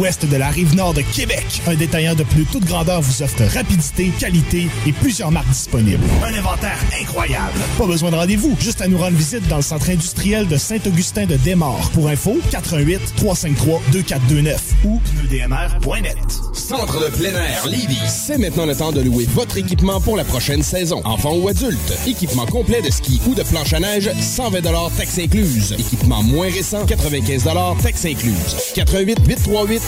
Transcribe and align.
Ouest 0.00 0.26
de 0.26 0.36
la 0.36 0.46
rive 0.50 0.76
nord 0.76 0.94
de 0.94 1.02
Québec, 1.02 1.44
un 1.66 1.74
détaillant 1.74 2.14
de 2.14 2.22
plus 2.22 2.44
toute 2.44 2.64
grandeur 2.64 3.00
vous 3.00 3.20
offre 3.20 3.42
rapidité, 3.52 4.12
qualité 4.16 4.68
et 4.86 4.92
plusieurs 4.92 5.32
marques 5.32 5.48
disponibles. 5.48 6.04
Un 6.22 6.38
inventaire 6.38 6.78
incroyable. 7.02 7.58
Pas 7.76 7.86
besoin 7.86 8.12
de 8.12 8.14
rendez-vous, 8.14 8.54
juste 8.60 8.80
à 8.80 8.86
nous 8.86 8.96
rendre 8.96 9.16
visite 9.16 9.48
dans 9.48 9.56
le 9.56 9.62
centre 9.62 9.90
industriel 9.90 10.46
de 10.46 10.56
Saint-Augustin 10.56 11.26
de 11.26 11.34
Desmaures. 11.34 11.90
Pour 11.94 12.06
info, 12.06 12.38
88 12.52 13.14
353 13.16 13.82
2429 13.90 14.74
ou 14.84 15.00
pneudmr.net. 15.00 16.16
Centre 16.54 17.00
de 17.00 17.16
plein 17.16 17.30
air 17.30 17.66
Lévis. 17.66 17.98
C'est 18.06 18.38
maintenant 18.38 18.66
le 18.66 18.76
temps 18.76 18.92
de 18.92 19.00
louer 19.00 19.26
votre 19.34 19.56
équipement 19.56 20.00
pour 20.00 20.16
la 20.16 20.22
prochaine 20.22 20.62
saison. 20.62 21.00
Enfant 21.06 21.34
ou 21.34 21.48
adulte. 21.48 21.98
Équipement 22.06 22.46
complet 22.46 22.82
de 22.82 22.90
ski 22.92 23.20
ou 23.26 23.34
de 23.34 23.42
planche 23.42 23.72
à 23.72 23.80
neige, 23.80 24.08
120 24.20 24.60
taxes 24.96 25.18
incluses. 25.18 25.72
Équipement 25.72 26.22
moins 26.22 26.50
récent, 26.50 26.86
95 26.86 27.48
taxes 27.82 28.04
incluses. 28.04 28.54
88 28.76 29.18
838 29.26 29.87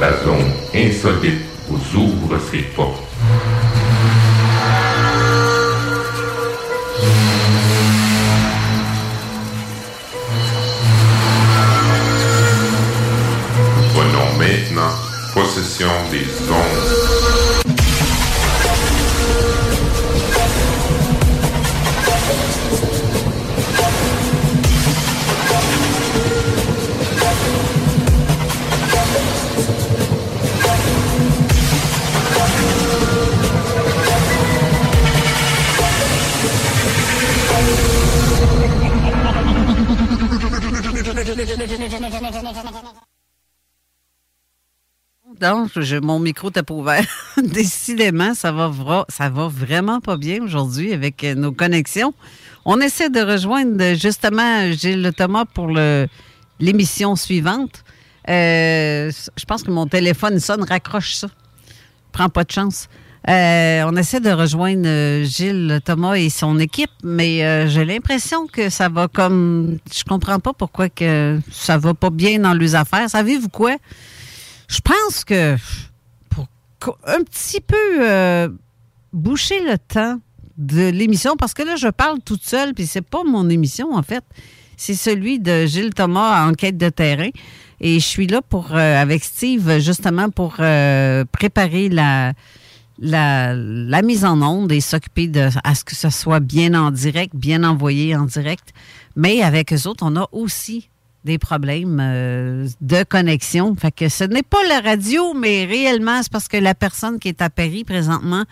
La 0.00 0.12
zone 0.22 0.52
insolite 0.72 1.40
vous 1.68 1.98
ouvre 1.98 2.38
ses 2.38 2.58
portes. 2.58 3.02
Prenons 13.92 14.38
maintenant 14.38 14.92
possession 15.34 15.88
des 16.12 16.48
ondes. 16.48 16.67
Donc, 45.40 45.76
mon 46.02 46.18
micro 46.18 46.50
t'a 46.50 46.62
pas 46.62 46.74
ouvert. 46.74 47.04
Décidément, 47.42 48.34
ça 48.34 48.50
va, 48.50 48.72
ça 49.08 49.28
va 49.28 49.48
vraiment 49.48 50.00
pas 50.00 50.16
bien 50.16 50.42
aujourd'hui 50.42 50.92
avec 50.92 51.22
euh, 51.22 51.34
nos 51.34 51.52
connexions. 51.52 52.14
On 52.64 52.80
essaie 52.80 53.10
de 53.10 53.20
rejoindre 53.20 53.94
justement 53.94 54.70
Gilles 54.72 55.12
Thomas 55.16 55.44
pour 55.44 55.70
l'émission 56.58 57.14
suivante. 57.14 57.84
Euh, 58.28 59.10
je 59.36 59.44
pense 59.44 59.62
que 59.62 59.70
mon 59.70 59.86
téléphone 59.86 60.38
sonne, 60.40 60.64
raccroche 60.64 61.14
ça. 61.14 61.28
Prends 62.12 62.28
pas 62.28 62.44
de 62.44 62.50
chance. 62.50 62.88
Euh, 63.26 63.82
on 63.86 63.96
essaie 63.96 64.20
de 64.20 64.30
rejoindre 64.30 64.86
euh, 64.86 65.24
Gilles 65.24 65.80
Thomas 65.84 66.14
et 66.14 66.30
son 66.30 66.58
équipe, 66.58 66.90
mais 67.02 67.44
euh, 67.44 67.68
j'ai 67.68 67.84
l'impression 67.84 68.46
que 68.46 68.70
ça 68.70 68.88
va 68.88 69.08
comme. 69.08 69.78
Je 69.92 70.04
comprends 70.04 70.38
pas 70.38 70.52
pourquoi 70.52 70.88
que 70.88 71.40
ça 71.50 71.78
va 71.78 71.94
pas 71.94 72.10
bien 72.10 72.38
dans 72.38 72.54
les 72.54 72.74
affaires. 72.74 73.10
Savez-vous 73.10 73.48
quoi? 73.48 73.76
Je 74.68 74.80
pense 74.80 75.24
que 75.24 75.56
pour 76.78 76.98
un 77.06 77.22
petit 77.24 77.60
peu 77.60 78.56
boucher 79.12 79.60
le 79.64 79.78
temps 79.78 80.20
de 80.56 80.88
l'émission, 80.88 81.36
parce 81.36 81.54
que 81.54 81.62
là, 81.62 81.76
je 81.76 81.88
parle 81.88 82.20
toute 82.20 82.44
seule, 82.44 82.72
puis 82.74 82.86
c'est 82.86 83.02
pas 83.02 83.24
mon 83.24 83.48
émission, 83.48 83.94
en 83.94 84.02
fait. 84.02 84.22
C'est 84.76 84.94
celui 84.94 85.40
de 85.40 85.66
Gilles 85.66 85.94
Thomas, 85.94 86.46
Enquête 86.48 86.76
de 86.76 86.88
terrain. 86.88 87.30
Et 87.80 87.94
je 87.94 88.04
suis 88.04 88.26
là 88.26 88.42
pour, 88.42 88.74
avec 88.74 89.24
Steve, 89.24 89.78
justement, 89.80 90.30
pour 90.30 90.56
préparer 91.32 91.88
la, 91.88 92.34
la, 93.00 94.02
mise 94.02 94.24
en 94.24 94.42
onde 94.42 94.72
et 94.72 94.80
s'occuper 94.80 95.28
de 95.28 95.48
à 95.64 95.74
ce 95.74 95.84
que 95.84 95.94
ce 95.94 96.10
soit 96.10 96.40
bien 96.40 96.74
en 96.74 96.90
direct, 96.90 97.34
bien 97.34 97.64
envoyé 97.64 98.16
en 98.16 98.24
direct. 98.24 98.72
Mais 99.16 99.42
avec 99.42 99.72
eux 99.72 99.86
autres, 99.86 100.04
on 100.04 100.16
a 100.16 100.28
aussi 100.32 100.88
des 101.24 101.38
problèmes 101.38 101.98
euh, 102.00 102.68
de 102.80 103.02
connexion. 103.04 103.74
Fait 103.76 103.92
que 103.92 104.08
ce 104.08 104.24
n'est 104.24 104.42
pas 104.42 104.64
la 104.68 104.80
radio, 104.80 105.34
mais 105.34 105.64
réellement, 105.64 106.22
c'est 106.22 106.32
parce 106.32 106.48
que 106.48 106.56
la 106.56 106.74
personne 106.74 107.18
qui 107.18 107.28
est 107.28 107.42
à 107.42 107.50
Paris 107.50 107.84
présentement 107.84 108.44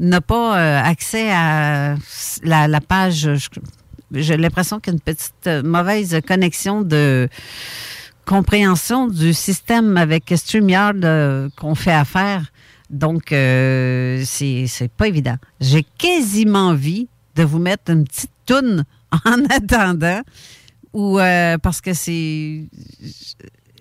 n'a 0.00 0.20
pas 0.20 0.58
euh, 0.58 0.82
accès 0.82 1.30
à 1.30 1.96
la, 2.42 2.80
page. 2.80 3.30
J'ai 4.12 4.36
l'impression 4.36 4.80
qu'il 4.80 4.92
y 4.92 4.94
a 4.94 4.98
une 4.98 5.00
petite 5.00 5.46
euh, 5.46 5.62
mauvaise 5.62 6.20
connexion 6.26 6.82
de 6.82 7.28
compréhension 8.26 9.08
du 9.08 9.32
système 9.32 9.96
avec 9.96 10.32
StreamYard 10.36 11.50
qu'on 11.56 11.74
fait 11.74 11.92
affaire. 11.92 12.51
Donc, 12.92 13.32
euh, 13.32 14.22
c'est 14.26 14.90
pas 14.96 15.08
évident. 15.08 15.36
J'ai 15.60 15.82
quasiment 15.82 16.68
envie 16.68 17.08
de 17.34 17.42
vous 17.42 17.58
mettre 17.58 17.90
une 17.90 18.04
petite 18.04 18.30
toune 18.44 18.84
en 19.24 19.44
attendant, 19.50 20.20
ou 20.92 21.18
euh, 21.18 21.56
parce 21.58 21.80
que 21.80 21.94
c'est. 21.94 22.68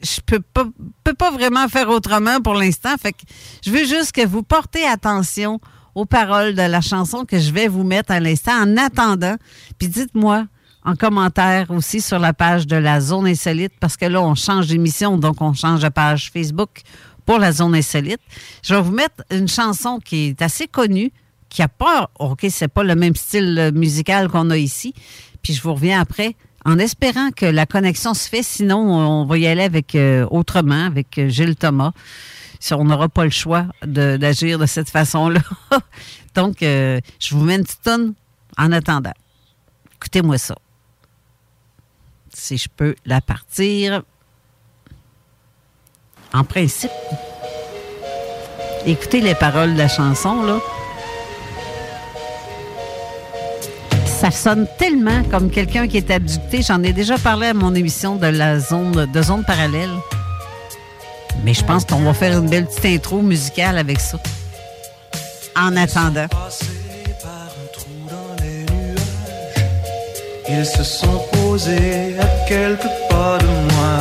Je 0.04 0.20
peux 0.26 0.40
pas, 0.40 0.66
peux 1.04 1.14
pas 1.14 1.30
vraiment 1.30 1.68
faire 1.68 1.90
autrement 1.90 2.42
pour 2.42 2.56
l'instant. 2.56 2.96
Fait 3.00 3.12
que 3.12 3.22
je 3.64 3.70
veux 3.70 3.86
juste 3.86 4.14
que 4.14 4.26
vous 4.26 4.42
portez 4.42 4.84
attention 4.84 5.60
aux 5.94 6.06
paroles 6.06 6.56
de 6.56 6.62
la 6.62 6.82
chanson 6.82 7.26
que 7.26 7.38
je 7.38 7.52
vais 7.52 7.68
vous 7.68 7.84
mettre 7.84 8.12
à 8.12 8.20
l'instant 8.20 8.54
en 8.54 8.78
attendant. 8.78 9.36
Puis 9.78 9.90
dites-moi 9.90 10.46
en 10.84 10.96
commentaire 10.96 11.70
aussi 11.70 12.02
sur 12.02 12.18
la 12.18 12.34
page 12.34 12.66
de 12.66 12.76
la 12.76 13.00
Zone 13.02 13.28
Insolite, 13.28 13.74
parce 13.80 13.98
que 13.98 14.06
là, 14.06 14.22
on 14.22 14.34
change 14.36 14.68
d'émission, 14.68 15.18
donc 15.18 15.42
on 15.42 15.54
change 15.54 15.82
de 15.82 15.90
page 15.90 16.32
Facebook 16.32 16.82
pour 17.26 17.40
la 17.40 17.52
Zone 17.52 17.76
Insolite. 17.76 18.22
Je 18.64 18.76
vais 18.76 18.82
vous 18.82 18.92
mettre 18.92 19.24
une 19.30 19.48
chanson 19.48 20.00
qui 20.00 20.28
est 20.28 20.42
assez 20.42 20.68
connue, 20.68 21.12
qui 21.50 21.62
a 21.62 21.68
pas, 21.68 22.10
OK, 22.20 22.46
c'est 22.50 22.68
pas 22.68 22.84
le 22.84 22.96
même 22.96 23.16
style 23.16 23.58
euh, 23.60 23.72
musical 23.72 24.30
qu'on 24.30 24.50
a 24.50 24.58
ici. 24.58 24.94
Puis 25.42 25.54
je 25.54 25.62
vous 25.62 25.74
reviens 25.74 26.00
après 26.00 26.36
en 26.64 26.78
espérant 26.78 27.32
que 27.32 27.46
la 27.46 27.66
connexion 27.66 28.14
se 28.14 28.30
fait. 28.30 28.44
Sinon, 28.44 28.80
on 28.80 29.26
va 29.26 29.38
y 29.38 29.48
aller 29.48 29.64
avec 29.64 29.96
euh, 29.96 30.26
autrement, 30.30 30.86
avec 30.86 31.18
euh, 31.18 31.28
Gilles 31.28 31.56
Thomas. 31.56 31.92
On 32.72 32.86
n'aura 32.86 33.10
pas 33.10 33.24
le 33.24 33.32
choix 33.32 33.66
d'agir 33.84 34.60
de, 34.60 34.68
cette 34.68 34.90
façon-là. 34.90 35.42
Donc, 36.36 36.58
je 36.62 37.02
vous 37.32 37.44
mets 37.44 37.56
une 37.56 37.66
tonne 37.84 38.14
en 38.56 38.72
attendant. 38.72 39.14
Écoutez-moi 39.96 40.38
ça. 40.38 40.56
Si 42.32 42.58
je 42.58 42.70
peux 42.70 42.94
la 43.04 43.20
partir. 43.20 44.04
En 46.34 46.44
principe, 46.44 46.92
écoutez 48.86 49.22
les 49.22 49.36
paroles 49.36 49.74
de 49.74 49.78
la 49.78 49.88
chanson, 49.88 50.44
là. 50.44 50.60
ça 54.22 54.30
sonne 54.30 54.68
tellement 54.78 55.24
comme 55.32 55.50
quelqu'un 55.50 55.88
qui 55.88 55.98
est 55.98 56.12
abducté. 56.12 56.62
J'en 56.62 56.84
ai 56.84 56.94
déjà 56.94 57.18
parlé 57.18 57.48
à 57.48 57.54
mon 57.56 57.74
émission 57.74 58.18
de 58.18 58.28
la 58.28 58.60
zone 58.60 59.08
de 59.12 59.22
zone 59.24 59.44
parallèle. 59.44 59.90
Mais 61.44 61.56
je 61.56 61.66
pense 61.66 61.86
qu'on 61.86 62.02
va 62.02 62.14
faire 62.14 62.38
une 62.38 62.48
belle 62.48 62.68
petite 62.68 62.86
intro 62.86 63.24
musicale 63.24 63.80
avec 63.80 64.00
ça. 64.00 64.20
En 65.56 65.76
attendant. 65.76 66.28
Ils 70.48 70.66
se 70.68 70.84
sont 70.84 71.20
posés 71.34 72.16
à 72.20 72.48
quelques 72.48 72.92
pas 73.10 73.40
de 73.40 73.74
moi. 73.74 73.98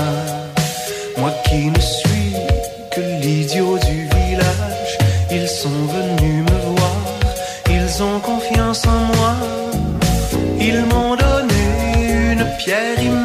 Moi 1.17 1.33
qui 1.47 1.71
ne 1.71 1.81
suis 1.81 2.10
l'idiot 3.31 3.79
du 3.89 3.99
village. 4.17 4.93
Ils 5.31 5.49
sont 5.49 5.81
venus 5.97 6.41
me 6.51 6.59
voir. 6.71 7.01
Ils 7.77 8.03
ont 8.03 8.19
confiance 8.31 8.83
en 8.87 9.01
moi. 9.13 9.33
Ils 10.69 10.83
m'ont 10.91 11.15
donné 11.25 11.65
une 12.33 12.45
pierre 12.61 13.01
imaginaire, 13.01 13.20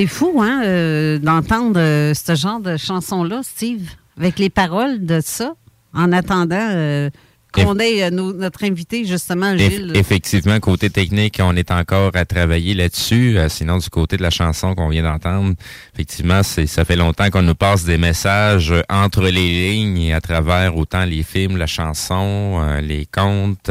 C'est 0.00 0.06
fou, 0.06 0.40
hein, 0.42 0.62
euh, 0.64 1.18
d'entendre 1.18 1.78
euh, 1.78 2.14
ce 2.14 2.34
genre 2.34 2.58
de 2.58 2.78
chanson-là, 2.78 3.42
Steve, 3.42 3.86
avec 4.18 4.38
les 4.38 4.48
paroles 4.48 5.04
de 5.04 5.20
ça, 5.22 5.52
en 5.92 6.10
attendant 6.12 6.56
euh, 6.58 7.10
qu'on 7.52 7.78
ait 7.78 8.10
nos- 8.10 8.32
notre 8.32 8.64
invité, 8.64 9.04
justement, 9.04 9.54
Gilles. 9.58 9.92
effectivement, 9.94 10.58
côté 10.58 10.88
technique, 10.88 11.38
on 11.42 11.54
est 11.54 11.70
encore 11.70 12.12
à 12.14 12.24
travailler 12.24 12.72
là-dessus. 12.72 13.36
Sinon, 13.50 13.76
du 13.76 13.90
côté 13.90 14.16
de 14.16 14.22
la 14.22 14.30
chanson 14.30 14.74
qu'on 14.74 14.88
vient 14.88 15.02
d'entendre, 15.02 15.52
effectivement, 15.92 16.42
c'est 16.42 16.66
ça 16.66 16.86
fait 16.86 16.96
longtemps 16.96 17.28
qu'on 17.28 17.42
nous 17.42 17.54
passe 17.54 17.84
des 17.84 17.98
messages 17.98 18.72
entre 18.88 19.20
les 19.24 19.72
lignes 19.72 19.98
et 19.98 20.14
à 20.14 20.22
travers 20.22 20.78
autant 20.78 21.04
les 21.04 21.22
films, 21.22 21.58
la 21.58 21.66
chanson, 21.66 22.78
les 22.80 23.04
contes. 23.04 23.70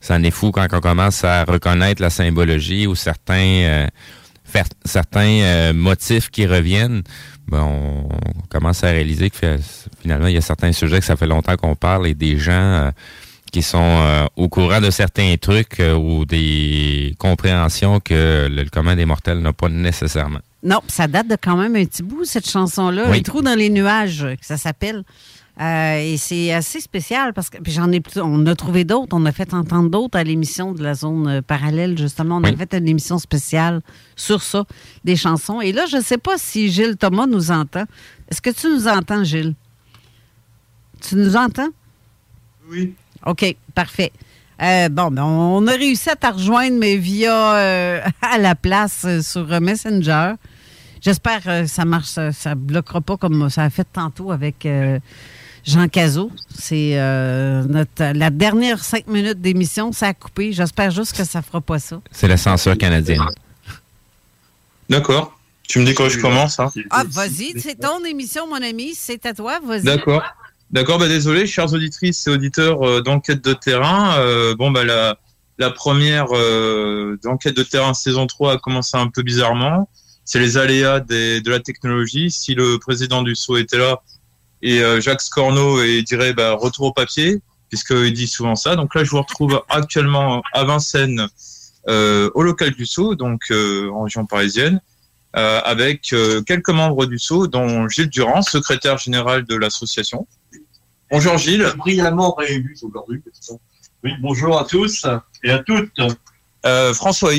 ça 0.00 0.16
en 0.16 0.22
est 0.24 0.32
fou 0.32 0.50
quand 0.50 0.66
on 0.72 0.80
commence 0.80 1.22
à 1.22 1.44
reconnaître 1.44 2.02
la 2.02 2.10
symbologie 2.10 2.88
ou 2.88 2.96
certains 2.96 3.86
certains 4.84 5.40
euh, 5.40 5.72
motifs 5.72 6.30
qui 6.30 6.46
reviennent. 6.46 7.02
Ben, 7.48 7.62
on, 7.62 8.08
on 8.08 8.42
commence 8.48 8.82
à 8.84 8.88
réaliser 8.88 9.30
que 9.30 9.58
finalement, 10.00 10.26
il 10.26 10.34
y 10.34 10.38
a 10.38 10.40
certains 10.40 10.72
sujets 10.72 10.98
que 11.00 11.04
ça 11.04 11.16
fait 11.16 11.26
longtemps 11.26 11.56
qu'on 11.56 11.76
parle 11.76 12.06
et 12.06 12.14
des 12.14 12.38
gens 12.38 12.52
euh, 12.52 12.90
qui 13.52 13.62
sont 13.62 13.78
euh, 13.80 14.26
au 14.36 14.48
courant 14.48 14.80
de 14.80 14.90
certains 14.90 15.34
trucs 15.40 15.80
ou 15.80 16.24
des 16.24 17.14
compréhensions 17.18 18.00
que 18.00 18.48
le, 18.48 18.64
le 18.64 18.70
commun 18.70 18.96
des 18.96 19.04
mortels 19.04 19.40
n'a 19.40 19.52
pas 19.52 19.68
nécessairement. 19.68 20.40
Non, 20.62 20.80
ça 20.88 21.06
date 21.06 21.28
de 21.28 21.36
quand 21.40 21.56
même 21.56 21.76
un 21.76 21.84
petit 21.84 22.02
bout, 22.02 22.24
cette 22.24 22.48
chanson-là. 22.50 23.04
Oui. 23.08 23.18
Les 23.18 23.22
trous 23.22 23.42
dans 23.42 23.54
les 23.54 23.70
nuages, 23.70 24.26
que 24.40 24.44
ça 24.44 24.56
s'appelle. 24.56 25.04
Euh, 25.58 25.98
et 25.98 26.18
c'est 26.18 26.52
assez 26.52 26.80
spécial 26.80 27.32
parce 27.32 27.48
que 27.48 27.56
puis 27.56 27.72
j'en 27.72 27.90
ai 27.90 28.00
plus- 28.00 28.20
on 28.20 28.44
a 28.44 28.54
trouvé 28.54 28.84
d'autres, 28.84 29.16
on 29.16 29.24
a 29.24 29.32
fait 29.32 29.54
entendre 29.54 29.88
d'autres 29.88 30.18
à 30.18 30.22
l'émission 30.22 30.72
de 30.72 30.82
la 30.82 30.92
zone 30.92 31.26
euh, 31.28 31.40
parallèle 31.40 31.96
justement, 31.96 32.36
on 32.36 32.44
a 32.44 32.54
fait 32.54 32.74
une 32.74 32.86
émission 32.86 33.18
spéciale 33.18 33.80
sur 34.16 34.42
ça, 34.42 34.66
des 35.02 35.16
chansons. 35.16 35.62
Et 35.62 35.72
là, 35.72 35.86
je 35.90 35.96
ne 35.96 36.02
sais 36.02 36.18
pas 36.18 36.36
si 36.36 36.70
Gilles 36.70 36.98
Thomas 36.98 37.26
nous 37.26 37.50
entend. 37.50 37.84
Est-ce 38.30 38.42
que 38.42 38.50
tu 38.50 38.68
nous 38.68 38.86
entends, 38.86 39.24
Gilles? 39.24 39.54
Tu 41.00 41.16
nous 41.16 41.36
entends? 41.36 41.68
Oui. 42.70 42.92
OK, 43.24 43.56
parfait. 43.74 44.12
Euh, 44.62 44.88
bon, 44.90 45.10
ben, 45.10 45.22
on 45.22 45.66
a 45.66 45.72
réussi 45.72 46.10
à 46.10 46.16
te 46.16 46.26
rejoindre, 46.26 46.76
mais 46.78 46.96
via 46.96 47.54
euh, 47.54 48.00
à 48.22 48.36
la 48.38 48.54
place 48.54 49.04
euh, 49.06 49.22
sur 49.22 49.50
euh, 49.50 49.60
Messenger. 49.60 50.32
J'espère 51.00 51.42
que 51.42 51.66
ça 51.66 51.84
marche, 51.84 52.08
ça, 52.08 52.32
ça 52.32 52.54
bloquera 52.54 53.00
pas 53.00 53.16
comme 53.16 53.48
ça 53.48 53.62
a 53.64 53.70
fait 53.70 53.86
tantôt 53.90 54.32
avec 54.32 54.66
euh, 54.66 54.98
Jean 55.66 55.88
Cazot. 55.88 56.30
C'est 56.56 56.92
euh, 56.98 57.64
notre 57.64 58.16
la 58.16 58.30
dernière 58.30 58.82
cinq 58.82 59.08
minutes 59.08 59.40
d'émission, 59.40 59.92
ça 59.92 60.08
a 60.08 60.14
coupé. 60.14 60.52
J'espère 60.52 60.90
juste 60.90 61.16
que 61.16 61.24
ça 61.24 61.42
fera 61.42 61.60
pas 61.60 61.78
ça. 61.78 62.00
C'est 62.12 62.28
la 62.28 62.36
censure 62.36 62.78
canadienne. 62.78 63.22
D'accord. 64.88 65.36
Tu 65.68 65.80
me 65.80 65.84
dis 65.84 65.94
quand 65.94 66.08
je 66.08 66.20
commence, 66.20 66.60
hein 66.60 66.70
Ah, 66.90 67.02
vas-y, 67.08 67.60
c'est 67.60 67.74
ton 67.74 68.04
émission, 68.04 68.46
mon 68.46 68.62
ami. 68.62 68.94
C'est 68.94 69.26
à 69.26 69.34
toi, 69.34 69.58
vas-y. 69.64 69.82
D'accord. 69.82 70.22
D'accord, 70.70 70.98
bah 70.98 71.08
désolé, 71.08 71.46
chères 71.46 71.72
auditrices 71.72 72.26
et 72.26 72.30
auditeurs 72.30 72.82
euh, 72.82 73.00
d'enquête 73.00 73.42
de 73.44 73.52
terrain. 73.52 74.18
Euh, 74.18 74.54
bon, 74.56 74.72
bah 74.72 74.84
la, 74.84 75.16
la 75.58 75.70
première 75.70 76.26
euh, 76.32 77.18
d'enquête 77.22 77.56
de 77.56 77.62
terrain 77.62 77.94
saison 77.94 78.26
3 78.26 78.54
a 78.54 78.58
commencé 78.58 78.96
un 78.96 79.08
peu 79.08 79.22
bizarrement. 79.22 79.88
C'est 80.24 80.40
les 80.40 80.56
aléas 80.56 80.98
des, 81.00 81.40
de 81.40 81.50
la 81.50 81.60
technologie. 81.60 82.32
Si 82.32 82.54
le 82.54 82.78
président 82.78 83.22
du 83.22 83.36
SO 83.36 83.56
était 83.56 83.78
là 83.78 84.02
et 84.62 84.80
euh, 84.82 85.00
Jacques 85.00 85.22
Scorno 85.22 85.82
et 85.82 86.02
dirait 86.02 86.32
bah, 86.32 86.52
retour 86.52 86.86
au 86.86 86.92
papier, 86.92 87.40
puisqu'il 87.68 88.12
dit 88.12 88.26
souvent 88.26 88.54
ça. 88.54 88.76
Donc 88.76 88.94
là, 88.94 89.04
je 89.04 89.10
vous 89.10 89.20
retrouve 89.20 89.62
actuellement 89.68 90.42
à 90.52 90.64
Vincennes, 90.64 91.28
euh, 91.88 92.30
au 92.34 92.42
local 92.42 92.70
du 92.70 92.86
SO, 92.86 93.14
donc 93.14 93.42
euh, 93.50 93.90
en 93.90 94.02
région 94.04 94.26
parisienne 94.26 94.80
euh, 95.36 95.60
avec 95.64 96.12
euh, 96.14 96.40
quelques 96.42 96.70
membres 96.70 97.04
du 97.04 97.18
SO, 97.18 97.46
dont 97.46 97.88
Gilles 97.88 98.08
Durand, 98.08 98.40
secrétaire 98.40 98.96
général 98.96 99.44
de 99.44 99.54
l'association. 99.54 100.26
Bonjour 101.10 101.36
Gilles. 101.36 101.70
Brillamment 101.76 102.34
réélu 102.34 102.74
aujourd'hui. 102.82 103.22
Oui, 104.02 104.12
bonjour 104.20 104.58
à 104.58 104.64
tous 104.64 105.06
et 105.44 105.50
à 105.50 105.58
toutes. 105.58 105.92
Euh, 106.64 106.94
François 106.94 107.34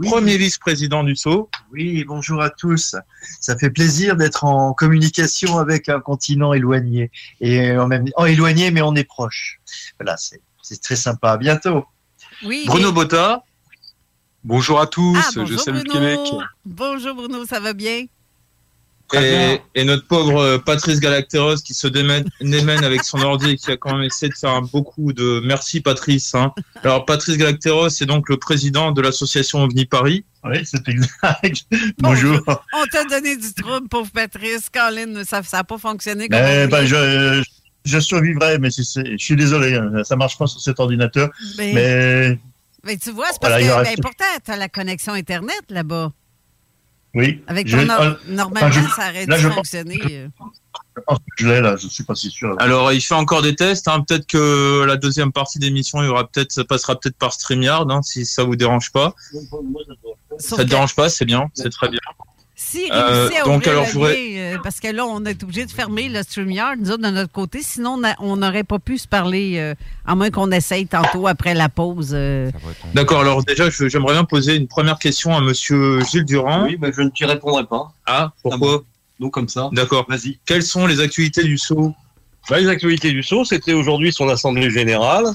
Premier 0.00 0.36
vice-président 0.38 1.04
du 1.04 1.14
SO. 1.16 1.50
Oui, 1.70 2.04
bonjour 2.04 2.40
à 2.40 2.48
tous. 2.50 2.96
Ça 3.40 3.58
fait 3.58 3.70
plaisir 3.70 4.16
d'être 4.16 4.44
en 4.44 4.72
communication 4.72 5.58
avec 5.58 5.88
un 5.88 6.00
continent 6.00 6.54
éloigné. 6.54 7.10
Et 7.40 7.76
en 7.76 7.88
même 7.88 8.08
temps, 8.08 8.24
éloigné, 8.24 8.70
mais 8.70 8.80
on 8.82 8.94
est 8.94 9.04
proche. 9.04 9.60
Voilà, 9.98 10.16
c'est 10.16 10.40
c'est 10.62 10.80
très 10.80 10.96
sympa. 10.96 11.32
À 11.32 11.36
bientôt. 11.36 11.84
Oui, 12.44 12.64
Bruno 12.66 12.92
Botta. 12.92 13.42
Bonjour 14.44 14.80
à 14.80 14.86
tous, 14.86 15.16
Ah, 15.18 15.28
je 15.34 15.40
bonjour, 15.40 15.60
salue 15.60 15.76
le 15.76 15.82
Bruno. 15.84 16.00
Québec. 16.00 16.20
Bonjour 16.64 17.14
Bruno, 17.14 17.44
ça 17.46 17.60
va 17.60 17.72
bien? 17.74 18.06
Et, 19.14 19.60
et 19.74 19.84
notre 19.84 20.06
pauvre 20.06 20.38
euh, 20.40 20.58
Patrice 20.58 21.00
Galacteros 21.00 21.56
qui 21.56 21.74
se 21.74 21.86
démène, 21.86 22.24
démène 22.40 22.82
avec 22.84 23.04
son 23.04 23.18
ordi 23.20 23.50
et 23.50 23.56
qui 23.56 23.70
a 23.70 23.76
quand 23.76 23.94
même 23.94 24.04
essayé 24.04 24.30
de 24.30 24.34
faire 24.36 24.50
un 24.50 24.62
beaucoup 24.62 25.12
de 25.12 25.42
merci 25.44 25.80
Patrice. 25.80 26.34
hein. 26.34 26.52
Alors 26.82 27.04
Patrice 27.04 27.36
Galacteros 27.36 27.90
c'est 27.90 28.06
donc 28.06 28.28
le 28.28 28.36
président 28.38 28.92
de 28.92 29.02
l'association 29.02 29.62
OVNI 29.64 29.86
Paris. 29.86 30.24
Oui, 30.44 30.58
c'est 30.64 30.88
exact. 30.88 31.64
Bonjour. 31.98 32.40
On 32.46 32.84
t'a 32.90 33.04
donné 33.04 33.36
du 33.36 33.52
trouble, 33.54 33.88
pauvre 33.88 34.10
Patrice. 34.10 34.68
Colin, 34.72 35.22
ça 35.24 35.42
n'a 35.52 35.64
pas 35.64 35.78
fonctionné 35.78 36.28
comme 36.28 36.40
Eh 36.42 36.66
ben, 36.66 36.84
je, 36.84 37.42
je 37.84 37.98
survivrai, 38.00 38.58
mais 38.58 38.70
je 38.70 39.16
suis 39.18 39.36
désolé, 39.36 39.74
hein, 39.74 40.02
ça 40.04 40.16
marche 40.16 40.36
pas 40.38 40.46
sur 40.46 40.60
cet 40.60 40.80
ordinateur. 40.80 41.28
Mais 41.58 42.38
Mais 42.84 42.96
tu 42.96 43.10
vois, 43.12 43.26
c'est 43.30 43.40
parce 43.40 43.62
Voilà, 43.62 43.90
il 43.92 43.96
que 43.96 43.96
ben, 43.96 44.02
pourtant, 44.02 44.24
tu 44.44 44.50
as 44.50 44.56
la 44.56 44.68
connexion 44.68 45.12
Internet 45.12 45.62
là-bas. 45.68 46.12
Oui. 47.14 47.42
Avec 47.46 47.68
Je- 47.68 47.76
ton 47.78 47.90
or- 47.90 48.00
euh, 48.02 48.14
Normalement, 48.28 48.68
enfin, 48.68 48.82
je- 48.82 48.88
ça 48.94 49.10
aurait 49.10 49.26
dû 49.26 49.54
fonctionner. 49.54 50.00
euh. 50.10 50.28
Je 50.96 51.00
pense 51.06 51.18
que 51.18 51.24
je 51.38 51.48
l'ai 51.48 51.60
là, 51.62 51.76
je 51.76 51.88
suis 51.88 52.04
pas 52.04 52.14
si 52.14 52.30
sûr. 52.30 52.54
Alors 52.58 52.92
il 52.92 53.00
fait 53.00 53.14
encore 53.14 53.40
des 53.42 53.56
tests. 53.56 53.88
Hein. 53.88 54.02
Peut-être 54.06 54.26
que 54.26 54.84
la 54.86 54.96
deuxième 54.96 55.32
partie 55.32 55.58
d'émission 55.58 56.02
il 56.02 56.06
y 56.06 56.08
aura 56.08 56.26
peut-être 56.28 56.52
ça 56.52 56.64
passera 56.64 56.98
peut-être 57.00 57.16
par 57.16 57.32
Streamyard 57.32 57.90
hein, 57.90 58.02
si 58.02 58.26
ça 58.26 58.44
vous 58.44 58.56
dérange 58.56 58.92
pas. 58.92 59.14
Sauf 60.38 60.58
ça 60.58 60.64
te 60.64 60.68
dérange 60.68 60.94
pas, 60.94 61.08
c'est 61.08 61.24
bien, 61.24 61.50
c'est 61.54 61.70
très 61.70 61.88
bien. 61.88 62.00
Si 62.72 62.88
Euh, 62.90 63.26
réussit 63.26 63.36
à 63.40 63.44
donc, 63.44 63.56
ouvrir 63.58 63.70
alors, 63.72 63.82
le 63.84 63.88
je 63.88 63.92
voudrais- 63.94 64.14
lien, 64.16 64.38
euh, 64.54 64.58
parce 64.62 64.80
que 64.80 64.88
là, 64.88 65.04
on 65.04 65.22
est 65.26 65.42
obligé 65.42 65.66
de 65.66 65.70
fermer 65.70 66.08
le 66.08 66.22
StreamYard, 66.22 66.76
nous 66.80 66.90
autres, 66.90 67.02
de 67.02 67.08
notre 67.10 67.30
côté. 67.32 67.60
Sinon, 67.62 68.00
on 68.18 68.36
n'aurait 68.36 68.64
pas 68.64 68.78
pu 68.78 68.96
se 68.96 69.06
parler, 69.06 69.54
euh, 69.58 69.74
à 70.06 70.14
moins 70.14 70.30
qu'on 70.30 70.50
essaye 70.50 70.86
tantôt 70.86 71.26
après 71.26 71.52
la 71.54 71.68
pause. 71.68 72.12
euh. 72.14 72.50
D'accord. 72.94 73.20
Alors 73.20 73.44
déjà 73.44 73.68
j'aimerais 73.70 74.14
bien 74.14 74.24
poser 74.24 74.56
une 74.56 74.68
première 74.68 74.98
question 74.98 75.36
à 75.36 75.40
Monsieur 75.42 76.00
Gilles 76.04 76.24
Durand. 76.24 76.64
Oui, 76.64 76.78
mais 76.80 76.92
je 76.96 77.02
ne 77.02 77.10
t'y 77.10 77.24
répondrai 77.26 77.64
pas. 77.64 77.92
Ah 78.06 78.32
pourquoi? 78.42 78.82
Non, 79.20 79.28
comme 79.30 79.48
ça. 79.48 79.68
D'accord. 79.72 80.06
Vas-y. 80.08 80.38
Quelles 80.46 80.62
sont 80.62 80.86
les 80.86 81.00
actualités 81.00 81.44
du 81.44 81.58
SO 81.58 81.92
Bah, 82.48 82.58
les 82.58 82.68
actualités 82.68 83.12
du 83.12 83.22
SO, 83.22 83.44
c'était 83.44 83.72
aujourd'hui 83.74 84.12
son 84.12 84.28
assemblée 84.28 84.70
générale. 84.70 85.26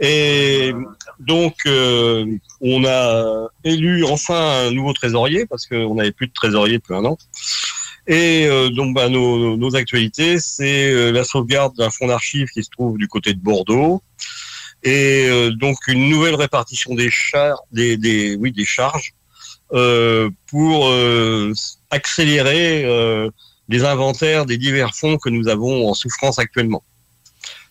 Et 0.00 0.72
donc, 1.20 1.54
euh, 1.66 2.26
on 2.60 2.84
a 2.84 3.48
élu 3.62 4.04
enfin 4.04 4.66
un 4.66 4.70
nouveau 4.72 4.92
trésorier, 4.92 5.46
parce 5.46 5.66
qu'on 5.66 5.94
n'avait 5.94 6.12
plus 6.12 6.26
de 6.26 6.32
trésorier 6.32 6.78
depuis 6.78 6.94
un 6.94 7.04
an. 7.04 7.16
Et 8.06 8.46
euh, 8.46 8.70
donc, 8.70 8.94
bah, 8.94 9.08
nos, 9.08 9.56
nos- 9.56 9.76
actualités, 9.76 10.38
c'est 10.38 10.90
euh, 10.90 11.10
la 11.10 11.24
sauvegarde 11.24 11.74
d'un 11.76 11.90
fonds 11.90 12.06
d'archives 12.08 12.48
qui 12.48 12.62
se 12.62 12.70
trouve 12.70 12.98
du 12.98 13.08
côté 13.08 13.32
de 13.32 13.40
Bordeaux. 13.40 14.02
Et 14.82 15.26
euh, 15.28 15.50
donc, 15.50 15.78
une 15.88 16.08
nouvelle 16.10 16.34
répartition 16.34 16.94
des, 16.94 17.10
char 17.10 17.56
des, 17.72 17.96
des, 17.96 18.34
oui, 18.34 18.52
des 18.52 18.66
charges 18.66 19.14
euh, 19.72 20.28
pour 20.48 20.88
euh, 20.88 21.52
accélérer 21.90 22.84
les 23.68 23.84
inventaires 23.84 24.44
des 24.44 24.58
divers 24.58 24.94
fonds 24.94 25.16
que 25.16 25.30
nous 25.30 25.48
avons 25.48 25.88
en 25.88 25.94
souffrance 25.94 26.38
actuellement. 26.38 26.82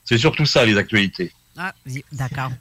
C'est 0.05 0.17
surtout 0.17 0.45
ça, 0.45 0.65
les 0.65 0.77
actualités. 0.77 1.31
Ah, 1.57 1.73
d'accord. 2.11 2.51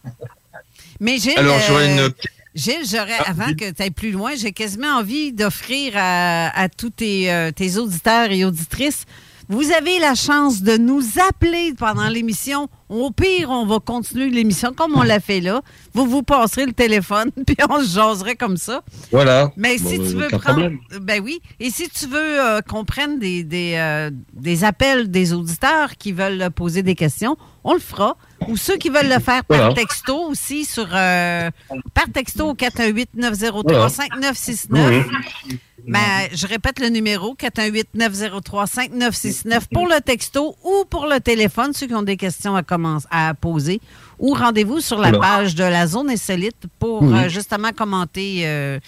Mais 1.01 1.19
Gilles, 1.19 1.39
Alors, 1.39 1.59
j'aurais 1.67 1.99
euh, 1.99 2.09
une- 2.09 2.15
Gilles, 2.55 2.85
j'aurais, 2.91 3.17
Ah, 3.19 3.31
avant 3.31 3.55
que 3.55 3.71
tu 3.71 3.83
ailles 3.83 3.91
plus 3.91 4.11
loin, 4.13 4.33
j'ai 4.37 4.53
quasiment 4.53 4.99
envie 4.99 5.33
d'offrir 5.33 5.95
à, 5.97 6.49
à 6.51 6.69
tous 6.69 6.91
tes, 6.91 7.33
euh, 7.33 7.51
tes 7.51 7.79
auditeurs 7.79 8.31
et 8.31 8.45
auditrices, 8.45 9.05
vous 9.53 9.71
avez 9.73 9.99
la 9.99 10.15
chance 10.15 10.63
de 10.63 10.77
nous 10.77 11.03
appeler 11.29 11.75
pendant 11.79 12.09
l'émission. 12.09 12.69
Au 12.89 13.11
pire, 13.11 13.51
on 13.51 13.65
va 13.67 13.79
continuer 13.81 14.29
l'émission 14.31 14.73
comme 14.75 14.95
on 14.97 15.03
l'a 15.03 15.21
fait 15.21 15.41
là. 15.41 15.63
Vous 15.95 16.07
vous 16.07 16.23
passerez 16.23 16.67
le 16.67 16.73
téléphone, 16.73 17.31
puis 17.47 17.57
on 17.71 17.81
se 17.81 17.95
jaserait 17.95 18.37
comme 18.37 18.57
ça. 18.57 18.83
Voilà. 19.11 19.51
Mais 19.57 19.79
si 19.79 19.99
tu 19.99 20.05
veux 20.17 20.27
aucun 20.27 20.39
prendre. 20.39 20.61
problème. 20.61 20.79
Ben 21.01 21.21
oui. 21.23 21.41
Et 21.61 21.71
si 21.71 21.89
tu 21.89 22.07
veux 22.07 22.19
euh, 22.19 22.61
qu'on 22.63 22.85
prenne 22.85 23.19
des, 23.19 23.45
des, 23.45 23.75
euh, 23.77 24.11
des 24.35 24.65
appels 24.65 25.11
des 25.11 25.33
auditeurs 25.33 25.97
qui 25.99 26.13
veulent 26.13 26.51
poser 26.51 26.83
des 26.83 26.95
questions, 26.95 27.37
on 27.65 27.75
le 27.75 27.81
fera. 27.81 28.17
Ou 28.49 28.57
ceux 28.57 28.77
qui 28.77 28.89
veulent 28.91 29.09
le 29.09 29.21
faire 29.21 29.45
par 29.45 29.73
texto 29.75 30.17
aussi 30.29 30.65
sur. 30.65 30.87
euh, 30.93 31.51
par 31.95 32.07
texto 32.13 32.49
au 32.51 32.55
418-903-5969. 32.55 34.67
Voilà. 34.71 35.05
Ben, 35.87 36.29
je 36.33 36.47
répète 36.47 36.79
le 36.79 36.89
numéro 36.89 37.35
418-903-5969 37.35 39.61
pour 39.73 39.87
le 39.87 40.01
texto 40.01 40.57
ou 40.65 40.85
pour 40.89 41.07
le 41.07 41.21
téléphone, 41.21 41.73
ceux 41.73 41.87
qui 41.87 41.95
ont 41.95 42.03
des 42.03 42.17
questions 42.17 42.55
à, 42.57 42.63
commencer, 42.63 43.07
à 43.11 43.35
poser. 43.35 43.81
Ou 44.19 44.35
rendez-vous 44.35 44.81
sur 44.81 44.99
la 44.99 45.13
page 45.13 45.55
de 45.55 45.65
la 45.65 45.87
zone 45.87 46.11
insolite 46.11 46.57
pour 46.79 47.03
Oui. 47.03 47.19
euh, 47.19 47.29
justement 47.29 47.73
commenter 47.73 48.43
euh, 48.47 48.79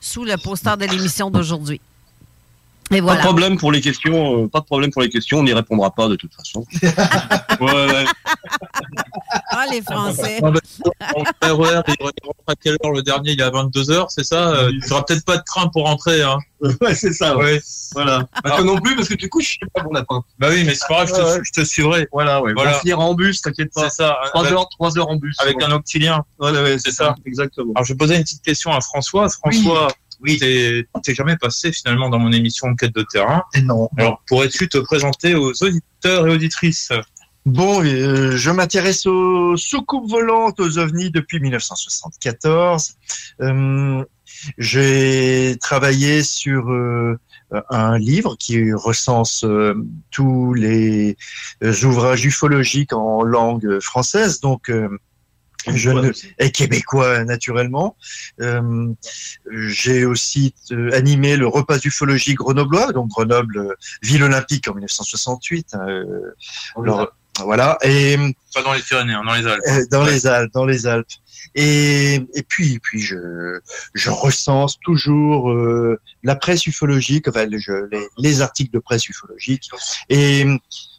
sous 0.00 0.24
le 0.24 0.36
poster 0.36 0.76
de 0.76 0.86
l'émission 0.86 1.30
d'aujourd'hui. 1.30 1.80
Et 2.92 2.98
Pas 2.98 3.02
voilà. 3.02 3.20
de 3.20 3.24
problème 3.26 3.56
pour 3.58 3.72
les 3.72 3.80
questions, 3.80 4.44
euh, 4.44 4.48
pas 4.48 4.60
de 4.60 4.64
problème 4.64 4.90
pour 4.92 5.02
les 5.02 5.08
questions, 5.08 5.38
on 5.40 5.42
n'y 5.42 5.52
répondra 5.52 5.90
pas 5.90 6.06
de 6.08 6.14
toute 6.14 6.32
façon. 6.34 6.64
ouais, 7.60 7.72
ouais. 7.72 8.04
Ah, 9.50 9.64
les 9.70 9.82
Français. 9.82 10.38
Il 10.40 10.44
rentre 10.44 11.82
à 12.46 12.54
quelle 12.54 12.76
heure 12.84 12.92
le 12.92 13.02
dernier? 13.02 13.32
Il 13.32 13.40
est 13.40 13.44
à 13.44 13.50
22h, 13.50 14.06
c'est 14.08 14.24
ça? 14.24 14.50
Euh, 14.50 14.70
Tu 14.82 14.88
n'auras 14.90 15.02
peut-être 15.02 15.24
pas 15.24 15.36
de 15.38 15.42
train 15.44 15.68
pour 15.68 15.86
rentrer. 15.86 16.22
Hein. 16.22 16.38
Ouais, 16.80 16.94
c'est 16.94 17.12
ça. 17.12 17.36
Ouais. 17.36 17.60
Voilà. 17.92 18.26
Bah, 18.42 18.50
toi 18.56 18.64
non 18.64 18.78
plus, 18.80 18.96
parce 18.96 19.08
que 19.08 19.14
tu 19.14 19.28
couches, 19.28 19.58
je 19.60 19.66
sais 19.66 19.70
pas 19.74 19.82
mon 19.82 19.92
lapin. 19.92 20.22
Bah 20.38 20.48
oui, 20.50 20.64
mais 20.64 20.74
c'est 20.74 20.86
pas 20.88 21.04
grave, 21.04 21.08
je 21.08 21.38
te, 21.38 21.44
je 21.44 21.52
te 21.52 21.64
suivrai. 21.66 22.08
Voilà, 22.12 22.40
ouais. 22.42 22.54
Voilà. 22.54 22.70
On 22.70 22.72
va 22.74 22.78
finir 22.80 22.98
en 23.00 23.12
bus, 23.14 23.42
t'inquiète 23.42 23.72
pas. 23.74 23.90
C'est 23.90 23.96
ça. 24.02 24.16
3 24.26 24.40
avec- 24.42 24.52
heures, 24.54 24.68
trois 24.70 24.96
heures 24.98 25.08
en 25.08 25.16
bus. 25.16 25.36
Avec 25.40 25.58
Ouais. 25.58 25.64
un 25.64 25.72
octilien. 25.72 26.24
Ouais, 26.38 26.50
ouais, 26.52 26.78
C'est 26.78 26.92
ça. 26.92 27.14
Exactement. 27.26 27.72
Alors, 27.74 27.84
je 27.84 27.92
vais 27.92 27.96
poser 27.98 28.16
une 28.16 28.22
petite 28.22 28.42
question 28.42 28.72
à 28.72 28.80
François. 28.80 29.28
François, 29.28 29.88
oui. 29.88 29.92
T'es 30.24 30.86
t'es 31.02 31.14
jamais 31.14 31.36
passé 31.36 31.72
finalement 31.72 32.08
dans 32.08 32.18
mon 32.18 32.32
émission 32.32 32.68
Enquête 32.68 32.94
de 32.94 33.04
terrain. 33.10 33.42
Et 33.54 33.62
non. 33.62 33.88
Alors, 33.96 34.22
pourrais-tu 34.26 34.68
te 34.68 34.78
présenter 34.78 35.34
aux 35.34 35.52
auditeurs 35.62 36.26
et 36.26 36.30
auditrices? 36.30 36.90
Bon, 37.44 37.84
euh, 37.84 38.36
je 38.36 38.50
m'intéresse 38.50 39.06
aux 39.06 39.56
soucoupes 39.56 40.10
volantes, 40.10 40.58
aux 40.58 40.78
ovnis 40.78 41.10
depuis 41.10 41.38
1974. 41.38 42.94
Euh, 43.40 44.04
J'ai 44.58 45.56
travaillé 45.60 46.22
sur 46.22 46.70
euh, 46.70 47.18
un 47.70 47.98
livre 47.98 48.36
qui 48.36 48.72
recense 48.72 49.44
euh, 49.44 49.74
tous 50.10 50.54
les 50.54 51.16
euh, 51.62 51.72
ouvrages 51.84 52.24
ufologiques 52.24 52.92
en 52.92 53.22
langue 53.22 53.78
française, 53.80 54.40
donc 54.40 54.70
je 55.74 55.90
ne, 55.90 56.12
et 56.38 56.50
québécois 56.50 57.24
naturellement. 57.24 57.96
Euh, 58.40 58.88
J'ai 59.68 60.04
aussi 60.04 60.54
euh, 60.72 60.90
animé 60.92 61.36
le 61.36 61.46
repas 61.46 61.78
d'ufologie 61.78 62.34
grenoblois, 62.34 62.92
donc 62.92 63.08
Grenoble, 63.08 63.58
euh, 63.58 63.74
ville 64.02 64.22
olympique 64.22 64.68
en 64.68 64.74
1968. 64.74 65.74
euh, 65.74 66.04
alors, 66.82 67.12
voilà. 67.44 67.78
Et 67.82 68.16
Pas 68.54 68.62
dans 68.62 68.72
les 68.72 68.80
Pyrénées, 68.82 69.12
hein, 69.14 69.22
dans 69.24 69.34
les 69.34 69.46
Alpes. 69.46 69.62
euh, 69.68 69.84
dans 69.90 70.04
les 70.04 70.26
Alpes, 70.26 70.52
dans 70.52 70.64
les 70.64 70.86
Alpes. 70.86 71.06
Et, 71.54 72.14
et 72.34 72.42
puis, 72.42 72.78
puis 72.80 73.00
je, 73.00 73.60
je 73.94 74.10
recense 74.10 74.78
toujours 74.80 75.50
euh, 75.50 75.98
la 76.22 76.36
presse 76.36 76.66
ufologique, 76.66 77.28
enfin, 77.28 77.46
je- 77.56 77.88
les, 77.90 78.06
les 78.18 78.40
articles 78.42 78.72
de 78.72 78.78
presse 78.78 79.08
ufologique. 79.08 79.70
Et 80.10 80.46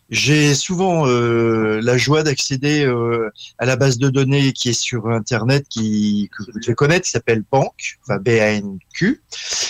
j'ai 0.09 0.55
souvent 0.55 1.07
euh, 1.07 1.81
la 1.81 1.97
joie 1.97 2.23
d'accéder 2.23 2.85
euh, 2.85 3.29
à 3.57 3.65
la 3.65 3.75
base 3.75 3.97
de 3.97 4.09
données 4.09 4.53
qui 4.53 4.69
est 4.69 4.79
sur 4.79 5.09
Internet, 5.09 5.65
qui, 5.69 6.29
que 6.35 6.43
vous 6.43 6.59
devez 6.59 6.75
connaître, 6.75 7.05
qui 7.05 7.11
s'appelle 7.11 7.43
Bank, 7.51 7.97
enfin 8.03 8.17
B-A-N-Q, 8.17 9.21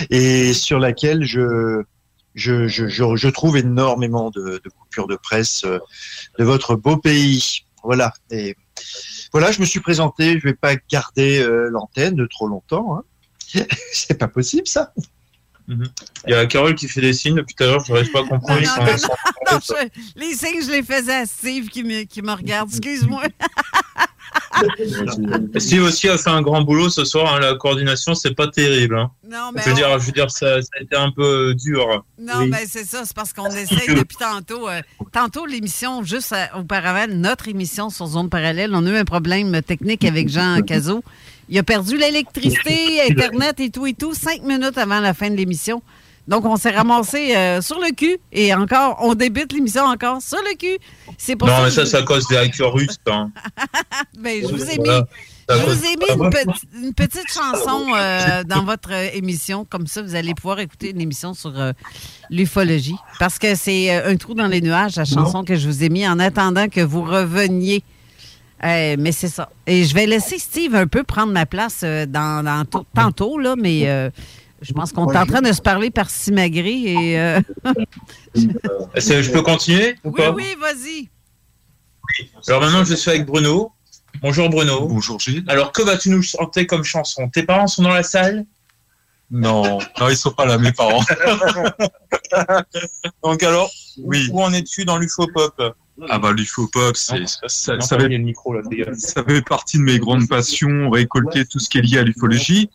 et 0.09 0.53
sur 0.53 0.79
laquelle 0.79 1.23
je, 1.23 1.83
je, 2.35 2.67
je, 2.67 2.87
je, 2.87 3.27
trouve 3.29 3.57
énormément 3.57 4.29
de, 4.29 4.61
de 4.63 4.69
coupures 4.69 5.07
de 5.07 5.15
presse 5.15 5.63
euh, 5.65 5.79
de 6.37 6.43
votre 6.43 6.75
beau 6.75 6.97
pays. 6.97 7.63
Voilà. 7.83 8.13
Et 8.29 8.55
voilà, 9.31 9.51
je 9.51 9.59
me 9.59 9.65
suis 9.65 9.79
présenté. 9.79 10.39
Je 10.39 10.43
vais 10.43 10.53
pas 10.53 10.75
garder 10.89 11.39
euh, 11.39 11.69
l'antenne 11.69 12.27
trop 12.27 12.47
longtemps. 12.47 12.97
Hein. 12.97 13.03
C'est 13.91 14.17
pas 14.17 14.27
possible, 14.27 14.67
ça. 14.67 14.93
Il 15.69 15.79
y 16.27 16.33
a 16.33 16.45
Carole 16.45 16.75
qui 16.75 16.87
fait 16.87 17.01
des 17.01 17.13
signes 17.13 17.35
depuis 17.35 17.53
tout 17.55 17.63
à 17.63 17.67
l'heure, 17.67 17.83
je 17.85 17.91
n'arrive 17.91 18.11
pas 18.11 18.21
à 18.21 18.23
comprendre. 18.23 18.61
Non, 18.61 18.67
Ils 18.79 18.85
non, 18.91 18.97
sont- 18.97 19.07
non, 19.07 19.51
non, 19.51 19.59
je- 19.61 20.19
les 20.19 20.33
signes, 20.33 20.61
je 20.65 20.71
les 20.71 20.83
faisais 20.83 21.15
à 21.15 21.25
Steve 21.25 21.67
qui 21.67 21.83
me, 21.83 22.03
qui 22.03 22.21
me 22.21 22.31
regarde. 22.31 22.69
Excuse-moi. 22.69 23.23
Steve 25.57 25.83
aussi 25.83 26.09
a 26.09 26.17
fait 26.17 26.29
un 26.29 26.41
grand 26.41 26.61
boulot 26.61 26.89
ce 26.89 27.05
soir. 27.05 27.33
hein, 27.35 27.39
la 27.39 27.55
coordination, 27.55 28.15
c'est 28.15 28.33
pas 28.33 28.47
terrible. 28.47 28.97
hein. 28.97 29.11
Non, 29.29 29.51
mais 29.53 29.61
je 29.61 29.67
veux 29.67 29.73
on- 29.73 29.75
dire, 29.75 29.99
je 29.99 30.05
veux 30.05 30.11
dire, 30.11 30.31
ça, 30.31 30.61
ça 30.61 30.69
a 30.79 30.83
été 30.83 30.95
un 30.95 31.11
peu 31.11 31.53
dur. 31.55 32.03
Non, 32.19 32.47
ben 32.47 32.65
c'est 32.67 32.85
ça, 32.85 33.03
c'est 33.05 33.15
parce 33.15 33.33
qu'on 33.33 33.49
essaye 33.49 33.95
depuis 33.95 34.17
tantôt. 34.17 34.67
euh, 34.69 34.81
tantôt, 35.11 35.45
l'émission, 35.45 36.03
juste 36.03 36.33
euh, 36.33 36.45
auparavant, 36.59 37.07
notre 37.13 37.47
émission 37.47 37.89
sur 37.89 38.07
Zone 38.07 38.29
Parallèle, 38.29 38.71
on 38.73 38.85
a 38.85 38.89
eu 38.89 38.97
un 38.97 39.05
problème 39.05 39.61
technique 39.61 40.03
avec 40.05 40.29
Jean 40.29 40.61
Cazot. 40.61 41.03
Il 41.49 41.57
a 41.57 41.63
perdu 41.63 41.97
l'électricité, 41.97 43.01
Internet 43.09 43.59
et 43.59 43.69
tout 43.69 43.85
et 43.87 43.93
tout, 43.93 44.13
cinq 44.13 44.41
minutes 44.43 44.77
avant 44.77 44.99
la 44.99 45.13
fin 45.13 45.29
de 45.29 45.35
l'émission. 45.35 45.81
Donc, 46.27 46.43
on 46.43 46.57
s'est 46.57 46.71
ramassé 46.71 47.33
euh, 47.37 47.61
sur 47.61 47.79
le 47.79 47.95
cul 47.95 48.17
et 48.33 48.53
encore, 48.53 48.97
on 49.01 49.15
débute 49.15 49.53
l'émission 49.53 49.83
encore 49.85 50.21
sur 50.21 50.39
le 50.39 50.57
cul. 50.57 50.77
C'est 51.17 51.37
pour 51.37 51.47
Non, 51.47 51.55
ça 51.55 51.63
mais 51.63 51.71
ça, 51.71 51.83
je- 51.85 51.89
c'est 51.89 51.97
à 51.97 52.03
cause 52.03 52.27
des 52.27 52.35
hackers 52.35 52.73
russes. 52.73 52.97
hein. 53.07 53.31
Ben, 54.19 54.41
je 54.41 54.47
vous 54.53 54.69
ai 54.69 54.77
mis, 54.77 54.89
je 55.49 55.55
vous 55.55 55.85
ai 55.85 55.95
mis 55.95 56.21
une, 56.21 56.29
petite- 56.29 56.69
une 56.83 56.93
petite 56.93 57.31
chanson 57.31 57.93
euh, 57.95 58.43
dans 58.43 58.63
votre 58.65 58.91
émission. 59.15 59.63
Comme 59.69 59.87
ça, 59.87 60.01
vous 60.01 60.15
allez 60.15 60.33
pouvoir 60.33 60.59
écouter 60.59 60.89
une 60.89 60.99
émission 60.99 61.33
sur 61.33 61.57
euh, 61.57 61.71
l'ufologie. 62.29 62.97
Parce 63.19 63.39
que 63.39 63.55
c'est 63.55 63.95
euh, 63.95 64.11
un 64.11 64.17
trou 64.17 64.33
dans 64.33 64.47
les 64.47 64.59
nuages, 64.59 64.97
la 64.97 65.05
chanson 65.05 65.45
que 65.45 65.55
je 65.55 65.65
vous 65.69 65.81
ai 65.85 65.87
mis 65.87 66.05
en 66.05 66.19
attendant 66.19 66.67
que 66.67 66.81
vous 66.81 67.03
reveniez. 67.03 67.83
Euh, 68.63 68.95
mais 68.97 69.11
c'est 69.11 69.27
ça. 69.27 69.49
Et 69.67 69.83
je 69.85 69.93
vais 69.93 70.05
laisser 70.07 70.39
Steve 70.39 70.73
un 70.75 70.87
peu 70.87 71.03
prendre 71.03 71.31
ma 71.31 71.45
place 71.45 71.81
euh, 71.83 72.05
dans, 72.05 72.65
tantôt, 72.95 73.37
là, 73.37 73.55
mais 73.55 73.87
euh, 73.87 74.09
je 74.61 74.73
pense 74.73 74.91
qu'on 74.91 75.11
est 75.11 75.17
en 75.17 75.25
train 75.27 75.41
de 75.41 75.51
se 75.53 75.61
parler 75.61 75.91
par 75.91 76.09
simagré 76.09 76.71
et. 76.71 77.19
euh, 77.19 77.39
Je 78.35 79.31
peux 79.31 79.41
continuer 79.43 79.95
ou 80.03 80.09
oui, 80.09 80.15
pas? 80.17 80.31
oui, 80.31 80.55
vas-y. 80.59 81.09
Alors 82.47 82.61
maintenant, 82.61 82.83
je 82.83 82.95
suis 82.95 83.09
avec 83.11 83.25
Bruno. 83.25 83.71
Bonjour 84.21 84.49
Bruno. 84.49 84.87
Bonjour 84.87 85.19
Gilles. 85.19 85.43
Alors, 85.47 85.71
que 85.71 85.83
vas-tu 85.83 86.09
nous 86.09 86.23
chanter 86.23 86.65
comme 86.65 86.83
chanson? 86.83 87.29
Tes 87.29 87.43
parents 87.43 87.67
sont 87.67 87.83
dans 87.83 87.93
la 87.93 88.01
salle? 88.03 88.45
Non, 89.29 89.77
non, 89.99 90.09
ils 90.09 90.17
sont 90.17 90.31
pas 90.31 90.45
là, 90.45 90.57
mes 90.57 90.71
parents. 90.71 91.03
Donc 93.23 93.43
alors, 93.43 93.69
Oui. 93.99 94.29
où 94.31 94.41
en 94.41 94.51
es-tu 94.53 94.85
dans 94.85 94.97
l'UFO-pop 94.97 95.75
Ah 96.09 96.19
bah 96.19 96.31
l'UFO-pop, 96.31 96.95
c'est, 96.95 97.27
ça, 97.27 97.79
ça 97.79 99.23
fait 99.23 99.41
partie 99.41 99.77
de 99.77 99.83
mes 99.83 99.99
grandes 99.99 100.27
passions, 100.27 100.89
récolter 100.89 101.45
tout 101.45 101.59
ce 101.59 101.69
qui 101.69 101.79
est 101.79 101.81
lié 101.81 101.97
à 101.99 102.03
l'ufologie. 102.03 102.69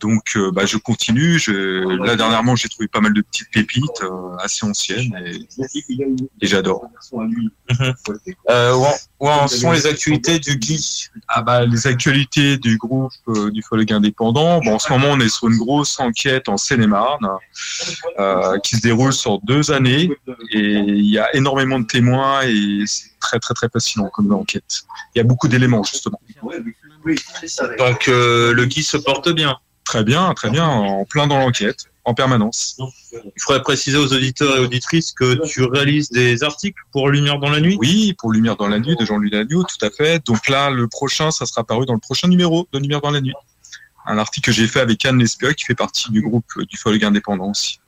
Donc 0.00 0.36
euh, 0.36 0.50
bah, 0.52 0.66
je 0.66 0.76
continue. 0.76 1.38
Je, 1.38 2.04
là 2.04 2.16
dernièrement, 2.16 2.56
j'ai 2.56 2.68
trouvé 2.68 2.88
pas 2.88 3.00
mal 3.00 3.12
de 3.12 3.20
petites 3.22 3.50
pépites 3.50 4.02
euh, 4.02 4.36
assez 4.38 4.64
anciennes 4.64 5.14
et, 5.24 5.40
et 6.40 6.46
j'adore. 6.46 6.88
Euh, 8.50 8.74
où, 8.74 8.84
en, 8.84 8.94
où 9.20 9.28
en 9.28 9.48
sont 9.48 9.72
les 9.72 9.86
actualités 9.86 10.38
du 10.38 10.56
Guy 10.56 11.08
Ah 11.28 11.42
bah 11.42 11.64
les 11.66 11.86
actualités 11.86 12.56
du 12.58 12.76
groupe 12.76 13.12
euh, 13.28 13.50
d'ufologues 13.50 13.92
indépendants. 13.92 14.60
Bon, 14.60 14.74
en 14.74 14.78
ce 14.78 14.92
moment, 14.92 15.08
on 15.10 15.20
est 15.20 15.28
sur 15.28 15.48
une 15.48 15.58
grosse 15.58 15.98
enquête 16.00 16.48
en 16.48 16.56
Seine-et-Marne 16.56 17.28
euh, 18.18 18.58
qui 18.60 18.76
se 18.76 18.82
déroule 18.82 19.12
sur 19.12 19.40
deux 19.42 19.70
années 19.70 20.10
et 20.52 20.60
il 20.60 21.10
y 21.10 21.18
a 21.18 21.34
énormément 21.34 21.80
de 21.80 21.86
témoins 21.86 22.42
et 22.42 22.84
c'est 22.86 23.18
très 23.20 23.38
très 23.38 23.54
très 23.54 23.68
fascinant 23.68 24.08
comme 24.10 24.32
enquête. 24.32 24.82
Il 25.14 25.18
y 25.18 25.20
a 25.20 25.24
beaucoup 25.24 25.48
d'éléments 25.48 25.82
justement. 25.82 26.20
Donc 27.78 28.08
euh, 28.08 28.52
le 28.52 28.64
Guy 28.64 28.82
se 28.82 28.96
porte 28.96 29.28
bien. 29.30 29.56
Très 29.88 30.04
bien, 30.04 30.34
très 30.34 30.50
bien, 30.50 30.66
en 30.66 31.06
plein 31.06 31.26
dans 31.26 31.38
l'enquête, 31.38 31.86
en 32.04 32.12
permanence. 32.12 32.76
Il 33.10 33.40
faudrait 33.40 33.62
préciser 33.62 33.96
aux 33.96 34.12
auditeurs 34.12 34.54
et 34.58 34.60
auditrices 34.60 35.12
que 35.12 35.46
tu 35.46 35.62
réalises 35.64 36.10
des 36.10 36.42
articles 36.42 36.78
pour 36.92 37.08
Lumière 37.08 37.38
dans 37.38 37.48
la 37.48 37.58
nuit? 37.58 37.78
Oui, 37.80 38.12
pour 38.18 38.30
Lumière 38.30 38.56
dans 38.56 38.68
la 38.68 38.80
nuit 38.80 38.96
de 39.00 39.06
Jean-Louis 39.06 39.30
Lagneau, 39.30 39.62
tout 39.62 39.82
à 39.86 39.88
fait. 39.88 40.22
Donc 40.26 40.46
là, 40.50 40.68
le 40.68 40.88
prochain, 40.88 41.30
ça 41.30 41.46
sera 41.46 41.64
paru 41.64 41.86
dans 41.86 41.94
le 41.94 42.00
prochain 42.00 42.28
numéro 42.28 42.68
de 42.70 42.78
Lumière 42.78 43.00
dans 43.00 43.10
la 43.10 43.22
nuit. 43.22 43.32
Un 44.04 44.18
article 44.18 44.44
que 44.44 44.52
j'ai 44.52 44.66
fait 44.66 44.80
avec 44.80 45.02
Anne 45.06 45.18
Lespeua, 45.18 45.54
qui 45.54 45.64
fait 45.64 45.74
partie 45.74 46.12
du 46.12 46.20
groupe 46.20 46.44
du 46.68 46.76
Folgue 46.76 47.02
Indépendant 47.04 47.50
aussi. 47.52 47.80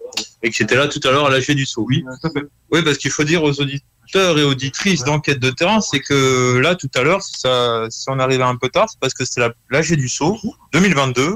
Et 0.42 0.48
qui 0.50 0.62
était 0.62 0.76
là 0.76 0.88
tout 0.88 1.00
à 1.06 1.10
l'heure 1.10 1.26
à 1.26 1.30
l'AG 1.30 1.50
du 1.50 1.66
Sceau. 1.66 1.84
Oui, 1.86 2.02
oui 2.72 2.80
parce 2.82 2.96
qu'il 2.96 3.10
faut 3.10 3.24
dire 3.24 3.42
aux 3.42 3.60
auditeurs 3.60 4.38
et 4.38 4.42
auditrices 4.42 5.04
d'enquête 5.04 5.38
de 5.38 5.50
terrain, 5.50 5.82
c'est 5.82 6.00
que 6.00 6.56
là 6.62 6.76
tout 6.76 6.90
à 6.94 7.02
l'heure, 7.02 7.20
si, 7.22 7.44
on 8.08 8.18
arrivait 8.18 8.42
un 8.42 8.56
peu 8.56 8.70
tard, 8.70 8.88
c'est 8.88 8.98
parce 8.98 9.12
que 9.12 9.26
c'était 9.26 9.42
la- 9.42 9.52
l'AG 9.70 9.94
du 9.96 10.08
Sceau 10.08 10.38
2022, 10.72 11.34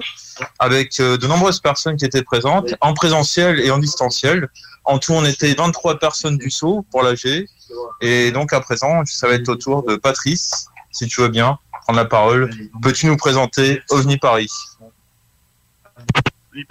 avec 0.59 0.99
euh, 1.01 1.17
de 1.17 1.27
nombreuses 1.27 1.61
personnes 1.61 1.97
qui 1.97 2.05
étaient 2.05 2.23
présentes, 2.23 2.75
en 2.81 2.95
présentiel 2.95 3.61
et 3.61 3.71
en 3.71 3.79
distanciel. 3.79 4.49
En 4.85 4.99
tout, 4.99 5.13
on 5.13 5.25
était 5.25 5.55
23 5.55 5.99
personnes 5.99 6.39
du 6.39 6.51
Sceau 6.51 6.85
pour 6.91 7.03
l'AG. 7.03 7.47
Et 8.01 8.31
donc 8.33 8.53
à 8.53 8.61
présent, 8.61 9.03
ça 9.07 9.29
va 9.29 9.35
être 9.35 9.49
au 9.49 9.57
tour 9.57 9.83
de 9.85 9.97
Patrice, 9.97 10.67
si 10.91 11.07
tu 11.07 11.21
veux 11.21 11.29
bien 11.29 11.59
prendre 11.83 11.99
la 11.99 12.05
parole. 12.05 12.51
Peux-tu 12.83 13.07
nous 13.07 13.17
présenter 13.17 13.83
OVNI 13.91 14.19
Paris? 14.19 14.51
Une, 16.55 16.65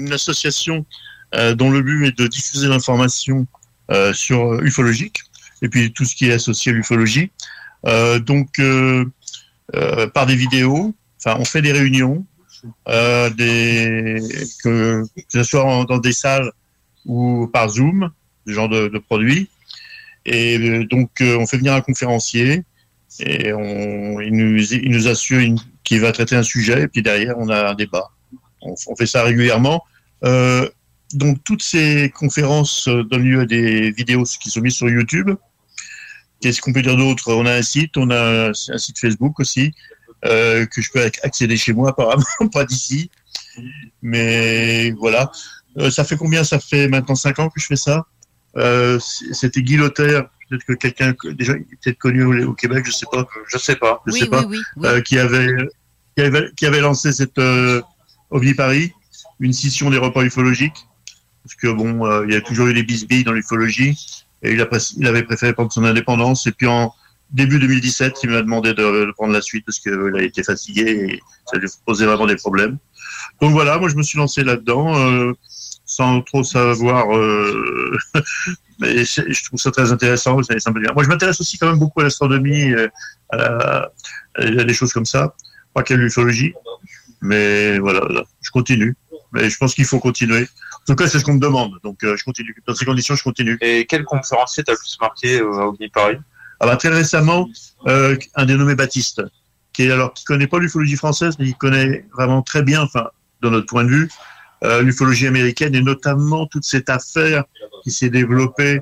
une 0.00 0.12
association 0.12 0.84
euh, 1.34 1.54
dont 1.54 1.70
le 1.70 1.82
but 1.82 2.06
est 2.06 2.18
de 2.18 2.26
diffuser 2.26 2.68
l'information 2.68 3.46
euh, 3.90 4.12
sur 4.12 4.52
euh, 4.52 4.60
ufologique 4.62 5.22
et 5.62 5.68
puis 5.68 5.92
tout 5.92 6.04
ce 6.04 6.14
qui 6.14 6.28
est 6.28 6.32
associé 6.32 6.72
à 6.72 6.74
l'ufologie. 6.74 7.30
Euh, 7.86 8.18
donc 8.18 8.58
euh, 8.58 9.04
euh, 9.74 10.08
par 10.08 10.26
des 10.26 10.36
vidéos, 10.36 10.94
enfin 11.18 11.36
on 11.38 11.44
fait 11.44 11.62
des 11.62 11.72
réunions, 11.72 12.24
euh, 12.88 13.30
des 13.30 14.20
que, 14.62 15.04
ce 15.28 15.42
soit 15.42 15.84
dans 15.88 15.98
des 15.98 16.12
salles 16.12 16.50
ou 17.06 17.46
par 17.46 17.68
Zoom, 17.68 18.10
ce 18.46 18.52
genre 18.52 18.68
de, 18.68 18.88
de 18.88 18.98
produits. 18.98 19.48
Et 20.24 20.58
euh, 20.58 20.84
donc 20.84 21.10
euh, 21.20 21.38
on 21.38 21.46
fait 21.46 21.58
venir 21.58 21.74
un 21.74 21.80
conférencier 21.80 22.64
et 23.20 23.52
on, 23.52 24.20
il 24.20 24.32
nous, 24.32 24.72
il 24.72 24.90
nous 24.90 25.08
assure 25.08 25.42
qu'il 25.84 26.00
va 26.00 26.12
traiter 26.12 26.36
un 26.36 26.42
sujet 26.42 26.82
et 26.82 26.88
puis 26.88 27.02
derrière 27.02 27.36
on 27.38 27.48
a 27.48 27.70
un 27.70 27.74
débat. 27.74 28.10
on, 28.62 28.96
fait 28.96 29.06
ça 29.06 29.22
régulièrement. 29.22 29.84
Donc 31.14 31.42
toutes 31.44 31.62
ces 31.62 32.10
conférences 32.14 32.86
donnent 32.86 33.24
lieu 33.24 33.40
à 33.40 33.46
des 33.46 33.90
vidéos 33.92 34.24
qui 34.24 34.50
sont 34.50 34.60
mises 34.60 34.74
sur 34.74 34.90
YouTube. 34.90 35.30
Qu'est-ce 36.40 36.60
qu'on 36.60 36.72
peut 36.72 36.82
dire 36.82 36.96
d'autre? 36.96 37.32
On 37.32 37.46
a 37.46 37.54
un 37.54 37.62
site, 37.62 37.96
on 37.96 38.10
a 38.10 38.50
un 38.50 38.78
site 38.78 38.98
Facebook 38.98 39.40
aussi 39.40 39.72
euh, 40.24 40.66
que 40.66 40.80
je 40.82 40.90
peux 40.90 41.00
ac- 41.00 41.20
accéder 41.22 41.56
chez 41.56 41.72
moi 41.72 41.90
apparemment, 41.90 42.24
pas 42.52 42.64
d'ici. 42.64 43.10
Mais 44.02 44.90
voilà. 44.92 45.30
Euh, 45.78 45.90
ça 45.90 46.04
fait 46.04 46.16
combien 46.16 46.44
Ça 46.44 46.58
fait 46.58 46.88
maintenant 46.88 47.14
cinq 47.14 47.38
ans 47.38 47.48
que 47.48 47.60
je 47.60 47.66
fais 47.66 47.76
ça? 47.76 48.06
Euh, 48.56 48.98
C'était 49.32 49.62
Guy 49.62 49.76
Lothaire, 49.76 50.24
peut-être 50.48 50.64
que 50.64 50.72
quelqu'un 50.72 51.12
que- 51.12 51.28
déjà 51.28 51.54
peut-être 51.54 51.98
connu 51.98 52.24
au, 52.24 52.48
au 52.50 52.54
Québec, 52.54 52.84
je 52.86 52.92
sais 52.92 53.06
pas. 53.10 53.26
Je 53.48 53.58
sais 53.58 53.76
pas. 53.76 54.02
Je 54.06 54.12
Oui, 54.12 54.20
sais 54.20 54.26
pas. 54.26 54.40
oui, 54.44 54.56
oui, 54.58 54.62
oui. 54.76 54.86
euh, 54.88 55.00
qui 55.00 55.18
avait 55.18 55.48
qui 56.16 56.22
avait 56.22 56.50
qui 56.56 56.66
avait 56.66 56.80
lancé 56.80 57.12
cette 57.12 57.38
euh, 57.38 57.80
OVNI 58.30 58.54
Paris, 58.54 58.92
une 59.40 59.52
scission 59.52 59.90
des 59.90 59.98
repas 59.98 60.22
ufologiques, 60.22 60.86
parce 61.44 61.54
que 61.54 61.68
bon, 61.68 62.04
euh, 62.06 62.24
il 62.26 62.32
y 62.32 62.36
a 62.36 62.40
toujours 62.40 62.66
eu 62.66 62.74
des 62.74 62.82
bisbilles 62.82 63.24
dans 63.24 63.32
l'ufologie, 63.32 63.96
et 64.42 64.52
il, 64.52 64.60
a 64.60 64.66
il 64.96 65.06
avait 65.06 65.22
préféré 65.22 65.52
prendre 65.52 65.72
son 65.72 65.84
indépendance. 65.84 66.46
Et 66.46 66.52
puis 66.52 66.66
en 66.66 66.92
début 67.30 67.58
2017, 67.58 68.14
il 68.24 68.30
m'a 68.30 68.42
demandé 68.42 68.74
de, 68.74 69.12
prendre 69.12 69.32
la 69.32 69.40
suite 69.42 69.64
parce 69.66 69.78
qu'il 69.80 69.92
a 70.16 70.22
été 70.22 70.42
fatigué 70.42 70.82
et 71.12 71.20
ça 71.46 71.58
lui 71.58 71.68
posait 71.86 72.06
vraiment 72.06 72.26
des 72.26 72.36
problèmes. 72.36 72.78
Donc 73.40 73.52
voilà, 73.52 73.78
moi 73.78 73.88
je 73.88 73.96
me 73.96 74.02
suis 74.02 74.18
lancé 74.18 74.42
là-dedans. 74.44 74.96
euh, 74.98 75.32
sans 75.90 76.20
trop 76.20 76.44
savoir, 76.44 77.16
euh, 77.16 77.96
mais 78.78 79.04
je 79.06 79.44
trouve 79.46 79.58
ça 79.58 79.70
très 79.70 79.90
intéressant. 79.90 80.36
me 80.36 80.42
dit- 80.42 80.92
Moi, 80.94 81.02
je 81.02 81.08
m'intéresse 81.08 81.40
aussi 81.40 81.56
quand 81.56 81.66
même 81.66 81.78
beaucoup 81.78 82.00
à 82.00 82.02
l'astronomie, 82.04 82.74
euh, 82.74 82.88
à, 83.30 83.36
la- 83.38 83.92
à 84.36 84.64
des 84.64 84.74
choses 84.74 84.92
comme 84.92 85.06
ça, 85.06 85.34
pas 85.72 85.82
qu'à 85.82 85.96
l'ufologie, 85.96 86.52
mais 87.22 87.78
voilà, 87.78 88.02
je 88.42 88.50
continue. 88.50 88.96
Mais 89.32 89.48
je 89.48 89.56
pense 89.56 89.74
qu'il 89.74 89.86
faut 89.86 89.98
continuer. 89.98 90.42
En 90.42 90.84
tout 90.92 90.94
cas, 90.94 91.08
c'est 91.08 91.18
ce 91.18 91.24
qu'on 91.24 91.34
me 91.34 91.40
demande, 91.40 91.72
donc 91.82 91.98
je 92.02 92.22
continue. 92.22 92.54
Dans 92.66 92.74
ces 92.74 92.84
conditions, 92.84 93.14
je 93.14 93.22
continue. 93.22 93.56
Et 93.62 93.86
quel 93.86 94.04
conférencier 94.04 94.64
t'as 94.64 94.72
le 94.72 94.78
plus 94.78 94.98
marqué 95.00 95.40
OVNI 95.40 95.88
Paris 95.88 96.18
Ah 96.60 96.66
bah, 96.66 96.76
très 96.76 96.88
récemment, 96.88 97.48
euh, 97.86 98.16
un 98.34 98.46
dénommé 98.46 98.74
Baptiste, 98.74 99.22
qui 99.72 99.84
est 99.84 99.92
alors 99.92 100.12
qui 100.12 100.24
connaît 100.24 100.46
pas 100.46 100.58
l'ufologie 100.58 100.96
française, 100.96 101.36
mais 101.38 101.46
il 101.46 101.54
connaît 101.54 102.04
vraiment 102.12 102.42
très 102.42 102.62
bien, 102.62 102.82
enfin, 102.82 103.08
de 103.42 103.48
notre 103.48 103.66
point 103.66 103.84
de 103.84 103.90
vue, 103.90 104.08
euh, 104.64 104.82
l'ufologie 104.82 105.28
américaine 105.28 105.74
et 105.74 105.80
notamment 105.80 106.46
toute 106.46 106.64
cette 106.64 106.90
affaire 106.90 107.44
qui 107.84 107.92
s'est 107.92 108.10
développée 108.10 108.80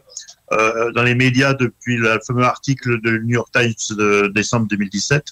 euh, 0.53 0.91
dans 0.93 1.03
les 1.03 1.15
médias 1.15 1.53
depuis 1.53 1.97
le 1.99 2.19
fameux 2.27 2.45
article 2.45 3.01
de 3.03 3.19
New 3.19 3.35
York 3.35 3.49
Times 3.53 3.97
de 3.97 4.33
décembre 4.35 4.69
2017. 4.69 5.25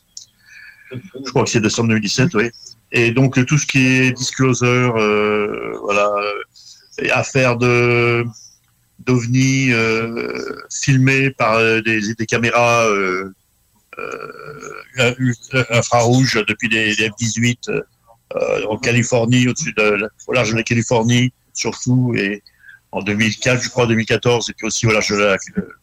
Je 0.92 1.30
crois 1.30 1.44
que 1.44 1.50
c'est 1.50 1.61
décembre 1.61 1.88
2017, 1.90 2.35
oui. 2.35 2.50
Et 2.92 3.11
donc 3.11 3.44
tout 3.46 3.57
ce 3.57 3.66
qui 3.66 3.87
est 3.87 4.12
disclosure, 4.12 4.96
euh, 4.96 5.72
voilà, 5.83 6.12
affaire 7.12 7.57
de 7.57 8.24
d'ovnis 9.00 9.72
euh, 9.72 10.57
filmés 10.70 11.30
par 11.30 11.57
euh, 11.57 11.80
des, 11.83 12.14
des 12.14 12.26
caméras 12.26 12.87
euh, 12.87 13.33
infrarouges 15.70 16.42
depuis 16.48 16.68
des, 16.68 16.94
des 16.96 17.09
F-18 17.11 17.70
euh, 17.70 18.64
en 18.68 18.78
Californie, 18.78 19.48
au-dessus 19.48 19.72
de 19.76 20.09
au 20.26 20.33
large 20.33 20.50
de 20.52 20.57
la 20.57 20.62
Californie, 20.62 21.33
surtout, 21.52 22.14
et 22.16 22.42
en 22.92 23.02
2004, 23.02 23.62
je 23.62 23.68
crois, 23.68 23.87
2014, 23.87 24.50
et 24.50 24.52
puis 24.54 24.66
aussi 24.66 24.87
au 24.87 24.92
large 24.92 25.09
de 25.11 25.16
la, 25.16 25.37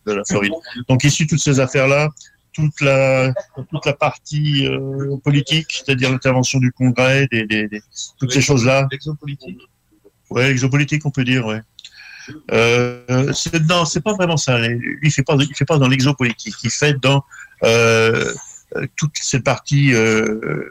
de 0.06 0.13
la 0.13 0.24
Floride. 0.26 0.54
Donc, 0.88 1.02
de 1.04 1.26
toutes 1.28 1.39
ces 1.39 1.60
affaires-là, 1.60 2.10
toute 2.54 2.82
la, 2.82 3.34
toute 3.69 3.86
la 3.86 3.93
partie 3.93 4.67
euh, 4.67 5.15
politique, 5.24 5.67
c'est-à-dire 5.86 6.12
l'intervention 6.12 6.60
du 6.60 6.71
Congrès, 6.71 7.28
des, 7.32 7.45
des, 7.45 7.67
des- 7.67 7.82
toutes 8.19 8.32
ces 8.32 8.41
choses-là. 8.41 8.88
L'exopolitique 8.91 9.60
Ouais, 10.30 10.47
l'exopolitique, 10.47 11.06
on 11.06 11.12
peut 11.12 11.26
dire, 11.26 11.45
ouais. 11.45 11.60
Euh, 12.51 13.31
non, 13.69 13.86
c'est 13.86 14.01
pas 14.01 14.13
vraiment 14.13 14.38
ça. 14.38 14.60
Il 15.03 15.12
fait 15.12 15.23
pas, 15.23 15.36
il 15.39 15.55
fait 15.55 15.65
pas 15.65 15.77
dans 15.77 15.88
l'exopolitique. 15.88 16.55
Il 16.63 16.69
fait 16.69 16.93
dans 16.99 17.23
euh, 17.63 18.34
toute 18.95 19.12
cette 19.21 19.43
partie, 19.43 19.93
euh, 19.93 20.69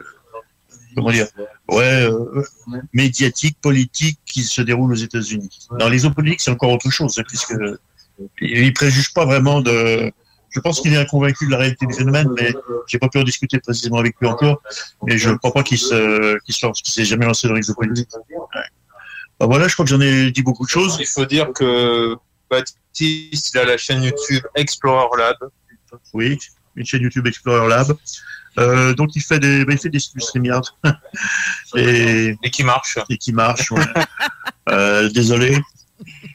comment 0.95 1.11
dire, 1.11 1.27
ouais, 1.69 2.09
euh, 2.09 2.43
médiatique, 2.93 3.57
politique 3.61 4.19
qui 4.25 4.43
se 4.43 4.61
déroule 4.61 4.91
aux 4.91 4.95
États-Unis. 4.95 5.67
Dans 5.77 5.89
l'exopolitique, 5.89 6.41
c'est 6.41 6.51
encore 6.51 6.71
autre 6.71 6.89
chose, 6.89 7.21
puisque 7.27 7.55
il, 8.39 8.73
préjuge 8.73 9.13
pas 9.13 9.25
vraiment 9.25 9.61
de. 9.61 10.11
Je 10.49 10.59
pense 10.59 10.81
qu'il 10.81 10.93
est 10.93 11.05
convaincu 11.05 11.45
de 11.45 11.51
la 11.51 11.57
réalité 11.59 11.85
du 11.85 11.93
phénomène, 11.93 12.27
mais 12.35 12.53
j'ai 12.87 12.99
pas 12.99 13.07
pu 13.07 13.19
en 13.19 13.23
discuter 13.23 13.59
précisément 13.59 13.99
avec 13.99 14.15
lui 14.19 14.27
encore. 14.27 14.61
Mais 15.05 15.17
je 15.17 15.29
crois 15.31 15.53
pas 15.53 15.63
qu'il 15.63 15.77
se, 15.77 16.37
qu'il 16.39 16.53
se 16.53 16.67
s'est 16.83 17.05
jamais 17.05 17.25
lancé 17.25 17.47
dans 17.47 17.53
l'exopolitique. 17.53 18.09
Bah 19.41 19.47
voilà, 19.47 19.67
je 19.67 19.73
crois 19.73 19.85
que 19.85 19.89
j'en 19.89 19.99
ai 20.01 20.29
dit 20.29 20.43
beaucoup 20.43 20.65
de 20.65 20.69
choses. 20.69 20.97
Il 20.99 21.07
faut 21.07 21.25
dire 21.25 21.51
que 21.51 22.15
Baptiste, 22.47 23.51
il 23.55 23.57
a 23.57 23.65
la 23.65 23.75
chaîne 23.75 24.03
YouTube 24.03 24.43
Explorer 24.53 25.07
Lab. 25.17 25.35
Oui, 26.13 26.37
une 26.75 26.85
chaîne 26.85 27.01
YouTube 27.01 27.25
Explorer 27.25 27.67
Lab. 27.67 27.97
Euh, 28.59 28.93
donc 28.93 29.15
il 29.15 29.21
fait 29.23 29.39
des, 29.39 29.65
bah, 29.65 29.73
il 29.73 29.79
fait 29.79 29.89
des 29.89 29.97
du 29.97 30.19
StreamYard. 30.19 30.63
et, 31.75 32.35
et 32.43 32.49
qui 32.51 32.63
marche. 32.63 32.99
Et 33.09 33.17
qui 33.17 33.33
marche. 33.33 33.71
ouais. 33.71 33.83
euh, 34.69 35.09
désolé. 35.09 35.57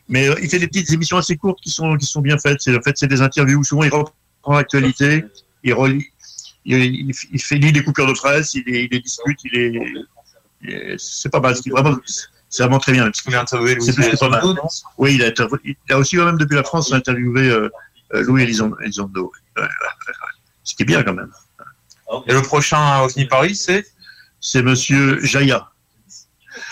Mais 0.09 0.29
euh, 0.29 0.35
il 0.43 0.49
fait 0.51 0.59
des 0.59 0.67
petites 0.67 0.91
émissions 0.93 1.17
assez 1.17 1.37
courtes 1.37 1.61
qui 1.63 1.71
sont 1.71 1.97
qui 1.97 2.07
sont 2.07 2.21
bien 2.21 2.39
faites. 2.39 2.61
C'est 2.61 2.77
en 2.77 2.83
fait 2.83 2.99
c'est 2.99 3.07
des 3.07 3.21
interviews. 3.23 3.63
Souvent 3.63 3.85
il 3.85 3.91
reprend 3.95 4.15
l'actualité, 4.57 5.25
il 5.63 5.75
relit, 5.75 6.07
il, 6.65 6.77
il, 6.77 7.13
il 7.33 7.41
fait 7.41 7.55
lit 7.57 7.71
des 7.71 7.85
coupures 7.85 8.09
de 8.09 8.15
presse, 8.15 8.55
il, 8.55 8.65
les- 8.67 8.83
il 8.85 8.89
les 8.91 9.01
discute, 9.01 9.39
il 9.45 9.57
est- 9.57 10.99
c'est 10.99 11.29
pas 11.31 11.39
mal. 11.39 11.55
C'est 11.55 11.71
vraiment 11.71 11.97
c'est 12.49 12.63
vraiment 12.63 12.79
très 12.79 12.93
bien. 12.93 13.11
Il 13.27 13.35
a 13.35 13.41
interviewé 13.43 13.75
Louis. 13.75 13.87
Elizondo, 14.09 14.37
Oui, 14.99 15.15
il 15.17 15.23
a, 15.25 15.31
interv- 15.31 15.61
il 15.65 15.77
a 15.93 15.99
aussi 15.99 16.17
quand 16.17 16.25
même 16.27 16.39
depuis 16.39 16.55
la 16.57 16.63
France 16.65 16.93
interviewé 16.93 17.49
euh, 17.51 17.69
euh, 18.15 18.23
Louis 18.23 18.43
Elizondo. 18.43 19.33
Ce 20.65 20.75
qui 20.75 20.83
est 20.83 20.87
bien 20.87 21.03
quand 21.03 21.15
même. 21.15 21.31
Et 22.27 22.33
le 22.33 22.43
prochain 22.43 22.79
à 22.79 23.03
OVNI 23.05 23.27
Paris, 23.27 23.57
c'est? 23.57 23.85
C'est 24.41 24.63
Monsieur 24.63 25.25
Jaya. 25.25 25.71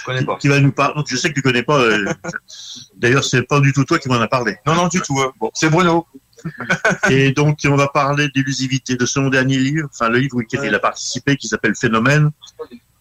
Je 0.00 0.04
connais 0.04 0.24
pas. 0.24 0.36
Qui 0.36 0.48
va 0.48 0.60
nous 0.60 0.70
parler. 0.72 1.02
Je 1.08 1.16
sais 1.16 1.28
que 1.30 1.34
tu 1.34 1.42
connais 1.42 1.62
pas. 1.62 1.78
euh, 1.80 2.04
D'ailleurs, 2.96 3.24
c'est 3.24 3.42
pas 3.42 3.60
du 3.60 3.72
tout 3.72 3.84
toi 3.84 3.98
qui 3.98 4.08
m'en 4.08 4.20
a 4.20 4.28
parlé. 4.28 4.56
Non, 4.66 4.74
non, 4.74 4.86
du 4.88 5.00
tout. 5.00 5.18
euh, 5.20 5.30
Bon, 5.40 5.50
c'est 5.54 5.68
Bruno. 5.70 6.06
Et 7.10 7.32
donc, 7.32 7.58
on 7.64 7.74
va 7.76 7.88
parler 7.88 8.28
d'illusivité 8.28 8.96
de 8.96 9.06
son 9.06 9.28
dernier 9.28 9.56
livre, 9.58 9.88
enfin 9.90 10.08
le 10.10 10.18
livre 10.18 10.36
auquel 10.36 10.60
il 10.64 10.74
a 10.74 10.78
participé, 10.78 11.36
qui 11.36 11.48
s'appelle 11.48 11.74
Phénomène. 11.74 12.30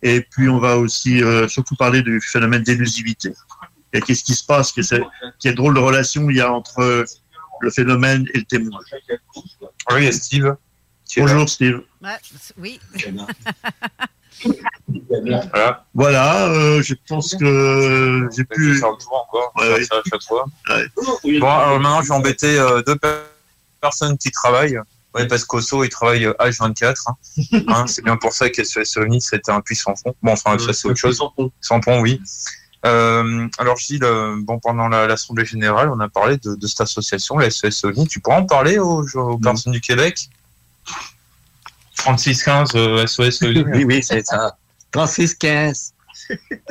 Et 0.05 0.21
puis, 0.21 0.49
on 0.49 0.59
va 0.59 0.77
aussi 0.77 1.23
euh, 1.23 1.47
surtout 1.47 1.75
parler 1.75 2.01
du 2.01 2.19
phénomène 2.21 2.61
d'élusivité. 2.61 3.33
Et 3.93 4.01
qu'est-ce 4.01 4.23
qui 4.23 4.33
se 4.35 4.45
passe 4.45 4.73
Quelle 5.39 5.55
drôle 5.55 5.75
de 5.75 5.79
relation 5.79 6.29
il 6.29 6.35
y 6.37 6.41
a 6.41 6.51
entre 6.51 6.79
euh, 6.79 7.05
le 7.61 7.71
phénomène 7.71 8.27
et 8.33 8.39
le 8.39 8.43
témoin. 8.43 8.79
Oui, 9.91 9.97
il 9.99 10.03
y 10.03 10.07
a 10.07 10.11
Steve. 10.11 10.55
Bonjour 11.17 11.47
Steve. 11.47 11.81
Ouais, 12.01 12.09
oui. 12.57 12.79
Voilà. 15.09 15.85
Voilà, 15.93 16.47
euh, 16.49 16.81
je 16.81 16.95
pense 17.07 17.35
que 17.35 18.27
j'ai 18.35 18.43
pu. 18.43 18.83
Encore, 18.83 19.53
Ouais, 19.55 19.75
faire 19.77 19.85
ça 19.85 19.95
à 19.97 20.01
chaque 20.09 20.23
fois. 20.23 20.45
Ouais. 20.69 21.39
Bon, 21.39 21.47
alors 21.49 21.79
maintenant, 21.79 22.01
je 22.01 22.07
vais 22.09 22.13
embêter 22.13 22.59
euh, 22.59 22.81
deux 22.81 22.95
per- 22.97 23.19
personnes 23.79 24.17
qui 24.17 24.31
travaillent. 24.31 24.79
Oui, 25.15 25.27
parce 25.27 25.45
qu'Osso, 25.45 25.83
il 25.83 25.89
travaille 25.89 26.25
euh, 26.25 26.33
H24. 26.39 26.95
Hein. 27.07 27.15
Hein, 27.67 27.85
c'est 27.87 28.03
bien 28.03 28.17
pour 28.17 28.33
ça 28.33 28.49
qu'SOS 28.49 28.97
OVNI, 28.97 29.21
c'était 29.21 29.51
un 29.51 29.61
puissant 29.61 29.95
fond. 29.95 30.15
Bon, 30.23 30.31
enfin, 30.33 30.57
ça, 30.57 30.73
c'est 30.73 30.87
autre 30.87 30.99
chose. 30.99 31.21
Sans 31.61 31.79
pont, 31.79 31.99
oui. 32.01 32.19
Euh, 32.85 33.47
alors, 33.59 33.77
Gilles, 33.77 34.03
euh, 34.03 34.35
bon, 34.41 34.59
pendant 34.59 34.87
la- 34.89 35.07
l'Assemblée 35.07 35.45
Générale, 35.45 35.89
on 35.89 35.99
a 36.01 36.09
parlé 36.09 36.37
de, 36.37 36.55
de 36.55 36.67
cette 36.67 36.81
association, 36.81 37.37
la 37.37 37.49
SOS 37.49 37.85
OVNI. 37.85 38.07
Tu 38.07 38.19
pourras 38.19 38.39
en 38.39 38.45
parler 38.45 38.77
aux, 38.79 39.05
aux 39.15 39.37
personnes 39.37 39.71
du 39.71 39.79
Québec? 39.81 40.29
3615 41.97 42.71
euh, 42.75 43.07
SOS 43.07 43.41
OVNI. 43.43 43.63
Oui, 43.73 43.83
oui, 43.85 44.03
c'est 44.03 44.25
ça. 44.25 44.57
36-15. 44.93 45.92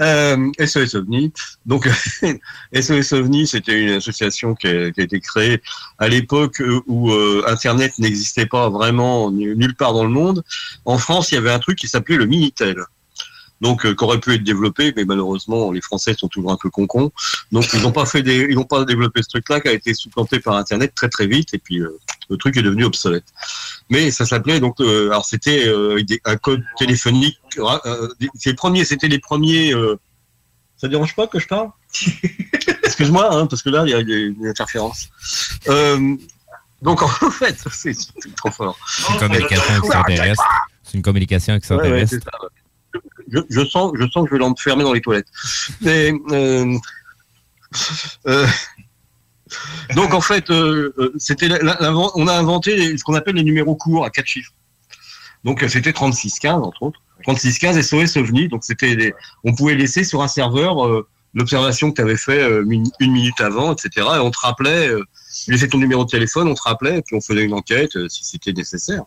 Euh, 0.00 0.50
SOS 0.58 0.94
OVNI. 0.94 1.32
Donc, 1.66 1.88
SOS 2.74 3.12
OVNI, 3.12 3.46
c'était 3.46 3.80
une 3.80 3.90
association 3.90 4.54
qui 4.54 4.66
a, 4.66 4.86
été 4.86 5.20
créée 5.20 5.62
à 5.98 6.08
l'époque 6.08 6.60
euh, 6.60 6.80
où 6.86 7.10
euh, 7.10 7.44
Internet 7.46 7.92
n'existait 7.98 8.46
pas 8.46 8.70
vraiment 8.70 9.30
nu- 9.30 9.54
nulle 9.56 9.74
part 9.74 9.92
dans 9.92 10.04
le 10.04 10.10
monde. 10.10 10.42
En 10.84 10.98
France, 10.98 11.30
il 11.30 11.36
y 11.36 11.38
avait 11.38 11.50
un 11.50 11.58
truc 11.58 11.78
qui 11.78 11.88
s'appelait 11.88 12.16
le 12.16 12.26
Minitel. 12.26 12.82
Donc, 13.60 13.86
euh, 13.86 13.94
qui 13.94 14.02
aurait 14.04 14.18
pu 14.18 14.34
être 14.34 14.42
développé, 14.42 14.92
mais 14.96 15.04
malheureusement, 15.04 15.70
les 15.70 15.80
Français 15.80 16.14
sont 16.18 16.26
toujours 16.26 16.50
un 16.50 16.56
peu 16.56 16.68
concons. 16.68 17.12
Donc, 17.52 17.66
ils 17.74 17.82
n'ont 17.82 17.92
pas 17.92 18.06
fait 18.06 18.22
des, 18.22 18.46
ils 18.50 18.56
n'ont 18.56 18.64
pas 18.64 18.84
développé 18.84 19.22
ce 19.22 19.28
truc-là, 19.28 19.60
qui 19.60 19.68
a 19.68 19.72
été 19.72 19.94
supplanté 19.94 20.40
par 20.40 20.56
Internet 20.56 20.92
très 20.96 21.08
très 21.08 21.28
vite, 21.28 21.54
et 21.54 21.58
puis 21.58 21.80
le 22.32 22.38
truc 22.38 22.56
est 22.56 22.62
devenu 22.62 22.84
obsolète. 22.84 23.24
Mais 23.90 24.10
ça 24.10 24.26
s'appelait 24.26 24.58
donc, 24.60 24.80
euh, 24.80 25.06
alors 25.10 25.24
c'était 25.24 25.66
euh, 25.68 26.02
des- 26.02 26.20
un 26.24 26.36
code 26.36 26.62
téléphonique. 26.78 27.38
Euh, 27.58 28.08
des- 28.20 28.28
c'est 28.34 28.50
les 28.50 28.56
premiers, 28.56 28.84
c'était 28.84 29.08
les 29.08 29.18
premiers. 29.20 29.72
Ça 30.76 30.88
dérange 30.88 31.14
pas 31.14 31.26
que 31.28 31.38
je 31.38 31.46
parle 31.46 31.68
Excuse-moi, 32.84 33.32
hein, 33.34 33.46
parce 33.46 33.62
que 33.62 33.70
là 33.70 33.84
il 33.86 33.90
y 33.90 33.94
a 33.94 34.00
il 34.00 34.08
y 34.08 34.14
a 34.14 34.18
une 34.18 34.46
interférence. 34.48 35.08
Euh, 35.68 36.16
donc 36.82 37.02
en 37.02 37.08
fait, 37.30 37.56
c'est 37.72 37.94
trop 38.36 38.50
fort. 38.50 38.76
C'est 38.88 39.12
une 39.12 39.18
communication 39.20 39.76
extraterrestre. 39.76 40.44
C'est 40.82 40.94
une 40.94 41.02
communication 41.02 41.52
Ouais, 41.52 41.56
ouais, 41.56 42.02
extraterrestre. 42.02 42.10
c'est 42.10 42.24
ça. 42.24 43.00
je, 43.30 43.38
je 43.48 43.64
sens, 43.66 43.92
je 43.98 44.10
sens 44.10 44.24
que 44.24 44.30
je 44.30 44.34
vais 44.34 44.40
l'enfermer 44.40 44.82
dans 44.82 44.92
les 44.92 45.00
toilettes. 45.00 45.28
Mais, 45.80 46.12
euh, 46.32 46.76
euh, 48.26 48.46
donc 49.94 50.14
en 50.14 50.20
fait, 50.20 50.50
euh, 50.50 50.92
euh, 50.98 51.12
c'était 51.18 51.48
on 52.14 52.26
a 52.26 52.32
inventé 52.34 52.96
ce 52.96 53.04
qu'on 53.04 53.14
appelle 53.14 53.34
les 53.36 53.44
numéros 53.44 53.74
courts 53.76 54.04
à 54.04 54.10
quatre 54.10 54.26
chiffres. 54.28 54.52
Donc 55.44 55.62
euh, 55.62 55.68
c'était 55.68 55.92
3615 55.92 56.62
entre 56.62 56.82
autres. 56.82 57.00
3615 57.24 57.80
SOS 57.80 58.16
OVNI. 58.16 58.48
Donc 58.48 58.64
c'était 58.64 58.96
des- 58.96 59.14
on 59.44 59.54
pouvait 59.54 59.74
laisser 59.74 60.04
sur 60.04 60.22
un 60.22 60.28
serveur 60.28 60.86
euh, 60.86 61.06
l'observation 61.34 61.90
que 61.90 61.96
tu 61.96 62.02
avais 62.02 62.16
fait 62.16 62.42
euh, 62.42 62.64
une 63.00 63.12
minute 63.12 63.40
avant, 63.40 63.72
etc. 63.74 64.06
Et 64.16 64.18
on 64.18 64.30
te 64.30 64.38
rappelait, 64.40 64.88
euh, 64.88 65.02
tu 65.44 65.50
laissais 65.50 65.68
ton 65.68 65.78
numéro 65.78 66.04
de 66.04 66.10
téléphone, 66.10 66.46
on 66.48 66.54
te 66.54 66.62
rappelait, 66.62 66.98
et 66.98 67.02
puis 67.02 67.16
on 67.16 67.20
faisait 67.20 67.42
une 67.44 67.54
enquête 67.54 67.92
si 68.08 68.22
c'était 68.24 68.52
nécessaire. 68.52 69.02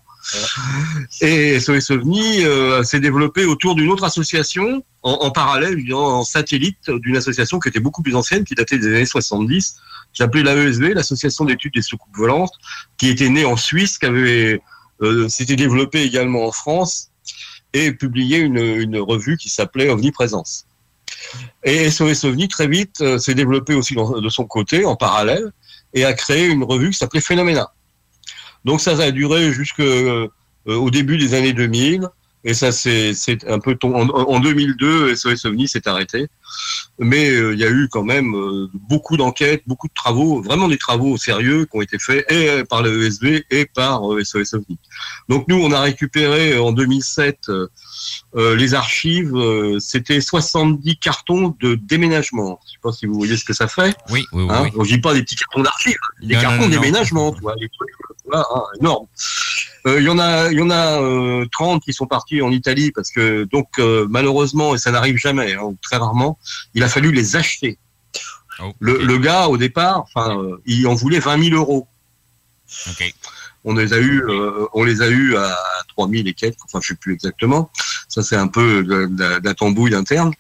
Et 1.22 1.60
SOS 1.60 1.92
OVNI 1.92 2.46
s'est 2.84 3.00
développé 3.00 3.46
autour 3.46 3.76
d'une 3.76 3.90
autre 3.92 4.04
association 4.04 4.84
en, 5.04 5.12
en 5.12 5.30
parallèle, 5.32 5.78
en 5.94 6.24
satellite 6.24 6.90
d'une 6.90 7.16
association 7.18 7.60
qui 7.60 7.70
était 7.70 7.80
beaucoup 7.80 8.02
plus 8.02 8.16
ancienne, 8.16 8.44
qui 8.44 8.56
datait 8.56 8.80
des 8.80 8.88
années 8.88 9.06
70, 9.06 9.76
qui 10.15 10.23
s'appelait 10.23 10.43
l'AESV, 10.43 10.93
l'Association 10.93 11.45
d'études 11.45 11.73
des 11.73 11.82
soucoupes 11.82 12.15
volantes, 12.15 12.54
qui 12.97 13.10
était 13.10 13.30
née 13.30 13.45
en 13.45 13.58
Suisse, 13.58 13.97
qui 13.97 14.06
avait 14.06 14.62
euh, 15.01 15.28
s'était 15.28 15.58
développée 15.58 16.04
également 16.04 16.47
en 16.47 16.51
France 16.51 17.12
et 17.73 17.91
publié 17.91 18.38
une, 18.38 18.58
une 18.58 18.97
revue 18.97 19.36
qui 19.36 19.49
s'appelait 19.49 19.89
OVNI 19.89 20.12
Présence. 20.12 20.65
Et 21.63 21.91
SOS 21.91 22.23
OVNI, 22.23 22.47
très 22.47 22.67
vite, 22.67 23.01
euh, 23.01 23.17
s'est 23.17 23.36
développé 23.36 23.73
aussi 23.73 23.93
de 23.93 24.30
son 24.30 24.45
côté, 24.45 24.86
en 24.86 24.95
parallèle, 24.95 25.51
et 25.93 26.06
a 26.06 26.13
créé 26.13 26.47
une 26.47 26.63
revue 26.63 26.91
qui 26.91 26.97
s'appelait 26.97 27.21
Phénoména. 27.21 27.71
Donc 28.63 28.80
ça, 28.80 28.91
a 28.91 29.12
duré 29.12 29.51
jusqu'au 29.51 29.84
au 30.65 30.89
début 30.89 31.17
des 31.17 31.36
années 31.36 31.54
2000, 31.54 32.10
et 32.46 32.54
ça 32.54 32.72
c'est 32.72 33.14
un 33.48 33.60
peu 33.60 33.76
tom- 33.76 33.96
en, 33.96 34.08
en 34.08 34.40
2002, 34.40 35.16
SOS 35.16 35.46
OVNI 35.46 35.68
s'est 35.68 35.88
arrêté. 35.88 36.28
Mais 37.00 37.30
euh, 37.30 37.54
il 37.54 37.60
y 37.60 37.66
a 37.66 37.70
eu 37.70 37.90
quand 37.92 38.04
même 38.04 38.34
euh, 38.36 38.70
beaucoup 38.74 39.18
d'enquêtes, 39.18 39.64
beaucoup 39.68 39.88
de 39.90 39.94
travaux, 39.94 40.42
vraiment 40.42 40.70
des 40.70 40.78
travaux 40.78 41.18
sérieux 41.18 41.66
qui 41.66 41.78
ont 41.78 41.82
été 41.82 42.00
faits 42.00 42.26
et 42.32 42.50
euh, 42.50 42.64
par 42.64 42.82
le 42.84 43.06
ESB 43.06 43.44
et 43.50 43.66
par 43.66 44.02
SOS 44.24 44.54
OVNI. 44.54 44.78
Donc 45.28 45.48
nous, 45.50 45.58
on 45.58 45.72
a 45.74 45.82
récupéré 45.82 46.58
en 46.58 46.72
2007 46.72 47.50
euh, 48.36 48.39
euh, 48.52 48.56
les 48.56 48.74
archives. 48.74 49.34
euh, 49.36 49.80
C'était 49.80 50.22
70 50.22 50.98
cartons 50.98 51.56
de 51.60 51.76
déménagement. 51.76 52.60
Je 52.65 52.72
sais 52.74 52.78
pas 52.82 52.91
si 52.91 53.06
vous 53.06 53.15
voyez 53.15 53.38
ce 53.38 53.46
que 53.46 53.54
ça 53.54 53.68
fait. 53.68 53.96
Oui, 54.10 54.26
oui, 54.34 54.44
oui. 54.44 54.48
Hein 54.50 54.63
oui. 54.65 54.72
On 54.78 54.84
dit 54.84 54.98
pas 55.00 55.13
des 55.13 55.24
petits 55.24 55.36
cartons 55.36 55.62
d'archives, 55.63 55.96
des 56.22 56.36
Non, 56.36 56.41
cartons 56.41 56.62
non, 56.63 56.68
de 56.70 56.76
non. 56.76 56.82
déménagement, 56.82 57.32
tu 57.34 57.41
vois, 57.41 57.56
des 57.56 57.70
trucs 57.70 57.89
voilà, 58.26 58.46
hein, 58.56 58.63
énormes. 58.80 59.08
Euh, 59.88 60.00
Il 60.02 60.06
y 60.06 60.10
en 60.10 60.18
a, 60.20 60.52
y 60.52 60.62
en 60.62 60.70
a 60.72 61.00
euh, 61.02 61.46
30 61.52 61.84
qui 61.84 61.94
sont 61.94 62.08
partis 62.08 62.41
en 62.41 62.52
Italie 62.52 62.91
parce 62.91 63.12
que 63.12 63.44
donc 63.44 63.68
euh, 63.80 64.08
malheureusement 64.10 64.74
et 64.76 64.78
ça 64.80 64.91
n'arrive 64.91 65.18
jamais, 65.18 65.54
hein, 65.54 65.62
ou 65.63 65.78
très 65.82 65.98
rarement, 65.98 66.38
il 66.74 66.84
a 66.84 66.89
fallu 66.89 67.12
les 67.12 67.36
acheter. 67.36 67.78
Oh, 68.60 68.72
Le, 68.80 68.98
le 69.04 69.18
gars 69.20 69.48
au 69.48 69.58
départ, 69.58 70.04
enfin, 70.13 70.38
euh, 70.39 70.62
il 70.65 70.88
en 70.88 70.96
voulait 70.96 71.20
20 71.20 71.44
000 71.50 71.56
euros. 71.56 71.88
On 73.67 73.73
les 73.73 73.93
a 73.93 73.97
eu, 73.97 74.21
euh, 74.30 74.65
on 74.73 74.84
les 74.84 75.01
a 75.01 75.08
eu 75.10 75.36
à 75.36 75.58
3 75.89 76.08
000 76.10 76.23
et 76.28 76.34
quelques, 76.34 76.58
enfin 76.65 76.80
je 76.82 76.89
sais 76.89 76.95
plus 76.95 77.13
exactement. 77.13 77.71
Ça 78.08 78.21
c'est 78.21 78.36
un 78.36 78.47
peu 78.47 78.84
de, 78.84 79.06
de, 79.08 79.39
de 79.39 79.41
la 79.43 79.54
tambouille 79.56 79.95
interne. 79.95 80.32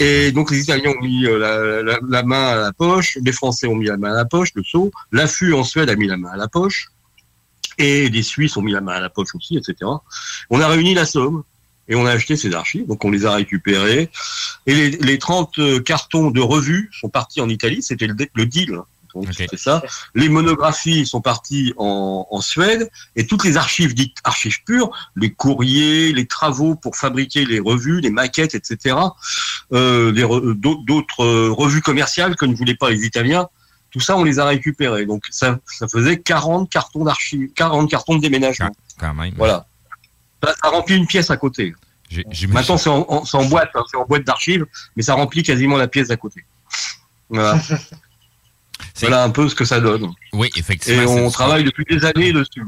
Et 0.00 0.30
donc 0.32 0.50
les 0.52 0.60
Italiens 0.60 0.92
ont 0.98 1.04
mis 1.04 1.26
euh, 1.26 1.38
la, 1.38 1.82
la- 1.82 1.98
la 2.08 2.22
main 2.22 2.46
à 2.48 2.56
la 2.56 2.72
poche, 2.72 3.18
les 3.20 3.32
Français 3.32 3.66
ont 3.66 3.74
mis 3.74 3.86
la 3.86 3.96
main 3.96 4.12
à 4.12 4.16
la 4.16 4.24
poche, 4.24 4.50
le 4.54 4.62
seau, 4.62 4.92
l'affût 5.12 5.52
en 5.52 5.64
Suède 5.64 5.90
a 5.90 5.96
mis 5.96 6.06
la 6.06 6.16
main 6.16 6.30
à 6.30 6.36
la 6.36 6.46
poche, 6.48 6.86
et 7.78 8.08
les 8.08 8.22
Suisses 8.22 8.56
ont 8.56 8.62
mis 8.62 8.72
la 8.72 8.80
main 8.80 8.92
à 8.92 9.00
la 9.00 9.10
poche 9.10 9.34
aussi, 9.34 9.56
etc. 9.56 9.90
On 10.50 10.60
a 10.60 10.68
réuni 10.68 10.94
la 10.94 11.06
somme 11.06 11.42
et 11.88 11.96
on 11.96 12.06
a 12.06 12.12
acheté 12.12 12.36
ces 12.36 12.54
archives, 12.54 12.86
donc 12.86 13.04
on 13.04 13.10
les 13.10 13.26
a 13.26 13.32
récupérés. 13.34 14.10
Et 14.66 14.74
les, 14.74 14.90
les 14.90 15.18
30 15.18 15.82
cartons 15.84 16.30
de 16.30 16.40
revues 16.40 16.88
sont 16.98 17.08
partis 17.08 17.40
en 17.40 17.48
Italie, 17.48 17.82
c'était 17.82 18.06
le, 18.06 18.14
le 18.32 18.46
deal. 18.46 18.78
Donc, 19.14 19.26
C'est 19.50 19.58
ça. 19.58 19.82
Les 20.14 20.28
monographies 20.28 21.06
sont 21.06 21.20
parties 21.20 21.72
en, 21.76 22.26
en 22.30 22.40
Suède 22.40 22.90
et 23.16 23.26
toutes 23.26 23.44
les 23.44 23.56
archives 23.56 23.94
dites 23.94 24.16
archives 24.24 24.62
pures, 24.64 24.90
les 25.16 25.32
courriers, 25.32 26.12
les 26.12 26.26
travaux 26.26 26.74
pour 26.74 26.96
fabriquer 26.96 27.44
les 27.44 27.60
revues, 27.60 28.00
les 28.00 28.10
maquettes, 28.10 28.54
etc. 28.54 28.96
Euh, 29.72 30.12
d'au- 30.54 30.76
d'autres 30.84 31.24
euh, 31.24 31.50
revues 31.52 31.80
commerciales 31.82 32.36
que 32.36 32.44
ne 32.44 32.54
voulaient 32.54 32.74
pas 32.76 32.90
les 32.90 33.04
Italiens. 33.06 33.48
Tout 33.90 34.00
ça, 34.00 34.16
on 34.16 34.24
les 34.24 34.40
a 34.40 34.44
récupérés. 34.44 35.06
Donc 35.06 35.22
ça, 35.30 35.58
ça 35.66 35.86
faisait 35.86 36.18
40 36.18 36.68
cartons 36.68 37.04
d'archives, 37.04 37.50
40 37.54 37.88
cartons 37.88 38.16
de 38.16 38.20
déménagement. 38.20 38.70
Quand 38.98 39.14
même. 39.14 39.32
Voilà. 39.36 39.66
Ça, 40.42 40.54
ça 40.62 40.68
remplit 40.70 40.96
une 40.96 41.06
pièce 41.06 41.30
à 41.30 41.36
côté. 41.36 41.74
Maintenant, 42.54 42.76
c'est 42.76 42.90
en, 42.90 43.06
en- 43.08 43.24
c'est 43.24 43.36
en 43.36 43.44
boîte, 43.44 43.70
hein, 43.74 43.82
c'est 43.90 43.96
en 43.96 44.04
boîte 44.04 44.24
d'archives, 44.24 44.66
mais 44.96 45.02
ça 45.02 45.14
remplit 45.14 45.42
quasiment 45.42 45.76
la 45.76 45.86
pièce 45.88 46.08
d'à 46.08 46.16
côté. 46.16 46.44
Voilà. 47.30 47.58
voilà 49.00 49.22
un 49.24 49.30
peu 49.30 49.48
ce 49.48 49.54
que 49.54 49.64
ça 49.64 49.80
donne. 49.80 50.10
Oui, 50.32 50.50
effectivement. 50.56 51.02
Et 51.02 51.06
on 51.06 51.30
travaille 51.30 51.64
depuis 51.64 51.84
des 51.84 52.04
années 52.04 52.32
dessus. 52.32 52.62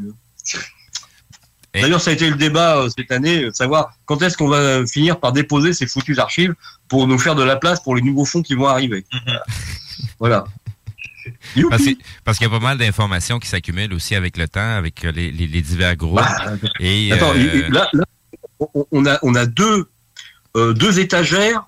D'ailleurs, 1.75 2.01
ça 2.01 2.11
a 2.11 2.15
été 2.15 2.31
le 2.31 2.37
débat 2.37 2.79
euh, 2.79 2.89
cette 2.97 3.13
année, 3.13 3.45
euh, 3.45 3.53
savoir 3.53 3.93
quand 4.07 4.23
est-ce 4.23 4.37
qu'on 4.39 4.49
va 4.49 4.87
finir 4.87 5.21
par 5.21 5.33
déposer 5.33 5.75
ces 5.75 5.87
foutues 5.87 6.19
archives 6.19 6.55
pour 6.89 7.07
nous 7.07 7.19
faire 7.19 7.35
de 7.35 7.43
la 7.43 7.57
place 7.57 7.81
pour 7.83 7.95
les 7.95 8.01
nouveaux 8.01 8.25
fonds 8.25 8.41
qui 8.43 8.55
vont 8.55 8.67
arriver. 8.67 9.05
Voilà. 10.19 10.45
Parce, 12.25 12.39
qu'il 12.39 12.47
y 12.47 12.51
a 12.51 12.51
pas 12.51 12.61
mal 12.61 12.79
d'informations 12.79 13.39
qui 13.39 13.49
s'accumulent 13.49 13.93
aussi 13.93 14.15
avec 14.15 14.37
le 14.37 14.49
temps, 14.49 14.77
avec 14.77 15.05
euh, 15.05 15.11
les, 15.13 15.31
les- 15.33 15.47
les 15.49 15.61
divers 15.61 15.97
groupes. 15.97 16.21
et, 16.81 17.11
Bah, 17.11 17.17
Attends, 17.17 17.33
euh, 17.35 17.65
il- 17.67 17.73
là, 17.73 17.89
là, 17.93 18.05
on- 18.93 19.05
a, 19.07 19.19
on 19.23 19.35
a 19.35 19.45
deux, 19.45 19.91
deux 20.55 20.99
étagères, 21.01 21.67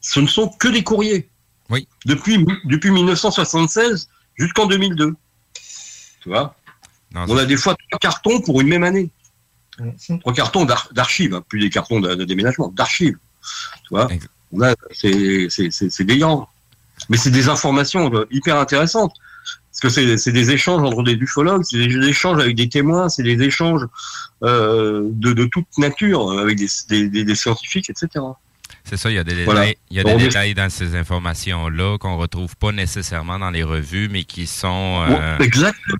ce 0.00 0.20
ne 0.20 0.26
sont 0.26 0.48
que 0.48 0.68
des 0.68 0.82
courriers. 0.84 1.28
Oui. 1.70 1.86
Depuis, 2.06 2.44
depuis 2.64 2.90
1976 2.90 4.08
jusqu'en 4.36 4.66
2002. 4.66 5.14
Tu 6.22 6.28
vois? 6.28 6.54
On 7.28 7.36
a 7.36 7.44
des 7.46 7.56
fois 7.56 7.74
trois 7.88 7.98
cartons 7.98 8.40
pour 8.40 8.60
une 8.60 8.68
même 8.68 8.84
année. 8.84 9.10
Trois 10.20 10.32
cartons 10.34 10.64
d'ar- 10.64 10.88
d'archives, 10.92 11.34
hein, 11.34 11.42
plus 11.48 11.60
des 11.60 11.70
cartons 11.70 12.00
de, 12.00 12.14
de 12.14 12.24
déménagement, 12.24 12.68
d'archives. 12.68 13.16
Tu 13.84 13.88
vois? 13.90 14.06
On 14.52 14.60
a- 14.62 14.74
C'est 14.92 15.46
c'est- 15.48 15.70
c'est- 15.70 15.90
c'est 15.90 16.04
déliant. 16.04 16.48
Mais 17.08 17.16
c'est 17.16 17.30
des 17.30 17.48
informations 17.48 18.12
euh, 18.14 18.26
hyper 18.30 18.56
intéressantes. 18.58 19.14
Parce 19.70 19.80
que 19.80 19.88
c'est 19.88 20.18
c'est 20.18 20.32
des 20.32 20.50
échanges 20.50 20.82
entre 20.82 21.02
des 21.04 21.12
ufologues, 21.14 21.62
c'est 21.64 21.78
des 21.78 22.08
échanges 22.08 22.40
avec 22.42 22.56
des 22.56 22.68
témoins, 22.68 23.08
c'est 23.08 23.22
des 23.22 23.40
échanges 23.42 23.86
euh, 24.42 25.08
de, 25.12 25.32
de 25.32 25.44
toute 25.46 25.66
nature, 25.78 26.38
avec 26.38 26.58
des, 26.58 26.66
des- 26.88 27.08
des- 27.08 27.24
des 27.24 27.34
scientifiques, 27.36 27.88
etc. 27.88 28.08
C'est 28.84 28.96
ça, 28.96 29.10
il 29.10 29.14
y 29.14 29.18
a 29.18 29.24
des 29.24 29.32
détails, 29.32 29.44
Voilà. 29.44 29.66
il 29.90 29.96
y 29.96 30.00
a 30.00 30.04
des 30.04 30.10
On 30.12 30.18
est- 30.18 30.22
détails 30.22 30.54
dans 30.54 30.68
ces 30.70 30.94
informations-là 30.96 31.98
qu'on 31.98 32.16
retrouve 32.16 32.56
pas 32.56 32.72
nécessairement 32.72 33.38
dans 33.38 33.50
les 33.50 33.62
revues, 33.62 34.08
mais 34.10 34.24
qui 34.24 34.46
sont 34.46 35.04
euh, 35.08 35.38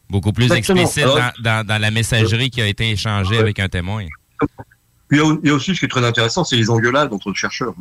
beaucoup 0.09 0.33
plus 0.33 0.45
Exactement. 0.45 0.81
explicites 0.81 1.05
Alors- 1.05 1.17
dans, 1.19 1.33
dans- 1.59 1.67
dans 1.67 1.79
la 1.81 1.91
messagerie 1.91 2.51
qui 2.51 2.61
a 2.63 2.67
été 2.67 2.91
échangée 2.91 3.39
avec 3.39 3.59
un 3.59 3.69
témoin. 3.69 4.05
Puis 5.11 5.19
il 5.43 5.49
y 5.49 5.51
a- 5.51 5.55
aussi 5.55 5.75
ce 5.75 5.81
qui 5.81 5.87
est 5.87 5.89
très 5.89 6.05
intéressant, 6.07 6.45
c'est 6.45 6.55
les 6.57 6.71
engueulades 6.71 7.13
entre 7.13 7.33
chercheurs. 7.35 7.75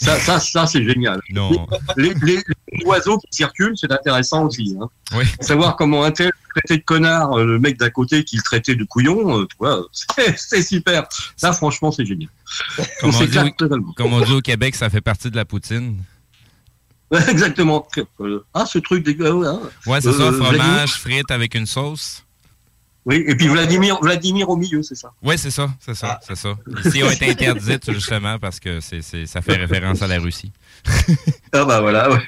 Ça, 0.00 0.18
ça, 0.20 0.38
ça 0.38 0.66
c'est 0.66 0.84
génial. 0.84 1.20
Non. 1.30 1.66
Les, 1.96 2.14
les- 2.22 2.42
les 2.72 2.84
oiseaux 2.86 3.18
qui 3.18 3.26
circulent, 3.32 3.74
c'est 3.76 3.90
intéressant 3.90 4.46
aussi. 4.46 4.76
Hein. 4.80 4.88
Oui. 5.14 5.24
Savoir 5.40 5.74
comment 5.76 6.04
un 6.04 6.12
tel 6.12 6.30
traitait 6.54 6.78
de 6.78 6.84
connard 6.84 7.36
euh, 7.36 7.44
le 7.44 7.58
mec 7.58 7.78
d'à 7.78 7.90
côté 7.90 8.22
qui 8.24 8.36
le 8.36 8.42
traitait 8.42 8.76
de 8.76 8.84
couillon, 8.84 9.46
euh, 9.62 9.82
c'est 10.36 10.62
super. 10.62 11.06
Ça, 11.36 11.52
franchement, 11.52 11.90
c'est 11.92 12.06
génial. 12.06 12.30
Comme 13.00 13.10
On 13.14 13.24
dit, 13.24 13.38
au- 13.38 13.50
totalement. 13.50 13.92
comme 13.96 14.12
on 14.12 14.20
dit 14.20 14.32
au 14.32 14.40
Québec, 14.40 14.74
ça 14.76 14.88
fait 14.88 15.00
partie 15.00 15.30
de 15.30 15.36
la 15.36 15.44
poutine. 15.44 15.98
Exactement. 17.28 17.86
Euh, 18.20 18.44
Ah, 18.54 18.64
ce 18.66 18.78
truc 18.78 19.04
dégueu. 19.04 19.46
Hein. 19.46 19.60
Ouais, 19.86 20.00
c'est 20.00 20.08
Euh, 20.08 20.12
ça, 20.12 20.32
fromage, 20.32 20.92
frites 20.92 21.30
avec 21.30 21.54
une 21.54 21.66
sauce. 21.66 22.24
Oui, 23.04 23.24
et 23.26 23.34
puis 23.34 23.48
Vladimir, 23.48 23.98
Vladimir 24.00 24.48
au 24.48 24.56
milieu, 24.56 24.82
c'est 24.82 24.94
ça. 24.94 25.12
Oui, 25.22 25.36
c'est 25.36 25.50
ça, 25.50 25.68
c'est 25.80 25.94
ça, 25.94 26.20
c'est 26.26 26.36
ça. 26.36 26.54
Ici, 26.84 27.02
ont 27.02 27.10
été 27.10 27.30
interdites 27.30 27.90
justement 27.92 28.38
parce 28.38 28.60
que 28.60 28.80
c'est, 28.80 29.02
c'est- 29.02 29.26
ça 29.26 29.42
fait 29.42 29.56
référence 29.56 30.02
à 30.02 30.06
la 30.06 30.18
Russie. 30.20 30.52
Ah 31.52 31.64
bah 31.64 31.80
voilà, 31.80 32.10
ouais. 32.10 32.20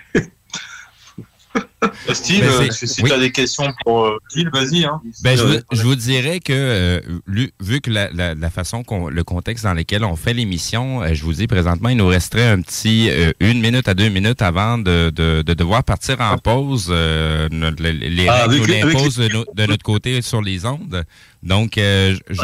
Steve, 2.12 2.40
Ben, 2.40 2.49
euh, 2.49 2.70
si 2.70 3.03
oui. 3.03 3.09
tu 3.11 3.14
as 3.14 3.18
des 3.18 3.31
questions 3.33 3.73
pour 3.85 4.05
euh, 4.07 4.18
Gilles, 4.35 4.51
vas-y. 4.53 4.85
Hein. 4.85 5.01
Ben, 5.23 5.37
je, 5.37 5.42
Euh, 5.42 5.47
vous, 5.70 5.77
je 5.77 5.83
vous 5.83 5.94
dirais 5.97 6.40
que, 6.40 6.53
euh, 6.53 7.01
lu- 7.27 7.53
vu 7.61 7.81
que 7.81 7.90
la, 7.90 8.11
la- 8.12 8.35
la 8.35 8.51
façon 8.51 8.83
qu'on, 8.85 9.09
le 9.09 9.25
contexte 9.25 9.64
dans 9.64 9.75
lequel 9.75 10.05
on 10.05 10.16
fait 10.16 10.35
l'émission, 10.35 11.03
euh, 11.03 11.14
je 11.14 11.23
vous 11.25 11.33
dis 11.35 11.47
présentement, 11.47 11.88
il 11.88 11.97
nous 11.97 12.07
resterait 12.07 12.49
un 12.49 12.61
petit 12.61 13.09
euh, 13.11 13.33
une 13.40 13.61
minute 13.61 13.88
à 13.88 13.94
deux 13.94 14.09
minutes 14.09 14.42
avant 14.42 14.79
de, 14.79 15.11
de, 15.14 15.42
de 15.42 15.55
devoir 15.55 15.85
partir 15.85 16.20
en 16.20 16.38
pause. 16.38 16.88
euh, 16.90 17.49
notre- 17.51 17.83
les 17.83 18.29
Ah, 18.29 18.47
règles 18.47 18.57
nous 18.57 18.64
avec 18.64 18.85
l'imposent 18.85 19.18
les- 19.18 19.29
de, 19.29 19.33
no- 19.35 19.44
de 19.55 19.66
notre 19.66 19.83
côté 19.83 20.23
sur 20.23 20.42
les 20.42 20.64
ondes. 20.66 21.05
Donc, 21.42 21.77
euh, 21.79 22.16
je- 22.31 22.37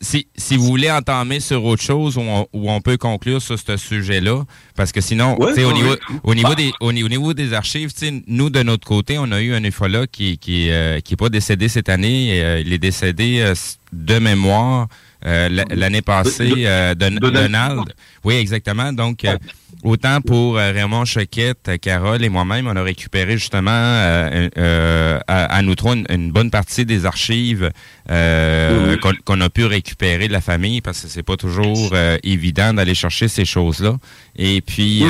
si, 0.00 0.26
si 0.36 0.56
vous 0.56 0.64
voulez 0.66 0.90
entamer 0.90 1.40
sur 1.40 1.64
autre 1.64 1.82
chose 1.82 2.16
où 2.16 2.20
on, 2.20 2.46
où 2.52 2.70
on 2.70 2.80
peut 2.80 2.96
conclure 2.96 3.40
sur 3.40 3.58
ce 3.58 3.76
sujet-là, 3.76 4.44
parce 4.74 4.92
que 4.92 5.00
sinon, 5.00 5.36
au, 5.40 5.50
niveau, 5.72 5.90
ouais. 5.90 5.98
au, 6.24 6.34
niveau 6.34 6.48
Bah. 6.50 6.54
des, 6.54 6.72
au, 6.80 6.92
ni- 6.92 7.02
au 7.02 7.08
niveau 7.08 7.32
des 7.34 7.52
archives, 7.52 7.90
nous, 8.26 8.50
de 8.50 8.62
notre 8.62 8.86
côté, 8.86 9.18
on 9.18 9.30
a 9.32 9.40
eu 9.40 9.54
un 9.54 9.64
ufologue 9.64 10.08
qui 10.10 10.38
qui, 10.38 10.70
euh, 10.70 11.00
qui 11.00 11.14
est 11.14 11.16
pas 11.16 11.28
décédé 11.30 11.68
cette 11.68 11.88
année. 11.88 12.40
euh, 12.42 12.60
il 12.64 12.72
est 12.72 12.78
décédé 12.78 13.40
euh, 13.40 13.54
de 13.92 14.18
mémoire 14.18 14.88
euh, 15.24 15.48
l'année 15.70 16.02
passée 16.02 16.64
euh, 16.66 16.94
Donald. 16.94 17.92
Oui, 18.24 18.34
exactement. 18.34 18.92
Donc, 18.92 19.24
euh, 19.24 19.36
autant 19.82 20.20
pour 20.20 20.58
euh, 20.58 20.72
Raymond 20.72 21.04
Choquette, 21.04 21.68
euh, 21.68 21.76
Carole 21.78 22.22
et 22.24 22.28
moi-même, 22.28 22.66
on 22.66 22.76
a 22.76 22.82
récupéré 22.82 23.38
justement 23.38 23.70
euh, 23.70 24.48
euh, 24.58 25.18
à, 25.26 25.44
à 25.56 25.62
nous 25.62 25.74
trois 25.74 25.94
une, 25.94 26.06
une 26.10 26.32
bonne 26.32 26.50
partie 26.50 26.84
des 26.84 27.06
archives 27.06 27.70
euh, 28.10 28.96
qu'on 29.24 29.40
a 29.40 29.48
pu 29.48 29.64
récupérer 29.64 30.28
de 30.28 30.32
la 30.32 30.40
famille 30.40 30.80
parce 30.80 31.00
que 31.02 31.08
c'est 31.08 31.22
pas 31.22 31.36
toujours 31.36 31.90
euh, 31.92 32.18
évident 32.22 32.74
d'aller 32.74 32.94
chercher 32.94 33.28
ces 33.28 33.44
choses-là. 33.44 33.96
Et 34.36 34.60
puis, 34.60 35.02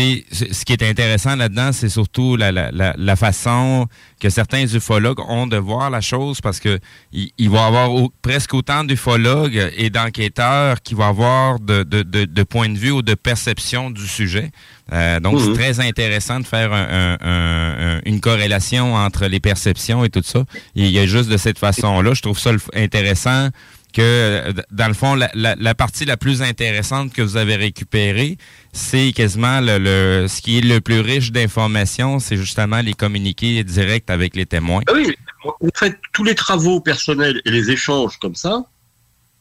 Mhm. 0.00 0.22
ce 0.52 0.64
qui 0.64 0.72
est 0.72 0.82
intéressant 0.82 1.36
là-dedans, 1.36 1.70
c'est 1.72 1.88
surtout 1.88 2.36
la, 2.36 2.50
la, 2.52 2.70
la, 2.70 2.94
la 2.96 3.16
façon 3.16 3.86
que 4.20 4.30
certains 4.30 4.66
ufologues 4.66 5.20
ont 5.28 5.46
de 5.46 5.56
voir 5.56 5.90
la 5.90 6.00
chose 6.00 6.40
parce 6.40 6.60
que 6.60 6.78
il, 7.12 7.30
il 7.38 7.50
va 7.50 7.58
y 7.58 7.62
avoir 7.64 7.92
au- 7.92 8.12
presque 8.22 8.54
autant 8.54 8.84
d'ufologues 8.84 9.70
et 9.76 9.90
d'enquêteurs 9.90 10.80
qui 10.82 10.94
vont 10.94 11.04
avoir 11.08 11.58
de, 11.60 11.82
de, 11.82 12.02
de, 12.02 12.24
de 12.24 12.42
point 12.42 12.68
de 12.68 12.78
vue 12.78 12.90
ou 12.92 13.02
de 13.02 13.14
perception 13.14 13.90
du 13.90 14.06
sujet. 14.06 14.50
Euh, 14.92 15.20
donc, 15.20 15.34
Mhm. 15.34 15.44
c'est 15.46 15.52
très 15.54 15.80
intéressant 15.80 16.40
de 16.40 16.46
faire 16.46 16.72
un- 16.72 16.88
un- 16.88 17.18
un- 17.20 17.96
un- 17.96 18.00
une 18.04 18.20
corrélation 18.20 18.94
entre 18.94 19.26
les 19.26 19.40
perceptions 19.40 20.04
et 20.04 20.10
tout 20.10 20.22
ça. 20.24 20.44
Il 20.74 20.88
y 20.90 20.98
a 20.98 21.06
juste 21.06 21.28
de 21.28 21.36
cette 21.36 21.58
façon-là, 21.58 22.14
je 22.14 22.22
trouve 22.22 22.38
ça 22.38 22.50
intéressant 22.74 23.48
que, 23.92 24.00
euh, 24.02 24.52
dans 24.70 24.88
le 24.88 24.94
fond, 24.94 25.14
la, 25.14 25.30
la, 25.34 25.54
la 25.56 25.74
partie 25.74 26.04
la 26.04 26.16
plus 26.16 26.42
intéressante 26.42 27.12
que 27.12 27.22
vous 27.22 27.36
avez 27.36 27.56
récupérée, 27.56 28.38
c'est 28.72 29.12
quasiment 29.12 29.60
le, 29.60 29.78
le- 29.78 30.28
ce 30.28 30.40
qui 30.42 30.58
est 30.58 30.62
le 30.62 30.80
plus 30.80 31.00
riche 31.00 31.30
d'informations, 31.32 32.18
c'est 32.18 32.36
justement 32.36 32.80
les 32.80 32.94
communiqués 32.94 33.62
directs 33.64 34.08
avec 34.10 34.34
les 34.36 34.46
témoins. 34.46 34.80
Ah 34.88 34.92
oui, 34.94 35.14
en 35.44 35.68
fait, 35.74 35.98
tous 36.12 36.24
les 36.24 36.34
travaux 36.34 36.80
personnels 36.80 37.40
et 37.44 37.50
les 37.50 37.70
échanges 37.70 38.18
comme 38.18 38.34
ça, 38.34 38.64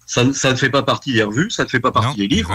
ça, 0.05 0.23
ne- 0.25 0.33
ça 0.33 0.51
ne 0.51 0.57
fait 0.57 0.69
pas 0.69 0.83
partie 0.83 1.13
des 1.13 1.23
revues, 1.23 1.49
ça 1.49 1.63
ne 1.63 1.69
fait 1.69 1.79
pas 1.79 1.91
partie 1.91 2.17
des 2.17 2.27
livres. 2.27 2.49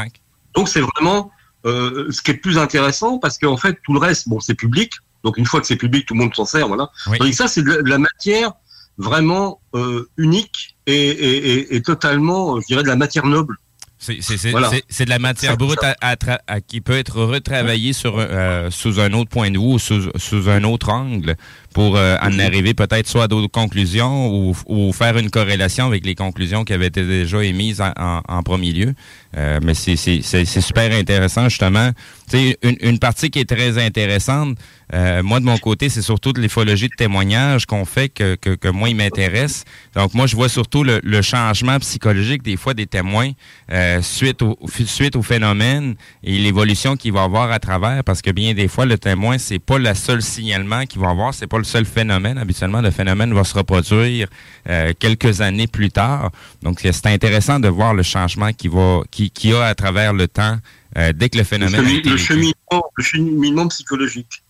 Donc 0.55 0.69
c'est 0.69 0.81
vraiment 0.83 1.31
euh, 1.65 2.07
ce 2.11 2.23
qui 2.23 2.31
est 2.31 2.35
plus 2.35 2.59
intéressant 2.59 3.19
parce 3.19 3.39
qu'en 3.39 3.57
fait, 3.57 3.79
tout 3.83 3.93
le 3.93 3.99
reste, 3.99 4.29
bon, 4.29 4.41
c'est 4.41 4.55
public. 4.55 4.93
Donc 5.25 5.39
une 5.39 5.47
fois 5.47 5.61
que 5.61 5.67
c'est 5.67 5.77
public, 5.77 6.07
tout 6.07 6.15
le 6.15 6.21
monde 6.21 6.35
s'en 6.35 6.45
sert, 6.45 6.69
voilà. 6.69 6.91
Que 7.19 7.25
ça, 7.33 7.49
c'est 7.49 7.63
de 7.63 7.83
la 7.85 7.99
matière 7.99 8.53
vraiment 8.99 9.61
euh, 9.75 10.09
unique 10.17 10.77
et, 10.87 10.95
et- 10.95 11.53
et- 11.53 11.77
et 11.77 11.83
totalement, 11.83 12.61
je 12.61 12.67
dirais, 12.67 12.83
de 12.83 12.89
la 12.89 12.97
matière 12.97 13.27
noble. 13.27 13.57
C'est 13.99 14.51
Voilà. 14.51 14.71
de 14.71 15.09
la 15.09 15.19
matière 15.19 15.57
brute 15.57 15.83
à- 15.83 15.97
à 16.03 16.15
tra- 16.17 16.39
à- 16.47 16.61
qui 16.61 16.81
peut 16.83 16.93
être 16.97 17.21
retravaillée 17.23 17.93
sur, 17.95 18.17
euh, 18.19 18.71
sous 18.71 19.01
un 19.01 19.13
autre 19.15 19.31
point 19.31 19.51
de 19.51 19.59
vue 19.59 19.65
ou 19.65 19.79
sous, 19.79 20.11
sous 20.17 20.49
un 20.51 20.65
autre 20.65 20.91
angle 20.91 21.35
pour 21.77 21.99
euh, 21.99 22.17
en 22.23 22.39
arriver 22.39 22.73
peut-être 22.73 23.07
soit 23.07 23.25
à 23.25 23.29
d'autres 23.29 23.53
conclusions 23.53 24.31
ou, 24.35 24.57
ou 24.67 24.93
faire 24.95 25.19
une 25.19 25.29
corrélation 25.29 25.85
avec 25.85 26.07
les 26.07 26.15
conclusions 26.15 26.65
qui 26.65 26.73
avaient 26.73 26.87
été 26.87 27.05
déjà 27.05 27.45
émises 27.45 27.83
en, 27.83 27.93
en- 27.99 28.23
en 28.27 28.43
premier 28.43 28.73
lieu. 28.73 28.95
Euh, 29.37 29.61
mais 29.63 29.75
c'est- 29.75 29.97
c'est 29.97 30.23
c'est- 30.23 30.47
c'est 30.47 30.63
super 30.63 30.91
intéressant, 30.91 31.51
justement. 31.51 31.91
Tu 32.31 32.39
sais, 32.39 32.59
une, 32.63 32.77
une 32.81 32.99
partie 32.99 33.29
qui 33.29 33.41
est 33.41 33.49
très 33.57 33.77
intéressante, 33.77 34.57
euh, 34.95 35.23
moi, 35.23 35.39
de 35.41 35.45
mon 35.45 35.59
côté, 35.59 35.91
c'est 35.91 36.01
surtout 36.01 36.33
de 36.33 36.41
l'épologie 36.41 36.89
de 36.89 36.95
témoignage 36.97 37.67
qu'on 37.67 37.85
fait 37.85 38.09
que, 38.09 38.37
que, 38.37 38.55
que 38.55 38.69
moi, 38.69 38.89
il 38.89 38.97
m'intéresse. 38.97 39.65
Donc, 39.95 40.15
moi, 40.15 40.27
je 40.27 40.35
vois 40.35 40.49
surtout 40.49 40.83
le, 40.83 41.01
le 41.05 41.21
changement 41.23 41.79
psychologique 41.81 42.43
des 42.43 42.57
fois 42.57 42.73
des 42.73 42.87
témoins 42.87 43.33
euh, 43.71 44.01
suite, 44.01 44.41
au, 44.43 44.57
suite 44.87 45.15
au 45.17 45.23
phénomène 45.23 45.97
et 46.25 46.39
l'évolution 46.39 46.97
qu'il 46.97 47.13
va 47.13 47.25
avoir 47.25 47.51
à 47.53 47.59
travers, 47.59 48.03
parce 48.05 48.23
que 48.23 48.31
bien 48.31 48.55
des 48.55 48.69
fois, 48.69 48.87
le 48.87 48.97
témoin, 48.97 49.37
c'est 49.37 49.59
pas 49.59 49.77
le 49.79 49.93
seul 49.95 50.23
signalement 50.23 50.87
qu'il 50.87 51.01
va 51.03 51.11
avoir, 51.11 51.35
c'est 51.35 51.47
pas 51.49 51.59
le 51.59 51.65
seul 51.67 51.85
phénomène. 51.85 52.39
Habituellement, 52.39 52.81
le 52.81 52.91
phénomène 52.91 53.35
va 53.35 53.45
se 53.45 53.55
reproduire 53.55 54.29
euh, 54.69 54.93
quelques 54.99 55.41
années 55.41 55.67
plus 55.67 55.91
tard. 55.91 56.31
Donc, 56.63 56.81
c'est 56.81 57.07
intéressant 57.07 57.61
de 57.61 57.69
voir 57.69 57.95
le 57.95 58.03
changement 58.03 58.53
qu'il 58.53 58.71
va, 58.71 59.03
qui, 59.11 59.31
qui 59.31 59.53
a 59.53 59.65
à 59.65 59.75
travers 59.75 60.13
le 60.13 60.29
temps 60.29 60.59
euh, 60.97 61.13
dès 61.13 61.29
que 61.29 61.37
le 61.37 61.43
Le, 61.43 61.47
phénomène 61.47 61.81
le 61.83 61.87
vécu. 61.89 62.19
cheminement, 62.19 62.83
le 62.97 63.05
cheminement 63.05 63.69
psychologique. 63.69 64.43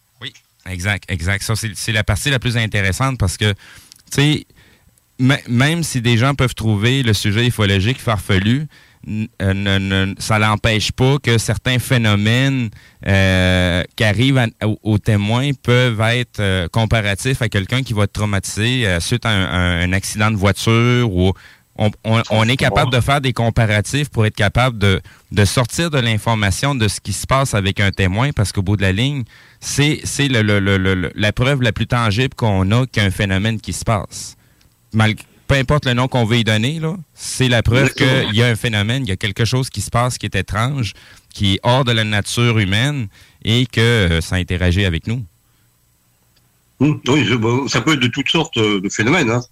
Exact, 0.69 1.05
exact. 1.09 1.43
Ça, 1.45 1.55
c'est 1.57 1.93
la 1.93 2.03
partie 2.03 2.31
la 2.31 2.39
plus 2.41 2.57
intéressante 2.57 3.19
parce 3.19 3.37
que, 3.37 3.53
tu 3.53 3.57
sais, 4.11 4.47
même 5.19 5.83
si 5.83 6.01
des 6.01 6.17
gens 6.19 6.35
peuvent 6.35 6.55
trouver 6.55 7.03
le 7.03 7.13
sujet 7.13 7.47
ufologique 7.47 8.01
farfelu, 8.01 8.67
ne- 9.07 9.79
ne- 9.79 10.15
ça 10.19 10.39
n'empêche 10.39 10.93
pas 10.93 11.17
que 11.23 11.39
certains 11.39 11.79
phénomènes 11.79 12.71
euh, 13.07 13.83
qui 13.95 14.05
arrivent 14.05 14.39
à- 14.39 14.49
aux, 14.83 14.99
témoins 14.99 15.51
peuvent 15.63 16.01
être 16.01 16.41
euh, 16.41 16.69
comparatifs 16.69 17.41
à 17.43 17.49
quelqu'un 17.49 17.83
qui 17.83 17.93
va 17.93 18.05
être 18.05 18.13
traumatisé 18.13 18.87
euh, 18.87 19.01
suite 19.01 19.25
à 19.25 19.31
un, 19.31 19.93
accident 19.93 20.31
de 20.31 20.37
voiture 20.37 21.13
ou 21.13 21.33
on, 21.79 22.49
est 22.49 22.57
capable 22.57 22.91
de 22.91 23.01
faire 23.01 23.21
des 23.21 23.35
comparatifs 23.35 24.09
pour 24.09 24.25
être 24.25 24.35
capable 24.35 24.79
de, 24.79 25.01
de 25.31 25.45
sortir 25.45 25.91
de 25.91 25.99
l'information 25.99 26.75
de 26.75 26.89
ce 26.89 27.01
qui 27.01 27.13
se 27.13 27.27
passe 27.27 27.53
avec 27.55 27.81
un 27.81 27.91
témoin 27.91 28.31
parce 28.33 28.51
qu'au 28.51 28.63
bout 28.63 28.77
de 28.79 28.83
la 28.83 28.93
ligne, 28.93 29.25
c'est 29.61 30.01
le- 30.21 30.41
le- 30.41 30.59
le- 30.59 31.13
la 31.15 31.33
preuve 31.33 31.61
la 31.63 31.73
plus 31.73 31.87
tangible 31.87 32.35
qu'on 32.35 32.71
a 32.73 32.87
qu'un 32.87 33.11
phénomène 33.11 33.61
qui 33.61 33.75
se 33.75 33.85
passe. 33.85 34.37
Mal- 34.95 35.17
peu 35.47 35.55
importe 35.55 35.87
le 35.87 35.93
nom 35.95 36.09
qu'on 36.09 36.25
veut 36.25 36.39
y 36.39 36.45
donner, 36.45 36.81
c'est 37.15 37.49
la 37.49 37.63
preuve 37.63 37.93
qu'il 37.95 38.35
y 38.35 38.43
a 38.43 38.47
un 38.49 38.57
phénomène, 38.57 39.05
il 39.05 39.09
y 39.09 39.13
a 39.13 39.17
quelque 39.17 39.45
chose 39.45 39.71
qui 39.71 39.81
se 39.81 39.91
passe 39.91 40.19
qui 40.19 40.27
est 40.27 40.35
étrange, 40.35 40.93
qui 41.33 41.55
est 41.55 41.61
hors 41.63 41.85
de 41.85 41.93
la 41.93 42.05
nature 42.05 42.59
humaine 42.59 43.09
et 43.45 43.67
que 43.67 43.81
euh, 43.81 44.21
ça 44.21 44.37
interagit 44.37 44.85
avec 44.85 45.07
nous. 45.07 45.23
Hum, 46.81 47.01
Oui, 47.09 47.25
je- 47.25 47.35
bon, 47.35 47.69
ça 47.69 47.81
peut 47.81 47.93
être 47.95 48.01
de 48.01 48.09
toutes 48.09 48.29
sortes 48.31 48.57
euh, 48.59 48.81
de 48.81 48.89
phénomènes. 48.89 49.31
Hein. 49.31 49.43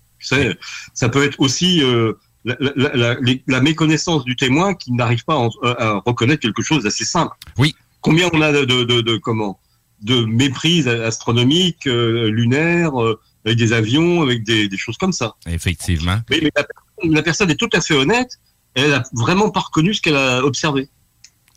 Ça 0.95 1.09
peut 1.09 1.23
être 1.25 1.39
aussi 1.41 1.83
euh, 1.83 2.13
la, 2.45 2.57
la- 2.61 2.95
la- 2.95 3.15
les- 3.21 3.43
la 3.47 3.61
méconnaissance 3.61 4.25
du 4.25 4.37
témoin 4.37 4.75
qui 4.75 4.93
n'arrive 4.93 5.25
pas 5.25 5.35
à, 5.35 5.39
en- 5.39 5.51
à 5.63 6.03
reconnaître 6.05 6.41
quelque 6.43 6.63
chose 6.63 6.83
d'assez 6.85 7.05
simple. 7.05 7.35
Oui. 7.59 7.75
Combien 8.01 8.29
on 8.33 8.41
a 8.43 8.53
de, 8.53 8.65
de, 8.65 8.85
de- 8.85 9.01
de- 9.01 9.17
comment 9.19 9.59
de 10.03 10.25
méprises 10.27 10.87
astronomiques, 10.89 11.87
euh, 11.87 12.29
lunaires, 12.29 13.01
euh, 13.03 13.19
avec 13.45 13.59
des 13.59 13.73
avions, 13.73 14.23
avec 14.23 14.45
des, 14.45 14.69
des 14.69 14.77
choses 14.77 14.97
comme 14.97 15.13
ça. 15.13 15.35
Effectivement. 15.47 16.19
Mais, 16.31 16.41
mais 16.43 16.51
la, 16.57 16.65
la 17.11 17.23
personne 17.23 17.51
est 17.51 17.57
tout 17.57 17.69
à 17.73 17.81
fait 17.81 17.95
honnête. 17.95 18.39
Elle 18.75 18.93
a 18.93 19.03
vraiment 19.13 19.51
pas 19.51 19.61
reconnu 19.61 19.95
ce 19.95 20.01
qu'elle 20.03 20.17
a 20.17 20.45
observé. 20.45 20.89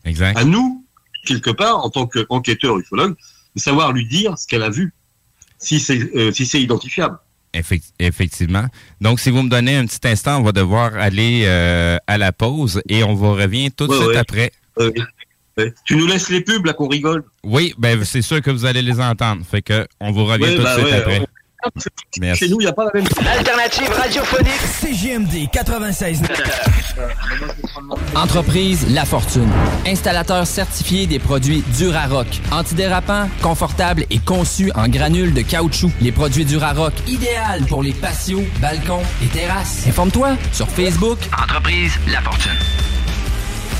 Exact. 0.05 0.37
À 0.37 0.43
nous, 0.43 0.85
quelque 1.25 1.49
part, 1.49 1.83
en 1.83 1.89
tant 1.89 2.07
qu'enquêteur 2.07 2.77
ufologue, 2.77 3.15
de 3.55 3.61
savoir 3.61 3.91
lui 3.91 4.05
dire 4.05 4.37
ce 4.37 4.45
qu'elle 4.47 4.63
a 4.63 4.69
vu, 4.69 4.93
si 5.57 5.79
c'est 5.79 5.99
euh, 6.15 6.31
si 6.31 6.45
c'est 6.45 6.61
identifiable. 6.61 7.17
Effect- 7.53 7.93
effectivement. 7.97 8.65
Donc, 9.01 9.19
si 9.19 9.31
vous 9.31 9.41
me 9.41 9.49
donnez 9.49 9.77
un 9.77 9.85
petit 9.87 10.07
instant, 10.07 10.39
on 10.39 10.43
va 10.43 10.51
devoir 10.51 10.95
aller 10.95 11.43
euh, 11.45 11.97
à 12.05 12.17
la 12.19 12.31
pause 12.31 12.81
et 12.87 13.03
on 13.03 13.15
va 13.15 13.29
revient 13.31 13.71
tout 13.71 13.87
de 13.87 13.93
Ouais, 13.93 13.97
suite 13.97 14.09
ouais. 14.09 14.17
après. 14.17 14.51
Euh, 14.79 14.91
ouais. 15.57 15.73
Tu 15.85 15.95
nous 15.95 16.05
laisses 16.05 16.29
les 16.29 16.41
pubs 16.41 16.65
là 16.65 16.73
qu'on 16.73 16.87
rigole. 16.87 17.23
Oui, 17.43 17.73
ben 17.79 18.03
c'est 18.03 18.21
sûr 18.21 18.41
que 18.43 18.51
vous 18.51 18.65
allez 18.65 18.83
les 18.83 18.99
entendre. 18.99 19.43
Fait 19.43 19.63
que 19.63 19.87
on 19.99 20.11
vous 20.11 20.25
revient 20.25 20.55
tout 20.55 20.61
bah 20.61 20.75
de 20.75 20.81
suite 20.81 20.93
ouais, 20.93 20.99
après. 20.99 21.27
Merci. 22.19 22.45
Chez 22.45 22.49
nous, 22.49 22.57
il 22.59 22.65
n'y 22.65 22.69
a 22.69 22.73
pas 22.73 22.85
la 22.85 22.91
même. 22.93 23.05
Alternative 23.37 23.89
radiophonique. 23.89 24.61
CGMD 24.81 25.49
96. 25.51 26.21
Entreprise 28.15 28.87
La 28.93 29.05
Fortune. 29.05 29.49
Installateur 29.85 30.45
certifié 30.47 31.07
des 31.07 31.19
produits 31.19 31.63
Durarock. 31.77 32.27
Antidérapant, 32.51 33.29
confortable 33.41 34.05
et 34.09 34.19
conçu 34.19 34.71
en 34.75 34.87
granules 34.87 35.33
de 35.33 35.41
caoutchouc. 35.41 35.91
Les 36.01 36.11
produits 36.11 36.45
Durarock, 36.45 36.93
idéal 37.07 37.65
pour 37.67 37.83
les 37.83 37.93
patios, 37.93 38.43
balcons 38.61 39.03
et 39.23 39.27
terrasses. 39.27 39.85
Informe-toi 39.87 40.35
sur 40.51 40.67
Facebook. 40.69 41.19
Entreprise 41.41 41.93
La 42.11 42.21
Fortune. 42.21 42.96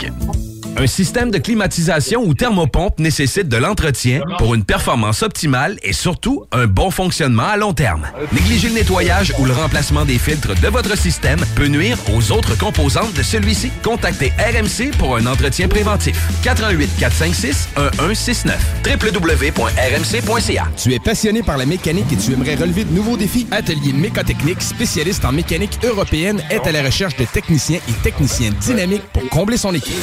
weekend. 0.00 0.57
Un 0.80 0.86
système 0.86 1.32
de 1.32 1.38
climatisation 1.38 2.22
ou 2.24 2.34
thermopompe 2.34 3.00
nécessite 3.00 3.48
de 3.48 3.56
l'entretien 3.56 4.20
pour 4.38 4.54
une 4.54 4.62
performance 4.62 5.24
optimale 5.24 5.76
et 5.82 5.92
surtout 5.92 6.44
un 6.52 6.66
bon 6.66 6.92
fonctionnement 6.92 7.48
à 7.48 7.56
long 7.56 7.74
terme. 7.74 8.06
Négliger 8.32 8.68
le 8.68 8.74
nettoyage 8.74 9.34
ou 9.40 9.44
le 9.44 9.52
remplacement 9.52 10.04
des 10.04 10.18
filtres 10.18 10.54
de 10.60 10.68
votre 10.68 10.96
système 10.96 11.40
peut 11.56 11.66
nuire 11.66 11.98
aux 12.14 12.30
autres 12.30 12.56
composantes 12.56 13.12
de 13.14 13.24
celui-ci. 13.24 13.72
Contactez 13.82 14.32
RMC 14.38 14.96
pour 14.98 15.16
un 15.16 15.26
entretien 15.26 15.66
préventif. 15.66 16.16
88 16.44 16.88
456 17.00 17.70
1169 17.76 18.56
www.rmc.ca. 18.86 20.68
Tu 20.76 20.94
es 20.94 21.00
passionné 21.00 21.42
par 21.42 21.56
la 21.56 21.66
mécanique 21.66 22.12
et 22.12 22.16
tu 22.16 22.32
aimerais 22.34 22.54
relever 22.54 22.84
de 22.84 22.92
nouveaux 22.92 23.16
défis? 23.16 23.48
Atelier 23.50 23.92
Mécotechnique, 23.92 24.62
spécialiste 24.62 25.24
en 25.24 25.32
mécanique 25.32 25.76
européenne, 25.82 26.40
est 26.50 26.64
à 26.68 26.70
la 26.70 26.84
recherche 26.84 27.16
de 27.16 27.24
techniciens 27.24 27.80
et 27.88 27.92
techniciennes 28.04 28.54
dynamiques 28.60 29.02
pour 29.12 29.28
combler 29.28 29.56
son 29.56 29.74
équipe. 29.74 29.96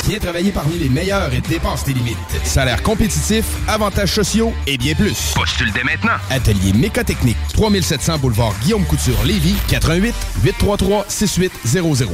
Parmi 0.65 0.79
les 0.79 0.89
meilleurs 0.89 1.33
et 1.33 1.41
dépasse 1.41 1.83
tes 1.83 1.93
limites. 1.93 2.17
Salaire 2.43 2.81
compétitif, 2.81 3.45
avantages 3.67 4.13
sociaux 4.13 4.53
et 4.67 4.77
bien 4.77 4.95
plus. 4.95 5.33
Postule 5.35 5.71
dès 5.73 5.83
maintenant. 5.83 6.17
Atelier 6.29 6.73
Mécotechnique, 6.73 7.37
3700 7.53 8.17
boulevard 8.17 8.53
Guillaume 8.63 8.85
Couture, 8.85 9.23
Lévis, 9.23 9.55
88 9.67 10.15
833 10.43 11.05
6800. 11.07 12.05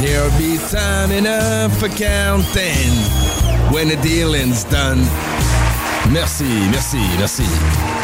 There'll 0.00 0.30
be 0.38 0.58
time 0.70 1.12
enough 1.12 1.72
for 1.78 1.88
counting 1.88 2.92
when 3.72 3.88
the 3.88 3.96
dealing's 4.02 4.64
done. 4.64 5.06
Merci, 6.10 6.44
merci, 6.72 6.98
merci. 7.18 7.44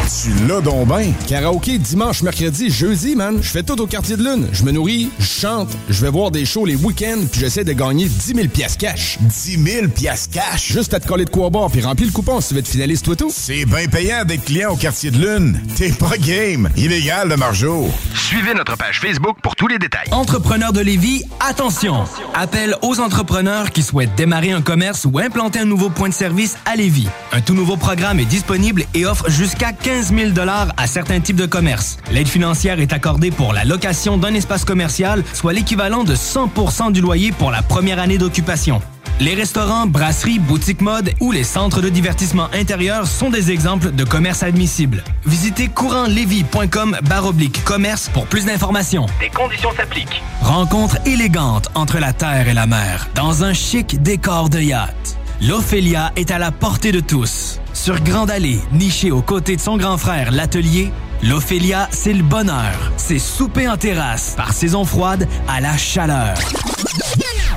Tu 0.07 0.29
l'as 0.47 0.61
donc 0.61 0.87
ben. 0.87 1.11
Karaoké 1.27 1.77
dimanche, 1.77 2.21
mercredi, 2.23 2.69
jeudi, 2.69 3.13
man. 3.13 3.39
Je 3.41 3.49
fais 3.49 3.61
tout 3.61 3.79
au 3.81 3.87
quartier 3.87 4.15
de 4.15 4.23
lune. 4.23 4.47
Je 4.53 4.63
me 4.63 4.71
nourris, 4.71 5.09
je 5.19 5.25
chante, 5.25 5.67
je 5.89 6.01
vais 6.01 6.09
voir 6.09 6.31
des 6.31 6.45
shows 6.45 6.65
les 6.65 6.77
week-ends, 6.77 7.25
puis 7.29 7.41
j'essaie 7.41 7.65
de 7.65 7.73
gagner 7.73 8.05
10 8.05 8.35
000 8.35 8.47
piastres 8.47 8.77
cash. 8.77 9.17
10 9.19 9.61
000 9.61 9.87
piastres 9.89 10.33
cash? 10.33 10.71
Juste 10.71 10.93
à 10.93 11.01
te 11.01 11.07
coller 11.07 11.25
de 11.25 11.29
quoi 11.29 11.49
boire, 11.49 11.69
puis 11.69 11.81
remplir 11.81 12.07
le 12.07 12.13
coupon 12.13 12.39
si 12.39 12.47
tu 12.49 12.53
veux 12.53 12.61
être 12.61 12.69
finaliste 12.69 13.03
toi 13.03 13.17
tout. 13.17 13.29
C'est 13.33 13.65
bien 13.65 13.85
payant 13.87 14.23
d'être 14.23 14.45
client 14.45 14.71
au 14.71 14.77
quartier 14.77 15.11
de 15.11 15.17
lune. 15.17 15.59
T'es 15.75 15.91
pas 15.91 16.17
game. 16.17 16.69
Illégal, 16.77 17.27
le 17.27 17.35
margeau. 17.35 17.89
Suivez 18.15 18.53
notre 18.53 18.77
page 18.77 19.01
Facebook 19.01 19.35
pour 19.43 19.57
tous 19.57 19.67
les 19.67 19.77
détails. 19.77 20.07
Entrepreneurs 20.11 20.71
de 20.71 20.79
Lévis, 20.79 21.23
attention! 21.41 22.05
Appel 22.33 22.77
aux 22.81 23.01
entrepreneurs 23.01 23.71
qui 23.71 23.83
souhaitent 23.83 24.15
démarrer 24.15 24.51
un 24.51 24.61
commerce 24.61 25.03
ou 25.03 25.19
implanter 25.19 25.59
un 25.59 25.65
nouveau 25.65 25.89
point 25.89 26.07
de 26.07 26.13
service 26.13 26.55
à 26.65 26.77
Lévis. 26.77 27.07
Un 27.33 27.41
tout 27.41 27.53
nouveau 27.53 27.75
programme 27.75 28.21
est 28.21 28.25
disponible 28.25 28.85
et 28.93 29.05
offre 29.05 29.29
jusqu'à 29.29 29.73
15 29.73 29.96
000 30.03 30.31
à 30.77 30.87
certains 30.87 31.19
types 31.19 31.35
de 31.35 31.45
commerces. 31.45 31.97
L'aide 32.11 32.27
financière 32.27 32.79
est 32.79 32.93
accordée 32.93 33.31
pour 33.31 33.53
la 33.53 33.65
location 33.65 34.17
d'un 34.17 34.33
espace 34.33 34.65
commercial, 34.65 35.23
soit 35.33 35.53
l'équivalent 35.53 36.03
de 36.03 36.15
100 36.15 36.91
du 36.91 37.01
loyer 37.01 37.31
pour 37.31 37.51
la 37.51 37.61
première 37.61 37.99
année 37.99 38.17
d'occupation. 38.17 38.81
Les 39.19 39.33
restaurants, 39.33 39.87
brasseries, 39.87 40.37
boutiques 40.37 40.81
mode 40.81 41.11
ou 41.19 41.31
les 41.31 41.43
centres 41.43 41.81
de 41.81 41.89
divertissement 41.89 42.49
intérieur 42.53 43.07
sont 43.07 43.31
des 43.31 43.49
exemples 43.49 43.91
de 43.91 44.03
commerces 44.03 44.43
admissibles. 44.43 45.03
Visitez 45.25 45.69
courantlevis.com 45.69 46.97
baroblique 47.09 47.63
commerce 47.63 48.09
pour 48.09 48.27
plus 48.27 48.45
d'informations. 48.45 49.07
Des 49.19 49.29
conditions 49.29 49.71
s'appliquent. 49.75 50.21
Rencontre 50.41 50.97
élégante 51.07 51.69
entre 51.73 51.97
la 51.97 52.13
terre 52.13 52.47
et 52.47 52.53
la 52.53 52.67
mer 52.67 53.09
dans 53.15 53.43
un 53.43 53.53
chic 53.53 54.01
décor 54.03 54.49
de 54.49 54.59
yacht. 54.59 55.17
L'Ophélia 55.41 56.11
est 56.15 56.29
à 56.29 56.37
la 56.37 56.51
portée 56.51 56.91
de 56.91 56.99
tous. 56.99 57.59
Sur 57.77 58.01
Grande 58.01 58.31
Allée, 58.31 58.59
nichée 58.73 59.11
aux 59.11 59.21
côtés 59.21 59.55
de 59.55 59.61
son 59.61 59.77
grand 59.77 59.97
frère, 59.97 60.31
l'Atelier, 60.31 60.91
l'Ophélia, 61.21 61.87
c'est 61.91 62.11
le 62.11 62.23
bonheur. 62.23 62.91
C'est 62.97 63.19
souper 63.19 63.69
en 63.69 63.77
terrasse, 63.77 64.33
par 64.35 64.51
saison 64.51 64.83
froide 64.83 65.27
à 65.47 65.61
la 65.61 65.77
chaleur. 65.77 66.35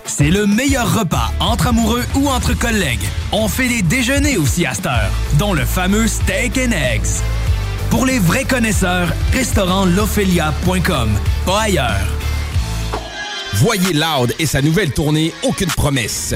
C'est 0.04 0.30
le 0.30 0.46
meilleur 0.46 1.00
repas 1.00 1.32
entre 1.40 1.68
amoureux 1.68 2.04
ou 2.14 2.28
entre 2.28 2.52
collègues. 2.52 3.08
On 3.32 3.48
fait 3.48 3.68
des 3.68 3.82
déjeuners 3.82 4.36
aussi 4.36 4.66
à 4.66 4.74
cette 4.74 4.86
heure, 4.86 5.10
dont 5.38 5.54
le 5.54 5.64
fameux 5.64 6.06
steak 6.06 6.58
and 6.58 6.72
eggs. 6.72 7.22
Pour 7.88 8.04
les 8.04 8.18
vrais 8.18 8.44
connaisseurs, 8.44 9.08
restaurantLophélia.com, 9.32 11.08
pas 11.46 11.60
ailleurs. 11.62 12.06
Voyez 13.54 13.92
Loud 13.92 14.34
et 14.38 14.46
sa 14.46 14.62
nouvelle 14.62 14.92
tournée 14.92 15.34
Aucune 15.42 15.70
promesse. 15.70 16.34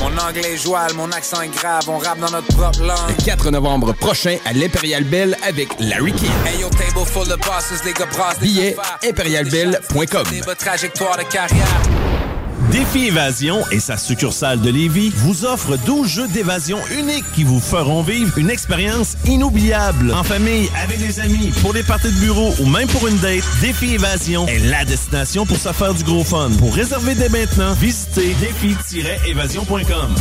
Mon 0.00 0.16
anglais 0.18 0.56
joual, 0.56 0.92
mon 0.94 1.10
accent 1.10 1.42
est 1.42 1.48
grave, 1.48 1.88
on 1.88 1.98
rappe 1.98 2.20
dans 2.20 2.30
notre 2.30 2.46
propre 2.54 2.80
langue. 2.80 3.16
Le 3.18 3.24
4 3.24 3.50
novembre 3.50 3.92
prochain 3.92 4.38
à 4.46 4.52
l'Imperial 4.52 5.04
Bell 5.04 5.36
avec 5.46 5.68
Larry 5.80 6.12
King. 6.12 6.30
Hey, 6.46 6.60
yo, 6.60 6.68
table 6.70 7.06
full 7.06 7.32
of 7.32 7.40
bosses, 7.40 7.84
les 7.84 7.92
gars 7.92 8.06
brassent 8.06 8.38
Billet. 8.38 8.76
Des 9.02 10.40
bas 10.40 10.54
trajectoire 10.54 11.18
de 11.18 11.24
carrière. 11.24 11.66
Défi 12.74 13.06
Évasion 13.06 13.62
et 13.70 13.78
sa 13.78 13.96
succursale 13.96 14.60
de 14.60 14.68
Lévis 14.68 15.12
vous 15.14 15.44
offrent 15.44 15.76
12 15.76 16.08
jeux 16.08 16.26
d'évasion 16.26 16.80
uniques 16.98 17.30
qui 17.32 17.44
vous 17.44 17.60
feront 17.60 18.02
vivre 18.02 18.36
une 18.36 18.50
expérience 18.50 19.14
inoubliable. 19.26 20.12
En 20.12 20.24
famille, 20.24 20.68
avec 20.82 20.98
des 20.98 21.20
amis, 21.20 21.52
pour 21.62 21.72
des 21.72 21.84
parties 21.84 22.12
de 22.12 22.18
bureau 22.18 22.52
ou 22.58 22.66
même 22.66 22.88
pour 22.88 23.06
une 23.06 23.16
date, 23.18 23.44
Défi 23.60 23.94
Évasion 23.94 24.48
est 24.48 24.58
la 24.58 24.84
destination 24.84 25.46
pour 25.46 25.56
se 25.56 25.72
faire 25.72 25.94
du 25.94 26.02
gros 26.02 26.24
fun. 26.24 26.50
Pour 26.58 26.74
réserver 26.74 27.14
dès 27.14 27.28
maintenant, 27.28 27.74
visitez 27.74 28.34
défi-évasion.com. 28.40 30.12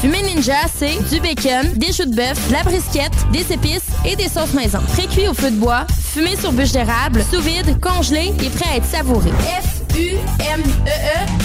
Fumée 0.00 0.22
Ninja, 0.22 0.62
c'est 0.76 0.98
du 1.08 1.20
bacon, 1.20 1.72
des 1.76 1.92
choux 1.92 2.06
de 2.06 2.16
bœuf, 2.16 2.48
de 2.48 2.52
la 2.52 2.64
brisquette, 2.64 3.14
des 3.32 3.52
épices 3.52 3.86
et 4.04 4.16
des 4.16 4.28
sauces 4.28 4.54
maison. 4.54 4.80
Pré-cuit 4.94 5.28
au 5.28 5.34
feu 5.34 5.52
de 5.52 5.56
bois, 5.56 5.86
fumé 6.12 6.34
sur 6.34 6.50
bûche 6.50 6.72
d'érable, 6.72 7.22
sous 7.32 7.40
vide, 7.40 7.78
congelé 7.80 8.34
et 8.42 8.50
prêt 8.50 8.70
à 8.72 8.76
être 8.78 8.86
savouré. 8.86 9.30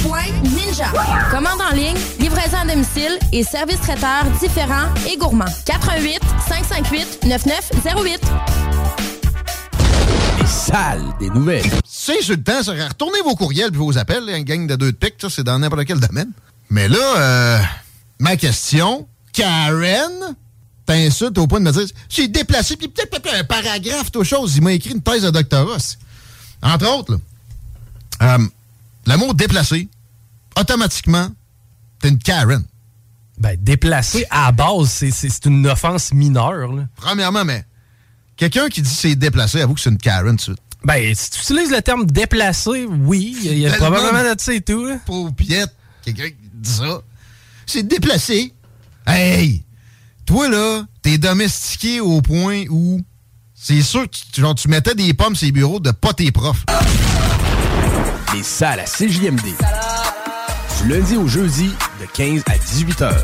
Point 0.03 0.31
Ninja. 0.43 0.91
Commande 1.31 1.61
en 1.61 1.75
ligne, 1.75 1.97
livraison 2.19 2.57
à 2.57 2.65
domicile 2.65 3.17
et 3.31 3.43
service 3.43 3.79
traiteur 3.79 4.25
différents 4.41 4.93
et 5.09 5.17
gourmands. 5.17 5.45
88 5.65 6.19
558 6.47 7.25
9908. 7.25 8.21
Sale 10.45 11.03
des 11.19 11.29
nouvelles. 11.29 11.65
C'est 11.85 12.21
sur 12.21 12.35
le 12.35 12.43
temps, 12.43 12.63
ça. 12.63 12.71
Retournez 12.71 13.21
vos 13.23 13.35
courriels 13.35 13.71
et 13.73 13.77
vos 13.77 13.97
appels, 13.97 14.29
une 14.29 14.43
gang 14.43 14.65
de 14.65 14.75
deux 14.75 14.91
de 14.91 14.97
pique, 14.97 15.15
ça, 15.19 15.29
c'est 15.29 15.43
dans 15.43 15.59
n'importe 15.59 15.85
quel 15.85 15.99
domaine. 15.99 16.31
Mais 16.69 16.87
là, 16.87 17.17
euh, 17.17 17.59
ma 18.19 18.37
question, 18.37 19.07
Karen 19.33 20.35
t'insulte 20.85 21.37
au 21.37 21.47
point 21.47 21.59
de 21.59 21.65
me 21.65 21.71
dire, 21.71 21.85
j'ai 22.07 22.29
déplacé, 22.29 22.77
puis 22.77 22.87
peut-être 22.87 23.09
peut-être 23.09 23.35
un 23.35 23.43
paragraphe, 23.43 24.09
toute 24.11 24.23
chose. 24.23 24.55
Il 24.55 24.63
m'a 24.63 24.71
écrit 24.71 24.91
une 24.91 25.01
thèse 25.01 25.23
de 25.23 25.29
doctorat. 25.29 25.77
Entre 26.61 26.89
autres, 26.97 27.13
là, 27.13 27.19
euh, 28.21 28.37
le 29.05 29.15
mot 29.17 29.33
déplacé, 29.33 29.87
automatiquement, 30.59 31.29
t'es 32.01 32.09
une 32.09 32.17
Karen. 32.19 32.63
Ben, 33.37 33.55
déplacé, 33.59 34.25
à 34.31 34.45
la 34.47 34.51
base, 34.51 34.89
c'est- 34.89 35.45
une 35.45 35.67
offense 35.67 36.11
mineure. 36.13 36.73
là. 36.73 36.87
Premièrement, 36.95 37.45
mais 37.45 37.65
quelqu'un 38.35 38.67
qui 38.69 38.81
dit 38.81 38.89
c'est 38.93 39.15
déplacé, 39.15 39.61
avoue 39.61 39.75
que 39.75 39.81
c'est 39.81 39.91
une 39.91 39.97
Karen, 39.97 40.31
tout 40.31 40.35
de 40.35 40.41
suite. 40.41 40.57
Ben, 40.83 41.13
si 41.15 41.29
tu 41.31 41.39
utilises 41.41 41.71
le 41.71 41.81
terme 41.81 42.05
déplacé, 42.05 42.85
oui, 42.85 43.35
il 43.43 43.57
y 43.59 43.65
a 43.67 43.71
Tellement 43.71 43.87
probablement 43.97 44.33
de 44.35 44.39
ça 44.39 44.53
et 44.53 44.61
tout. 44.61 44.85
là. 44.85 44.97
Quelqu'un 46.03 46.29
qui 46.29 46.35
dit 46.53 46.69
ça. 46.69 47.01
C'est 47.65 47.83
déplacé. 47.83 48.53
Hey! 49.05 49.63
Toi, 50.25 50.49
là, 50.49 50.83
t'es 51.01 51.17
domestiqué 51.17 51.99
au 52.01 52.21
point 52.21 52.65
où 52.69 53.01
c'est 53.53 53.81
sûr 53.81 54.03
que 54.09 54.15
tu, 54.31 54.41
genre, 54.41 54.55
tu 54.55 54.67
mettais 54.67 54.95
des 54.95 55.13
pommes 55.13 55.35
sur 55.35 55.45
les 55.45 55.51
bureaux 55.51 55.79
de 55.79 55.91
pas 55.91 56.13
tes 56.13 56.31
profs. 56.31 56.63
Les 58.33 58.43
salles 58.43 58.81
à 58.81 58.83
CJMD. 58.83 59.55
Du 60.81 60.89
lundi 60.89 61.15
au 61.15 61.27
jeudi, 61.27 61.71
de 62.01 62.05
15 62.13 62.43
à 62.47 62.57
18 62.57 63.01
heures. 63.01 63.23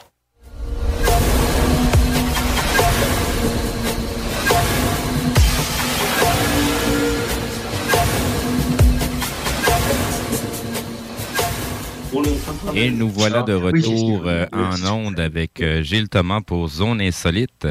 Et 12.73 12.91
nous 12.91 13.09
voilà 13.09 13.41
de 13.43 13.53
retour 13.53 14.23
euh, 14.25 14.45
en 14.51 14.85
onde 14.91 15.19
avec 15.19 15.61
euh, 15.61 15.81
Gilles 15.81 16.09
Thomas 16.09 16.41
pour 16.41 16.67
Zone 16.67 17.01
Insolite. 17.01 17.67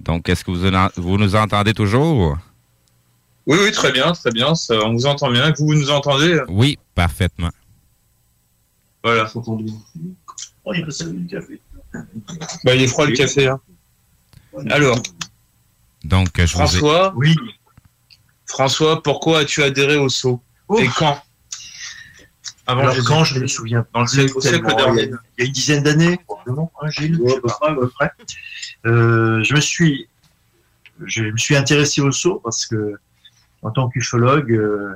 Donc, 0.00 0.28
est-ce 0.28 0.44
que 0.44 0.50
vous, 0.50 1.02
vous 1.02 1.18
nous 1.18 1.36
entendez 1.36 1.72
toujours? 1.74 2.36
Oui, 3.46 3.58
oui, 3.62 3.72
très 3.72 3.92
bien, 3.92 4.12
très 4.12 4.30
bien. 4.30 4.54
ça- 4.54 4.80
on 4.84 4.92
vous 4.92 5.06
entend 5.06 5.30
bien. 5.30 5.52
Vous 5.58 5.74
nous 5.74 5.90
entendez? 5.90 6.40
Oui, 6.48 6.78
parfaitement. 6.94 7.50
Voilà. 9.02 9.30
Oh, 9.34 10.74
il 10.74 10.84
du 10.84 11.26
café. 11.26 11.60
Bah, 12.64 12.74
il 12.74 12.82
est 12.82 12.86
froid 12.86 13.06
le 13.06 13.12
café. 13.12 13.48
Hein. 13.48 13.60
Alors, 14.70 15.00
Donc, 16.04 16.28
je 16.36 16.42
vous 16.42 16.46
ai- 16.46 16.46
François? 16.66 17.12
Oui. 17.16 17.34
François, 18.46 19.02
pourquoi 19.02 19.40
as-tu 19.40 19.62
adhéré 19.62 19.96
au 19.96 20.08
saut? 20.08 20.40
Et 20.78 20.86
quand? 20.88 21.18
Avant 22.70 22.82
Alors 22.82 22.96
quand 23.04 23.24
je 23.24 23.38
me 23.40 23.46
souviens 23.46 23.86
Dans 23.94 24.00
le 24.02 24.06
siècle, 24.06 24.32
au 24.36 24.40
siècle 24.40 24.58
tellement, 24.66 24.76
dernier. 24.76 25.02
il 25.04 25.10
y 25.10 25.12
a- 25.14 25.18
il 25.38 25.40
y 25.40 25.42
a 25.42 25.46
une 25.46 25.52
dizaine 25.52 25.82
d'années, 25.82 26.18
probablement, 26.26 26.70
hein, 26.80 26.90
Gilles, 26.90 27.18
je 27.26 27.30
sais 27.34 27.40
pas, 27.40 27.70
à 27.70 27.74
peu 27.74 27.88
près. 27.88 28.10
Euh, 28.86 29.42
je 29.42 29.54
me 29.54 29.60
suis, 29.60 30.08
je 31.04 31.22
me 31.24 31.36
suis 31.36 31.56
intéressé 31.56 32.00
au 32.00 32.12
saut 32.12 32.40
parce 32.42 32.66
que, 32.66 32.94
en 33.62 33.70
tant 33.70 33.88
qu'ufologue, 33.88 34.52
euh, 34.52 34.94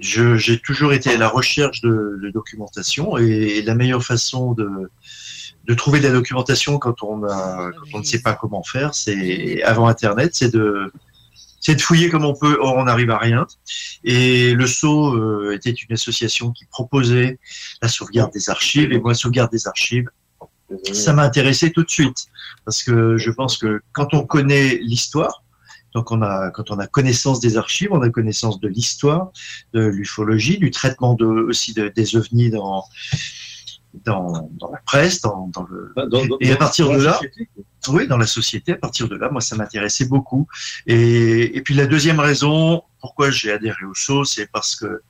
j'ai 0.00 0.58
toujours 0.58 0.92
été 0.92 1.10
à 1.10 1.16
la 1.16 1.28
recherche 1.28 1.80
de, 1.80 2.18
de 2.22 2.30
documentation 2.30 3.16
et 3.16 3.62
la 3.62 3.74
meilleure 3.74 4.02
façon 4.04 4.52
de, 4.52 4.68
de 5.66 5.74
trouver 5.74 6.00
de 6.00 6.06
la 6.06 6.12
documentation 6.12 6.78
quand 6.78 7.02
on 7.02 7.24
a, 7.24 7.70
quand 7.72 7.86
on 7.94 7.98
ne 8.00 8.04
sait 8.04 8.20
pas 8.20 8.34
comment 8.34 8.62
faire, 8.62 8.94
c'est 8.94 9.62
avant 9.62 9.86
Internet, 9.88 10.34
c'est 10.34 10.52
de, 10.52 10.92
c'est 11.64 11.76
de 11.76 11.80
fouiller 11.80 12.10
comme 12.10 12.26
on 12.26 12.34
peut, 12.34 12.58
or 12.60 12.76
on 12.76 12.84
n'arrive 12.84 13.10
à 13.10 13.16
rien. 13.16 13.46
Et 14.04 14.52
le 14.54 14.66
SCO 14.66 15.14
euh, 15.14 15.54
était 15.54 15.70
une 15.70 15.94
association 15.94 16.52
qui 16.52 16.66
proposait 16.66 17.38
la 17.80 17.88
sauvegarde 17.88 18.32
des 18.34 18.50
archives. 18.50 18.92
Et 18.92 19.00
moi, 19.00 19.12
la 19.12 19.14
sauvegarde 19.14 19.50
des 19.50 19.66
archives, 19.66 20.10
ça 20.92 21.14
m'a 21.14 21.22
intéressé 21.22 21.72
tout 21.72 21.82
de 21.82 21.88
suite. 21.88 22.26
Parce 22.66 22.82
que 22.82 23.16
je 23.16 23.30
pense 23.30 23.56
que 23.56 23.80
quand 23.92 24.12
on 24.12 24.26
connaît 24.26 24.76
l'histoire, 24.76 25.42
donc 25.94 26.10
on 26.10 26.20
a, 26.20 26.50
quand 26.50 26.70
on 26.70 26.78
a 26.78 26.86
connaissance 26.86 27.40
des 27.40 27.56
archives, 27.56 27.88
on 27.92 28.02
a 28.02 28.10
connaissance 28.10 28.60
de 28.60 28.68
l'histoire, 28.68 29.30
de 29.72 29.86
l'ufologie, 29.86 30.58
du 30.58 30.70
traitement 30.70 31.14
de, 31.14 31.24
aussi 31.24 31.72
de- 31.72 31.88
des 31.88 32.16
ovnis 32.16 32.50
dans, 32.50 32.84
dans, 34.04 34.50
dans 34.60 34.70
la 34.70 34.78
presse, 34.84 35.20
dans, 35.20 35.48
dans 35.54 35.62
le, 35.70 35.92
et 36.40 36.50
à 36.52 36.56
partir 36.56 36.86
de 36.88 36.98
là, 37.04 37.20
oui, 37.88 38.06
dans 38.06 38.16
la 38.16 38.26
société, 38.26 38.72
à 38.72 38.76
partir 38.76 39.08
de 39.08 39.16
là, 39.16 39.28
moi, 39.30 39.40
ça 39.40 39.56
m'intéressait 39.56 40.06
beaucoup. 40.06 40.46
Et, 40.86 41.56
et 41.56 41.60
puis 41.62 41.74
la 41.74 41.86
deuxième 41.86 42.18
raison, 42.20 42.82
pourquoi 43.00 43.30
j'ai 43.30 43.52
adhéré 43.52 43.84
au 43.84 43.94
SO, 43.94 44.24
c'est 44.24 44.50
parce 44.50 44.74
que 44.76 45.02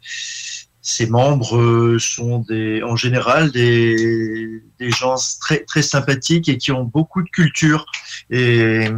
ces 0.86 1.06
membres 1.06 1.96
sont 1.98 2.40
des, 2.40 2.82
en 2.82 2.94
général 2.94 3.50
des, 3.52 4.62
des 4.78 4.90
gens 4.90 5.14
très, 5.40 5.60
très 5.64 5.80
sympathiques 5.80 6.48
et 6.50 6.58
qui 6.58 6.72
ont 6.72 6.84
beaucoup 6.84 7.22
de 7.22 7.30
culture. 7.30 7.86
Et 8.28 8.88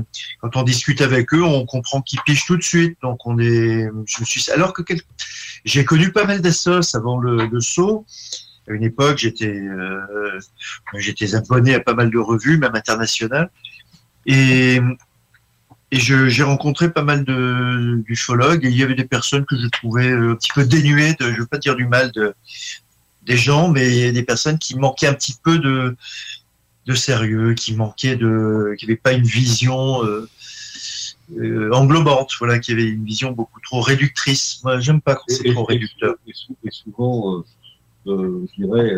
quand 0.40 0.56
on 0.56 0.62
discute 0.64 1.00
avec 1.00 1.32
eux, 1.32 1.44
on 1.44 1.64
comprend 1.64 2.02
qu'ils 2.02 2.20
pigent 2.22 2.44
tout 2.46 2.56
de 2.56 2.62
suite. 2.62 2.98
Donc 3.02 3.24
on 3.24 3.38
est, 3.38 3.88
je 4.06 4.20
me 4.20 4.24
suis, 4.24 4.50
alors 4.50 4.72
que 4.72 4.82
quel- 4.82 5.00
j'ai 5.64 5.84
connu 5.84 6.10
pas 6.10 6.24
mal 6.24 6.40
d'assos 6.40 6.96
avant 6.96 7.18
le, 7.18 7.46
le 7.46 7.60
saut. 7.60 8.04
À 8.68 8.72
une 8.72 8.82
époque, 8.82 9.18
j'étais, 9.18 9.54
euh, 9.56 10.40
j'étais 10.94 11.34
abonné 11.34 11.74
à 11.74 11.80
pas 11.80 11.94
mal 11.94 12.10
de 12.10 12.18
revues, 12.18 12.58
même 12.58 12.74
internationales. 12.74 13.50
Et, 14.26 14.80
j'ai 15.92 16.42
rencontré 16.42 16.90
pas 16.92 17.04
mal 17.04 17.24
de 17.24 18.02
d'ufologues 18.06 18.64
et 18.64 18.68
il 18.68 18.76
y 18.76 18.82
avait 18.82 18.96
des 18.96 19.04
personnes 19.04 19.46
que 19.46 19.56
je 19.56 19.68
trouvais 19.68 20.10
euh, 20.10 20.32
un 20.32 20.34
petit 20.34 20.50
peu 20.52 20.64
dénuées 20.64 21.14
de, 21.18 21.32
je 21.32 21.38
veux 21.40 21.46
pas 21.46 21.58
dire 21.58 21.76
du 21.76 21.86
mal 21.86 22.10
de, 22.12 22.34
des 23.22 23.36
gens, 23.36 23.68
mais 23.68 24.12
des 24.12 24.22
personnes 24.24 24.58
qui 24.58 24.76
manquaient 24.76 25.06
un 25.06 25.14
petit 25.14 25.36
peu 25.42 25.58
de, 25.58 25.96
de 26.86 26.94
sérieux, 26.94 27.54
qui 27.54 27.74
manquaient 27.74 28.16
de, 28.16 28.74
qui 28.76 28.86
n'avaient 28.86 28.96
pas 28.96 29.12
une 29.12 29.24
vision 29.24 30.04
euh, 30.04 30.28
euh, 31.38 31.70
englobante, 31.72 32.32
voilà, 32.38 32.58
qui 32.58 32.72
avaient 32.72 32.88
une 32.88 33.04
vision 33.04 33.30
beaucoup 33.30 33.60
trop 33.60 33.80
réductrice. 33.80 34.60
Moi, 34.64 34.80
j'aime 34.80 35.00
pas 35.00 35.14
quand 35.14 35.24
c'est 35.28 35.52
trop 35.52 35.64
réducteur. 35.64 36.16
Et, 36.26 36.32
sou- 36.34 36.56
et 36.64 36.70
souvent, 36.70 37.44
je 38.06 38.62
dirais, 38.64 38.92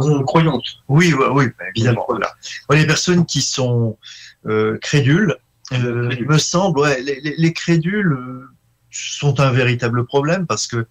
euh, 0.00 0.22
croyantes. 0.24 0.64
Oui, 0.88 1.12
oui, 1.12 1.26
oui, 1.32 1.44
bah, 1.58 1.64
évidemment. 1.74 2.04
Voilà. 2.08 2.32
Les 2.70 2.86
personnes 2.86 3.26
qui 3.26 3.40
sont 3.42 3.98
euh, 4.46 4.78
crédules, 4.78 5.36
euh, 5.72 6.10
il 6.18 6.26
me 6.26 6.38
semble, 6.38 6.80
ouais, 6.80 7.00
les, 7.02 7.20
les- 7.20 7.34
les 7.36 7.52
crédules 7.52 8.12
euh, 8.12 8.48
sont 8.90 9.38
un 9.40 9.50
véritable 9.50 10.06
problème 10.06 10.46
parce 10.46 10.66
que, 10.66 10.86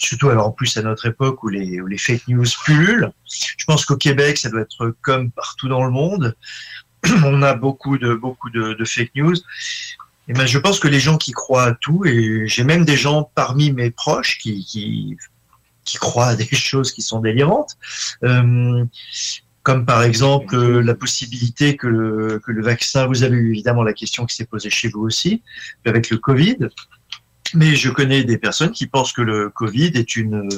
surtout 0.00 0.28
alors 0.28 0.48
en 0.48 0.50
plus 0.50 0.76
à 0.76 0.82
notre 0.82 1.06
époque 1.06 1.42
où 1.44 1.48
les, 1.48 1.80
où 1.80 1.86
les 1.86 1.98
fake 1.98 2.26
news 2.28 2.44
pullulent, 2.64 3.12
je 3.56 3.64
pense 3.64 3.84
qu'au 3.84 3.96
Québec, 3.96 4.38
ça 4.38 4.50
doit 4.50 4.62
être 4.62 4.94
comme 5.02 5.30
partout 5.30 5.68
dans 5.68 5.84
le 5.84 5.90
monde. 5.90 6.34
On 7.24 7.42
a 7.42 7.54
beaucoup 7.54 7.96
de, 7.98 8.14
beaucoup 8.14 8.50
de, 8.50 8.74
de 8.74 8.84
fake 8.84 9.12
news. 9.14 9.36
Et 10.28 10.34
ben, 10.34 10.46
je 10.46 10.58
pense 10.58 10.78
que 10.78 10.86
les 10.88 11.00
gens 11.00 11.16
qui 11.16 11.32
croient 11.32 11.64
à 11.64 11.74
tout, 11.74 12.04
et 12.06 12.44
j'ai 12.46 12.62
même 12.64 12.84
des 12.84 12.96
gens 12.96 13.30
parmi 13.34 13.72
mes 13.72 13.90
proches 13.90 14.38
qui, 14.38 14.64
qui, 14.64 15.16
qui 15.84 15.96
croient 15.98 16.28
à 16.28 16.36
des 16.36 16.46
choses 16.52 16.92
qui 16.92 17.02
sont 17.02 17.20
délirantes, 17.20 17.76
euh, 18.24 18.84
comme 19.62 19.86
par 19.86 20.02
exemple 20.02 20.56
euh, 20.56 20.80
la 20.80 20.94
possibilité 20.94 21.76
que 21.76 21.86
le, 21.86 22.40
vaccin, 22.62 23.06
vous 23.06 23.22
avez 23.22 23.36
eu 23.36 23.50
évidemment 23.50 23.82
la 23.82 23.92
question 23.92 24.26
qui 24.26 24.34
s'est 24.36 24.46
posée 24.46 24.70
chez 24.70 24.88
vous 24.88 25.00
aussi, 25.00 25.42
avec 25.84 26.10
le 26.10 26.18
Covid, 26.18 26.58
mais 27.54 27.76
je 27.76 27.90
connais 27.90 28.24
des 28.24 28.38
personnes 28.38 28.70
qui 28.70 28.86
pensent 28.86 29.12
que 29.12 29.22
le 29.22 29.50
Covid 29.50 29.92
est 29.94 30.16
une, 30.16 30.48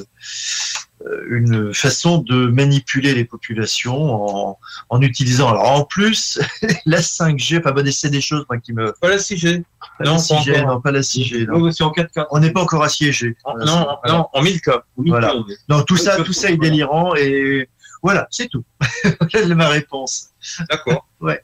euh, 1.05 1.25
une 1.29 1.73
façon 1.73 2.19
de 2.19 2.47
manipuler 2.47 3.13
les 3.13 3.25
populations 3.25 4.13
en, 4.13 4.59
en 4.89 5.01
utilisant, 5.01 5.49
alors 5.49 5.69
en 5.71 5.83
plus, 5.83 6.39
la 6.85 7.01
5G, 7.01 7.59
enfin 7.59 7.71
bon, 7.71 7.85
c'est 7.91 8.09
des 8.09 8.21
choses 8.21 8.45
moi, 8.49 8.59
qui 8.59 8.73
me... 8.73 8.93
Pas 9.01 9.09
la 9.09 9.17
6G. 9.17 9.63
Pas 9.97 10.05
Non, 10.05 10.11
la 10.13 10.17
pas 10.17 10.23
6G, 10.23 10.59
encore. 10.59 10.73
non, 10.75 10.81
pas 10.81 10.91
la 10.91 11.01
6G. 11.01 11.47
Non, 11.47 11.59
non. 11.59 11.71
c'est 11.71 11.83
en 11.83 11.91
4K. 11.91 12.27
On 12.31 12.39
n'est 12.39 12.51
pas 12.51 12.61
encore 12.61 12.83
assiégé. 12.83 13.35
Non, 13.45 13.87
non, 14.07 14.27
en 14.33 14.43
1000K. 14.43 14.81
Voilà. 14.97 15.33
Non, 15.69 15.83
tout 15.83 15.97
ça, 15.97 16.21
tout 16.23 16.33
ça 16.33 16.49
est 16.51 16.57
délirant 16.57 17.15
et 17.15 17.69
voilà, 18.03 18.27
c'est 18.29 18.47
tout. 18.49 18.63
Voilà 19.33 19.55
ma 19.55 19.67
réponse. 19.69 20.29
D'accord. 20.69 21.07
Ouais. 21.21 21.43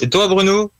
Et 0.00 0.08
toi, 0.08 0.26
Bruno? 0.28 0.72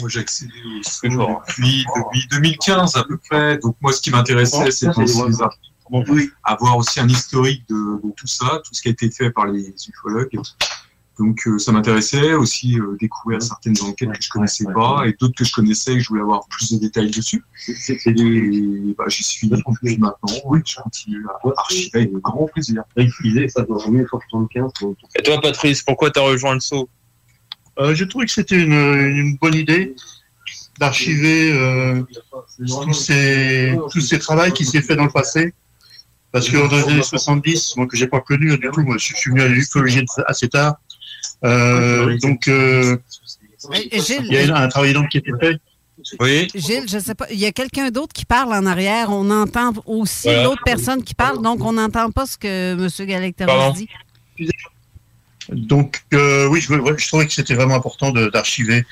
Moi, 0.00 0.08
j'ai 0.08 0.20
accédé 0.20 0.52
au 0.64 0.82
SO 0.82 1.08
depuis, 1.08 1.84
depuis 1.96 2.26
2015 2.30 2.96
à 2.96 3.04
peu 3.04 3.18
près. 3.18 3.58
Donc, 3.58 3.76
moi, 3.80 3.92
ce 3.92 4.00
qui 4.00 4.10
m'intéressait, 4.10 4.70
c'était 4.70 4.98
aussi 4.98 6.30
avoir 6.42 6.76
aussi 6.78 7.00
un 7.00 7.08
historique 7.08 7.68
de, 7.68 8.00
de 8.02 8.12
tout 8.16 8.26
ça, 8.26 8.60
tout 8.64 8.72
ce 8.72 8.82
qui 8.82 8.88
a 8.88 8.92
été 8.92 9.10
fait 9.10 9.30
par 9.30 9.46
les 9.46 9.74
ufologues. 9.88 10.40
Donc, 11.18 11.46
euh, 11.46 11.58
ça 11.58 11.72
m'intéressait 11.72 12.34
aussi 12.34 12.78
euh, 12.78 12.96
découvrir 13.00 13.40
certaines 13.42 13.80
enquêtes 13.82 14.12
que 14.12 14.22
je 14.22 14.28
connaissais 14.28 14.64
pas 14.64 15.04
et 15.06 15.14
d'autres 15.18 15.34
que 15.34 15.44
je 15.44 15.52
connaissais 15.52 15.92
et 15.92 15.96
que 15.96 16.02
je 16.02 16.08
voulais 16.08 16.20
avoir 16.20 16.46
plus 16.48 16.72
de 16.72 16.78
détails 16.78 17.10
dessus. 17.10 17.42
Et 17.68 18.94
bah, 18.98 19.04
j'y 19.08 19.24
suis 19.24 19.48
depuis 19.48 19.96
maintenant. 19.96 20.34
Oui, 20.44 20.60
je 20.66 20.76
continue 20.76 21.24
à 21.26 21.48
archiver 21.56 22.00
avec 22.00 22.12
grand 22.12 22.46
plaisir. 22.46 22.82
Réutiliser, 22.96 23.48
ça 23.48 23.62
doit 23.62 23.78
revenir 23.78 24.06
75. 24.08 24.72
Et 25.14 25.22
toi, 25.22 25.40
Patrice, 25.40 25.82
pourquoi 25.82 26.10
t'as 26.10 26.20
rejoint 26.20 26.54
le 26.54 26.60
saut? 26.60 26.88
Euh, 27.78 27.94
je 27.94 28.04
trouvais 28.04 28.26
que 28.26 28.32
c'était 28.32 28.62
une, 28.62 28.72
une 28.72 29.36
bonne 29.36 29.54
idée 29.54 29.94
d'archiver 30.78 31.52
euh, 31.52 32.02
tous 32.58 32.92
ces 32.92 33.78
tous 33.90 34.00
ces 34.00 34.18
travaux 34.18 34.50
qui 34.52 34.64
s'est 34.64 34.82
fait 34.82 34.96
dans 34.96 35.04
le 35.04 35.10
passé. 35.10 35.54
Parce 36.32 36.50
que 36.50 36.56
dans 36.56 36.76
les 36.76 36.92
années 36.92 37.02
70, 37.02 37.76
moi 37.76 37.86
que 37.86 37.96
j'ai 37.96 38.08
pas 38.08 38.20
connu 38.20 38.58
du 38.58 38.68
tout, 38.70 38.82
moi 38.82 38.96
je 38.98 39.14
suis 39.14 39.30
venu 39.30 39.40
à 39.40 39.48
l'ufologie 39.48 40.04
assez 40.26 40.48
tard. 40.48 40.76
Euh, 41.44 42.16
donc 42.18 42.48
euh, 42.48 42.96
il 43.70 44.26
y 44.32 44.36
a 44.38 44.56
un 44.56 44.68
travail 44.68 44.92
donc 44.92 45.08
qui 45.10 45.18
était 45.18 45.32
fait. 45.40 45.56
Oui. 46.20 46.46
Gilles, 46.54 46.84
je 46.88 46.98
sais 46.98 47.14
pas, 47.14 47.26
il 47.32 47.38
y 47.38 47.46
a 47.46 47.52
quelqu'un 47.52 47.90
d'autre 47.90 48.12
qui 48.12 48.24
parle 48.24 48.52
en 48.52 48.64
arrière. 48.66 49.10
On 49.10 49.28
entend 49.30 49.72
aussi 49.86 50.24
Voilà. 50.28 50.44
l'autre 50.44 50.62
personne 50.64 51.02
qui 51.02 51.14
parle, 51.14 51.42
donc 51.42 51.64
on 51.64 51.72
n'entend 51.72 52.10
pas 52.10 52.26
ce 52.26 52.36
que 52.38 52.72
M. 52.74 53.06
Galecteros 53.06 53.46
Pardon. 53.46 53.72
dit. 53.74 53.88
Donc 55.50 56.02
euh, 56.12 56.48
oui, 56.48 56.60
je, 56.60 56.72
je 56.96 57.06
trouvais 57.08 57.26
que 57.26 57.32
c'était 57.32 57.54
vraiment 57.54 57.74
important 57.76 58.10
de- 58.10 58.28
d'archiver 58.28 58.78
euh, 58.78 58.84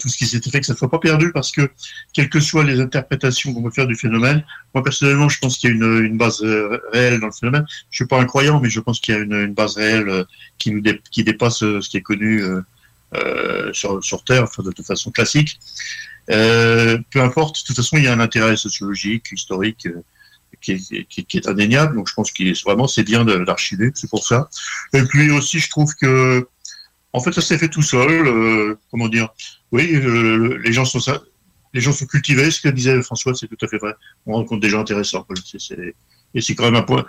tout 0.00 0.08
ce 0.08 0.16
qui 0.16 0.26
s'était 0.26 0.50
fait, 0.50 0.60
que 0.60 0.66
ça 0.66 0.74
ne 0.74 0.78
soit 0.78 0.90
pas 0.90 0.98
perdu, 0.98 1.32
parce 1.32 1.50
que 1.50 1.70
quelles 2.12 2.28
que 2.28 2.40
soient 2.40 2.64
les 2.64 2.78
interprétations 2.80 3.52
qu'on 3.52 3.62
peut 3.62 3.70
faire 3.70 3.86
du 3.86 3.96
phénomène, 3.96 4.44
moi 4.74 4.82
personnellement, 4.84 5.28
je 5.28 5.38
pense 5.38 5.58
qu'il 5.58 5.70
y 5.70 5.72
a 5.72 5.74
une, 5.74 6.04
une 6.04 6.16
base 6.16 6.40
euh, 6.42 6.78
réelle 6.92 7.18
dans 7.20 7.26
le 7.26 7.32
phénomène. 7.32 7.66
Je 7.90 7.96
suis 7.96 8.06
pas 8.06 8.20
un 8.20 8.24
croyant, 8.24 8.60
mais 8.60 8.70
je 8.70 8.80
pense 8.80 9.00
qu'il 9.00 9.14
y 9.14 9.18
a 9.18 9.20
une, 9.20 9.34
une 9.48 9.54
base 9.54 9.76
réelle 9.76 10.08
euh, 10.08 10.24
qui 10.58 10.70
nous 10.70 10.82
qui 11.10 11.24
dépasse 11.24 11.62
euh, 11.62 11.80
ce 11.80 11.88
qui 11.90 11.96
est 11.96 12.02
connu 12.02 12.42
euh, 12.42 12.60
euh, 13.14 13.72
sur, 13.72 14.02
sur 14.04 14.22
Terre, 14.24 14.44
enfin, 14.44 14.62
de, 14.62 14.70
de 14.70 14.82
façon 14.82 15.10
classique. 15.10 15.58
Euh, 16.30 16.98
peu 17.10 17.20
importe, 17.20 17.60
de 17.60 17.66
toute 17.66 17.76
façon, 17.76 17.96
il 17.96 18.04
y 18.04 18.06
a 18.06 18.12
un 18.12 18.20
intérêt 18.20 18.56
sociologique, 18.56 19.26
historique. 19.32 19.86
euh, 19.86 20.02
qui 20.60 20.72
est, 20.72 21.04
qui, 21.08 21.24
qui 21.24 21.36
est 21.38 21.48
indéniable. 21.48 21.96
Donc, 21.96 22.08
je 22.08 22.14
pense 22.14 22.30
qu'il 22.30 22.46
est 22.46 22.62
vraiment 22.62 22.86
c'est 22.86 23.02
bien 23.02 23.24
d'archiver, 23.24 23.90
c'est 23.94 24.08
pour 24.08 24.24
ça. 24.24 24.48
Et 24.92 25.02
puis 25.02 25.30
aussi, 25.30 25.58
je 25.58 25.68
trouve 25.68 25.92
que, 25.96 26.46
en 27.12 27.20
fait, 27.20 27.32
ça 27.32 27.40
s'est 27.42 27.58
fait 27.58 27.68
tout 27.68 27.82
seul. 27.82 28.26
euh, 28.28 28.78
comment 28.90 29.08
dire 29.08 29.28
Oui, 29.72 29.94
euh, 29.94 30.36
le- 30.36 30.56
les 30.58 30.72
gens 30.72 30.84
sont 30.84 31.00
ça. 31.00 31.22
Les 31.74 31.80
gens 31.80 31.92
sont 31.92 32.06
cultivés, 32.06 32.50
ce 32.50 32.60
que 32.60 32.68
disait 32.68 33.02
François, 33.02 33.34
c'est 33.34 33.48
tout 33.48 33.56
à 33.62 33.66
fait 33.68 33.78
vrai. 33.78 33.94
On 34.26 34.34
rencontre 34.34 34.60
des 34.60 34.68
gens 34.68 34.80
intéressants. 34.80 35.26
et 36.34 36.40
c'est 36.40 36.54
quand 36.54 36.64
même 36.64 36.76
un 36.76 36.82
point, 36.82 37.04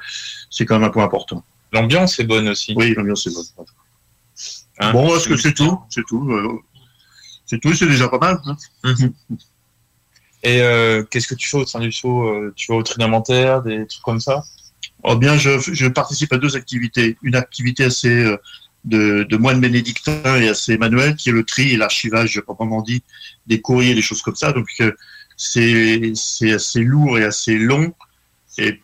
c'est 0.49 0.65
quand 0.65 0.75
même 0.79 0.87
un 0.87 0.91
point 0.91 1.03
important. 1.03 1.43
L'ambiance 1.73 2.19
est 2.19 2.23
bonne 2.23 2.47
aussi. 2.47 2.73
Oui, 2.75 2.93
l'ambiance 2.93 3.27
est 3.27 3.33
bonne. 3.33 3.67
Hein 4.79 4.91
bon, 4.93 5.15
est-ce 5.15 5.27
que 5.27 5.37
c'est 5.37 5.53
tout? 5.53 5.79
C'est 5.89 6.05
tout. 6.07 6.31
euh, 6.31 6.59
c'est 7.45 7.59
tout, 7.59 7.73
c'est 7.73 7.87
déjà 7.87 8.07
pas 8.07 8.19
mal. 8.19 8.39
hein. 8.45 8.57
Et 10.43 10.61
euh, 10.61 11.03
qu'est-ce 11.03 11.27
que 11.27 11.35
tu 11.35 11.47
fais 11.49 11.57
au 11.57 11.65
sein 11.65 11.79
du 11.79 11.89
euh, 12.05 12.51
Tu 12.55 12.71
vas 12.71 12.77
au 12.77 12.83
tri 12.83 12.97
d'inventaire, 12.97 13.61
des 13.61 13.87
trucs 13.87 14.03
comme 14.03 14.19
ça? 14.19 14.43
Oh 15.03 15.15
bien, 15.15 15.37
je, 15.37 15.59
je 15.59 15.87
participe 15.87 16.33
à 16.33 16.37
deux 16.37 16.55
activités. 16.55 17.17
Une 17.23 17.35
activité 17.35 17.85
assez 17.85 18.09
euh, 18.25 18.37
de, 18.85 19.23
de 19.23 19.37
moines 19.37 19.61
bénédictins 19.61 20.35
et 20.41 20.49
assez 20.49 20.77
manuel, 20.77 21.15
qui 21.15 21.29
est 21.29 21.33
le 21.33 21.43
tri 21.43 21.71
et 21.71 21.77
l'archivage, 21.77 22.39
proprement 22.41 22.81
dit, 22.81 23.03
des 23.47 23.61
courriers, 23.61 23.95
des 23.95 24.01
choses 24.01 24.21
comme 24.21 24.35
ça. 24.35 24.51
Donc, 24.51 24.67
euh, 24.81 24.91
c'est 25.37 26.11
c'est 26.15 26.53
assez 26.53 26.83
lourd 26.83 27.17
et 27.17 27.23
assez 27.23 27.57
long 27.57 27.93
et 28.57 28.79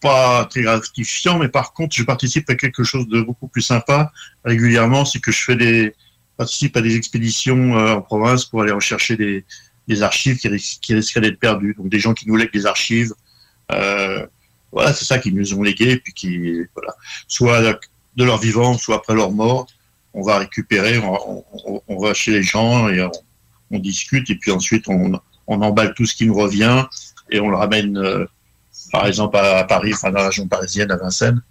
pas 0.00 0.46
très 0.46 0.62
gratifiant, 0.62 1.38
mais 1.38 1.48
par 1.48 1.74
contre, 1.74 1.94
je 1.94 2.02
participe 2.04 2.48
à 2.48 2.54
quelque 2.54 2.84
chose 2.84 3.06
de 3.06 3.20
beaucoup 3.20 3.48
plus 3.48 3.60
sympa 3.62 4.12
régulièrement, 4.44 5.04
c'est 5.04 5.20
que 5.20 5.30
je 5.30 5.42
fais 5.42 5.56
des 5.56 5.94
participe 6.38 6.74
à 6.78 6.80
des 6.80 6.96
expéditions 6.96 7.76
euh, 7.76 7.96
en 7.96 8.00
province 8.00 8.46
pour 8.46 8.62
aller 8.62 8.72
rechercher 8.72 9.14
des, 9.16 9.44
des 9.88 10.02
archives 10.02 10.38
qui, 10.38 10.48
qui 10.80 10.94
d'être 10.94 11.38
perdues. 11.38 11.74
Donc 11.76 11.90
des 11.90 12.00
gens 12.00 12.14
qui 12.14 12.26
nous 12.26 12.36
lèguent 12.36 12.52
des 12.52 12.64
archives. 12.64 13.12
Euh, 13.72 14.26
voilà, 14.72 14.94
c'est 14.94 15.04
ça 15.04 15.18
qui 15.18 15.32
nous 15.32 15.52
ont 15.52 15.62
légué, 15.62 15.98
puis 15.98 16.14
qui, 16.14 16.62
voilà, 16.74 16.94
soit 17.28 17.78
de 18.16 18.24
leur 18.24 18.38
vivant, 18.38 18.76
soit 18.76 18.96
après 18.96 19.14
leur 19.14 19.30
mort, 19.30 19.66
on 20.12 20.22
va 20.22 20.38
récupérer, 20.38 20.98
on, 20.98 22.00
va- 22.00 22.14
chez 22.14 22.32
les 22.32 22.42
gens 22.42 22.88
et 22.88 23.06
on, 23.70 23.78
discute, 23.78 24.28
et 24.30 24.34
puis 24.34 24.50
ensuite 24.50 24.86
on, 24.88 25.20
emballe 25.46 25.94
tout 25.94 26.06
ce 26.06 26.14
qui 26.14 26.26
nous 26.26 26.34
revient 26.34 26.84
et 27.30 27.40
on 27.40 27.48
le 27.48 27.56
ramène, 27.56 27.96
euh, 27.96 28.26
par 28.92 29.06
exemple, 29.06 29.36
à, 29.36 29.64
Paris, 29.64 29.92
enfin 29.94 30.10
dans 30.10 30.18
la 30.18 30.26
région 30.26 30.48
parisienne, 30.48 30.90
à 30.90 30.96
Vincennes. 30.96 31.42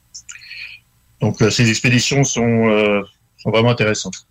Donc 1.21 1.41
euh, 1.41 1.49
ces 1.49 1.69
expéditions 1.69 2.23
sont, 2.23 2.69
euh, 2.69 3.01
sont 3.37 3.51
vraiment 3.51 3.71
intéressantes. 3.71 4.27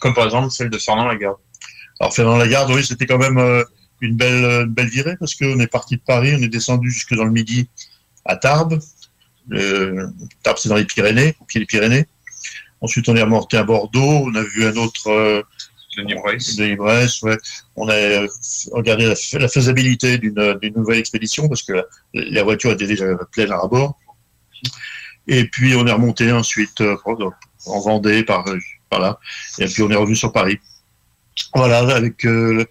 Comme 0.00 0.14
par 0.14 0.26
exemple 0.26 0.50
celle 0.50 0.70
de 0.70 0.78
Fernand 0.78 1.06
Lagarde. 1.06 1.38
Alors 2.00 2.14
Fernand 2.14 2.36
Lagarde, 2.36 2.70
oui, 2.70 2.84
c'était 2.84 3.06
quand 3.06 3.18
même 3.18 3.64
une 4.00 4.16
belle, 4.16 4.66
une 4.66 4.72
belle 4.72 4.88
virée 4.88 5.16
parce 5.16 5.34
qu'on 5.34 5.58
est 5.58 5.66
parti 5.66 5.96
de 5.96 6.02
Paris, 6.02 6.34
on 6.36 6.42
est 6.42 6.48
descendu 6.48 6.90
jusque 6.90 7.14
dans 7.14 7.24
le 7.24 7.32
Midi 7.32 7.68
à 8.24 8.36
Tarbes. 8.36 8.78
Le, 9.48 10.10
Tarbes, 10.42 10.58
c'est 10.58 10.68
dans 10.68 10.76
les 10.76 10.84
Pyrénées, 10.84 11.34
au 11.40 11.44
pied 11.44 11.60
des 11.60 11.66
Pyrénées. 11.66 12.06
Ensuite, 12.80 13.08
on 13.08 13.16
est 13.16 13.22
remonté 13.22 13.56
à 13.56 13.64
Bordeaux. 13.64 14.24
On 14.26 14.34
a 14.34 14.42
vu 14.42 14.64
un 14.64 14.76
autre 14.76 15.08
euh, 15.08 15.42
Denis 15.96 16.14
Bresse. 16.14 16.56
Denis 16.56 16.76
Bresse, 16.76 17.22
ouais. 17.22 17.36
On 17.74 17.88
a 17.88 17.94
euh, 17.94 18.28
regardé 18.72 19.06
la, 19.06 19.16
fa- 19.16 19.38
la 19.38 19.48
faisabilité 19.48 20.18
d'une 20.18 20.58
d'une 20.62 20.74
nouvelle 20.74 20.98
expédition 20.98 21.48
parce 21.48 21.62
que 21.62 21.72
la, 21.72 21.84
la 22.14 22.42
voiture 22.44 22.70
était 22.70 22.86
déjà 22.86 23.06
pleine 23.32 23.50
à 23.50 23.66
bord. 23.66 23.98
Et 25.26 25.44
puis, 25.46 25.74
on 25.74 25.86
est 25.86 25.92
remonté 25.92 26.30
ensuite 26.30 26.80
euh, 26.80 26.96
en 27.66 27.80
Vendée, 27.80 28.22
par, 28.22 28.44
par 28.90 29.00
là. 29.00 29.18
Et 29.58 29.66
puis, 29.66 29.82
on 29.82 29.90
est 29.90 29.96
revenu 29.96 30.14
sur 30.16 30.32
Paris. 30.32 30.58
Voilà, 31.54 31.78
avec 31.96 32.24
euh, 32.26 32.64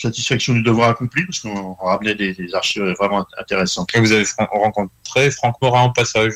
satisfaction 0.00 0.54
du 0.54 0.62
devoir 0.62 0.90
accompli 0.90 1.24
parce 1.26 1.40
qu'on 1.40 1.74
ramenait 1.74 2.14
des, 2.14 2.32
des 2.34 2.54
archives 2.54 2.82
vraiment 2.98 3.26
intéressantes. 3.38 3.88
Et 3.94 4.00
vous 4.00 4.12
avez 4.12 4.24
rencontré 4.38 5.30
Franck 5.30 5.56
Morin 5.62 5.82
en 5.82 5.90
passage. 5.90 6.34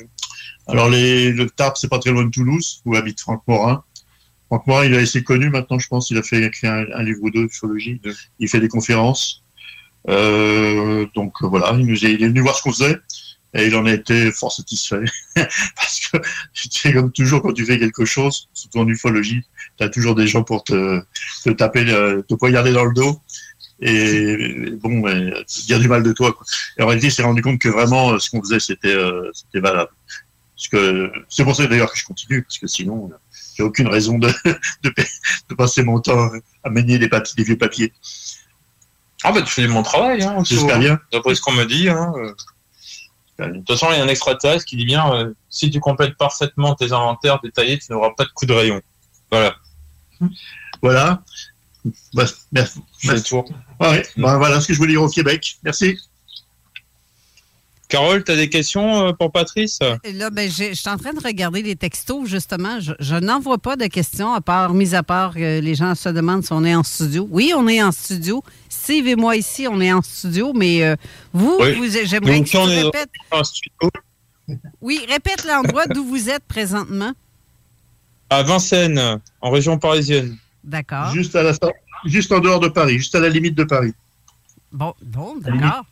Alors, 0.66 0.88
les, 0.88 1.32
le 1.32 1.48
Tarbes, 1.50 1.74
c'est 1.76 1.88
pas 1.90 1.98
très 1.98 2.10
loin 2.10 2.24
de 2.24 2.30
Toulouse, 2.30 2.80
où 2.84 2.94
habite 2.96 3.20
Franck 3.20 3.42
Morin. 3.46 3.84
Franck 4.48 4.66
Morin, 4.66 4.84
il 4.86 4.94
est 4.94 4.98
assez 4.98 5.22
connu 5.22 5.50
maintenant, 5.50 5.78
je 5.78 5.88
pense. 5.88 6.10
Il 6.10 6.18
a 6.18 6.22
fait 6.22 6.42
écrit 6.42 6.66
un, 6.66 6.86
un 6.94 7.02
livre 7.02 7.20
ou 7.22 7.30
deux 7.30 7.46
d'ufologie. 7.46 8.00
Il 8.38 8.48
fait 8.48 8.60
des 8.60 8.68
conférences. 8.68 9.42
Euh, 10.08 11.06
donc 11.14 11.32
euh, 11.42 11.46
voilà, 11.48 11.72
il, 11.78 11.86
nous 11.86 12.04
est, 12.04 12.12
il 12.12 12.22
est 12.22 12.28
venu 12.28 12.40
voir 12.40 12.56
ce 12.56 12.62
qu'on 12.62 12.72
faisait 12.72 12.98
et 13.54 13.66
il 13.68 13.76
en 13.76 13.86
a 13.86 13.92
été 13.92 14.30
fort 14.32 14.52
satisfait. 14.52 15.00
Parce 15.34 16.00
que 16.00 16.18
tu 16.52 16.68
sais, 16.70 16.92
comme 16.92 17.10
toujours, 17.12 17.40
quand 17.40 17.52
tu 17.52 17.64
fais 17.64 17.78
quelque 17.78 18.04
chose, 18.04 18.48
surtout 18.52 18.80
en 18.80 18.88
ufologie, 18.88 19.42
tu 19.78 19.84
as 19.84 19.88
toujours 19.88 20.14
des 20.14 20.26
gens 20.26 20.42
pour 20.42 20.64
te, 20.64 21.00
te 21.44 21.50
taper, 21.50 21.84
le- 21.84 22.24
te 22.28 22.34
poignarder 22.34 22.72
dans 22.72 22.84
le 22.84 22.92
dos 22.92 23.20
et 23.80 24.70
bon, 24.82 25.00
mais, 25.00 25.32
dire 25.66 25.78
du 25.80 25.88
mal 25.88 26.02
de 26.02 26.12
toi. 26.12 26.32
Quoi. 26.32 26.46
Et 26.78 26.82
en 26.82 26.86
réalité, 26.86 27.08
il 27.08 27.12
s'est 27.12 27.22
rendu 27.22 27.42
compte 27.42 27.58
que 27.58 27.68
vraiment, 27.68 28.12
euh, 28.12 28.18
ce 28.18 28.30
qu'on 28.30 28.40
faisait, 28.40 28.60
c'était 28.60 28.94
euh, 28.94 29.30
c'était 29.32 29.60
valable. 29.60 29.90
Parce 30.56 30.68
que 30.68 31.12
c'est 31.28 31.44
pour 31.44 31.56
ça 31.56 31.66
d'ailleurs 31.66 31.92
que 31.92 31.98
je 31.98 32.04
continue, 32.04 32.42
parce 32.42 32.58
que 32.58 32.66
sinon, 32.66 33.10
euh, 33.12 33.16
j'ai 33.56 33.62
aucune 33.62 33.88
raison 33.88 34.18
de, 34.18 34.28
de, 34.82 34.94
de 35.48 35.54
passer 35.54 35.82
mon 35.82 36.00
temps 36.00 36.30
à 36.62 36.70
manier 36.70 36.98
des, 36.98 37.08
papiers, 37.08 37.34
des 37.36 37.44
vieux 37.44 37.58
papiers. 37.58 37.92
Ah 39.24 39.32
bah 39.32 39.42
tu 39.42 39.52
fais 39.52 39.62
du 39.62 39.72
bon 39.72 39.82
travail, 39.82 40.22
hein. 40.22 40.44
J'espère 40.44 40.78
bien. 40.78 41.00
D'après 41.10 41.34
ce 41.34 41.40
qu'on 41.40 41.52
me 41.52 41.64
dit, 41.64 41.88
hein. 41.88 42.12
euh. 42.16 42.34
De 43.38 43.58
toute 43.58 43.68
façon, 43.68 43.88
il 43.90 43.98
y 43.98 44.00
a 44.00 44.04
un 44.04 44.08
extraterrestre 44.08 44.64
qui 44.64 44.76
dit 44.76 44.84
bien, 44.84 45.12
euh, 45.12 45.34
si 45.48 45.70
tu 45.70 45.80
complètes 45.80 46.16
parfaitement 46.16 46.74
tes 46.74 46.92
inventaires 46.92 47.40
détaillés, 47.40 47.78
tu 47.78 47.90
n'auras 47.90 48.10
pas 48.16 48.24
de 48.24 48.30
coup 48.30 48.46
de 48.46 48.52
rayon. 48.52 48.80
Voilà. 49.30 49.56
Voilà. 50.82 51.22
Bah, 52.14 52.24
merci. 52.52 52.78
Ouais, 53.80 54.02
bah, 54.16 54.38
voilà 54.38 54.60
ce 54.60 54.68
que 54.68 54.72
je 54.72 54.78
voulais 54.78 54.92
dire 54.92 55.02
au 55.02 55.08
Québec. 55.08 55.58
Merci. 55.62 55.98
Carole, 57.88 58.24
tu 58.24 58.32
as 58.32 58.36
des 58.36 58.48
questions 58.48 59.08
euh, 59.08 59.12
pour 59.12 59.30
Patrice? 59.30 59.78
Là, 60.14 60.30
ben, 60.30 60.50
j'ai- 60.50 60.70
je 60.74 60.80
suis 60.80 60.88
en 60.88 60.96
train 60.96 61.12
de 61.12 61.20
regarder 61.22 61.62
les 61.62 61.76
textos, 61.76 62.26
justement. 62.26 62.80
Je, 62.80 62.92
je 62.98 63.14
n'en 63.16 63.38
vois 63.40 63.58
pas 63.58 63.76
de 63.76 63.86
questions, 63.86 64.32
à 64.32 64.40
part, 64.40 64.72
mis 64.72 64.94
à 64.94 65.02
part 65.02 65.34
que 65.34 65.60
les 65.60 65.74
gens 65.74 65.94
se 65.94 66.08
demandent 66.08 66.42
si 66.44 66.52
on 66.52 66.64
est 66.64 66.74
en 66.74 66.82
studio. 66.82 67.28
Oui, 67.30 67.52
on 67.54 67.68
est 67.68 67.82
en 67.82 67.92
studio. 67.92 68.42
Steve 68.70 69.06
et 69.06 69.16
moi 69.16 69.36
ici, 69.36 69.68
on 69.68 69.80
est 69.80 69.92
en 69.92 70.00
studio, 70.02 70.52
mais 70.54 70.82
euh, 70.82 70.96
vous, 71.34 71.56
Oui. 71.60 71.74
vous 71.74 71.86
j'aimerais 72.04 72.40
que 72.42 72.48
tu 72.48 72.56
on 72.56 72.68
est 72.68 72.82
répètes. 72.84 73.10
en 73.30 73.44
studio 73.44 73.90
Oui, 74.80 75.00
répète 75.08 75.44
l'endroit 75.44 75.86
d'où 75.86 76.04
vous 76.04 76.30
êtes 76.30 76.44
présentement. 76.44 77.12
à 78.30 78.42
Vincennes, 78.42 79.20
en 79.42 79.50
région 79.50 79.78
parisienne. 79.78 80.36
D'accord. 80.64 81.12
Juste, 81.12 81.36
à 81.36 81.42
la, 81.42 81.52
juste 82.06 82.32
en 82.32 82.40
dehors 82.40 82.60
de 82.60 82.68
Paris, 82.68 82.98
juste 82.98 83.14
à 83.14 83.20
la 83.20 83.28
limite 83.28 83.54
de 83.54 83.64
Paris. 83.64 83.92
Bon, 84.72 84.94
bon, 85.02 85.36
d'accord. 85.38 85.84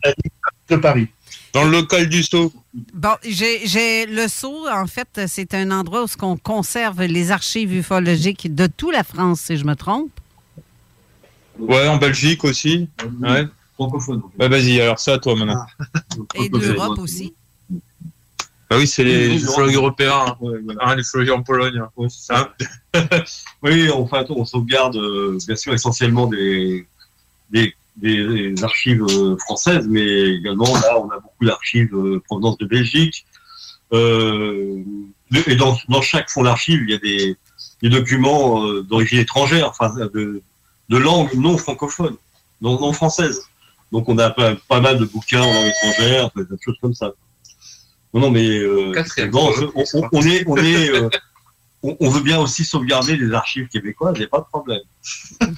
De 0.68 0.76
Paris. 0.76 1.08
Dans 1.52 1.64
le 1.64 1.70
local 1.70 2.08
du 2.08 2.22
Sceau. 2.22 2.52
Bon, 2.94 3.14
j'ai 3.22 3.66
j'ai- 3.66 4.06
le 4.06 4.26
Sceau, 4.26 4.66
en 4.68 4.86
fait, 4.86 5.20
c'est 5.26 5.52
un 5.54 5.70
endroit 5.70 6.02
où 6.04 6.06
on 6.22 6.36
conserve 6.36 7.02
les 7.02 7.30
archives 7.30 7.72
ufologiques 7.74 8.54
de 8.54 8.66
toute 8.66 8.92
la 8.92 9.04
France, 9.04 9.42
si 9.42 9.56
je 9.58 9.64
me 9.64 9.76
trompe. 9.76 10.10
Ouais, 11.58 11.86
en 11.86 11.98
Belgique 11.98 12.42
aussi. 12.44 12.88
Ouais. 13.20 13.46
Francophone. 13.74 14.22
Bah 14.36 14.48
vas-y, 14.48 14.80
alors 14.80 14.96
à 15.06 15.18
toi 15.18 15.36
maintenant. 15.36 15.66
Et 16.34 16.48
de 16.48 16.58
l'Europe 16.58 16.98
aussi. 16.98 17.34
Bah 18.72 18.78
oui, 18.78 18.86
c'est 18.86 19.04
les 19.04 19.38
l'Europe. 19.38 19.74
européens. 19.74 20.24
Hein. 20.26 20.36
Hein, 20.80 20.94
les 20.96 21.02
ufologues 21.02 21.30
en 21.30 21.42
Pologne. 21.42 21.82
Ouais, 21.96 22.08
c'est 22.08 22.32
ça. 22.32 22.54
oui, 23.62 23.90
enfin, 23.90 24.24
on 24.30 24.46
sauvegarde 24.46 24.96
euh, 24.96 25.36
bien 25.46 25.56
sûr 25.56 25.74
essentiellement 25.74 26.26
des, 26.26 26.86
des, 27.50 27.74
des- 27.96 28.52
des 28.54 28.64
archives 28.64 29.04
euh, 29.10 29.36
françaises, 29.36 29.86
mais 29.86 30.06
également 30.36 30.72
là, 30.74 30.98
on 30.98 31.10
a 31.10 31.16
beaucoup 31.20 31.44
d'archives 31.44 31.94
euh, 31.94 32.20
provenance 32.24 32.56
de 32.56 32.64
Belgique. 32.64 33.26
Euh, 33.92 34.82
et 35.46 35.54
dans, 35.56 35.76
dans 35.90 36.00
chaque 36.00 36.30
fonds 36.30 36.44
d'archives, 36.44 36.80
il 36.82 36.90
y 36.90 36.94
a 36.94 36.98
des, 36.98 37.36
des 37.82 37.90
documents 37.90 38.66
d'origine 38.82 39.18
étrangère, 39.18 39.68
enfin 39.68 39.92
de, 40.14 40.40
de 40.88 40.96
langue 40.96 41.34
non 41.34 41.58
francophone, 41.58 42.16
non, 42.62 42.80
non 42.80 42.94
française. 42.94 43.42
Donc 43.92 44.08
on 44.08 44.16
a 44.16 44.30
pas, 44.30 44.54
pas 44.66 44.80
mal 44.80 44.96
de 44.98 45.04
bouquins 45.04 45.42
en 45.42 45.52
langue 45.52 45.66
étrangère, 45.84 46.30
des 46.34 46.44
choses 46.64 46.76
comme 46.80 46.94
ça. 46.94 47.12
Non, 48.14 48.20
non, 48.20 48.30
mais 48.30 48.46
euh, 48.58 48.92
bon, 49.30 49.52
on, 49.74 49.84
on- 49.94 50.08
on 50.12 50.22
est, 50.22 50.44
on 50.46 50.56
est, 50.56 50.90
euh, 50.90 51.08
on, 51.82 52.08
veut 52.10 52.20
bien 52.22 52.38
aussi 52.40 52.64
sauvegarder 52.64 53.16
les 53.16 53.32
archives 53.32 53.68
québécoises, 53.68 54.14
il 54.16 54.20
n'y 54.20 54.24
a 54.26 54.28
pas 54.28 54.40
de 54.40 54.44
problème. 54.44 54.80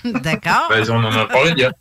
D'accord. 0.23 0.67
Bah, 0.71 0.77
on 0.89 1.05
en 1.05 1.13
a 1.13 1.27
parlé 1.27 1.53
hier. 1.57 1.73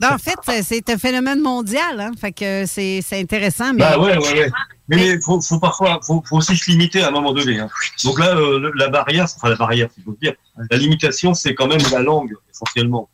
Non, 0.00 0.08
en 0.12 0.18
fait, 0.18 0.62
c'est- 0.62 0.90
un 0.90 0.98
phénomène 0.98 1.40
mondial, 1.40 2.00
hein. 2.00 2.10
Fait 2.20 2.32
que 2.32 2.64
c'est 2.66 3.00
c'est 3.02 3.20
intéressant, 3.20 3.72
mais. 3.72 3.78
Bah 3.80 3.98
ouais, 3.98 4.16
ouais, 4.16 4.32
ouais. 4.40 4.50
Mais 4.88 5.10
il 5.14 5.22
faut, 5.22 5.40
faut 5.40 5.58
parfois, 5.60 6.00
faut, 6.02 6.22
faut 6.28 6.36
aussi 6.38 6.56
se 6.56 6.70
limiter 6.70 7.02
à 7.02 7.08
un 7.08 7.10
moment 7.10 7.32
donné. 7.32 7.58
hein. 7.60 7.70
Donc 8.04 8.18
là, 8.18 8.36
euh, 8.36 8.70
la 8.76 8.88
barrière, 8.88 9.24
enfin 9.36 9.48
la 9.48 9.56
barrière, 9.56 9.88
si 9.94 10.02
je 10.04 10.10
veux 10.10 10.16
dire, 10.20 10.34
la 10.70 10.76
limitation, 10.76 11.32
c'est 11.32 11.54
quand 11.54 11.68
même 11.68 11.80
la 11.92 12.00
langue, 12.00 12.34
essentiellement. 12.50 13.08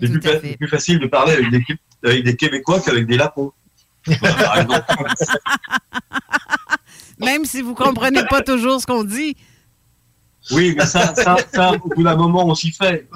C'est 0.00 0.08
plus, 0.08 0.56
plus 0.56 0.68
facile 0.68 0.98
de 0.98 1.06
parler 1.06 1.32
avec 1.32 1.50
des, 1.50 1.62
Qué- 1.62 1.76
avec 2.04 2.24
des 2.24 2.36
Québécois 2.36 2.80
qu'avec 2.80 3.06
des 3.06 3.16
Lapons. 3.18 3.52
Même 7.18 7.44
si 7.44 7.62
vous 7.62 7.74
comprenez 7.74 8.24
pas 8.26 8.42
toujours 8.42 8.80
ce 8.80 8.86
qu'on 8.86 9.04
dit. 9.04 9.36
Oui, 10.50 10.74
mais 10.76 10.84
ça, 10.86 11.14
ça, 11.14 11.36
ça, 11.54 11.70
au 11.72 11.88
bout 11.88 12.02
d'un 12.02 12.16
moment, 12.16 12.44
on 12.46 12.54
s'y 12.56 12.72
fait. 12.72 13.08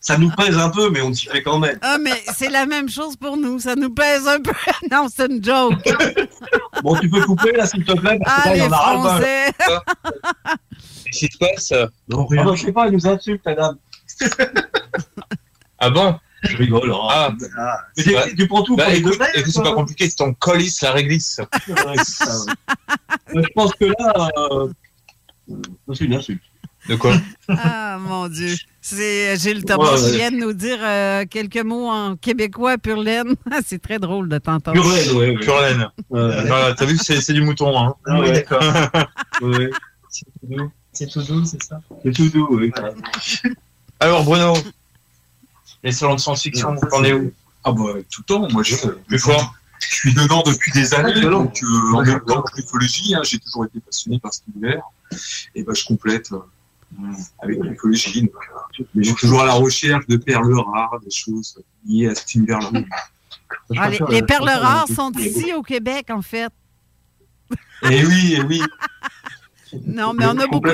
Ça 0.00 0.18
nous 0.18 0.30
pèse 0.30 0.58
un 0.58 0.68
peu, 0.68 0.90
mais 0.90 1.00
on 1.00 1.14
s'y 1.14 1.26
fait 1.26 1.40
quand 1.42 1.60
même. 1.60 1.78
Ah, 1.80 1.96
mais 2.00 2.20
c'est 2.34 2.48
la 2.48 2.66
même 2.66 2.88
chose 2.88 3.14
pour 3.16 3.36
nous. 3.36 3.60
Ça 3.60 3.76
nous 3.76 3.90
pèse 3.94 4.26
un 4.26 4.40
peu. 4.40 4.50
non, 4.90 5.06
c'est 5.14 5.30
une 5.30 5.44
joke. 5.44 5.74
Bon, 6.82 6.96
tu 6.98 7.08
peux 7.08 7.22
couper 7.24 7.52
là, 7.52 7.66
s'il 7.66 7.84
te 7.84 7.92
plaît, 7.92 8.18
parce 8.24 8.34
Ah, 8.36 8.42
que 8.42 8.48
là, 8.48 8.54
il 8.56 8.58
y 8.64 8.66
les 8.66 8.74
en 8.74 9.06
a. 9.06 9.20
Qu'est-ce 11.04 11.18
qui 11.20 11.28
se 11.32 11.38
passe 11.38 11.72
Non, 12.08 12.26
rien. 12.26 12.52
je 12.56 12.62
sais 12.64 12.72
pas, 12.72 12.86
elle 12.86 12.94
nous 12.94 13.06
insulte, 13.06 13.44
madame. 13.46 13.76
Ah 15.78 15.90
bon? 15.90 16.16
Je 16.42 16.56
rigole. 16.56 16.90
hein. 16.92 17.36
Ah, 17.56 17.78
Mais 17.96 18.02
c'est- 18.02 18.12
Bah, 18.14 18.24
tu 18.36 18.46
prends 18.48 18.62
tout 18.62 18.76
bah, 18.76 18.84
pour 18.84 18.92
les 18.92 18.98
écoute, 18.98 19.18
deux 19.18 19.50
c'est 19.50 19.62
pas 19.62 19.72
compliqué, 19.74 20.08
c'est 20.10 20.16
ton 20.16 20.34
colis, 20.34 20.76
la 20.82 20.92
réglisse. 20.92 21.40
Ouais, 21.68 21.94
c'est 21.98 22.24
ça, 22.24 22.36
ouais. 22.44 22.52
Euh, 23.36 23.42
Je 23.42 23.48
pense 23.54 23.72
que 23.74 23.84
là, 23.86 24.30
euh, 24.38 24.68
c'est 25.94 26.04
une 26.04 26.14
insulte. 26.14 26.42
De 26.88 26.96
quoi? 26.96 27.12
Ah, 27.48 27.96
mon 28.00 28.28
Dieu. 28.28 28.56
C'est 28.80 29.36
Gilles 29.38 29.64
Thomas 29.64 29.92
Ouais, 29.92 29.96
qui 29.98 30.02
ouais. 30.04 30.16
vient 30.16 30.30
de 30.32 30.36
nous 30.38 30.52
dire 30.52 30.78
euh, 30.82 31.24
quelques 31.30 31.62
mots 31.62 31.88
en 31.88 32.16
québécois 32.16 32.76
pur 32.76 33.00
laine. 33.00 33.36
c'est 33.64 33.80
très 33.80 34.00
drôle 34.00 34.28
de 34.28 34.38
t'entendre. 34.38 34.82
Pur 34.82 34.90
laine, 34.90 35.10
ouais, 35.16 35.30
ouais. 35.36 35.38
Pure 35.44 35.60
laine. 35.60 35.88
Voilà, 36.10 36.74
t'as 36.74 36.84
vu, 36.84 36.98
c'est 36.98 37.20
c'est 37.20 37.34
du 37.34 37.42
mouton. 37.42 37.78
Hein. 37.78 37.94
Ah 38.06 38.18
ouais, 38.18 38.32
d'accord. 38.32 38.60
Ouais. 39.42 39.70
C'est 40.92 41.06
tout 41.06 41.22
doux, 41.22 41.44
c'est 41.44 41.62
ça? 41.62 41.80
C'est 42.04 42.12
tout 42.12 42.28
doux, 42.30 42.48
oui. 42.50 42.72
Alors 44.00 44.24
Bruno, 44.24 44.54
les 45.82 45.92
salons 45.92 46.14
de 46.14 46.20
science-fiction, 46.20 46.74
vous 46.74 46.96
en 46.96 47.04
êtes 47.04 47.14
où? 47.14 47.32
Ah 47.64 47.72
bah 47.72 47.94
tout 48.10 48.22
le 48.22 48.24
temps, 48.24 48.48
moi 48.50 48.62
je, 48.64 48.74
fort 49.18 49.54
je 49.88 49.94
suis 49.94 50.14
dedans 50.14 50.42
depuis 50.46 50.72
des 50.72 50.94
années, 50.94 51.20
donc 51.20 51.62
euh, 51.62 51.92
en 51.92 52.02
même 52.02 52.20
temps 52.20 52.42
que 52.42 52.56
l'ufologie, 52.56 53.14
hein, 53.14 53.22
j'ai 53.24 53.38
toujours 53.38 53.64
été 53.64 53.80
passionné 53.80 54.18
par 54.18 54.32
cet 54.32 54.44
univers. 54.54 54.82
Et 55.54 55.62
ben 55.62 55.74
je 55.74 55.84
complète 55.84 56.32
euh, 56.32 56.38
avec 57.40 57.58
l'ufologie. 57.62 58.22
donc, 58.22 58.32
euh, 58.80 58.84
Mais 58.94 59.04
je 59.04 59.08
suis 59.10 59.18
toujours 59.18 59.42
à 59.42 59.46
la 59.46 59.52
recherche 59.52 60.06
de 60.06 60.16
perles 60.16 60.54
rares, 60.58 61.00
des 61.04 61.10
choses 61.10 61.62
liées 61.86 62.08
à 62.08 62.14
cet 62.14 62.34
univers-là. 62.34 62.70
Ah, 63.76 63.90
les, 63.90 63.98
les 64.08 64.22
perles 64.22 64.48
rares 64.48 64.88
sont 64.88 65.12
ici 65.12 65.52
au 65.52 65.62
Québec, 65.62 66.06
en 66.10 66.22
fait. 66.22 66.52
Et 67.90 68.04
oui, 68.04 68.34
et 68.34 68.42
oui. 68.42 68.62
Non, 69.86 70.12
mais 70.12 70.26
on 70.26 70.38
a 70.38 70.46
beaucoup 70.46 70.68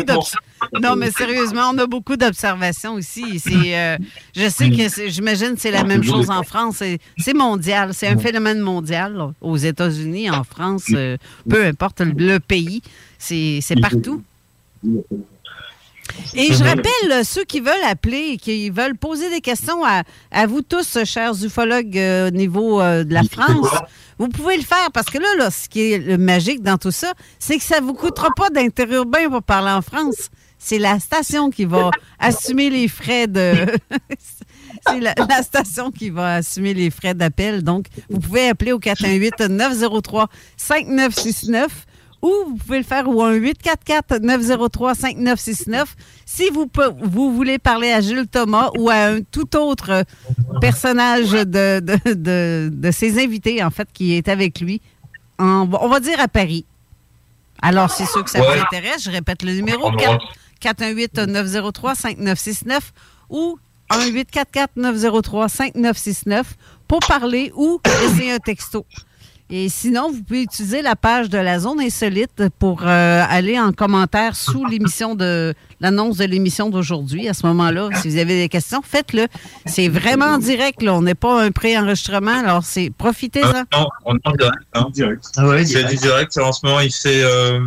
Non, 0.81 0.97
mais 0.97 1.11
sérieusement, 1.11 1.71
on 1.73 1.79
a 1.79 1.87
beaucoup 1.87 2.17
d'observations. 2.17 2.99
C'est, 3.01 3.77
euh, 3.77 3.97
je 4.35 4.49
sais 4.49 4.71
que 4.71 5.09
j'imagine 5.09 5.55
que 5.55 5.61
c'est 5.61 5.71
la 5.71 5.85
même 5.85 6.03
chose 6.03 6.31
en 6.31 6.43
France. 6.43 6.83
C'est, 7.17 7.35
mondial. 7.35 7.95
C'est 7.95 8.09
un 8.09 8.19
phénomène 8.19 8.61
mondial. 8.61 9.15
là. 9.15 9.33
Aux 9.41 9.57
États-Unis, 9.57 10.31
en 10.31 10.45
France, 10.45 10.87
euh, 10.93 11.17
peu 11.49 11.65
importe 11.65 12.01
le, 12.01 12.13
le 12.13 12.41
pays, 12.41 12.83
c'est 13.19 13.81
partout. 13.81 14.23
Et 16.35 16.53
je 16.53 16.63
rappelle 16.63 17.13
euh, 17.13 17.25
ceux 17.25 17.45
qui 17.45 17.61
veulent 17.61 17.75
appeler 17.85 18.37
qui 18.37 18.71
veulent 18.71 18.97
poser 18.97 19.31
des 19.31 19.41
questions 19.41 19.85
à, 19.85 20.03
à 20.31 20.47
vous 20.47 20.63
tous, 20.63 20.99
chers 21.05 21.45
ufologues 21.45 21.99
euh, 21.99 22.29
au 22.29 22.31
niveau 22.31 22.81
euh, 22.81 23.03
de 23.05 23.13
la 23.15 23.25
France. 23.25 23.69
Vous 24.19 24.29
pouvez 24.29 24.57
le 24.57 24.63
faire 24.63 24.91
parce 24.93 25.11
que 25.11 25.19
là, 25.19 25.29
là, 25.39 25.51
ce 25.51 25.69
qui 25.69 25.93
est 25.93 25.99
le 25.99 26.19
magique 26.19 26.63
dans 26.63 26.79
tout 26.79 26.91
ça, 26.91 27.13
c'est 27.39 27.57
que 27.57 27.65
ça 27.65 27.81
ne 27.81 27.87
vous 27.87 27.95
coûtera 27.95 28.29
pas 28.37 28.51
d'interurbain 28.51 29.31
pour 29.31 29.43
parler 29.43 29.71
en 29.71 29.83
France. 29.83 30.29
C'est 30.59 30.79
la 30.79 30.99
station 30.99 31.51
qui 31.51 31.65
va 31.65 31.91
assumer 32.19 32.69
les 32.69 32.89
frais 32.89 33.29
de. 33.29 33.53
C'est 34.87 35.01
la, 35.01 35.13
la 35.29 35.43
station 35.43 35.91
qui 35.91 36.11
va 36.11 36.35
assumer 36.35 36.73
les 36.73 36.91
frais 36.91 37.15
d'appel. 37.15 37.65
Donc, 37.65 37.87
vous 38.09 38.21
pouvez 38.21 38.49
appeler 38.49 38.71
au 38.73 38.79
418-903-5969 38.79 41.67
ou 42.23 42.33
vous 42.49 42.57
pouvez 42.57 42.79
le 42.79 42.85
faire 42.85 43.09
au 43.09 43.23
1-844-903-5969 43.25 45.85
si 46.27 46.49
vous, 46.51 46.69
vous 47.03 47.33
voulez 47.35 47.59
parler 47.59 47.91
à 47.93 48.01
Jules 48.01 48.27
Thomas 48.27 48.71
ou 48.79 48.91
à 48.91 48.97
un 49.07 49.21
tout 49.23 49.55
autre 49.57 50.05
personnage 50.61 51.31
de, 51.31 51.81
de, 51.81 51.99
de- 52.15 52.71
de 52.73 52.91
ses 52.91 53.23
invités, 53.23 53.63
en 53.63 53.71
fait, 53.71 53.89
qui 53.93 54.15
est 54.15 54.29
avec 54.29 54.61
lui, 54.61 54.81
en- 55.39 55.69
on 55.81 55.89
va 55.89 56.01
dire 56.01 56.19
à 56.21 56.29
Paris. 56.29 56.65
Alors, 57.63 57.91
c'est 57.91 58.07
sûr 58.07 58.23
que 58.25 58.31
ça 58.31 58.41
Ouais. 58.41 58.47
vous 58.57 58.63
intéresse. 58.63 59.03
Je 59.05 59.11
répète 59.11 59.43
le 59.43 59.53
numéro 59.53 59.87
On 59.89 59.95
aura- 59.95 60.19
418-903-5969 60.63 62.81
ou 63.31 63.59
1-844-903-5969 63.91 66.43
pour 66.87 67.01
parler 67.01 67.51
ou 67.55 67.81
laisser 68.03 68.31
un 68.31 68.39
texto. 68.39 68.85
Et 69.51 69.71
sinon, 69.71 70.11
vous 70.13 70.23
pouvez 70.23 70.43
utiliser 70.43 70.83
la 70.83 70.95
page 70.95 71.31
de 71.31 71.39
la 71.39 71.59
zone 71.59 71.81
insolite 71.81 72.43
pour 72.59 72.83
euh, 72.83 73.25
aller 73.29 73.59
en 73.59 73.73
commentaire 73.73 74.37
sous 74.37 74.67
l'émission 74.71 75.15
de 75.15 75.55
l'annonce 75.81 76.19
de 76.19 76.25
l'émission 76.27 76.69
d'aujourd'hui. 76.69 77.29
À 77.29 77.35
ce 77.35 77.47
moment-là, 77.47 77.89
si 78.03 78.09
vous 78.11 78.19
avez 78.19 78.39
des 78.43 78.49
questions, 78.51 78.83
faites-le. 78.85 79.27
C'est 79.65 79.89
vraiment 79.89 80.27
en 80.27 80.39
direct. 80.39 80.83
Là. 80.83 80.95
On 80.95 81.01
n'est 81.03 81.15
pas 81.15 81.43
un 81.43 81.51
pré-enregistrement. 81.51 82.39
Alors, 82.41 82.63
c'est 82.63 82.91
profitez-en. 82.91 83.47
Euh, 83.49 83.63
non, 83.73 83.89
on 84.05 84.17
est 84.17 84.27
en 84.27 84.33
direct. 84.33 84.59
hein. 84.75 84.87
Ah 85.39 85.47
ouais, 85.49 85.65
c'est 85.65 85.85
du 85.85 85.97
direct. 85.97 86.37
En 86.37 86.53
ce 86.53 86.67
moment, 86.67 86.81
il 86.81 86.93
fait, 86.93 87.23
euh, 87.23 87.61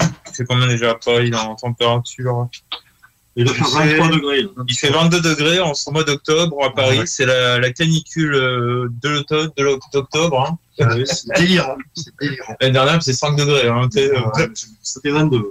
il 0.00 0.34
fait 0.36 0.44
combien 0.44 0.68
déjà? 0.68 0.90
À 0.90 0.94
Paris 0.94 1.32
en 1.34 1.56
température 1.56 2.48
Il 3.38 3.44
doit 3.44 3.54
faire 3.54 3.68
23 3.68 4.08
degrés. 4.08 4.42
là. 4.42 4.48
Il 4.68 4.74
fait 4.76 4.90
22 4.90 5.20
degrés 5.20 5.60
en 5.60 5.72
ce 5.74 5.88
mois 5.90 6.04
d'octobre 6.04 6.62
à 6.64 6.74
Paris. 6.74 6.98
C'est 7.06 7.24
la, 7.26 7.58
la 7.58 7.70
canicule 7.72 8.34
euh, 8.34 8.88
de 9.02 9.08
l'automne, 9.08 9.50
de 9.56 9.62
l'oc- 9.64 9.80
d'octobre. 9.92 10.40
Hein. 10.40 10.58
C'est 11.06 11.28
délirant. 11.36 11.76
C'est 11.94 12.12
délirant. 12.20 12.56
L'année 12.60 12.72
dernière, 12.72 13.02
c'est 13.02 13.12
5 13.12 13.36
degrés. 13.36 13.68
Hein. 13.68 13.88
Euh, 13.96 14.46
C'était 14.82 15.10
22. 15.10 15.42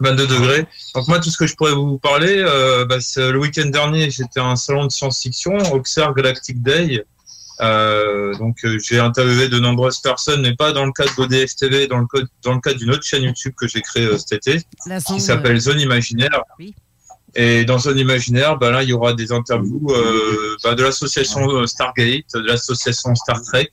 22 0.00 0.26
degrés. 0.26 0.66
Donc 0.94 1.06
moi, 1.08 1.18
tout 1.20 1.28
ce 1.30 1.36
que 1.36 1.46
je 1.46 1.54
pourrais 1.54 1.72
vous 1.74 1.98
parler, 1.98 2.36
euh, 2.38 2.84
bah, 2.84 3.00
c'est 3.00 3.30
le 3.30 3.38
week-end 3.38 3.66
dernier, 3.66 4.10
j'étais 4.10 4.40
à 4.40 4.44
un 4.46 4.56
salon 4.56 4.86
de 4.86 4.90
science-fiction, 4.92 5.56
Auxerre 5.72 6.14
Galactic 6.14 6.62
Day. 6.62 7.04
Euh, 7.60 8.32
donc 8.34 8.58
euh, 8.64 8.78
j'ai 8.78 9.00
interviewé 9.00 9.48
de 9.48 9.58
nombreuses 9.58 9.98
personnes, 9.98 10.42
mais 10.42 10.54
pas 10.54 10.70
dans 10.72 10.86
le 10.86 10.92
cadre 10.92 11.12
d'ODF 11.16 11.56
TV, 11.56 11.88
dans 11.88 11.98
le, 11.98 12.06
dans 12.44 12.54
le 12.54 12.60
cadre 12.60 12.78
d'une 12.78 12.90
autre 12.90 13.02
chaîne 13.02 13.24
YouTube 13.24 13.52
que 13.56 13.66
j'ai 13.66 13.80
créée 13.82 14.06
euh, 14.06 14.16
cet 14.16 14.46
été, 14.46 14.62
qui 15.14 15.20
s'appelle 15.20 15.58
Zone 15.58 15.80
Imaginaire. 15.80 16.42
Et 17.40 17.64
dans 17.64 17.78
Zone 17.78 17.98
Imaginaire, 18.00 18.58
bah, 18.58 18.72
là, 18.72 18.82
il 18.82 18.88
y 18.88 18.92
aura 18.92 19.12
des 19.12 19.30
interviews 19.30 19.86
euh, 19.90 20.56
bah, 20.64 20.74
de 20.74 20.82
l'association 20.82 21.48
euh, 21.48 21.66
Stargate, 21.66 22.24
de 22.34 22.40
l'association 22.40 23.14
Star 23.14 23.40
Trek, 23.42 23.70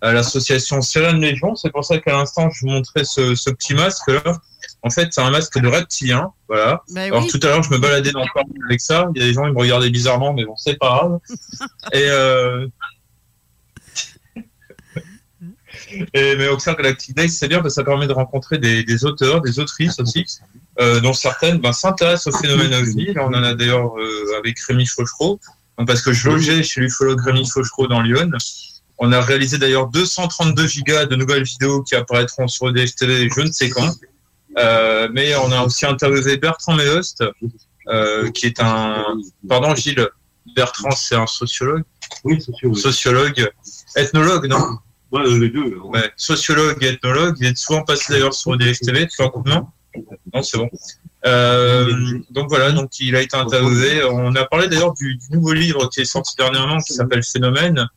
à 0.00 0.14
l'association 0.14 0.80
Sirène 0.80 1.20
Légion. 1.20 1.54
C'est 1.56 1.70
pour 1.70 1.84
ça 1.84 1.98
qu'à 1.98 2.12
l'instant, 2.12 2.48
je 2.48 2.60
vous 2.62 2.72
montrais 2.72 3.04
ce, 3.04 3.34
ce 3.34 3.50
petit 3.50 3.74
masque-là. 3.74 4.38
En 4.82 4.88
fait, 4.88 5.08
c'est 5.10 5.20
un 5.20 5.28
masque 5.28 5.60
de 5.60 5.68
reptilien. 5.68 6.32
Voilà. 6.48 6.84
Ben 6.88 7.12
Alors 7.12 7.26
tout 7.26 7.38
à 7.42 7.48
l'heure, 7.48 7.62
je 7.62 7.70
me 7.70 7.76
baladais 7.76 8.12
dans 8.12 8.22
le 8.22 8.32
parc 8.32 8.46
avec 8.64 8.80
ça. 8.80 9.10
Il 9.14 9.20
y 9.20 9.24
a 9.24 9.28
des 9.28 9.34
gens, 9.34 9.46
ils 9.46 9.52
me 9.52 9.58
regardaient 9.58 9.90
bizarrement, 9.90 10.32
mais 10.32 10.46
bon, 10.46 10.56
c'est 10.56 10.78
pas 10.78 10.88
grave. 10.88 11.18
Et, 11.92 12.06
euh... 12.08 12.66
Et, 16.14 16.36
mais 16.36 16.48
Auxerre 16.48 16.76
Galactic 16.76 17.14
Day, 17.14 17.28
c'est 17.28 17.48
bien 17.48 17.58
parce 17.58 17.74
que 17.74 17.80
ça 17.82 17.84
permet 17.84 18.06
de 18.06 18.14
rencontrer 18.14 18.56
des, 18.56 18.84
des 18.84 19.04
auteurs, 19.04 19.42
des 19.42 19.58
autrices 19.58 20.00
aussi, 20.00 20.24
euh, 20.80 21.00
dont 21.00 21.14
certaines 21.14 21.58
ben, 21.58 21.72
s'intéressent 21.72 22.34
au 22.34 22.38
phénomène 22.38 22.74
OVNI. 22.74 23.14
Là, 23.14 23.26
on 23.26 23.34
en 23.34 23.42
a 23.42 23.54
d'ailleurs 23.54 23.98
euh, 23.98 24.38
avec 24.38 24.58
Rémi 24.60 24.86
Fauchereau, 24.86 25.40
parce 25.86 26.02
que 26.02 26.12
je 26.12 26.28
logeais 26.28 26.62
chez 26.62 26.80
l'ufologue 26.80 27.20
Rémi 27.20 27.48
Fauchereau 27.48 27.86
dans 27.86 28.02
Lyon. 28.02 28.30
On 28.98 29.12
a 29.12 29.20
réalisé 29.20 29.58
d'ailleurs 29.58 29.88
232 29.88 30.66
gigas 30.66 31.06
de 31.06 31.16
nouvelles 31.16 31.42
vidéos 31.42 31.82
qui 31.82 31.94
apparaîtront 31.94 32.48
sur 32.48 32.68
EDF 32.68 32.94
TV 32.94 33.28
je 33.34 33.40
ne 33.40 33.52
sais 33.52 33.68
quand. 33.68 33.90
Euh, 34.58 35.08
mais 35.12 35.34
on 35.36 35.52
a 35.52 35.62
aussi 35.62 35.84
interviewé 35.84 36.38
Bertrand 36.38 36.74
Mehost, 36.74 37.22
euh, 37.88 38.30
qui 38.30 38.46
est 38.46 38.60
un... 38.60 39.04
Pardon 39.46 39.74
Gilles, 39.74 40.08
Bertrand 40.54 40.92
c'est 40.92 41.14
un 41.14 41.26
sociologue 41.26 41.82
Oui, 42.24 42.40
sociologue. 42.40 42.76
Sociologue, 42.78 43.50
ethnologue, 43.96 44.46
non? 44.46 44.78
Ouais, 45.12 45.24
les 45.26 45.50
deux. 45.50 45.76
Ouais, 45.84 46.10
sociologue 46.16 46.82
et 46.82 46.88
ethnologue. 46.88 47.36
Il 47.40 47.46
est 47.48 47.56
souvent 47.56 47.82
passé 47.82 48.12
d'ailleurs 48.12 48.34
sur 48.34 48.54
EDF 48.54 48.80
TV, 48.80 49.06
tu 49.06 49.22
vois, 49.22 49.32
non 49.44 49.66
Non, 50.34 50.42
c'est 50.42 50.58
bon. 50.58 50.68
Euh, 51.24 52.18
donc 52.30 52.48
voilà, 52.48 52.72
donc 52.72 52.98
il 53.00 53.16
a 53.16 53.20
été 53.22 53.36
interviewé. 53.36 54.04
On 54.04 54.34
a 54.36 54.44
parlé 54.44 54.68
d'ailleurs 54.68 54.94
du, 54.94 55.16
du 55.16 55.26
nouveau 55.30 55.52
livre 55.52 55.88
qui 55.88 56.00
est 56.02 56.04
sorti 56.04 56.34
dernièrement, 56.36 56.78
qui 56.78 56.92
s'appelle 56.92 57.22
Phénomène, 57.24 57.88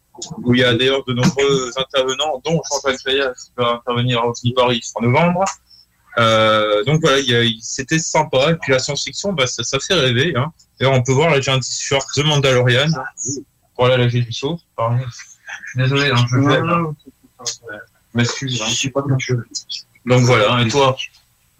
où 0.43 0.53
il 0.55 0.61
y 0.61 0.63
a 0.63 0.73
d'ailleurs 0.73 1.03
de 1.05 1.13
nombreux 1.13 1.71
intervenants, 1.77 2.41
dont 2.43 2.59
Jean-Jacques 2.71 3.01
Fayas 3.01 3.33
qui 3.33 3.51
va 3.57 3.73
intervenir 3.73 4.19
à 4.19 4.27
Osni 4.27 4.53
Paris 4.53 4.81
en 4.95 5.01
novembre. 5.03 5.43
Euh, 6.17 6.83
donc 6.85 7.01
voilà, 7.01 7.21
c'était 7.61 7.99
sympa. 7.99 8.51
Et 8.51 8.55
puis 8.55 8.71
la 8.71 8.79
science-fiction, 8.79 9.33
bah, 9.33 9.47
ça, 9.47 9.63
ça 9.63 9.77
fait 9.79 9.93
rêver. 9.93 10.33
Hein. 10.35 10.51
D'ailleurs, 10.79 10.95
on 10.97 11.03
peut 11.03 11.13
voir, 11.13 11.29
là 11.29 11.39
j'ai 11.39 11.51
un 11.51 11.59
t-shirt 11.59 12.07
The 12.15 12.23
Mandalorian. 12.25 12.87
Voilà, 13.77 13.97
là 13.97 14.07
j'ai 14.09 14.21
du 14.21 14.33
saut. 14.33 14.59
Pardon. 14.75 14.97
Suis 15.69 15.79
désolé, 15.79 16.09
hein, 16.09 16.25
je 16.29 16.35
le 16.35 16.49
fais. 16.49 16.61
Je 18.11 18.17
m'excuse. 18.17 18.61
hein. 18.61 18.65
Donc 20.05 20.21
voilà, 20.23 20.61
et 20.61 20.67
toi? 20.69 20.97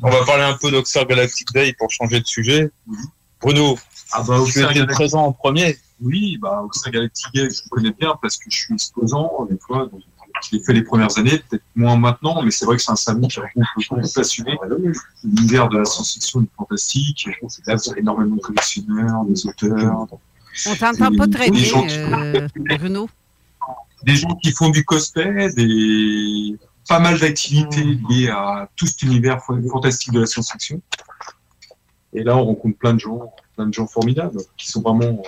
On 0.02 0.10
va 0.10 0.24
parler 0.26 0.44
un 0.44 0.58
peu 0.58 0.72
d'Oxford 0.72 1.06
Galactic 1.08 1.52
Day 1.54 1.74
pour 1.78 1.92
changer 1.92 2.20
de 2.22 2.26
sujet. 2.28 2.70
Bruno, 3.42 3.78
Ah 4.12 4.24
bah, 4.24 4.40
tu 4.46 4.52
étais 4.52 4.62
Galactic- 4.62 4.88
présent 4.92 5.26
en 5.26 5.32
premier. 5.34 5.78
Oui, 6.02 6.38
bah, 6.42 6.64
Galactic 6.92 7.28
Day, 7.34 7.50
je 7.50 7.68
connais 7.70 7.92
bien 7.92 8.16
parce 8.22 8.38
que 8.38 8.46
je 8.50 8.58
suis 8.58 8.74
exposant, 8.74 9.46
des 9.50 9.58
fois. 9.58 9.88
donc, 9.92 10.02
je 10.42 10.56
l'ai 10.56 10.64
fait 10.64 10.72
les 10.74 10.84
premières 10.84 11.18
années, 11.18 11.38
peut-être 11.50 11.64
moins 11.76 11.98
maintenant, 11.98 12.42
mais 12.42 12.52
c'est 12.52 12.64
vrai 12.66 12.78
que 12.78 12.82
c'est 12.82 12.92
un 12.92 12.96
salon 12.96 13.28
qui 13.28 13.40
regroupe 13.42 13.66
beaucoup 13.76 14.02
de 14.02 14.08
passionnés. 14.14 14.58
L'univers 15.24 15.68
de 15.68 15.80
la 15.80 15.86
science-fiction 15.86 16.42
du 16.42 16.50
fantastique. 16.56 17.28
Là, 17.68 17.76
vous 17.76 17.92
avez 17.92 18.00
énormément 18.00 18.36
de 18.38 18.42
collectionneurs, 18.42 19.26
des 19.26 19.46
auteurs. 19.46 20.08
On 20.68 20.76
t'entend 20.76 21.14
pas 21.16 21.28
très 21.28 21.50
bien, 21.52 21.84
euh, 21.90 22.48
Bruno. 22.78 23.10
des 24.04 24.16
gens 24.16 24.34
qui 24.42 24.52
font 24.54 24.70
du 24.70 24.86
cosplay, 24.86 25.52
des 25.54 26.56
pas 26.90 27.00
mal 27.00 27.18
d'activités 27.20 27.84
liées 28.10 28.30
à 28.30 28.68
tout 28.76 28.86
cet 28.88 29.04
univers 29.04 29.42
fa- 29.46 29.54
fantastique 29.72 30.12
de 30.12 30.20
la 30.22 30.26
science-fiction. 30.26 30.82
Et 32.14 32.24
là, 32.24 32.36
on 32.36 32.44
rencontre 32.46 32.78
plein 32.78 32.94
de 32.96 33.00
gens, 33.00 33.32
plein 33.56 33.68
de 33.68 33.74
gens 33.74 33.88
formidables, 33.88 34.40
qui 34.58 34.70
sont 34.70 34.82
vraiment. 34.82 35.22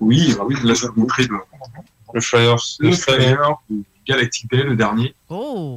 Oui, 0.00 0.34
bah 0.36 0.44
oui, 0.46 0.54
là, 0.62 0.74
je 0.74 0.82
vais 0.82 0.88
vous 0.94 1.00
montrer 1.00 1.24
le, 1.24 1.38
le 2.14 2.20
flyer, 2.20 2.56
le 2.78 2.92
flyer 2.92 3.56
Galactic 4.06 4.48
Day, 4.50 4.62
le 4.62 4.76
dernier. 4.76 5.14
Oh! 5.28 5.76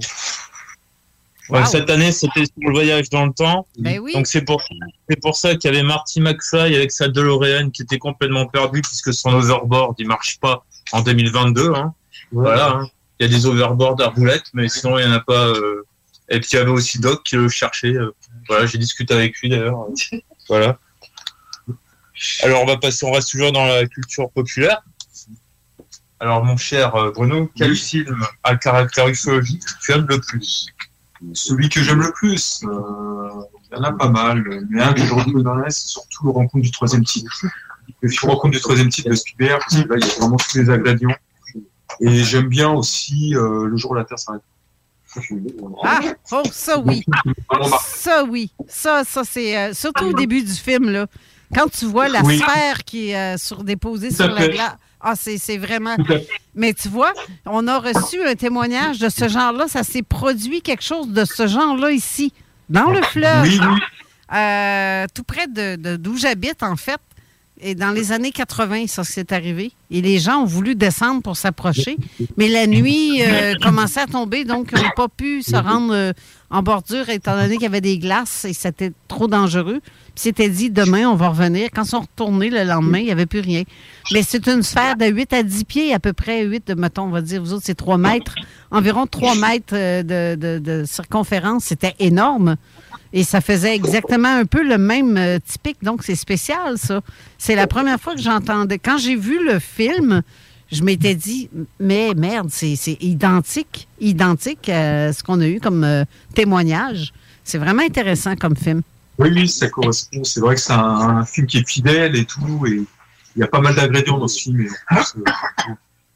Ouais, 1.50 1.66
Cette 1.66 1.90
année, 1.90 2.12
c'était 2.14 2.46
sur 2.46 2.54
le 2.60 2.72
voyage 2.72 3.10
dans 3.10 3.26
le 3.26 3.34
temps. 3.34 3.68
Oui. 3.78 4.14
Donc 4.14 4.26
c'est 4.28 4.42
pour, 4.44 4.62
c'est 5.10 5.20
pour 5.20 5.36
ça 5.36 5.56
qu'il 5.56 5.70
y 5.72 5.74
avait 5.76 5.84
Marty 5.84 6.22
McFly 6.22 6.76
avec 6.76 6.92
sa 6.94 7.10
DeLorean 7.10 7.72
qui 7.72 7.82
était 7.82 7.98
complètement 7.98 8.46
perdu 8.46 8.82
puisque 8.82 9.14
son 9.14 9.34
overboard 9.34 9.96
il 10.00 10.08
marche 10.08 10.40
pas 10.40 10.64
en 10.94 11.02
2022. 11.02 11.74
Hein. 11.74 11.94
Voilà. 12.32 12.76
hein. 12.78 12.88
Il 13.22 13.28
y 13.32 13.36
a 13.36 13.38
des 13.38 13.46
overboards 13.46 14.02
à 14.02 14.08
roulettes, 14.08 14.48
mais 14.54 14.68
sinon 14.68 14.98
il 14.98 15.04
y 15.06 15.08
en 15.08 15.12
a 15.12 15.20
pas. 15.20 15.46
euh. 15.50 15.86
Et 16.30 16.40
puis 16.40 16.50
il 16.54 16.56
y 16.56 16.60
avait 16.60 16.72
aussi 16.72 16.98
Doc 17.00 17.22
qui 17.24 17.36
le 17.36 17.50
cherchait. 17.50 17.94
euh, 17.96 18.10
Voilà, 18.48 18.66
j'ai 18.66 18.80
discuté 18.80 19.14
avec 19.14 19.38
lui 19.40 19.50
d'ailleurs. 19.50 19.86
Voilà. 20.50 20.80
Alors 22.44 22.64
on 22.64 22.66
va 22.66 22.78
passer, 22.78 23.06
on 23.06 23.12
reste 23.12 23.30
toujours 23.30 23.52
dans 23.52 23.66
la 23.66 23.86
culture 23.86 24.30
populaire. 24.32 24.82
Alors 26.20 26.44
mon 26.44 26.58
cher 26.58 26.96
euh, 26.96 27.12
Bruno, 27.12 27.50
quel 27.56 27.76
film 27.76 28.26
à 28.44 28.56
caractère 28.56 29.08
ufologique 29.08 29.62
tu 29.84 29.92
aimes 29.92 30.08
le 30.10 30.20
plus? 30.20 30.66
Celui 31.34 31.70
que 31.70 31.84
j'aime 31.84 32.02
le 32.02 32.12
plus, 32.12 32.64
euh, 32.64 33.30
il 33.72 33.78
y 33.78 33.80
en 33.80 33.84
a 33.84 33.92
pas 33.94 34.10
mal, 34.10 34.44
mais 34.72 34.82
un 34.82 34.94
que 34.94 35.06
je 35.06 35.14
reconnais, 35.14 35.70
c'est 35.70 35.88
surtout 35.88 36.26
le 36.26 36.32
rencontre 36.32 36.64
du 36.64 36.72
troisième 36.72 37.04
type. 37.06 37.28
Le 38.02 38.10
film 38.10 38.32
rencontre 38.32 38.56
du 38.56 38.60
troisième 38.60 38.90
type 38.90 39.08
de 39.08 39.14
Spielberg, 39.14 39.60
parce 39.62 39.84
que 39.84 39.88
là, 39.88 39.96
il 40.02 40.08
y 40.08 40.12
a 40.12 40.14
vraiment 40.20 40.38
tous 40.38 40.58
les 40.58 40.70
ingrédients. 40.72 41.16
Et 42.00 42.24
j'aime 42.24 42.48
bien 42.48 42.72
aussi 42.72 43.36
euh, 43.36 43.66
Le 43.66 43.76
jour 43.78 43.92
où 43.92 43.96
la 43.96 44.06
Terre 44.06 44.20
s'arrête. 44.20 44.42
Ah, 45.84 46.00
oh, 46.32 46.42
ça 46.52 46.80
oui. 46.80 47.04
Ça 47.86 48.24
oui. 48.24 48.50
Ça, 48.68 49.04
ça 49.04 49.24
c'est 49.26 49.58
euh, 49.58 49.74
surtout 49.74 50.06
au 50.06 50.14
début 50.14 50.42
du 50.42 50.54
film, 50.54 50.90
là. 50.90 51.06
Quand 51.54 51.68
tu 51.70 51.86
vois 51.86 52.08
la 52.08 52.22
Oui. 52.22 52.38
sphère 52.40 52.84
qui 52.86 53.10
est 53.10 53.18
euh, 53.18 53.38
sur, 53.38 53.64
déposée 53.66 54.08
Tout 54.10 54.16
sur 54.16 54.28
la 54.32 54.48
glace. 54.48 54.76
Ah, 55.02 55.16
c'est 55.16 55.38
c'est 55.38 55.58
vraiment. 55.58 55.98
Mais 56.56 56.74
tu 56.74 56.88
vois, 56.88 57.12
on 57.46 57.68
a 57.68 57.80
reçu 57.80 58.24
un 58.24 58.36
témoignage 58.36 59.00
de 59.00 59.10
ce 59.10 59.28
genre-là. 59.28 59.68
Ça 59.68 59.84
s'est 59.84 60.04
produit 60.04 60.62
quelque 60.62 60.84
chose 60.84 61.10
de 61.10 61.26
ce 61.26 61.46
genre-là 61.48 61.92
ici, 61.92 62.32
dans 62.70 62.90
le 62.92 63.02
fleuve. 63.02 63.42
Oui, 63.44 63.60
oui. 63.62 63.80
Euh, 64.34 65.06
tout 65.14 65.24
près 65.24 65.48
de- 65.48 65.98
d'où 65.98 66.16
j'habite, 66.18 66.64
en 66.64 66.78
fait. 66.78 67.02
Et 67.64 67.76
dans 67.76 67.92
les 67.92 68.12
années 68.12 68.32
80, 68.32 68.88
ça 68.88 69.04
s'est 69.04 69.32
arrivé. 69.34 69.72
Et 69.92 70.02
les 70.02 70.18
gens 70.20 70.42
ont 70.42 70.46
voulu 70.46 70.74
descendre 70.76 71.22
pour 71.22 71.38
s'approcher. 71.38 71.96
Mais 72.38 72.48
la 72.50 72.66
nuit 72.66 73.22
euh, 73.22 73.54
commençait 73.62 74.00
à 74.02 74.08
tomber, 74.08 74.46
donc 74.46 74.70
ils 74.74 74.82
n'ont 74.82 74.90
pas 74.96 75.08
pu 75.08 75.44
se 75.44 75.56
rendre 75.56 75.94
euh, 75.94 76.12
en 76.50 76.64
bordure 76.64 77.10
étant 77.10 77.36
donné 77.36 77.54
qu'il 77.56 77.64
y 77.64 77.68
avait 77.68 77.82
des 77.82 78.00
glaces 78.00 78.46
et 78.46 78.54
c'était 78.54 78.92
trop 79.08 79.28
dangereux. 79.28 79.80
Puis 79.84 80.24
c'était 80.24 80.50
dit, 80.50 80.70
demain, 80.70 81.08
on 81.08 81.16
va 81.16 81.30
revenir. 81.30 81.70
Quand 81.74 81.84
ils 81.84 81.90
sont 81.90 82.02
retournés 82.02 82.50
le 82.50 82.64
lendemain, 82.64 82.98
il 83.00 83.06
n'y 83.06 83.12
avait 83.12 83.26
plus 83.28 83.40
rien. 83.42 83.64
Mais 84.12 84.24
c'est 84.24 84.48
une 84.48 84.64
sphère 84.64 84.96
de 84.98 85.06
8 85.06 85.32
à 85.34 85.44
10 85.44 85.64
pieds, 85.66 85.94
à 85.94 86.00
peu 86.00 86.14
près 86.14 86.44
8, 86.44 86.68
de, 86.68 86.74
mettons, 86.74 87.04
on 87.04 87.10
va 87.10 87.22
dire, 87.22 87.42
vous 87.42 87.54
autres, 87.54 87.64
c'est 87.66 87.76
3 87.76 87.98
mètres. 87.98 88.36
Environ 88.72 89.06
3 89.06 89.36
mètres 89.36 89.74
euh, 89.74 90.04
de, 90.04 90.36
de- 90.36 90.60
de 90.60 90.84
circonférence. 90.86 91.66
C'était 91.66 91.96
énorme. 92.00 92.56
Et 93.14 93.24
ça 93.24 93.42
faisait 93.42 93.76
exactement 93.76 94.34
un 94.34 94.46
peu 94.46 94.64
le 94.64 94.78
même 94.78 95.18
euh, 95.18 95.38
typique. 95.40 95.78
Donc, 95.84 96.04
c'est 96.04 96.16
spécial, 96.16 96.78
ça. 96.78 97.02
C'est 97.38 97.56
la 97.56 97.68
première 97.68 98.00
fois 98.00 98.16
que 98.16 98.22
j'entendais. 98.22 98.80
Quand 98.80 98.98
j'ai 98.98 99.16
vu 99.16 99.46
le 99.46 99.60
film, 99.60 100.22
je 100.72 100.84
m'étais 100.84 101.16
dit, 101.16 101.50
mais 101.80 102.14
merde, 102.16 102.50
c'est 102.50 102.78
identique, 103.02 103.88
identique 104.00 104.70
à 104.70 105.12
ce 105.12 105.24
qu'on 105.24 105.42
a 105.42 105.48
eu 105.48 105.60
comme 105.60 105.84
euh, 105.84 106.06
témoignage. 106.34 107.14
C'est 107.44 107.58
vraiment 107.58 107.84
intéressant 107.84 108.36
comme 108.36 108.56
film. 108.56 108.82
Oui, 109.18 109.30
oui, 109.34 109.50
ça 109.50 109.68
correspond. 109.68 110.24
C'est 110.24 110.40
vrai 110.40 110.56
que 110.56 110.62
c'est 110.62 110.72
un, 110.72 111.26
film 111.26 111.48
qui 111.48 111.58
est 111.58 111.68
fidèle 111.68 112.16
et 112.16 112.26
tout, 112.26 112.66
et 112.66 112.82
il 113.36 113.40
y 113.40 113.44
a 113.44 113.48
pas 113.48 113.60
mal 113.60 113.76
d'ingrédients 113.76 114.18
dans 114.18 114.30
ce 114.30 114.40
film. 114.40 114.68
euh, 114.92 115.02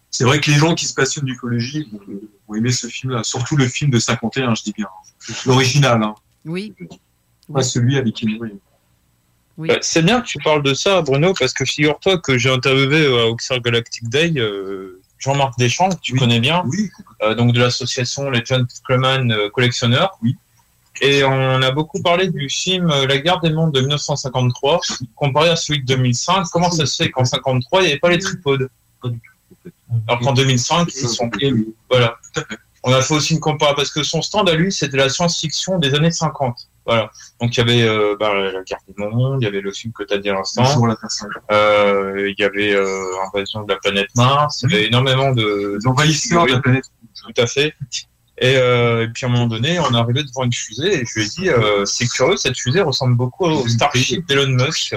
c'est 0.10 0.24
vrai 0.24 0.40
que 0.40 0.50
les 0.50 0.58
gens 0.58 0.74
qui 0.74 0.86
se 0.86 0.94
passionnent 0.94 1.26
d'ufologie 1.26 1.90
vont, 1.92 2.00
vont 2.48 2.56
aimer 2.56 2.72
ce 2.72 2.88
film-là, 2.88 3.24
surtout 3.24 3.58
le 3.58 3.68
film 3.68 3.92
de 3.92 4.00
51, 4.00 4.56
je 4.56 4.64
dis 4.64 4.74
bien. 4.74 4.88
L'original, 5.46 6.02
hein. 6.02 6.16
Oui. 6.46 6.74
pas 7.52 7.64
celui 7.64 7.98
avec 7.98 8.16
Keanu 8.16 8.40
Reeves. 8.40 8.58
Bah, 9.58 9.78
c'est 9.82 10.02
bien 10.02 10.22
que 10.22 10.28
tu 10.28 10.38
parles 10.40 10.64
de 10.64 10.74
ça, 10.74 11.02
Bruno, 11.02 11.34
parce 11.40 11.54
que 11.54 11.64
figure-toi 11.64 12.18
que 12.20 12.38
j'ai 12.38 12.50
interviewé 12.50 13.06
euh, 13.06 13.24
à 13.24 13.26
Auxerre 13.28 13.62
Galactic 13.62 14.10
Day 14.10 14.34
euh, 14.36 15.02
Jean-Marc 15.18 15.58
Deschamps, 15.58 15.90
que 15.90 16.02
tu 16.02 16.16
connais 16.16 16.40
bien, 16.40 16.64
euh, 17.24 17.36
donc 17.36 17.54
de 17.54 17.60
l'association 17.60 18.30
les 18.30 18.42
John 18.46 18.68
Cleman 18.86 19.32
euh, 19.32 19.50
collectionneurs. 19.50 20.20
Et 21.02 21.24
on 21.24 21.62
a 21.62 21.72
beaucoup 21.72 22.02
parlé 22.02 22.30
du 22.30 22.48
film 22.50 22.90
euh, 22.90 23.06
La 23.06 23.18
guerre 23.18 23.40
des 23.42 23.52
mondes 23.52 23.74
de 23.74 23.82
1953, 23.82 24.82
comparé 25.16 25.50
à 25.50 25.56
celui 25.56 25.82
de 25.82 25.86
2005. 25.86 26.46
Comment 26.52 26.72
ça 26.72 26.86
se 26.86 27.04
fait 27.04 27.12
qu'en 27.12 27.26
53, 27.26 27.82
il 27.82 27.86
n'y 27.86 27.92
avait 27.92 28.00
pas 28.00 28.10
les 28.10 28.20
tripodes? 28.20 28.70
Alors 30.08 30.20
qu'en 30.20 30.34
2005, 30.34 30.90
ils 30.96 31.10
sont. 31.10 31.30
Voilà. 31.90 32.18
On 32.88 32.94
a 32.94 33.02
fait 33.02 33.16
aussi 33.16 33.34
une 33.34 33.40
comparaison, 33.40 33.76
parce 33.76 33.90
que 33.90 34.04
son 34.04 34.22
stand 34.22 34.48
à 34.48 34.54
lui, 34.54 34.72
c'était 34.72 34.98
la 34.98 35.10
science-fiction 35.10 35.80
des 35.80 35.96
années 35.96 36.12
50. 36.12 36.70
Voilà. 36.86 37.10
Donc 37.42 37.58
il 37.58 37.58
y 37.58 37.62
avait 37.62 37.82
euh, 37.82 38.16
bah, 38.20 38.32
la 38.36 38.62
guerre 38.62 38.78
des 38.88 38.94
mondes, 38.96 39.42
il 39.42 39.46
y 39.46 39.48
avait 39.48 39.60
le 39.60 39.72
film 39.72 39.92
que 39.92 40.04
tu 40.04 40.14
as 40.14 40.20
dit 40.20 40.30
à 40.30 40.34
l'instant. 40.34 40.64
Euh, 41.52 42.30
il 42.30 42.36
y 42.40 42.44
avait 42.44 42.76
euh, 42.76 43.04
Invasion 43.28 43.64
de 43.64 43.74
la 43.74 43.80
planète 43.80 44.10
Mars, 44.16 44.62
il 44.62 44.72
y 44.72 44.76
avait 44.76 44.86
énormément 44.86 45.32
de... 45.32 45.80
L'envahisseur 45.84 46.46
de 46.46 46.52
la 46.52 46.60
planète. 46.60 46.84
Tout 47.26 47.42
à 47.42 47.48
fait. 47.48 47.74
Et, 48.38 48.56
euh, 48.56 49.06
et 49.06 49.08
puis 49.08 49.26
à 49.26 49.30
un 49.30 49.32
moment 49.32 49.48
donné, 49.48 49.80
on 49.80 49.92
est 49.92 49.98
arrivé 49.98 50.22
devant 50.22 50.44
une 50.44 50.54
fusée 50.54 51.02
et 51.02 51.06
je 51.08 51.20
lui 51.20 51.26
ai 51.26 51.30
dit, 51.30 51.50
c'est 51.86 52.08
curieux, 52.08 52.38
cette 52.38 52.58
fusée 52.58 52.82
ressemble 52.82 53.16
beaucoup 53.16 53.46
au 53.46 53.68
Starship 53.68 54.28
d'Elon 54.28 54.64
Musk. 54.64 54.96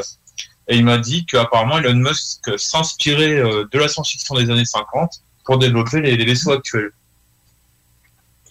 Et 0.70 0.76
il 0.76 0.84
m'a 0.84 0.98
dit 0.98 1.24
qu'apparemment 1.24 1.78
Elon 1.78 1.94
Musk 1.94 2.50
s'inspirait 2.58 3.40
de 3.40 3.78
la 3.78 3.88
science-fiction 3.88 4.34
des 4.34 4.50
années 4.50 4.66
50 4.66 5.22
pour 5.46 5.56
développer 5.56 6.02
les, 6.02 6.18
les 6.18 6.24
vaisseaux 6.26 6.52
actuels. 6.52 6.90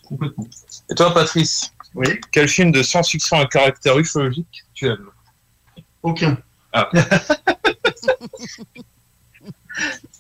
Complètement. 0.08 0.48
Et 0.90 0.96
toi, 0.96 1.14
Patrice 1.14 1.74
Oui. 1.96 2.08
Quel 2.32 2.48
film 2.48 2.72
de 2.72 2.82
science-fiction 2.84 3.38
à 3.40 3.46
caractère 3.46 3.98
ufologique 4.00 4.66
tu 4.74 4.88
aimes 4.88 5.10
Aucun. 6.04 6.38
Ah. 6.74 6.90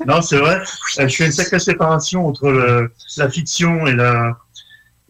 Non, 0.06 0.22
c'est 0.22 0.38
vrai. 0.38 0.62
Euh, 1.00 1.08
Je 1.08 1.16
fais 1.16 1.26
une 1.26 1.32
sacrée 1.32 1.60
séparation 1.60 2.28
entre 2.28 2.50
le- 2.52 2.92
la 3.18 3.30
fiction 3.30 3.88
et 3.88 3.94
la 3.94 4.38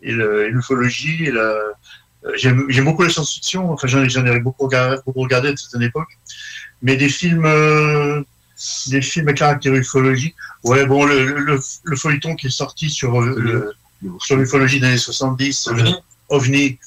et 0.01 0.13
l'ufologie. 0.13 1.25
Et 1.25 1.31
la... 1.31 1.41
euh, 1.41 1.73
J'aime 2.35 2.85
beaucoup 2.85 3.03
la 3.03 3.09
science-fiction. 3.09 3.71
Enfin, 3.71 3.87
j'en 3.87 4.03
ai, 4.25 4.39
beaucoup 4.39 4.63
regardé, 4.65 4.97
beaucoup 5.05 5.21
regardé 5.21 5.49
à 5.49 5.51
une 5.51 5.57
certaine 5.57 5.81
époque. 5.83 6.07
Mais 6.81 6.95
des 6.95 7.09
films, 7.09 7.45
euh, 7.45 8.23
des 8.87 9.01
films 9.01 9.27
à 9.27 9.33
caractère 9.33 9.73
ufologique. 9.73 10.35
Ouais, 10.63 10.85
bon, 10.85 11.05
le, 11.05 11.25
le, 11.25 11.39
le- 11.39 11.59
le 11.83 11.95
feuilleton 11.97 12.35
qui 12.35 12.47
est 12.47 12.51
sorti 12.51 12.89
sur 12.89 13.21
euh, 13.21 13.35
le, 13.37 13.73
sur 14.19 14.37
l'ufologie 14.37 14.79
des 14.79 14.87
années 14.87 14.97
70, 14.97 15.69
le 15.73 15.91
OVNI, 16.29 16.77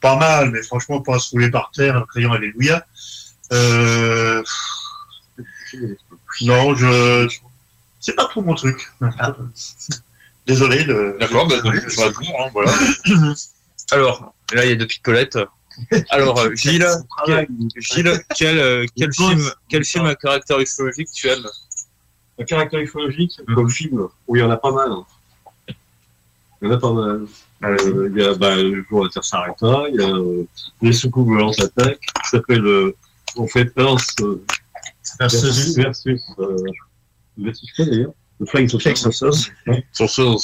pas 0.00 0.16
mal, 0.16 0.50
mais 0.50 0.62
franchement, 0.62 1.00
pas 1.00 1.16
à 1.16 1.18
se 1.18 1.30
rouler 1.30 1.50
par 1.50 1.70
terre 1.74 1.96
en 1.96 2.02
criant 2.02 2.32
Alléluia. 2.32 2.86
Euh, 3.52 4.42
non, 6.42 6.74
je. 6.74 7.28
C'est 8.00 8.14
pas 8.14 8.26
trop 8.26 8.42
mon 8.42 8.54
truc. 8.54 8.90
Désolé. 10.46 10.84
Le... 10.84 11.16
D'accord, 11.20 11.46
bah, 11.46 11.56
tu 11.62 11.96
vas 11.96 12.10
voir, 12.10 12.46
hein, 12.46 12.50
voilà. 12.52 12.72
Alors, 13.92 14.34
là, 14.52 14.64
il 14.64 14.70
y 14.70 14.72
a 14.72 14.76
deux 14.76 14.86
picolettes. 14.86 15.38
Alors, 16.10 16.38
euh, 16.38 16.54
Gilles, 16.54 16.86
quel, 17.26 17.46
Gilles, 17.76 18.24
quel, 18.36 18.58
euh, 18.58 18.86
quel 18.96 19.12
film, 19.12 19.50
quel 19.68 19.84
film 19.84 20.06
à 20.06 20.14
caractère 20.14 20.58
ufologique 20.58 21.08
tu 21.12 21.28
aimes? 21.28 21.46
Un 22.38 22.44
caractère 22.44 22.80
ufologique, 22.80 23.38
comme 23.54 23.68
film, 23.68 24.08
oui, 24.26 24.38
il 24.38 24.42
y 24.42 24.44
en 24.44 24.50
a 24.50 24.56
pas 24.56 24.72
mal. 24.72 24.90
Il 26.62 26.68
y 26.68 26.70
en 26.70 26.74
a 26.74 26.78
pas 26.78 26.92
mal. 26.92 27.26
Euh, 27.64 28.10
il 28.14 28.20
y 28.22 28.24
a 28.24 28.34
bah, 28.34 28.56
le 28.56 28.84
jour 28.88 29.04
la 29.04 29.10
Terre 29.10 29.24
s'arrêta, 29.24 29.84
il 29.88 30.00
y 30.00 30.04
a 30.04 30.08
euh, 30.08 30.44
les 30.82 30.92
soucoupes 30.92 31.28
volantes 31.28 31.60
attaquent, 31.60 32.00
qui 32.00 32.28
s'appelle 32.30 32.64
euh, 32.66 32.94
en 33.36 33.46
fait 33.46 33.70
Earth 33.78 34.02
euh, 34.22 34.42
versus 35.18 35.76
versus 35.76 36.22
euh, 36.38 36.56
versus 37.38 37.72
quoi 37.76 37.84
d'ailleurs? 37.86 38.12
Le 38.40 38.46
Flying 38.46 38.68
Saucer. 38.70 38.94
Saucers. 39.92 40.36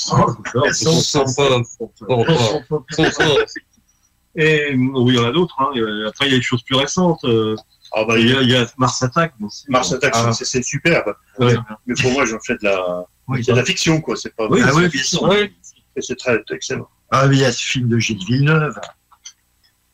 Et 4.38 4.74
oui, 4.74 5.14
il 5.14 5.14
y 5.14 5.18
en 5.18 5.24
a 5.24 5.32
d'autres. 5.32 5.54
Hein. 5.60 5.70
Après, 6.08 6.26
il 6.26 6.32
y 6.32 6.34
a 6.34 6.38
des 6.38 6.42
choses 6.42 6.62
plus 6.62 6.76
récentes. 6.76 7.24
euh, 7.24 7.56
Ah 7.94 8.04
bah, 8.04 8.18
il, 8.18 8.28
y 8.30 8.36
a, 8.36 8.42
il 8.42 8.50
y 8.50 8.56
a 8.56 8.66
Mars 8.76 9.02
Attack. 9.02 9.32
bon, 9.40 9.48
Mars 9.68 9.92
Attack, 9.92 10.12
Ah. 10.14 10.32
c'est- 10.32 10.62
superbe. 10.62 11.14
Ouais. 11.38 11.54
Mais 11.86 11.94
pour 11.94 12.12
moi, 12.12 12.26
j'en 12.26 12.38
fais 12.40 12.54
de 12.54 12.64
la, 12.64 13.04
c'est 13.42 13.52
de 13.52 13.56
la 13.56 13.64
fiction, 13.64 14.00
quoi. 14.02 14.14
C'est 14.16 14.34
pas. 14.36 14.46
Oui, 14.50 14.60
Ah 14.62 14.72
oui, 14.74 14.88
bien 14.88 15.02
sûr. 15.02 15.22
oui. 15.22 15.54
Et 15.96 16.02
c'est 16.02 16.16
très 16.16 16.38
excellent. 16.50 16.88
Ah, 17.10 17.26
mais 17.26 17.36
il 17.36 17.40
y 17.40 17.44
a 17.44 17.52
ce 17.52 17.62
film 17.62 17.88
de 17.88 17.98
Gilles 17.98 18.24
Villeneuve. 18.26 18.78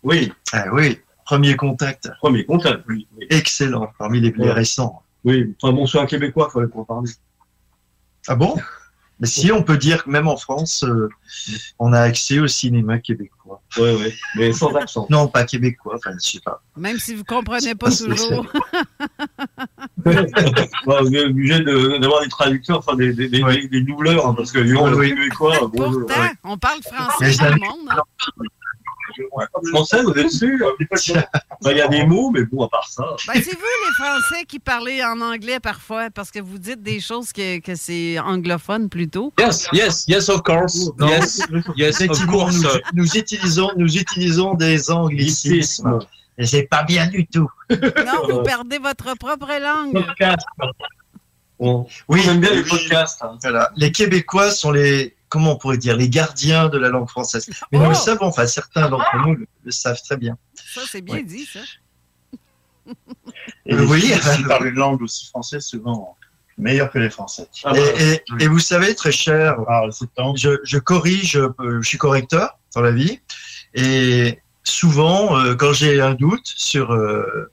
Oui. 0.02 0.32
Ah 0.52 0.64
oui, 0.72 0.98
Premier 1.24 1.56
Contact. 1.56 2.10
Premier 2.20 2.44
Contact, 2.44 2.82
oui. 2.88 3.06
Excellent, 3.30 3.92
parmi 3.98 4.20
les 4.20 4.32
plus 4.32 4.42
Ouais. 4.42 4.52
récents. 4.52 5.02
Oui, 5.24 5.54
enfin 5.62 5.72
bon, 5.72 5.86
un 5.94 6.06
Québécois, 6.06 6.48
il 6.50 6.52
fallait 6.52 6.66
pas 6.66 6.80
en 6.80 6.84
parler. 6.84 7.10
Ah 8.26 8.34
bon? 8.34 8.56
Mais 9.22 9.28
si, 9.28 9.52
on 9.52 9.62
peut 9.62 9.78
dire 9.78 10.02
que 10.04 10.10
même 10.10 10.26
en 10.26 10.36
France, 10.36 10.82
euh, 10.82 11.08
on 11.78 11.92
a 11.92 12.00
accès 12.00 12.40
au 12.40 12.48
cinéma 12.48 12.98
québécois. 12.98 13.62
Oui, 13.78 13.90
oui, 13.98 14.12
mais 14.36 14.52
sans 14.52 14.74
accent. 14.74 15.06
Non, 15.10 15.28
pas 15.28 15.44
québécois, 15.44 15.94
enfin, 15.96 16.10
je 16.22 16.28
sais 16.32 16.40
pas. 16.40 16.60
Même 16.76 16.98
si 16.98 17.14
vous 17.14 17.22
comprenez 17.24 17.74
pas 17.76 17.90
toujours. 17.90 18.46
Bon, 20.04 20.12
on 20.86 21.12
est 21.12 21.24
obligé 21.24 21.60
de- 21.60 21.98
d'avoir 21.98 22.22
des 22.22 22.28
traducteurs, 22.28 22.78
enfin 22.78 22.96
des, 22.96 23.12
des, 23.12 23.28
des, 23.28 23.68
des 23.68 23.80
doubleurs, 23.82 24.26
hein, 24.26 24.34
parce 24.36 24.50
que 24.50 24.58
Oui, 24.58 24.92
oui. 24.96 25.08
Québécois, 25.10 25.58
bon, 25.72 25.92
Pourtant, 25.92 26.20
ouais. 26.20 26.30
on 26.44 26.58
parle 26.58 26.80
français 26.82 27.32
ça- 27.32 27.50
le 27.50 27.56
monde. 27.60 27.88
hein. 27.90 28.02
Français, 29.72 30.02
vous 30.02 30.12
êtes 30.12 30.30
sûr? 30.30 30.58
Ben, 31.62 31.70
Il 31.70 31.76
y 31.76 31.80
a 31.80 31.88
des 31.88 32.04
mots, 32.04 32.30
mais 32.30 32.44
bon, 32.44 32.64
à 32.64 32.68
part 32.68 32.88
ça. 32.88 33.04
Ben, 33.28 33.34
c'est 33.34 33.54
vous, 33.54 33.60
les 33.86 34.04
Français, 34.04 34.44
qui 34.46 34.58
parlez 34.58 35.02
en 35.04 35.20
anglais 35.20 35.60
parfois, 35.60 36.10
parce 36.10 36.30
que 36.30 36.40
vous 36.40 36.58
dites 36.58 36.82
des 36.82 36.98
choses 37.00 37.32
que, 37.32 37.60
que 37.60 37.74
c'est 37.76 38.18
anglophone 38.18 38.88
plutôt. 38.88 39.32
Yes, 39.38 39.68
yes, 39.72 40.04
yes, 40.08 40.28
of 40.28 40.42
course. 40.42 40.90
Non. 40.98 41.06
Yes, 41.08 41.40
yes, 41.76 42.00
of 42.02 42.26
course. 42.26 42.56
nous, 42.62 42.68
nous 42.94 43.16
utilisons, 43.16 43.70
nous 43.76 43.96
utilisons 43.96 44.54
des 44.54 44.90
anglicismes. 44.90 46.00
Et 46.38 46.46
c'est 46.46 46.64
pas 46.64 46.82
bien 46.82 47.06
du 47.06 47.26
tout. 47.26 47.48
Non, 47.70 48.26
vous 48.28 48.42
perdez 48.42 48.78
votre 48.78 49.14
propre 49.16 49.48
langue. 49.60 50.04
Oui, 51.58 52.20
on 52.26 52.30
aime 52.30 52.40
bien 52.40 52.54
les 52.54 52.64
podcasts. 52.64 53.22
hein. 53.22 53.38
Voilà. 53.40 53.70
Les 53.76 53.92
Québécois 53.92 54.50
sont 54.50 54.72
les, 54.72 55.14
comment 55.32 55.52
on 55.52 55.56
pourrait 55.56 55.78
dire, 55.78 55.96
les 55.96 56.10
gardiens 56.10 56.68
de 56.68 56.76
la 56.76 56.90
langue 56.90 57.08
française. 57.08 57.48
Mais 57.70 57.78
nous 57.78 57.86
Oh. 57.86 57.88
le 57.88 57.94
savons, 57.94 58.26
enfin 58.26 58.46
certains 58.46 58.90
d'entre 58.90 59.16
nous 59.24 59.34
le, 59.34 59.46
le 59.64 59.70
savent 59.70 60.00
très 60.02 60.18
bien. 60.18 60.36
Ça, 60.74 60.82
c'est 60.86 61.00
bien 61.00 61.22
dit, 61.22 61.46
ça. 61.46 61.60
Et 63.64 63.74
oui. 63.74 63.86
oui, 63.88 64.12
qui 64.36 64.44
parlent 64.44 64.66
une 64.66 64.74
langue 64.74 65.00
aussi 65.02 65.26
française, 65.28 65.64
souvent 65.64 66.16
meilleure 66.58 66.90
que 66.90 66.98
les 66.98 67.08
Français. 67.08 67.46
et, 67.74 68.12
et- 68.12 68.22
et 68.44 68.46
vous 68.46 68.58
savez, 68.58 68.94
très 68.94 69.10
cher, 69.12 69.56
je, 70.36 70.58
je 70.64 70.78
corrige, 70.78 71.36
euh, 71.38 71.80
je 71.80 71.88
suis 71.88 71.96
correcteur 71.98 72.58
dans 72.74 72.82
la 72.82 72.90
vie, 72.92 73.20
et 73.74 74.38
souvent, 74.62 75.38
euh, 75.38 75.54
quand 75.54 75.72
j'ai 75.72 76.00
un 76.02 76.14
doute 76.14 76.44
sur, 76.44 76.92
euh, 76.92 77.50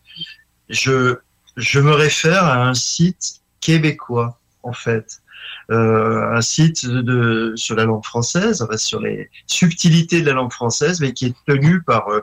je, 0.68 1.16
je 1.56 1.80
me 1.80 1.92
réfère 1.94 2.44
à 2.44 2.68
un 2.68 2.74
site 2.74 3.42
québécois, 3.62 4.38
en 4.64 4.74
fait. 4.74 5.22
Euh, 5.72 6.34
un 6.34 6.42
site 6.42 6.88
de, 6.88 7.54
sur 7.56 7.76
la 7.76 7.86
langue 7.86 8.04
française, 8.04 8.66
sur 8.78 9.00
les 9.00 9.30
subtilités 9.46 10.22
de 10.22 10.26
la 10.26 10.34
langue 10.34 10.52
française, 10.52 11.00
mais 11.00 11.14
qui 11.14 11.28
est 11.28 11.36
tenu 11.46 11.84
par 11.84 12.10
euh, 12.10 12.22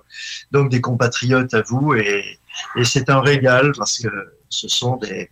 donc 0.51 0.69
des 0.69 0.81
compatriotes 0.81 1.55
à 1.55 1.63
vous, 1.63 1.95
et, 1.95 2.41
et 2.75 2.85
c'est 2.85 3.09
un 3.09 3.21
régal 3.21 3.71
parce 3.79 3.99
que 4.01 4.09
ce 4.49 4.67
sont 4.67 4.97
des, 4.97 5.31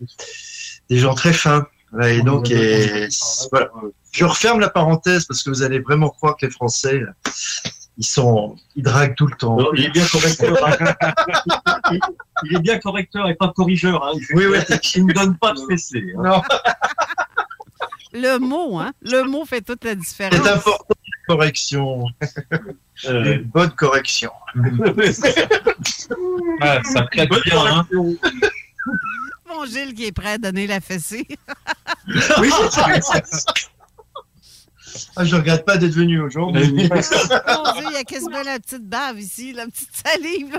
des 0.89 0.99
gens 0.99 1.15
très 1.15 1.33
fins. 1.33 1.67
Et 2.03 2.23
donc, 2.23 2.53
et, 2.53 3.09
voilà. 3.51 3.71
Je 4.13 4.25
referme 4.25 4.61
la 4.61 4.71
parenthèse 4.71 5.25
parce 5.25 5.43
que 5.43 5.51
vous 5.51 5.63
allez 5.63 5.81
vraiment 5.81 6.11
croire 6.11 6.37
que 6.37 6.47
les 6.47 6.53
Français, 6.53 7.03
ils 7.99 8.07
sont, 8.07 8.55
ils 8.77 8.83
draguent 8.85 9.17
tout 9.17 9.27
le 9.27 9.37
temps. 9.37 9.57
Non, 9.57 9.73
il 9.75 9.87
est 9.87 9.91
bien 9.91 10.07
correcteur. 10.07 10.57
il, 11.91 12.01
il 12.45 12.57
est 12.57 12.61
bien 12.61 12.79
correcteur 12.79 13.29
et 13.29 13.35
pas 13.35 13.53
corrigeur. 13.55 14.05
Hein. 14.05 14.13
Oui, 14.35 14.47
oui. 14.47 14.59
il 14.95 15.07
ne 15.07 15.13
donne 15.13 15.37
pas 15.37 15.53
de 15.53 15.61
fessée. 15.69 16.05
hein. 16.25 16.43
Le 18.15 18.39
mot, 18.39 18.79
hein? 18.79 18.93
Le 19.03 19.25
mot 19.25 19.45
fait 19.45 19.61
toute 19.61 19.83
la 19.85 19.97
différence. 19.97 20.41
C'est 20.41 20.49
important, 20.49 20.95
la 21.05 21.35
correction. 21.35 22.05
Une 23.09 23.43
bonne 23.53 23.71
correction. 23.73 24.31
Ah, 26.61 26.81
ça 26.85 27.07
claque 27.07 27.31
bien, 27.45 27.67
hein. 27.67 27.87
Bon, 29.47 29.67
Gilles 29.67 29.95
qui 29.95 30.07
est 30.07 30.13
prêt 30.13 30.33
à 30.33 30.39
donner 30.39 30.67
la 30.67 30.81
fessée. 30.81 31.27
Oui, 32.39 32.51
c'est 32.71 32.81
ah, 35.17 35.25
je 35.25 35.35
regrette 35.35 35.65
pas 35.65 35.77
d'être 35.77 35.95
venu 35.95 36.21
aujourd'hui. 36.21 36.89
Mon 36.89 37.73
Dieu, 37.73 37.85
il 37.89 37.93
y 37.93 37.97
a 37.97 38.05
quasiment 38.05 38.43
la 38.45 38.61
petite 38.61 38.89
bave 38.89 39.19
ici, 39.19 39.53
la 39.53 39.67
petite 39.67 39.91
salive. 39.93 40.57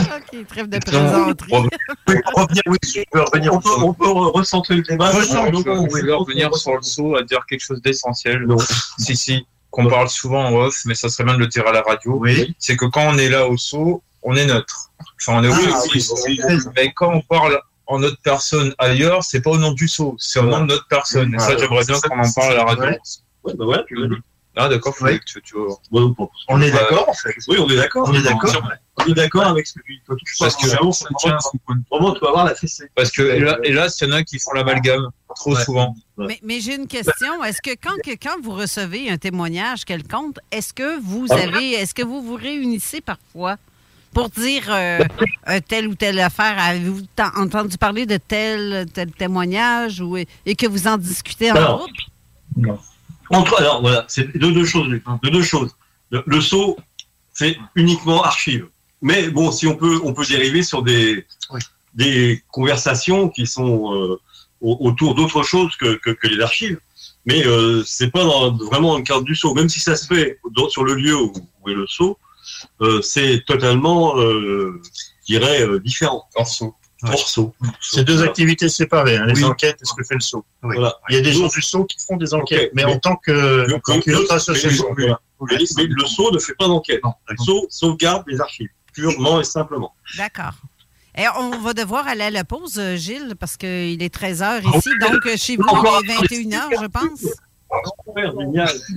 OK, 0.00 0.46
trêve 0.48 0.68
de 0.68 0.78
plaisanterie. 0.78 1.50
On 3.52 3.60
peut, 3.60 3.68
on 3.84 3.92
peut 3.94 4.04
re- 4.06 4.32
recentrer 4.32 4.76
le 4.76 4.82
débat. 4.82 5.12
Moi, 5.12 5.22
je, 5.22 5.26
sur- 5.26 5.44
je 5.84 5.90
voulais 5.90 6.12
revenir 6.12 6.54
sur 6.56 6.76
le 6.76 6.82
saut, 6.82 7.16
à 7.16 7.22
dire 7.22 7.44
quelque 7.48 7.60
chose 7.64 7.80
d'essentiel. 7.82 8.46
Si, 8.98 9.16
si, 9.16 9.46
qu'on 9.70 9.86
parle 9.88 10.08
souvent 10.08 10.44
en 10.46 10.54
off, 10.54 10.82
mais 10.86 10.94
ça 10.94 11.08
serait 11.08 11.24
bien 11.24 11.34
de 11.34 11.40
le 11.40 11.46
dire 11.48 11.66
à 11.66 11.72
la 11.72 11.82
radio. 11.82 12.18
C'est 12.58 12.76
que 12.76 12.84
quand 12.86 13.06
on 13.12 13.18
est 13.18 13.28
là 13.28 13.48
au 13.48 13.56
saut, 13.56 14.02
on 14.22 14.34
est 14.36 14.46
neutre. 14.46 14.90
Enfin, 15.20 15.38
on 15.40 15.44
est 15.44 15.48
Ah, 15.52 15.80
oui, 15.94 16.00
Mais 16.76 16.92
quand 16.92 17.12
on 17.12 17.20
parle 17.22 17.60
en 17.86 17.98
notre 17.98 18.20
personne 18.22 18.74
ailleurs, 18.78 19.22
c'est 19.24 19.40
pas 19.42 19.50
au 19.50 19.58
nom 19.58 19.72
du 19.72 19.88
saut, 19.88 20.14
c'est 20.18 20.38
au 20.38 20.44
nom 20.44 20.60
de 20.60 20.66
notre 20.72 20.86
personne. 20.88 21.34
Et 21.34 21.38
ça, 21.38 21.48
Ah, 21.52 21.56
j'aimerais 21.58 21.84
bien 21.84 22.00
qu'on 22.00 22.18
en 22.20 22.32
parle 22.32 22.52
à 22.52 22.56
la 22.56 22.64
radio. 22.64 22.84
Ouais. 23.44 23.52
Bah 23.58 23.64
ouais, 23.66 23.78
tu 23.86 24.08
dit. 24.08 24.14
Ah, 24.56 24.68
d'accord, 24.68 24.94
faut 24.94 25.04
Ouais. 25.04 25.18
que 25.18 25.24
tu, 25.24 25.42
tu 25.42 25.54
vois. 25.56 25.80
On 26.48 26.60
est 26.62 26.70
d'accord, 26.70 27.08
en 27.08 27.12
fait. 27.14 27.34
Oui, 27.48 27.56
on 27.58 27.68
est 27.68 27.76
d'accord. 27.76 28.08
On 28.08 28.14
est 28.14 28.22
d'accord. 28.22 28.54
On 28.98 29.04
est 29.06 29.14
d'accord 29.14 29.46
avec 29.48 29.66
ce 29.66 29.74
que 29.74 29.80
tu 29.84 29.94
dis. 29.94 30.02
Parce 30.38 30.54
que- 30.56 30.68
Vraiment, 31.90 32.14
tu 32.14 32.20
vas 32.20 32.28
avoir 32.28 32.44
la 32.44 32.54
fessée. 32.54 32.88
Parce 32.94 33.10
que, 33.10 33.22
hélas, 33.64 34.00
il 34.00 34.08
y 34.08 34.10
en 34.12 34.14
a 34.14 34.22
qui 34.22 34.38
font 34.38 34.52
l'amalgame 34.52 35.08
trop 35.34 35.56
souvent. 35.56 35.96
Mais, 36.16 36.38
mais 36.44 36.60
j'ai 36.60 36.76
une 36.76 36.86
question. 36.86 37.42
Est-ce 37.42 37.60
que 37.60 37.70
quand, 37.82 37.96
que 38.04 38.12
quand 38.12 38.40
vous 38.42 38.52
recevez 38.52 39.10
un 39.10 39.16
témoignage 39.16 39.84
quelconque, 39.84 40.36
est-ce 40.52 40.72
que 40.72 41.00
vous 41.00 41.26
Ah. 41.30 41.34
avez, 41.34 41.72
est-ce 41.72 41.92
que 41.94 42.02
vous 42.04 42.22
vous 42.22 42.36
réunissez 42.36 43.00
parfois 43.00 43.56
pour 44.12 44.28
dire 44.30 44.66
euh, 44.68 45.00
euh, 45.48 45.58
telle 45.66 45.88
ou 45.88 45.96
telle 45.96 46.20
affaire? 46.20 46.54
Avez-vous 46.60 47.00
entendu 47.36 47.76
parler 47.76 48.06
de 48.06 48.16
tel, 48.18 48.86
tel 48.94 49.10
témoignage 49.10 50.00
ou, 50.00 50.16
et 50.16 50.54
que 50.54 50.68
vous 50.68 50.86
en 50.86 50.96
discutez 50.96 51.50
en 51.50 51.78
groupe? 51.78 51.90
Entre, 53.30 53.58
alors 53.58 53.80
voilà, 53.80 54.04
c'est 54.08 54.36
de 54.36 54.50
deux 54.50 54.64
choses. 54.64 54.88
De 55.22 55.28
deux 55.30 55.42
choses. 55.42 55.74
Le, 56.10 56.22
le 56.26 56.40
saut, 56.40 56.76
c'est 57.32 57.56
uniquement 57.74 58.22
archive. 58.22 58.66
Mais 59.02 59.28
bon, 59.28 59.50
si 59.52 59.66
on 59.66 59.76
peut, 59.76 60.00
on 60.04 60.12
peut 60.14 60.24
dériver 60.26 60.62
sur 60.62 60.82
des, 60.82 61.26
des 61.94 62.42
conversations 62.50 63.28
qui 63.28 63.46
sont 63.46 63.94
euh, 63.94 64.20
au- 64.60 64.78
autour 64.88 65.14
d'autre 65.14 65.42
chose 65.42 65.74
que, 65.76 65.94
que, 65.96 66.10
que 66.10 66.26
les 66.28 66.40
archives. 66.42 66.78
Mais 67.26 67.46
euh, 67.46 67.82
c'est 67.84 68.10
pas 68.10 68.24
dans, 68.24 68.54
vraiment 68.56 68.92
dans 68.92 68.98
le 68.98 69.04
cadre 69.04 69.22
du 69.24 69.34
saut. 69.34 69.54
Même 69.54 69.68
si 69.68 69.80
ça 69.80 69.96
se 69.96 70.06
fait 70.06 70.38
dans- 70.54 70.68
sur 70.68 70.84
le 70.84 70.94
lieu 70.94 71.16
où, 71.16 71.32
où 71.62 71.68
est 71.70 71.74
le 71.74 71.86
saut, 71.86 72.18
euh, 72.82 73.00
c'est 73.02 73.44
totalement, 73.46 74.18
euh, 74.18 74.80
je 75.26 75.34
dirais, 75.34 75.62
euh, 75.66 75.80
différent. 75.80 76.28
Saut. 76.44 76.74
Saut. 77.16 77.54
C'est 77.80 78.04
deux 78.04 78.22
activités 78.22 78.68
séparées, 78.68 79.16
hein, 79.16 79.26
les 79.26 79.34
Oui. 79.34 79.44
enquêtes 79.44 79.78
et 79.80 79.84
ce 79.84 79.92
que 79.94 80.02
fait 80.04 80.14
le 80.14 80.20
saut. 80.20 80.44
Voilà. 80.62 80.94
Il 81.10 81.16
y 81.16 81.18
a 81.18 81.22
des 81.22 81.32
gens 81.32 81.48
du 81.48 81.60
saut 81.62 81.84
qui 81.84 81.98
font 82.06 82.16
des 82.16 82.32
enquêtes, 82.34 82.70
mais 82.74 82.84
en 82.84 82.88
Mais- 82.88 83.00
tant 83.00 83.16
que 83.16 83.68
Donc, 83.70 83.82
tant 83.84 84.00
qu'une 84.00 84.14
autre 84.14 84.26
mais- 84.30 84.34
association. 84.36 84.86
mais- 84.96 85.06
mais- 85.06 85.58
mais 85.76 85.84
le 85.86 86.06
saut 86.06 86.30
ne 86.32 86.38
fait 86.38 86.54
pas 86.58 86.66
d'enquête. 86.66 87.00
Le 87.28 87.36
saut 87.44 87.66
sauvegarde 87.68 88.24
les 88.26 88.40
archives, 88.40 88.68
purement 88.92 89.40
et 89.40 89.44
simplement. 89.44 89.94
D'accord. 90.16 90.52
Et 91.16 91.24
on 91.38 91.58
va 91.60 91.74
devoir 91.74 92.08
aller 92.08 92.24
à 92.24 92.30
la 92.30 92.42
pause, 92.44 92.76
euh, 92.78 92.96
Gilles, 92.96 93.34
parce 93.38 93.56
qu'il 93.56 94.02
est 94.02 94.12
13h 94.12 94.62
Ah 94.66 94.76
ici. 94.78 94.90
Donc, 95.00 95.24
euh, 95.26 95.36
chez 95.36 95.56
vous, 95.56 95.64
il 95.68 96.10
est 96.10 96.14
21h, 96.16 96.70
je 96.80 96.86
pense. 96.86 97.20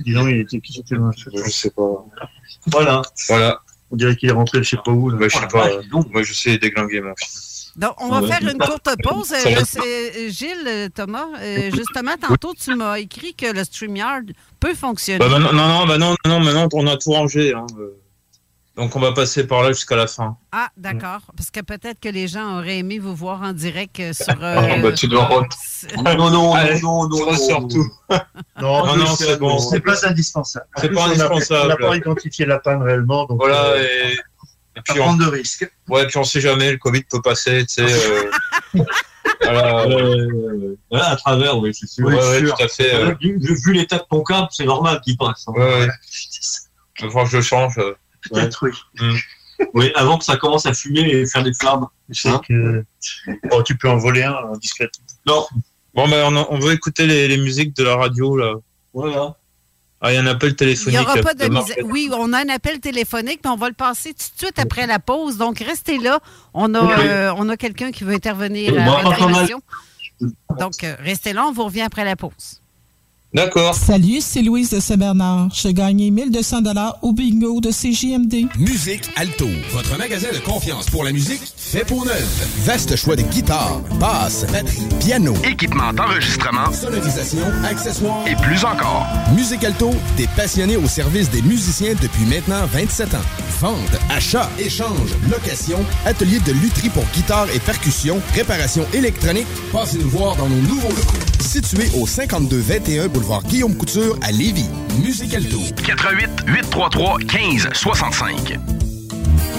Dis 0.04 0.12
donc, 0.14 0.28
il 0.30 0.40
était 0.40 0.60
qui 0.60 0.72
c'était 0.72 0.96
Je 0.96 1.50
sais 1.50 1.70
pas. 1.70 2.04
Voilà. 2.66 3.02
Voilà. 3.28 3.60
On 3.90 3.96
dirait 3.96 4.16
qu'il 4.16 4.28
est 4.28 4.32
rentré, 4.32 4.62
je 4.62 4.68
sais 4.70 4.76
pas 4.84 4.90
où. 4.90 5.08
Là. 5.10 5.16
Bah, 5.18 5.28
je 5.28 5.38
sais 5.38 5.46
pas. 5.48 5.68
Moi, 6.10 6.22
je 6.22 6.32
sais 6.34 6.58
déglinguer 6.58 7.00
mon 7.00 7.14
fils. 7.16 7.57
Donc, 7.78 7.94
on 8.00 8.08
va 8.08 8.26
faire 8.26 8.42
une 8.50 8.58
courte 8.58 8.88
pause. 9.02 9.32
Euh, 9.32 9.42
va. 9.50 9.60
je 9.60 9.64
sais- 9.64 9.78
euh, 9.80 10.28
Gilles, 10.30 10.66
euh, 10.66 10.88
Thomas, 10.92 11.26
euh, 11.40 11.70
justement, 11.72 12.16
tantôt, 12.20 12.52
tu 12.52 12.74
m'as 12.74 12.98
écrit 12.98 13.34
que 13.34 13.46
le 13.46 13.62
StreamYard 13.62 14.24
peut 14.58 14.74
fonctionner. 14.74 15.20
Bah, 15.20 15.28
bah, 15.30 15.38
non, 15.38 15.52
non, 15.52 15.68
non, 15.68 15.86
bah, 15.86 15.96
non, 15.98 16.14
non, 16.26 16.40
maintenant, 16.40 16.68
on 16.72 16.86
a 16.88 16.96
tout 16.96 17.12
rangé. 17.12 17.54
hein. 17.54 17.66
Donc, 18.76 18.94
on 18.94 19.00
va 19.00 19.10
passer 19.12 19.44
par 19.46 19.62
là 19.62 19.72
jusqu'à 19.72 19.96
la 19.96 20.06
fin. 20.06 20.36
Ah, 20.52 20.68
d'accord. 20.76 21.20
Parce 21.36 21.50
que 21.50 21.58
peut-être 21.60 21.98
que 22.00 22.08
les 22.08 22.28
gens 22.28 22.58
auraient 22.58 22.78
aimé 22.78 23.00
vous 23.00 23.14
voir 23.14 23.42
en 23.42 23.52
direct 23.52 24.00
sur. 24.12 24.34
Ah, 24.40 24.62
euh, 24.64 24.82
bah, 24.82 24.92
tu 24.92 25.08
dois 25.08 25.28
Non, 25.96 26.16
non, 26.16 26.30
non, 26.30 26.54
Allez, 26.54 26.80
non, 26.80 27.08
non, 27.08 27.18
non, 27.18 27.26
ressors 27.26 27.60
non. 27.62 27.68
tout. 27.68 27.90
Non, 28.60 28.86
Non, 28.86 28.96
non, 28.96 29.06
c'est 29.16 29.36
bon. 29.38 29.58
C'est 29.58 29.80
pas 29.80 30.04
indispensable. 30.06 30.66
C'est 30.76 30.92
pas 30.92 31.06
indispensable. 31.06 31.64
On 31.64 31.68
n'a 31.68 31.76
pas 31.76 31.96
identifié 31.96 32.44
la 32.46 32.58
panne 32.60 32.82
réellement. 32.82 33.24
Donc, 33.26 33.38
Voilà, 33.40 33.64
euh, 33.66 33.84
et 33.84 34.18
Pas 34.86 34.92
puis 34.94 35.00
on, 35.00 35.04
prendre 35.04 35.24
de 35.24 35.30
risques. 35.30 35.70
ouais, 35.88 36.06
puis 36.06 36.16
on 36.18 36.24
sait 36.24 36.40
jamais, 36.40 36.72
le 36.72 36.78
Covid 36.78 37.02
peut 37.04 37.20
passer, 37.22 37.64
tu 37.66 37.86
sais. 37.86 38.10
euh, 38.10 38.30
voilà. 39.42 39.84
Euh, 39.86 40.76
ouais, 40.90 41.00
à 41.00 41.16
travers, 41.16 41.58
oui, 41.58 41.74
c'est 41.74 41.86
sûr. 41.88 42.06
Ouais, 42.06 42.14
Oui, 42.14 42.20
ouais, 42.20 42.38
sûr. 42.40 42.56
tout 42.56 42.62
à 42.64 42.68
fait. 42.68 42.94
euh, 42.94 43.14
Vu, 43.20 43.38
vu 43.64 43.72
l'état 43.72 43.98
de 43.98 44.04
ton 44.10 44.22
câble, 44.22 44.48
c'est 44.50 44.64
normal 44.64 45.00
qu'il 45.02 45.16
passe. 45.16 45.44
hein. 45.48 45.52
ouais, 45.56 45.80
ouais. 45.80 45.88
Il 47.00 47.04
va 47.04 47.08
falloir 47.10 47.24
que 47.24 47.30
je 47.30 47.36
le 47.38 47.42
change. 47.42 47.78
euh. 47.78 47.94
Peut-être, 48.30 48.58
oui. 48.66 48.70
Hmm. 48.98 49.16
Oui, 49.74 49.92
avant 49.96 50.18
que 50.18 50.24
ça 50.24 50.36
commence 50.36 50.66
à 50.66 50.74
fumer 50.74 51.00
et 51.00 51.26
faire 51.26 51.42
des 51.42 51.52
flammes. 51.54 51.86
que- 52.48 52.84
Oh, 53.50 53.62
tu 53.62 53.76
peux 53.76 53.88
en 53.88 53.96
voler 53.98 54.22
un 54.22 54.32
en 54.34 54.56
discrètement. 54.56 55.04
Non, 55.26 55.46
Bon, 55.94 56.08
ben, 56.08 56.32
on, 56.32 56.46
on 56.50 56.58
veut 56.60 56.72
écouter 56.74 57.06
les, 57.06 57.26
les 57.26 57.38
musiques 57.38 57.74
de 57.76 57.82
la 57.82 57.96
radio, 57.96 58.36
là. 58.36 58.54
voilà. 58.94 59.34
Ah, 60.00 60.12
il 60.12 60.14
y 60.14 60.18
a 60.18 60.20
un 60.20 60.26
appel 60.26 60.50
Il 60.50 60.56
téléphonique. 60.56 60.98
n'y 60.98 61.04
aura 61.04 61.16
pas 61.16 61.34
de 61.34 61.40
de 61.44 61.48
mise- 61.48 61.54
Marc- 61.76 61.80
Oui, 61.84 62.08
on 62.12 62.32
a 62.32 62.38
un 62.44 62.48
appel 62.50 62.78
téléphonique, 62.78 63.40
mais 63.44 63.50
on 63.50 63.56
va 63.56 63.68
le 63.68 63.74
passer 63.74 64.10
tout 64.14 64.26
de 64.36 64.38
suite 64.44 64.58
après 64.60 64.86
la 64.86 65.00
pause. 65.00 65.38
Donc, 65.38 65.58
restez 65.58 65.98
là. 65.98 66.20
On 66.54 66.72
a, 66.74 66.78
euh, 67.00 67.32
on 67.36 67.48
a 67.48 67.56
quelqu'un 67.56 67.90
qui 67.90 68.04
veut 68.04 68.14
intervenir 68.14 68.72
à 68.78 69.02
émission. 69.40 69.60
Donc, 70.58 70.84
euh, 70.84 70.94
restez 71.00 71.32
là. 71.32 71.46
On 71.46 71.52
vous 71.52 71.64
revient 71.64 71.82
après 71.82 72.04
la 72.04 72.14
pause. 72.16 72.60
D'accord. 73.34 73.74
Salut, 73.74 74.22
c'est 74.22 74.40
Louise 74.40 74.70
de 74.70 74.80
Saint-Bernard. 74.80 75.48
J'ai 75.52 75.74
gagné 75.74 76.10
1200 76.10 76.62
dollars 76.62 76.96
au 77.02 77.12
bingo 77.12 77.60
de 77.60 77.70
CJMD. 77.70 78.48
Musique 78.58 79.10
Alto, 79.16 79.46
votre 79.70 79.98
magasin 79.98 80.28
de 80.32 80.38
confiance 80.38 80.88
pour 80.88 81.04
la 81.04 81.12
musique 81.12 81.42
fait 81.54 81.84
pour 81.84 82.06
neuf. 82.06 82.48
Vaste 82.64 82.96
choix 82.96 83.16
de 83.16 83.22
guitares, 83.22 83.82
basses, 84.00 84.46
batterie, 84.50 84.88
piano, 84.98 85.34
Équipement 85.44 85.92
d'enregistrement 85.92 86.72
sonorisation, 86.72 87.44
accessoires 87.70 88.26
et 88.26 88.34
plus 88.36 88.64
encore. 88.64 89.06
Musique 89.34 89.62
Alto, 89.62 89.90
des 90.16 90.26
passionnés 90.28 90.78
au 90.78 90.86
service 90.86 91.28
des 91.28 91.42
musiciens 91.42 91.92
depuis 92.00 92.24
maintenant 92.24 92.64
27 92.72 93.12
ans. 93.12 93.18
Vente, 93.60 93.98
achat, 94.08 94.48
échange, 94.58 95.10
location, 95.30 95.84
atelier 96.06 96.38
de 96.46 96.52
lutherie 96.52 96.88
pour 96.88 97.04
guitare 97.12 97.48
et 97.54 97.58
percussion, 97.58 98.22
réparation 98.34 98.86
électronique. 98.94 99.48
Passez 99.70 99.98
nous 99.98 100.08
voir 100.08 100.34
dans 100.36 100.48
nos 100.48 100.62
nouveaux 100.62 100.88
locaux. 100.88 101.18
Situé 101.40 101.88
au 102.00 102.06
5221 102.06 103.08
boulevard 103.18 103.42
Guillaume 103.44 103.76
Couture 103.76 104.16
à 104.22 104.30
Lévis. 104.30 104.68
Musique 105.02 105.34
Alto. 105.34 105.58
88 105.84 106.30
833 106.46 107.16
15 107.28 107.68
65. 107.72 108.58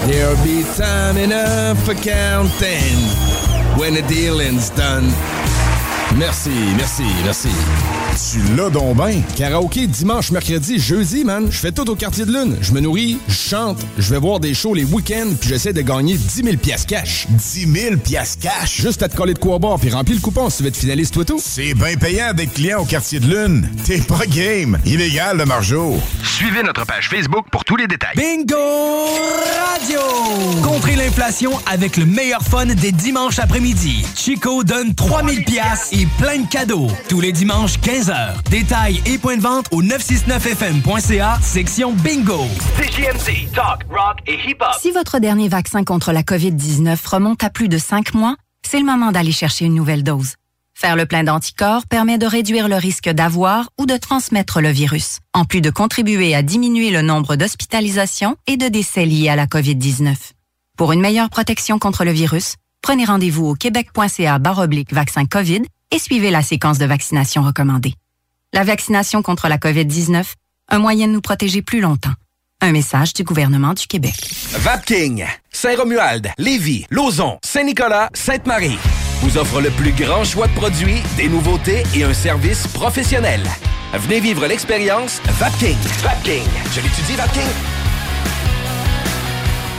There'll 0.08 0.36
be 0.44 0.64
time 0.78 1.18
enough 1.18 1.78
for 1.84 1.94
counting 1.96 2.96
when 3.78 3.94
the 3.96 4.02
dealing's 4.08 4.70
done. 4.72 5.12
Merci, 6.18 6.50
merci, 6.76 7.04
merci. 7.24 7.50
Tu 8.32 8.56
l'as 8.56 8.70
donc 8.70 8.98
ben. 8.98 9.22
Karaoké 9.38 9.88
dimanche, 9.88 10.32
mercredi, 10.32 10.80
jeudi, 10.80 11.24
man. 11.24 11.48
Je 11.52 11.58
fais 11.58 11.72
tout 11.72 11.90
au 11.90 11.96
quartier 11.96 12.26
de 12.26 12.34
lune. 12.34 12.58
Je 12.62 12.74
me 12.74 12.82
nourris, 12.82 13.20
je 13.28 13.34
chante, 13.34 13.78
je 13.98 14.10
vais 14.10 14.20
voir 14.20 14.40
des 14.40 14.54
shows 14.54 14.74
les 14.74 14.84
week-ends, 14.84 15.34
puis 15.40 15.50
j'essaie 15.50 15.72
de 15.72 15.82
gagner 15.82 16.18
10 16.18 16.44
000 16.44 16.58
piastres 16.58 16.88
cash. 16.88 17.28
10 17.30 17.72
000 17.72 17.98
piastres 17.98 18.40
cash? 18.42 18.82
Juste 18.82 19.04
à 19.04 19.08
te 19.08 19.16
coller 19.16 19.36
de 19.36 19.40
quoi 19.40 19.60
boire, 19.60 19.80
puis 19.80 19.90
remplir 19.92 20.16
le 20.18 20.22
coupon 20.22 20.50
si 20.50 20.58
tu 20.58 20.64
veux 20.64 20.70
être 20.70 20.78
finaliste, 20.78 21.14
toi 21.14 21.24
tout. 21.26 21.40
C'est 21.42 21.74
bien 21.76 21.96
payant 21.96 22.34
d'être 22.34 22.54
client 22.54 22.82
au 22.82 22.86
quartier 22.86 23.20
de 23.20 23.28
lune. 23.28 23.70
T'es 23.86 24.00
pas 24.00 24.26
game. 24.26 24.80
Illégal, 24.86 25.38
le 25.38 25.46
margeau. 25.46 25.98
Suivez 26.24 26.64
notre 26.64 26.86
page 26.86 27.08
Facebook 27.10 27.46
pour 27.52 27.64
tous 27.64 27.76
les 27.78 27.88
détails. 27.88 28.16
Bingo 28.16 28.56
Radio! 29.72 30.00
Contrez 30.64 30.96
l'inflation 30.96 31.52
avec 31.72 31.96
le 31.98 32.06
meilleur 32.06 32.42
fun 32.42 32.66
des 32.66 32.92
dimanches 32.92 33.40
après-midi. 33.40 34.04
Chico 34.16 34.64
donne 34.64 34.96
3000 34.96 35.46
pièces 35.46 35.90
et 36.00 36.08
plein 36.18 36.40
de 36.40 36.48
cadeaux. 36.48 36.88
Tous 37.10 37.20
les 37.20 37.34
dimanches, 37.34 37.78
15h. 37.80 38.50
Détails 38.50 39.02
et 39.06 39.18
points 39.18 39.36
de 39.36 39.42
vente 39.42 39.66
au 39.72 39.84
969fm.ca, 39.84 41.38
section 41.42 41.92
Bingo. 41.92 42.46
CJMD, 42.78 43.52
talk, 43.54 43.84
rock 43.90 44.20
et 44.26 44.40
hip-hop. 44.48 44.70
Si 44.80 44.92
votre 44.92 45.20
dernier 45.20 45.50
vaccin 45.50 45.84
contre 45.84 46.14
la 46.14 46.22
COVID-19 46.24 46.98
remonte 47.06 47.44
à 47.44 47.50
plus 47.50 47.68
de 47.68 47.78
cinq 47.78 48.14
mois, 48.14 48.38
c'est 48.66 48.80
le 48.80 48.86
moment 48.86 49.12
d'aller 49.12 49.34
chercher 49.34 49.66
une 49.66 49.76
nouvelle 49.76 50.04
dose. 50.04 50.36
Faire 50.74 50.96
le 50.96 51.06
plein 51.06 51.26
d'anticorps 51.26 51.86
permet 51.88 52.18
de 52.18 52.26
réduire 52.26 52.70
le 52.70 52.78
risque 52.78 53.10
d'avoir 53.10 53.70
ou 53.78 53.86
de 53.86 53.98
transmettre 53.98 54.62
le 54.62 54.70
virus, 54.70 55.20
en 55.34 55.44
plus 55.44 55.60
de 55.60 55.70
contribuer 55.70 56.34
à 56.34 56.44
diminuer 56.44 56.92
le 56.92 57.02
nombre 57.02 57.36
d'hospitalisations 57.36 58.38
et 58.48 58.56
de 58.56 58.70
décès 58.70 59.06
liés 59.06 59.28
à 59.28 59.36
la 59.36 59.48
COVID-19. 59.48 60.16
Pour 60.78 60.94
une 60.94 61.02
meilleure 61.02 61.30
protection 61.30 61.78
contre 61.78 62.06
le 62.06 62.12
virus, 62.12 62.56
prenez 62.82 63.04
rendez-vous 63.04 63.48
au 63.48 63.56
québec.ca 63.56 64.40
baroblique 64.40 64.94
vaccin 64.94 65.26
COVID 65.26 65.64
et 65.92 66.00
suivez 66.00 66.32
la 66.32 66.42
séquence 66.42 66.78
de 66.78 66.86
vaccination 66.86 67.44
recommandée. 67.44 67.94
La 68.54 68.64
vaccination 68.64 69.22
contre 69.22 69.48
la 69.48 69.58
COVID-19, 69.58 70.26
un 70.70 70.80
moyen 70.80 71.08
de 71.08 71.14
nous 71.14 71.22
protéger 71.22 71.62
plus 71.62 71.82
longtemps. 71.82 72.14
Un 72.62 72.72
message 72.72 73.14
du 73.14 73.24
gouvernement 73.24 73.74
du 73.74 73.88
Québec. 73.88 74.16
Vapking, 74.52 75.26
Saint-Romuald, 75.52 76.30
Lévis, 76.38 76.86
Lauson, 76.90 77.38
Saint-Nicolas, 77.44 78.10
Sainte-Marie 78.14 78.78
vous 79.22 79.38
offre 79.38 79.62
le 79.62 79.70
plus 79.72 79.92
grand 79.92 80.24
choix 80.24 80.48
de 80.48 80.54
produits, 80.54 81.02
des 81.18 81.28
nouveautés 81.28 81.84
et 81.96 82.04
un 82.04 82.14
service 82.14 82.68
professionnel. 82.68 83.42
Venez 83.94 84.20
vivre 84.20 84.46
l'expérience 84.48 85.22
Vapking. 85.40 85.78
Vapking. 86.02 86.44
Je 86.74 86.82
l'étudie, 86.82 87.16
Vapking. 87.16 87.79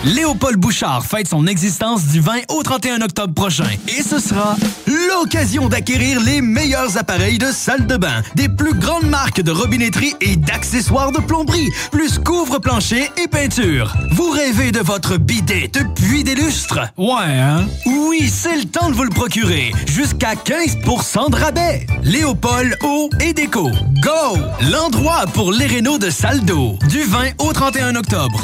Léopold 0.03 0.57
Bouchard 0.57 1.05
fête 1.05 1.29
son 1.29 1.47
existence 1.47 2.07
du 2.07 2.21
20 2.21 2.33
au 2.49 2.63
31 2.63 3.03
octobre 3.03 3.35
prochain. 3.35 3.67
Et 3.87 4.03
ce 4.03 4.19
sera 4.19 4.57
l'occasion 4.87 5.69
d'acquérir 5.69 6.21
les 6.21 6.41
meilleurs 6.41 6.97
appareils 6.97 7.37
de 7.37 7.53
salle 7.53 7.87
de 7.87 7.99
bain, 7.99 8.23
des 8.35 8.49
plus 8.49 8.73
grandes 8.73 9.11
marques 9.11 9.43
de 9.43 9.51
robinetterie 9.51 10.15
et 10.23 10.37
d'accessoires 10.37 11.13
de 11.13 11.19
plomberie, 11.19 11.69
plus 11.93 12.19
couvre-plancher 12.19 13.11
et 13.23 13.29
peinture. 13.29 13.93
Vous 14.13 14.31
rêvez 14.31 14.73
de 14.73 14.81
votre 14.81 15.19
bidet 15.19 15.71
depuis 15.71 16.25
des 16.25 16.35
lustres? 16.35 16.81
Ouais, 16.97 17.39
hein? 17.39 17.67
Oui, 17.85 18.31
c'est 18.33 18.57
le 18.57 18.65
temps 18.65 18.89
de 18.89 18.95
vous 18.95 19.05
le 19.05 19.11
procurer. 19.11 19.73
Jusqu'à 19.87 20.33
15% 20.33 21.31
de 21.31 21.37
rabais. 21.37 21.87
Léopold 22.03 22.75
Eau 22.83 23.11
et 23.21 23.35
Déco. 23.35 23.69
Go! 24.01 24.39
L'endroit 24.73 25.27
pour 25.35 25.53
les 25.53 25.67
rénaux 25.67 25.99
de 25.99 26.09
salle 26.09 26.41
d'eau. 26.41 26.79
Du 26.89 27.03
20 27.03 27.33
au 27.39 27.53
31 27.53 27.97
octobre. 27.97 28.41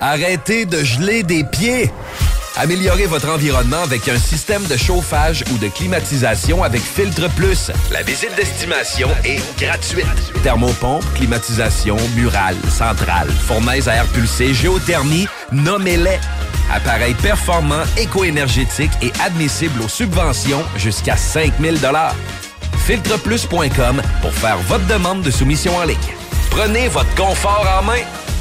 Arrêtez 0.00 0.64
de 0.64 0.82
geler 0.82 1.22
des 1.22 1.44
pieds. 1.44 1.90
Améliorez 2.56 3.04
votre 3.04 3.28
environnement 3.28 3.82
avec 3.82 4.08
un 4.08 4.18
système 4.18 4.64
de 4.64 4.76
chauffage 4.78 5.44
ou 5.52 5.58
de 5.58 5.68
climatisation 5.68 6.64
avec 6.64 6.80
Filtre 6.80 7.28
Plus. 7.36 7.70
La 7.92 8.02
visite 8.02 8.34
d'estimation 8.36 9.10
est 9.22 9.42
gratuite. 9.60 10.06
Thermopompe, 10.42 11.04
climatisation, 11.14 11.98
murale, 12.14 12.56
centrale, 12.70 13.28
fournaise 13.46 13.86
à 13.86 13.96
air 13.96 14.06
pulsé, 14.06 14.54
géothermie, 14.54 15.28
nommez-les. 15.52 16.18
Appareil 16.72 17.12
performant, 17.14 17.82
éco-énergétique 17.98 18.92
et 19.02 19.12
admissible 19.22 19.82
aux 19.82 19.88
subventions 19.88 20.64
jusqu'à 20.78 21.18
5000 21.18 21.78
Filtreplus.com 22.86 24.00
pour 24.22 24.32
faire 24.32 24.56
votre 24.68 24.86
demande 24.86 25.20
de 25.20 25.30
soumission 25.30 25.76
en 25.76 25.84
ligne. 25.84 25.98
Prenez 26.50 26.88
votre 26.88 27.14
confort 27.14 27.66
en 27.78 27.82
main. 27.82 28.25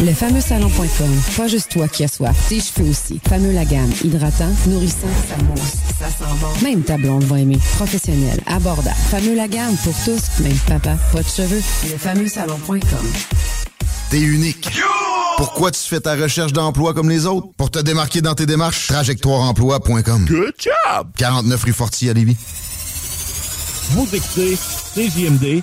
Le 0.00 0.12
fameux 0.14 0.40
salon.com. 0.40 1.10
Pas 1.36 1.48
juste 1.48 1.72
toi 1.72 1.88
qui 1.88 2.04
as 2.04 2.08
soif. 2.08 2.36
Tes 2.48 2.60
cheveux 2.60 2.90
aussi. 2.90 3.20
Fameux 3.28 3.52
la 3.52 3.64
gamme. 3.64 3.90
Hydratant, 4.04 4.50
nourrissant, 4.68 5.08
ça 5.28 5.42
mousse, 5.42 5.74
ça 5.98 6.06
sent 6.06 6.32
bon. 6.40 6.48
Même 6.62 6.82
ta 6.82 6.96
blonde 6.96 7.24
va 7.24 7.40
aimer. 7.40 7.58
Professionnel, 7.76 8.40
abordable. 8.46 8.94
Fameux 9.10 9.34
la 9.34 9.48
gamme 9.48 9.76
pour 9.82 9.94
tous. 10.04 10.40
Même 10.40 10.56
papa, 10.68 10.96
pas 11.12 11.22
de 11.22 11.28
cheveux. 11.28 11.62
Le 11.90 11.98
fameux 11.98 12.28
salon.com. 12.28 12.78
T'es 14.10 14.20
unique. 14.20 14.70
Pourquoi 15.36 15.72
tu 15.72 15.80
fais 15.80 16.00
ta 16.00 16.14
recherche 16.14 16.52
d'emploi 16.52 16.94
comme 16.94 17.10
les 17.10 17.26
autres? 17.26 17.48
Pour 17.56 17.70
te 17.70 17.80
démarquer 17.80 18.22
dans 18.22 18.34
tes 18.34 18.46
démarches, 18.46 18.86
trajectoireemploi.com. 18.86 20.26
Good 20.26 20.54
job! 20.58 21.08
49 21.16 21.64
rue 21.64 21.72
Forti 21.72 22.08
à 22.08 22.12
Lévis. 22.12 22.36
Vous 23.90 24.08
écoutez 24.14 24.56
CJMD 24.94 25.62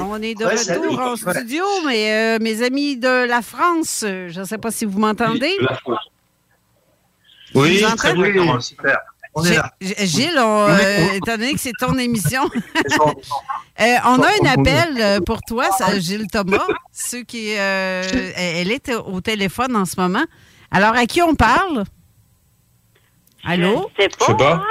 On 0.00 0.22
est 0.22 0.34
de 0.34 0.44
Ouais, 0.44 0.50
retour 0.52 0.64
salut. 0.64 0.88
en 1.00 1.16
studio, 1.16 1.64
mais 1.86 2.12
euh, 2.12 2.38
mes 2.40 2.62
amis 2.62 2.96
de 2.96 3.26
la 3.26 3.42
France, 3.42 3.98
je 4.02 4.40
ne 4.40 4.44
sais 4.44 4.58
pas 4.58 4.70
si 4.70 4.84
vous 4.84 4.98
m'entendez. 4.98 5.54
Oui, 7.54 7.82
très 7.96 8.14
bien, 8.14 8.60
super. 8.60 8.98
On 9.38 9.44
est 9.44 9.54
là. 9.56 9.70
G- 9.80 9.94
Gilles, 10.06 10.38
on, 10.38 10.66
euh, 10.68 11.12
étant 11.14 11.36
donné 11.36 11.52
que 11.52 11.60
c'est 11.60 11.72
ton 11.78 11.96
émission, 11.98 12.42
euh, 13.80 13.84
on 14.06 14.22
a 14.22 14.28
un 14.42 14.46
appel 14.46 15.20
pour 15.24 15.40
toi, 15.46 15.70
ça, 15.76 15.98
Gilles 15.98 16.26
Thomas. 16.32 16.66
Ceux 16.92 17.22
qui, 17.22 17.54
euh, 17.56 18.02
elle 18.36 18.70
est 18.72 18.94
au 18.94 19.20
téléphone 19.20 19.76
en 19.76 19.84
ce 19.84 20.00
moment. 20.00 20.24
Alors, 20.70 20.94
à 20.94 21.04
qui 21.06 21.20
on 21.22 21.34
parle? 21.34 21.84
Allô? 23.44 23.90
Je 23.98 24.02
sais 24.04 24.08
pas. 24.08 24.16
Je 24.20 24.26
sais 24.26 24.36
pas. 24.36 24.62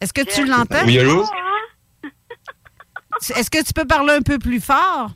Est-ce 0.00 0.12
que 0.12 0.22
tu 0.22 0.44
l'entends? 0.46 0.84
Oui, 0.86 0.98
allô? 0.98 1.24
Est-ce 3.30 3.50
que 3.50 3.62
tu 3.64 3.72
peux 3.72 3.84
parler 3.86 4.14
un 4.14 4.22
peu 4.22 4.38
plus 4.38 4.60
fort? 4.60 5.10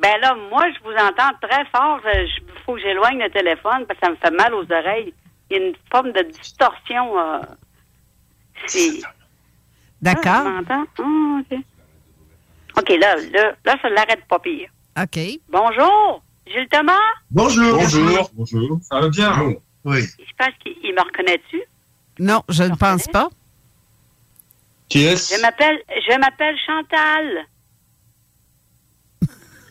Ben 0.00 0.20
là, 0.20 0.34
moi, 0.50 0.66
je 0.72 0.78
vous 0.84 0.94
entends 0.94 1.32
très 1.42 1.64
fort. 1.74 2.00
Il 2.04 2.28
faut 2.64 2.74
que 2.74 2.80
j'éloigne 2.80 3.18
le 3.18 3.30
téléphone 3.30 3.84
parce 3.86 3.98
que 3.98 4.06
ça 4.06 4.10
me 4.12 4.16
fait 4.16 4.30
mal 4.30 4.54
aux 4.54 4.64
oreilles. 4.70 5.12
Il 5.50 5.56
y 5.56 5.60
a 5.60 5.66
une 5.66 5.74
forme 5.90 6.12
de 6.12 6.22
distorsion. 6.22 7.18
euh, 7.18 7.40
c'est... 8.66 9.00
D'accord. 10.00 10.46
Ah? 10.46 10.60
Ah, 10.68 10.82
OK. 11.40 11.58
OK, 12.78 12.88
là, 13.00 13.16
là, 13.16 13.52
là, 13.64 13.76
ça 13.82 13.88
l'arrête 13.88 14.24
pas 14.28 14.38
pire. 14.38 14.70
OK. 15.00 15.18
Bonjour, 15.48 16.22
Gilles 16.46 16.68
Thomas? 16.70 16.92
Bonjour. 17.30 17.74
Bonjour. 17.78 18.30
Bonjour. 18.34 18.78
Ça 18.82 19.00
va 19.00 19.08
bien? 19.08 19.54
Oui. 19.84 20.02
Je 20.18 20.32
pense 20.38 20.54
qu'il 20.62 20.76
il 20.84 20.94
me 20.94 21.00
reconnaît-tu? 21.02 21.60
Non, 22.20 22.42
je 22.48 22.62
ne 22.64 22.76
pense 22.76 23.06
pas. 23.08 23.28
Qui 24.88 25.02
Je 25.02 25.40
m'appelle, 25.42 25.78
je 25.88 26.18
m'appelle 26.18 26.56
Chantal. 26.66 27.46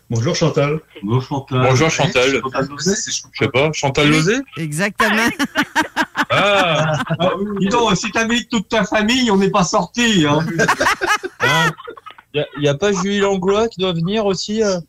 Bonjour 0.09 0.35
Chantal. 0.35 0.79
Bonjour 1.03 1.23
Chantal. 1.49 1.61
Bonjour 1.63 1.89
Chantal. 1.89 2.41
Je 2.43 3.11
sais 3.39 3.49
pas, 3.49 3.71
Chantal 3.73 4.09
Lozé 4.09 4.35
Exactement. 4.57 5.29
Ah, 6.29 6.97
Dis 7.59 7.67
donc, 7.67 7.95
si 7.95 8.11
t'invites 8.11 8.49
toute 8.49 8.67
ta 8.67 8.83
famille, 8.83 9.31
on 9.31 9.37
n'est 9.37 9.49
pas 9.49 9.63
sorti. 9.63 10.25
Hein. 10.27 10.45
Il 12.33 12.43
n'y 12.59 12.67
a, 12.67 12.75
pas 12.75 12.91
Julie 12.91 13.19
Langlois 13.19 13.69
qui 13.69 13.79
doit 13.79 13.93
venir 13.93 14.25
aussi 14.25 14.61
euh 14.61 14.79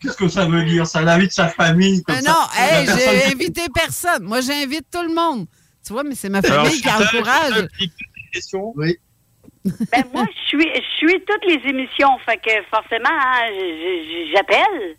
Qu'est-ce 0.00 0.16
que 0.16 0.28
ça 0.28 0.46
veut 0.46 0.64
dire 0.64 0.86
Ça 0.86 1.00
invite 1.00 1.32
sa 1.32 1.48
famille. 1.48 2.02
Comme 2.02 2.16
Mais 2.16 2.22
ça? 2.22 2.30
non, 2.30 2.46
hey, 2.56 2.86
j'ai 2.86 2.92
personne- 2.94 3.32
invité 3.32 3.62
personne. 3.72 4.22
Moi, 4.24 4.40
j'invite 4.40 4.86
tout 4.90 5.02
le 5.02 5.14
monde. 5.14 5.46
Tu 5.86 5.92
vois, 5.92 6.04
mais 6.04 6.14
c'est 6.14 6.30
ma 6.30 6.38
Alors, 6.38 6.64
famille 6.64 6.80
qui 6.80 6.88
Chantal, 6.88 7.06
encourage. 7.16 7.48
Chantal, 7.50 7.68
petite 7.68 7.92
question. 8.32 8.72
Oui. 8.76 8.96
Ben 9.64 10.04
moi, 10.12 10.26
je 10.34 10.40
suis, 10.48 10.68
je 10.74 10.96
suis 10.96 11.20
toutes 11.24 11.44
les 11.46 11.68
émissions, 11.68 12.18
fait 12.26 12.36
que 12.38 12.50
forcément, 12.70 13.08
hein, 13.10 13.48
j'appelle. 14.34 14.96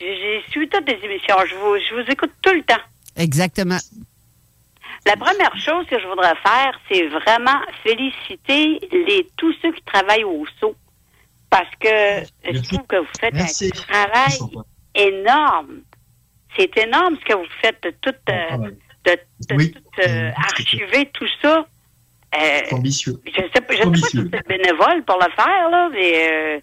Je, 0.00 0.04
je 0.44 0.50
suis 0.50 0.68
toutes 0.68 0.88
les 0.88 0.98
émissions. 1.04 1.36
Je 1.48 1.54
vous, 1.54 1.76
je 1.78 1.94
vous 1.94 2.10
écoute 2.10 2.32
tout 2.42 2.52
le 2.52 2.62
temps. 2.62 2.82
Exactement. 3.16 3.78
La 5.06 5.16
première 5.16 5.56
chose 5.56 5.86
que 5.86 5.98
je 6.00 6.06
voudrais 6.08 6.34
faire, 6.44 6.78
c'est 6.90 7.06
vraiment 7.06 7.60
féliciter 7.84 8.80
les 8.90 9.26
tous 9.36 9.54
ceux 9.62 9.72
qui 9.72 9.82
travaillent 9.82 10.24
au 10.24 10.44
SO. 10.60 10.74
Parce 11.48 11.70
que 11.78 11.88
je 12.52 12.60
trouve 12.62 12.86
que 12.88 12.96
vous 12.96 13.06
faites 13.20 13.32
Merci. 13.32 13.70
un 13.72 13.92
travail 13.92 14.38
énorme. 14.94 15.80
C'est 16.56 16.76
énorme 16.78 17.16
ce 17.20 17.24
que 17.24 17.34
vous 17.38 17.46
faites 17.62 17.82
de 17.84 17.90
tout, 18.00 18.14
euh, 18.30 18.70
de, 19.04 19.18
de 19.48 19.54
Oui. 19.54 19.70
tout 19.72 20.00
euh, 20.08 20.30
archiver 20.36 21.08
tout 21.12 21.28
ça. 21.40 21.66
Euh, 22.34 22.74
Ambitieux. 22.76 23.14
je 23.26 23.32
sais 23.32 23.60
pas, 23.60 23.74
je 23.74 23.82
sais 23.82 23.90
pas 23.90 23.96
si 23.96 24.18
c'est 24.32 24.46
bénévole 24.48 25.02
pour 25.06 25.16
le 25.16 25.30
faire, 25.34 25.70
là, 25.70 25.88
mais 25.92 26.28
euh, 26.56 26.60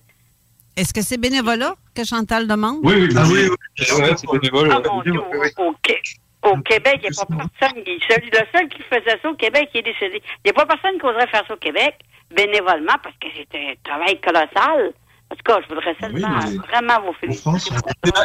Est-ce 0.75 0.93
que 0.93 1.01
c'est 1.01 1.17
bénévolat 1.17 1.75
que 1.95 2.03
Chantal 2.03 2.47
demande? 2.47 2.79
Oui, 2.83 2.93
oui, 2.95 3.09
Ah 3.17 3.23
oui, 3.31 3.47
c'est 3.77 4.29
bénévole. 4.31 4.69
Ah 4.71 4.79
ouais. 4.79 4.89
mon 4.89 5.01
Dieu, 5.01 5.13
au, 5.13 5.63
au 5.69 5.75
Qué- 5.81 6.01
au 6.43 6.57
Québec, 6.61 6.99
il 7.03 7.09
n'y 7.11 7.17
a 7.17 7.25
pas 7.25 7.47
personne. 7.59 7.83
qui- 7.83 7.99
Celui, 8.09 8.29
le 8.29 8.45
seul 8.53 8.67
qui 8.67 8.81
faisait 8.83 9.17
ça 9.21 9.29
au 9.29 9.35
Québec, 9.35 9.69
il 9.73 9.79
est 9.79 9.83
décédé. 9.83 10.21
Il 10.43 10.47
n'y 10.47 10.51
a 10.51 10.53
pas 10.53 10.65
personne 10.65 10.99
qui 10.99 11.05
oserait 11.05 11.27
faire 11.27 11.43
ça 11.47 11.53
au 11.53 11.57
Québec, 11.57 11.95
bénévolement, 12.35 12.97
parce 13.01 13.15
que 13.21 13.27
c'est 13.35 13.57
un 13.57 13.73
travail 13.83 14.19
colossal. 14.21 14.93
En 15.31 15.35
tout 15.35 15.43
cas, 15.45 15.59
je 15.63 15.67
voudrais 15.73 15.95
seulement 15.99 16.39
mais- 16.43 16.57
vraiment 16.57 17.01
vous 17.07 17.13
féliciter. 17.13 17.49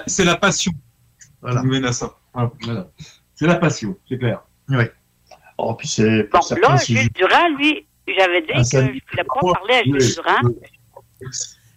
C'est 0.07 0.25
la- 0.25 0.37
passion. 0.37 0.73
Voilà. 1.41 1.63
C'est 3.35 3.47
la 3.47 3.55
passion, 3.57 3.97
c'est 4.09 4.19
clair. 4.19 4.43
Oui. 4.69 4.85
Oh, 5.59 5.75
puis 5.75 5.89
c'est 5.89 6.29
là, 6.33 6.77
Gilles 6.85 7.11
Durand, 7.15 7.49
lui, 7.59 7.85
j'avais 8.07 8.43
dit 8.43 8.49
Ah, 8.55 8.63
que 8.63 8.69
je 8.71 8.77
ne 8.79 8.87
voulais 8.87 9.25
pas 9.25 9.53
parler 9.53 9.75
à 9.75 9.83
Gilles 9.83 9.97
Oui. 9.99 10.15
Durand. 10.15 10.55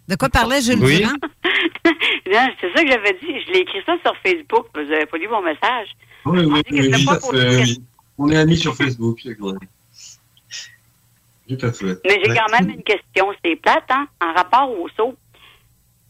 De 0.08 0.16
quoi 0.16 0.28
parlait 0.28 0.60
Jules 0.60 0.82
Oui. 0.82 0.98
Durand? 0.98 1.14
Non, 2.32 2.48
c'est 2.60 2.72
ça 2.72 2.82
que 2.84 2.88
j'avais 2.88 3.12
dit. 3.14 3.40
Je 3.46 3.52
l'ai 3.52 3.58
écrit 3.60 3.80
ça 3.84 3.96
sur 4.04 4.16
Facebook, 4.18 4.66
mais 4.74 4.84
vous 4.84 4.90
n'avez 4.90 5.06
pas 5.06 5.18
lu 5.18 5.28
mon 5.28 5.42
message. 5.42 5.88
Oui, 6.24 6.44
oui, 6.44 6.62
oui, 6.70 6.90
oui. 7.32 7.82
On 8.16 8.30
est 8.30 8.36
amis 8.36 8.56
sur 8.56 8.74
Facebook, 8.74 9.18
c'est 9.22 9.38
vrai. 9.38 9.54
Tout 11.48 11.66
à 11.66 11.72
fait. 11.72 12.00
Mais 12.06 12.20
j'ai 12.24 12.34
quand 12.34 12.50
même 12.52 12.70
une 12.70 12.82
question. 12.82 13.32
C'est 13.44 13.56
plate, 13.56 13.84
hein, 13.90 14.06
en 14.20 14.32
rapport 14.32 14.70
au 14.70 14.88
saut. 14.96 15.14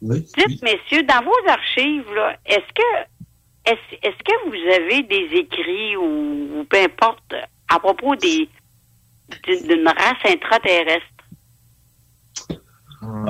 Oui. 0.02 0.20
Dites, 0.36 0.62
messieurs, 0.62 1.02
dans 1.04 1.24
vos 1.24 1.48
archives, 1.48 2.12
là, 2.14 2.36
est-ce 2.44 2.72
que 2.74 3.70
est-ce 3.70 3.96
est-ce 4.02 4.22
que 4.22 4.48
vous 4.48 4.74
avez 4.74 5.02
des 5.04 5.38
écrits 5.38 5.96
ou, 5.96 6.60
ou 6.60 6.64
peu 6.64 6.78
importe 6.78 7.34
à 7.74 7.78
propos 7.80 8.14
des 8.16 8.48
d'une 9.46 9.88
race 9.88 10.22
intraterrestre? 10.24 11.06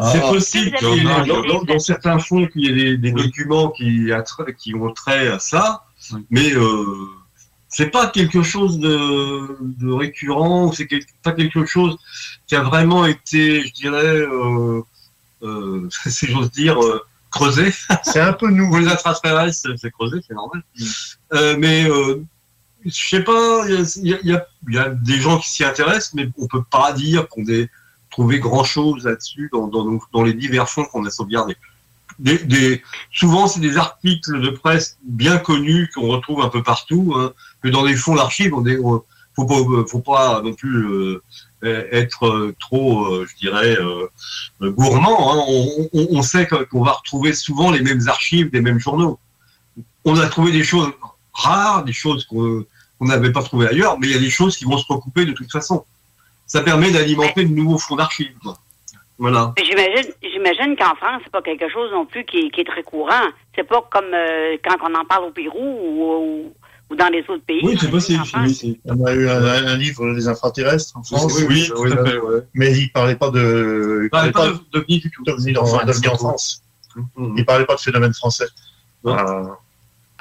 C'est 0.02 0.20
Ah. 0.23 0.31
possible 0.31 0.77
Vous 0.81 0.86
avez 0.86 0.94
qu'il 0.97 0.97
y 0.97 1.01
ait- 1.01 1.02
demandé 1.05 1.28
dans, 1.28 1.43
dans- 1.43 1.62
dans 1.64 1.78
certains 1.78 2.19
fonds 2.19 2.47
qu'il 2.47 2.62
y 2.62 2.69
ait 2.69 2.74
des, 2.74 2.97
des 2.98 3.12
documents 3.12 3.70
qui, 3.70 4.10
qui 4.59 4.74
ont 4.74 4.93
trait 4.93 5.28
à 5.28 5.39
ça, 5.39 5.85
mais 6.31 6.52
euh, 6.52 7.06
c'est 7.69 7.90
pas 7.90 8.09
quelque 8.09 8.43
chose 8.43 8.78
de, 8.78 9.56
de 9.60 9.90
récurrent, 9.90 10.73
c'est 10.73 10.86
quel- 10.86 11.05
pas 11.23 11.32
quelque 11.32 11.64
chose 11.64 11.97
qui 12.47 12.55
a 12.55 12.62
vraiment 12.62 13.06
été, 13.06 13.62
je 13.66 13.73
dirais, 13.73 14.05
euh, 14.05 14.82
euh, 15.43 15.89
si 16.06 16.27
j'ose 16.27 16.51
dire, 16.51 16.78
euh, 16.82 17.01
creusé. 17.31 17.73
C'est 18.02 18.20
un 18.20 18.35
peu 18.35 18.48
nouveau. 18.51 18.78
Les 18.81 18.93
extraterrestres, 18.93 19.69
c'est- 19.78 19.90
creusé, 19.90 20.19
c'est 20.27 20.35
normal. 20.35 20.62
Euh, 21.32 21.56
mais 21.59 21.89
euh, 21.89 22.23
je 22.85 23.09
sais 23.09 23.23
pas, 23.23 23.65
il 23.69 24.19
y 24.67 24.79
a, 24.79 24.89
des 24.91 25.21
gens 25.21 25.39
qui 25.39 25.49
s'y 25.51 25.65
intéressent, 25.65 26.15
mais 26.15 26.29
on 26.39 26.47
peut 26.47 26.63
pas 26.63 26.93
dire 26.93 27.29
qu'on 27.29 27.45
ait 27.47 27.69
trouvé 28.11 28.39
grand 28.41 28.65
chose 28.65 29.05
là-dessus 29.05 29.49
dans, 29.53 29.67
dans, 29.69 29.99
dans 30.13 30.23
les 30.23 30.35
divers 30.35 30.69
fonds 30.69 30.85
qu'on 30.85 31.05
a 31.07 31.11
sauvegardés. 31.11 31.57
Des, 32.19 32.39
des- 32.39 32.83
souvent, 33.11 33.47
c'est 33.49 33.61
des 33.61 33.79
articles 33.79 34.41
de 34.41 34.51
presse 34.51 34.99
bien 35.05 35.39
connus 35.39 35.91
qu'on 35.95 36.09
retrouve 36.09 36.43
un 36.43 36.49
peu 36.49 36.63
partout, 36.63 37.15
hein, 37.17 37.33
que 37.63 37.69
dans 37.69 37.85
les 37.85 37.97
fonds 37.97 38.15
d'archives, 38.15 38.53
on 38.55 38.65
on- 38.85 39.03
faut 39.35 40.01
pas, 40.01 40.43
non 40.43 40.53
plus 40.53 40.85
euh, 40.87 41.23
être 41.63 42.27
euh, 42.27 42.55
trop, 42.61 43.07
euh, 43.07 43.27
je 43.31 43.37
dirais, 43.37 43.79
euh, 43.81 44.07
gourmand. 44.61 45.33
hein. 45.33 45.45
On, 45.49 45.89
on- 46.19 46.23
sait 46.23 46.47
qu'on 46.47 46.85
va 46.85 46.93
retrouver 46.93 47.33
souvent 47.33 47.71
les 47.71 47.81
mêmes 47.81 48.07
archives 48.09 48.51
des 48.51 48.61
mêmes 48.61 48.79
journaux. 48.79 49.19
On 50.05 50.19
a 50.19 50.27
trouvé 50.29 50.53
des 50.53 50.65
choses 50.65 50.91
rares, 51.33 51.85
des 51.85 51.95
choses 51.95 52.27
qu'on 52.27 52.65
qu'on 53.03 53.09
n'avait 53.09 53.33
pas 53.33 53.43
trouvées 53.43 53.66
ailleurs, 53.69 53.99
mais 53.99 54.07
il 54.07 54.12
y 54.12 54.16
a 54.16 54.20
des 54.20 54.31
choses 54.31 54.57
qui 54.57 54.65
vont 54.65 54.79
se 54.79 54.87
recouper 54.89 55.24
de 55.24 55.33
toute 55.33 55.51
façon. 55.51 55.85
Ça 56.47 56.61
permet 56.62 56.91
d'alimenter 56.93 57.45
de 57.45 57.53
nouveaux 57.53 57.79
fonds 57.79 57.97
d'archives. 57.97 58.31
Voilà. 59.19 59.53
J'imagine, 59.59 60.12
j'imagine 60.23 60.77
qu'en 60.77 60.95
France, 60.95 61.20
c'est 61.24 61.33
pas 61.33 61.43
quelque 61.43 61.69
chose 61.69 61.91
non 61.93 62.07
plus 62.07 62.24
qui, 62.24 62.39
est- 62.39 62.51
qui 62.51 62.61
est 62.61 62.65
très 62.65 62.83
courant. 62.85 63.27
C'est 63.57 63.65
pas 63.65 63.83
comme 63.91 64.12
euh, 64.15 64.57
quand 64.65 64.77
on 64.89 64.95
en 64.95 65.05
parle 65.05 65.24
au 65.24 65.31
Pérou 65.31 65.59
ou, 65.59 66.03
ou- 66.03 66.53
ou 66.91 66.97
dans 66.97 67.09
les 67.09 67.20
autres 67.29 67.45
pays. 67.45 67.61
Oui, 67.65 67.77
c'est 67.81 67.91
possible. 67.91 68.24
France. 68.24 68.65
On 68.85 69.05
a 69.05 69.12
eu 69.15 69.29
un, 69.29 69.43
un 69.45 69.77
livre 69.77 70.12
des 70.15 70.29
extraterrestres 70.29 70.93
en 70.97 71.03
France. 71.03 71.33
Oui, 71.39 71.45
oui, 71.49 71.69
tout 71.74 71.85
à 71.85 72.05
fait, 72.05 72.19
ouais. 72.19 72.41
Mais 72.55 72.73
il 72.79 72.91
parlait 72.93 73.16
pas 73.16 73.31
de. 73.31 74.03
Il 74.05 74.11
parlait 74.11 74.31
pas 74.33 74.49
de- 74.49 74.59
d'OVNI 74.73 74.99
du 75.01 75.11
tout. 75.11 75.24
d'OVNI 75.24 75.57
en, 75.57 75.66
France. 76.16 76.62
Mhm. 77.16 77.35
Il 77.39 77.45
parlait 77.45 77.65
pas 77.66 77.74
de 77.77 77.81
phénomène 77.81 78.12
français. 78.15 78.47
Euh, 79.07 79.45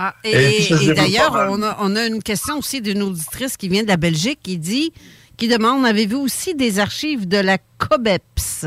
Ah, 0.03 0.15
et 0.23 0.68
d'ailleurs, 0.95 1.48
on 1.52 1.61
a, 1.61 1.78
on 1.80 1.95
a 1.95 2.07
une 2.07 2.23
question 2.23 2.57
aussi 2.57 2.82
d'une 2.82 3.03
auditrice 3.03 3.56
qui 3.56 3.69
vient 3.69 3.84
de 3.84 3.88
la 3.88 3.98
Belgique 3.98 4.40
qui 4.41 4.57
dit, 4.57 4.91
qui 5.38 5.48
demande, 5.48 5.86
avez-vous 5.86 6.18
aussi 6.19 6.56
des 6.56 6.80
archives 6.80 7.28
de 7.28 7.38
la 7.38 7.60
COBEPS? 7.78 8.65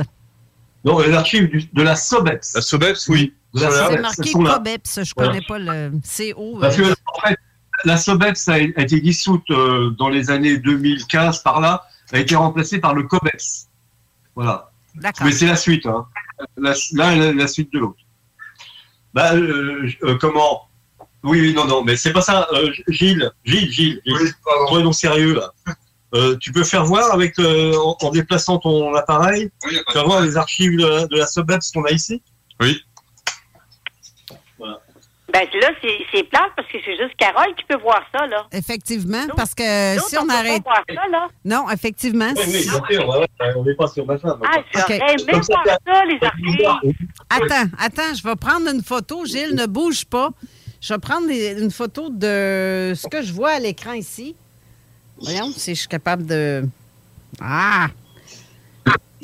Non, 0.85 1.01
les 1.01 1.12
archives 1.12 1.48
du- 1.48 1.69
de 1.73 1.82
la 1.82 1.97
SOBEPS. 1.97 2.55
La 2.55 2.61
SOBEPS, 2.61 3.09
oui. 3.09 3.35
C'est 3.56 4.01
marqué. 4.01 4.31
COBEPS, 4.32 5.01
je 5.02 5.12
Voilà. 5.16 5.32
connais 5.32 5.44
pas 5.47 5.59
le 5.59 5.90
CO. 6.02 6.59
Parce 6.61 6.77
que, 6.77 6.82
euh, 6.82 6.94
en 7.16 7.27
fait, 7.28 7.36
la 7.85 7.97
SOBEPS 7.97 8.48
a, 8.48 8.59
été 8.61 9.01
dissoute 9.01 9.51
euh, 9.51 9.90
dans 9.98 10.09
les 10.09 10.31
années 10.31 10.59
2015 10.59 11.43
par 11.43 11.61
là, 11.61 11.85
a 12.12 12.19
été 12.20 12.36
remplacée 12.36 12.78
par 12.78 12.94
le 12.94 13.02
COBEPS. 13.05 13.66
Voilà. 14.36 14.70
D'accord. 14.94 15.27
Mais 15.27 15.32
c'est 15.32 15.47
la 15.47 15.56
suite. 15.56 15.86
Hein. 15.86 16.06
La- 16.56 16.74
L'un 16.93 17.11
est 17.12 17.19
la, 17.19 17.32
la 17.32 17.47
suite 17.48 17.73
de 17.73 17.78
l'autre. 17.81 17.98
Bah, 19.15 19.35
euh, 19.35 19.89
euh, 20.02 20.16
comment 20.20 20.69
Oui, 21.25 21.41
oui, 21.41 21.55
non, 21.55 21.65
non, 21.65 21.83
mais 21.83 21.97
c'est 21.97 22.13
pas 22.13 22.21
ça. 22.21 22.47
Euh, 22.53 22.71
Gilles, 22.89 23.31
Gilles, 23.45 23.73
Gilles, 23.73 24.01
Gilles. 24.05 24.33
Toi, 24.69 24.83
non 24.83 24.93
sérieux 24.93 25.35
là. 25.35 25.51
Euh, 26.15 26.37
tu 26.37 26.53
peux 26.53 26.63
faire 26.63 26.85
voir 26.85 27.13
avec 27.13 27.37
euh, 27.41 27.75
en, 27.77 27.97
en 28.01 28.11
déplaçant 28.11 28.59
ton 28.59 28.95
appareil, 28.95 29.51
Oui, 29.67 29.81
voir 29.95 30.21
les 30.21 30.37
archives 30.37 30.77
de 30.77 30.87
la, 30.87 31.07
de 31.07 31.17
la 31.17 31.27
SOBEPS 31.27 31.73
qu'on 31.73 31.85
a 31.85 31.91
ici. 31.91 32.23
Oui. 32.61 32.81
Voilà. 34.59 34.79
Ben 35.33 35.49
là, 35.61 35.71
c'est 35.83 35.99
c'est 36.13 36.23
plate 36.25 36.53
parce 36.55 36.69
que 36.69 36.79
c'est 36.85 36.97
juste 36.97 37.17
Carole 37.19 37.53
qui 37.57 37.65
peut 37.65 37.81
voir 37.81 38.01
ça, 38.15 38.27
là. 38.29 38.47
Effectivement, 38.53 39.27
parce 39.35 39.55
que 39.55 39.99
si 40.07 40.17
on 40.17 40.27
pas 40.27 40.35
arrête. 40.35 40.63
voir 40.63 40.85
ça, 40.89 41.09
là. 41.11 41.29
Non, 41.45 41.69
effectivement. 41.71 42.33
Oui, 42.37 42.43
oui, 42.47 42.63
bien 42.63 42.83
sûr, 42.89 43.09
ouais, 43.09 43.19
ouais, 43.19 43.53
on 43.57 43.65
n'est 43.65 43.75
pas 43.75 43.89
sur 43.89 44.07
ma 44.07 44.17
femme. 44.17 44.39
Ah, 44.47 44.59
j'aurais 44.73 44.99
aimé 44.99 45.41
voir 45.49 45.65
ça, 45.85 46.05
les 46.05 46.19
archives. 46.23 46.95
Attends, 47.29 47.71
attends, 47.79 48.15
je 48.15 48.23
vais 48.23 48.37
prendre 48.37 48.69
une 48.69 48.85
photo. 48.85 49.25
Gilles, 49.25 49.57
ne 49.57 49.67
bouge 49.67 50.05
pas. 50.05 50.29
Je 50.86 50.93
vais 50.93 50.98
prendre 51.01 51.27
des- 51.27 51.59
une 51.62 51.70
photo 51.70 52.11
de 52.11 52.93
ce 52.94 53.06
que 53.09 53.23
je 53.23 53.32
vois 53.32 53.52
à 53.52 53.59
l'écran 53.59 53.94
ici. 53.94 54.36
Voyons 55.19 55.51
si 55.51 55.74
je 55.74 55.81
suis 55.81 55.89
capable 55.89 56.27
de. 56.27 56.69
Ah! 57.40 57.89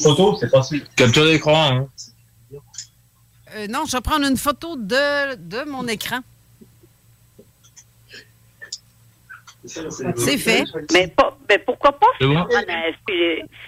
Photo, 0.01 0.39
c'est 0.41 0.49
facile. 0.49 0.87
Capture 0.97 1.27
d'écran. 1.27 1.71
Hein. 1.71 1.89
Euh, 3.57 3.67
non, 3.67 3.85
je 3.87 3.93
vais 3.95 4.01
prendre 4.01 4.25
une 4.27 4.39
photo 4.39 4.75
de, 4.77 5.35
de 5.35 5.69
mon 5.69 5.87
écran. 5.87 6.21
C'est 9.65 10.39
fait. 10.39 10.65
Mais, 10.93 11.09
pas, 11.09 11.37
mais 11.49 11.59
pourquoi 11.59 11.93
pas? 11.93 12.07
Bon? 12.21 12.47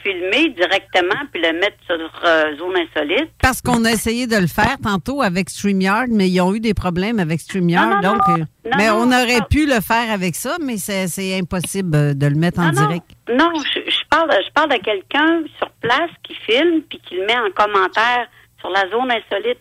filmer 0.02 0.48
directement 0.50 1.20
puis 1.32 1.42
le 1.42 1.52
mettre 1.52 1.76
sur 1.86 1.96
euh, 2.24 2.56
Zone 2.56 2.76
Insolite? 2.76 3.30
Parce 3.40 3.60
qu'on 3.60 3.84
a 3.84 3.90
essayé 3.92 4.26
de 4.26 4.36
le 4.36 4.46
faire 4.46 4.76
tantôt 4.82 5.20
avec 5.22 5.50
StreamYard, 5.50 6.08
mais 6.08 6.28
ils 6.30 6.40
ont 6.40 6.54
eu 6.54 6.60
des 6.60 6.74
problèmes 6.74 7.18
avec 7.18 7.40
StreamYard. 7.40 8.02
Non, 8.02 8.12
non, 8.12 8.16
donc, 8.18 8.28
non. 8.28 8.34
euh, 8.34 8.38
Non, 8.70 8.76
mais 8.78 8.86
non, 8.88 8.94
on 9.00 9.06
aurait 9.08 9.40
non. 9.40 9.46
pu 9.50 9.66
le 9.66 9.80
faire 9.80 10.10
avec 10.10 10.34
ça, 10.34 10.56
mais 10.60 10.76
c'est 10.78 11.38
impossible 11.38 11.94
euh, 11.94 12.14
de 12.14 12.26
le 12.26 12.36
mettre 12.36 12.60
en 12.60 12.70
direct. 12.70 13.04
Non, 13.28 13.50
je, 13.56 13.80
je 13.90 14.08
parle, 14.10 14.30
je 14.30 14.50
parle 14.52 14.70
de 14.70 14.78
quelqu'un 14.82 15.42
sur 15.58 15.70
place 15.82 16.10
qui 16.22 16.34
filme 16.46 16.82
puis 16.88 17.00
qui 17.06 17.16
le 17.16 17.26
met 17.26 17.36
en 17.36 17.50
commentaire 17.54 18.26
sur 18.60 18.70
la 18.70 18.88
Zone 18.88 19.10
Insolite. 19.10 19.58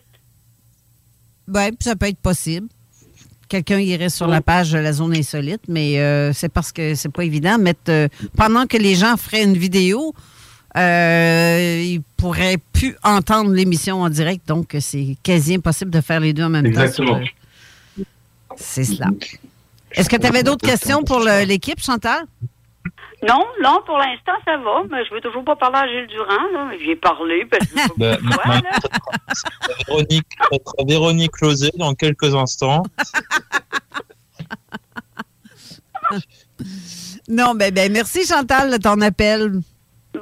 Oui, 1.48 1.76
ça 1.80 1.96
peut 1.96 2.06
être 2.06 2.20
possible. 2.22 2.68
Quelqu'un 3.52 3.80
irait 3.80 4.08
sur 4.08 4.26
la 4.28 4.40
page 4.40 4.72
de 4.72 4.78
la 4.78 4.94
zone 4.94 5.14
insolite, 5.14 5.60
mais 5.68 5.98
euh, 5.98 6.32
c'est 6.32 6.48
parce 6.48 6.72
que 6.72 6.94
c'est 6.94 7.10
pas 7.10 7.22
évident. 7.22 7.58
de 7.58 7.62
Mettre, 7.62 7.80
euh, 7.90 8.08
pendant 8.34 8.66
que 8.66 8.78
les 8.78 8.94
gens 8.94 9.18
feraient 9.18 9.42
une 9.44 9.58
vidéo, 9.58 10.14
euh, 10.74 11.82
ils 11.84 12.00
pourraient 12.16 12.56
plus 12.72 12.96
entendre 13.04 13.50
l'émission 13.52 14.00
en 14.00 14.08
direct, 14.08 14.48
donc 14.48 14.74
c'est 14.80 15.18
quasi 15.22 15.56
impossible 15.56 15.90
de 15.90 16.00
faire 16.00 16.20
les 16.20 16.32
deux 16.32 16.44
en 16.44 16.48
même 16.48 16.64
Exactement. 16.64 17.18
temps. 17.18 17.24
euh, 18.00 18.04
C'est 18.56 18.84
cela. 18.84 19.08
Est-ce 19.90 20.08
que 20.08 20.16
tu 20.16 20.26
avais 20.26 20.42
d'autres 20.42 20.66
questions 20.66 21.02
pour 21.02 21.20
l'équipe, 21.20 21.78
Chantal? 21.78 22.22
Non, 23.26 23.44
non, 23.62 23.80
pour 23.86 23.98
l'instant, 23.98 24.32
ça 24.44 24.56
va, 24.56 24.82
mais 24.90 25.04
je 25.04 25.14
veux 25.14 25.20
toujours 25.20 25.44
pas 25.44 25.54
parler 25.54 25.78
à 25.78 25.86
Gilles 25.86 26.08
Durand. 26.08 26.48
là. 26.52 26.70
J'ai 26.84 26.96
parlé, 26.96 27.44
parce 27.44 27.66
que 27.66 27.78
je 27.78 27.82
veux 27.82 27.94
Ben, 27.96 28.18
là. 28.20 28.72
Véronique, 29.86 30.26
Véronique 30.86 31.40
Lozé 31.40 31.70
dans 31.76 31.94
quelques 31.94 32.34
instants. 32.34 32.82
Non, 37.28 37.54
ben, 37.54 37.72
ben 37.72 37.92
merci, 37.92 38.26
Chantal, 38.26 38.72
de 38.72 38.76
ton 38.76 39.00
appel. 39.00 39.52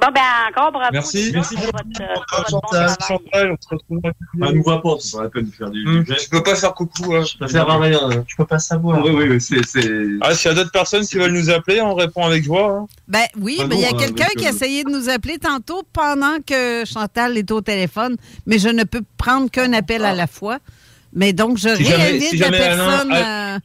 Bon, 0.01 0.07
ben, 0.13 0.21
encore 0.49 0.71
bravo. 0.71 0.89
Merci. 0.93 1.29
Merci. 1.31 1.55
pour 1.55 1.65
votre, 1.65 1.77
euh, 2.01 2.05
pour 2.15 2.37
votre 2.39 2.51
bon 2.51 3.05
Chantal, 3.07 3.51
on 3.51 3.57
se 3.61 3.69
retrouve 3.69 4.01
Elle 4.41 4.55
nous 4.55 4.63
voit 4.63 4.81
pas, 4.81 4.95
c'est 4.99 5.15
pas 5.17 5.23
la 5.23 5.29
peine 5.29 5.45
de 5.45 5.51
faire 5.51 5.69
du. 5.69 5.85
Hum, 5.87 6.03
du 6.03 6.15
Tu 6.15 6.29
peux 6.29 6.41
pas 6.41 6.55
faire 6.55 6.73
coucou. 6.73 7.13
Hein. 7.15 7.23
Ça 7.39 7.47
sert 7.47 7.69
à 7.69 7.77
rien. 7.79 7.99
hein. 8.09 8.23
Je 8.27 8.35
peux 8.35 8.45
pas 8.45 8.57
savoir. 8.57 9.03
Oui, 9.05 9.11
oui, 9.11 9.25
oui, 9.29 9.39
c'est. 9.41 9.63
c'est- 9.63 9.87
Ah, 10.21 10.33
s'il 10.33 10.49
y 10.49 10.51
a 10.53 10.55
d'autres 10.55 10.71
personnes 10.71 11.05
qui 11.05 11.17
veulent 11.17 11.31
nous 11.33 11.49
appeler, 11.51 11.81
on 11.81 11.93
répond 11.93 12.23
avec 12.25 12.43
joie. 12.43 12.79
hein. 12.81 12.87
Ben 13.07 13.25
oui, 13.39 13.59
mais 13.69 13.75
il 13.75 13.81
y 13.81 13.85
a 13.85 13.91
bon, 13.91 13.97
quelqu'un 13.97 14.29
qui 14.37 14.45
a 14.45 14.49
euh, 14.49 14.53
essayé 14.53 14.83
de 14.83 14.89
nous 14.89 15.07
appeler 15.09 15.37
tantôt 15.37 15.83
pendant 15.93 16.37
que 16.45 16.83
Chantal 16.85 17.37
est 17.37 17.51
au 17.51 17.61
téléphone, 17.61 18.17
mais 18.47 18.57
je 18.57 18.69
ne 18.69 18.83
peux 18.83 19.03
prendre 19.17 19.51
qu'un 19.51 19.71
appel 19.73 20.03
à 20.03 20.15
la 20.15 20.25
fois. 20.25 20.57
Mais 21.13 21.31
donc, 21.33 21.57
je 21.57 21.75
Si 21.75 21.83
jamais- 21.83 22.03
réinvite 22.05 22.29
si 22.29 22.37
la 22.37 22.45
jamais 22.47 22.57
Alain 22.61 22.87
personne. 22.87 23.13
euh, 23.13 23.59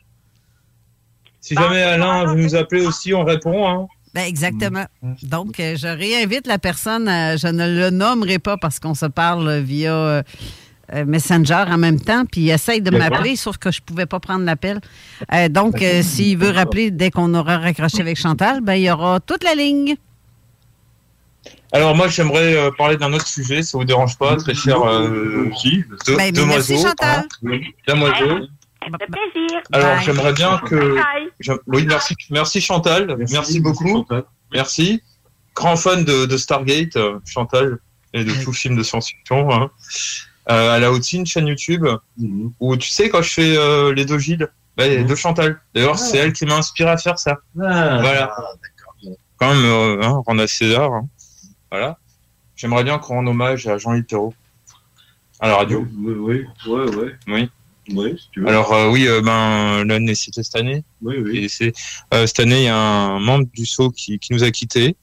Si 1.41 1.55
jamais 1.55 1.81
Alain 1.83 2.25
veut 2.27 2.35
nous 2.43 2.55
appeler 2.57 2.85
aussi, 2.85 3.15
on 3.15 3.25
répond. 3.25 3.69
Hein. 3.69 3.87
Ben 4.17 4.25
exactement. 4.27 4.87
Donc, 5.23 5.61
euh, 5.61 5.77
je 5.77 5.87
réinvite 5.87 6.47
la 6.47 6.59
personne. 6.59 7.07
à- 7.07 7.37
je 7.37 7.47
ne 7.49 7.69
le 7.69 7.91
nommerai 7.91 8.39
pas 8.39 8.57
parce 8.57 8.81
qu'on 8.81 8.95
se 8.95 9.05
parle 9.07 9.59
via 9.59 9.95
euh, 9.95 10.23
euh, 10.95 11.05
Messenger 11.05 11.65
en 11.69 11.77
même 11.77 12.01
temps, 12.01 12.25
puis 12.25 12.41
il 12.43 12.51
essaye 12.51 12.81
de 12.81 12.91
m'appeler, 12.97 13.37
sauf 13.37 13.59
que 13.59 13.71
je 13.71 13.81
ne 13.81 13.85
pouvais 13.85 14.07
pas 14.07 14.19
prendre 14.19 14.45
l'appel. 14.45 14.81
Euh, 15.35 15.49
donc, 15.51 15.83
euh, 15.83 16.03
s'il 16.03 16.39
veut 16.39 16.51
rappeler 16.51 16.91
dès 16.91 17.11
qu'on 17.11 17.35
aura 17.35 17.59
raccroché 17.59 18.01
avec 18.01 18.17
Chantal, 18.17 18.61
ben 18.63 18.75
il 18.75 18.85
y 18.85 18.91
aura 18.91 19.21
toute 19.21 19.45
la 19.45 19.55
ligne. 19.55 19.97
Alors 21.73 21.95
moi, 21.95 22.09
j'aimerais 22.09 22.55
euh, 22.57 22.71
parler 22.79 22.97
d'un 22.97 23.13
autre 23.13 23.27
sujet, 23.27 23.63
ça 23.63 23.77
vous 23.77 23.85
dérange 23.85 24.17
pas, 24.17 24.37
très 24.37 24.55
cher 24.55 24.81
euh, 24.83 25.51
de, 26.07 26.17
Ben, 26.17 26.33
merci, 26.47 26.79
Chantal. 26.79 27.27
Ça 27.87 27.95
fait 28.99 29.07
plaisir. 29.07 29.61
Alors 29.73 29.99
j'aimerais 30.01 30.33
bien 30.33 30.59
que... 30.59 30.97
Oui, 31.67 31.87
merci, 31.87 32.15
merci 32.31 32.61
Chantal, 32.61 33.17
merci, 33.31 33.61
beaucoup. 33.61 34.07
Merci. 34.53 35.03
Grand 35.55 35.77
fan 35.77 36.05
de, 36.05 36.27
de 36.27 36.37
Stargate, 36.37 36.97
euh, 36.97 37.19
Chantal, 37.25 37.79
et 38.13 38.25
de 38.25 38.33
tout 38.45 38.53
film 38.53 38.77
de 38.77 38.83
science-fiction. 38.83 39.51
hein. 39.51 39.71
Euh, 40.51 40.77
elle 40.77 40.85
a 40.85 40.91
aussi 40.93 41.17
une 41.17 41.27
chaîne 41.27 41.47
YouTube 41.47 41.87
où, 42.61 42.77
tu 42.77 42.89
sais, 42.91 43.09
quand 43.09 43.23
je 43.23 43.31
fais 43.33 43.57
euh, 43.57 43.93
les 43.95 44.05
deux 44.05 44.19
Gilles, 44.19 44.49
bah, 44.77 44.87
les 44.87 45.03
deux 45.03 45.17
Chantal. 45.17 45.61
D'ailleurs, 45.75 45.99
c'est 45.99 46.19
elle 46.19 46.33
qui 46.33 46.45
m'a 46.47 46.57
inspiré 46.57 46.91
à 46.91 46.97
faire 46.99 47.19
ça. 47.19 47.39
voilà. 47.55 48.37
Quand 49.39 49.49
même, 49.55 49.65
euh, 49.65 50.01
hein, 50.03 50.23
rendre 50.27 50.43
à 50.43 50.47
César. 50.47 50.93
hein. 50.93 51.09
Voilà. 51.71 51.99
J'aimerais 52.55 52.85
bien 52.85 52.99
qu'on 52.99 53.15
rende 53.17 53.29
hommage 53.29 53.67
à 53.67 53.77
Jean-Yves 53.77 54.05
Thérault 54.05 54.35
à 55.41 55.49
la 55.49 55.57
radio. 55.57 55.87
Oui, 55.99 56.15
oui, 56.17 56.47
oui, 56.67 56.81
oui. 56.97 57.11
Oui. 57.27 57.51
Oui, 57.93 58.19
si 58.19 58.31
tu 58.31 58.41
veux. 58.41 58.49
Alors 58.49 58.73
euh, 58.73 58.91
oui, 58.91 59.07
euh, 59.07 59.21
ben 59.21 59.85
l'année 59.85 60.15
c'était 60.15 60.43
cette 60.43 60.57
année. 60.57 60.83
Oui, 61.03 61.17
oui. 61.19 61.39
Et 61.39 61.49
c'est 61.49 61.73
euh, 62.15 62.27
cette 62.27 62.41
année 62.41 62.63
il 62.63 62.65
y 62.65 62.69
a 62.69 62.77
un 62.77 63.21
membre 63.21 63.47
du 63.55 63.65
SO 63.67 63.91
qui, 63.91 64.19
qui 64.19 64.33
nous 64.33 64.43
a 64.43 64.51
quittés, 64.51 64.97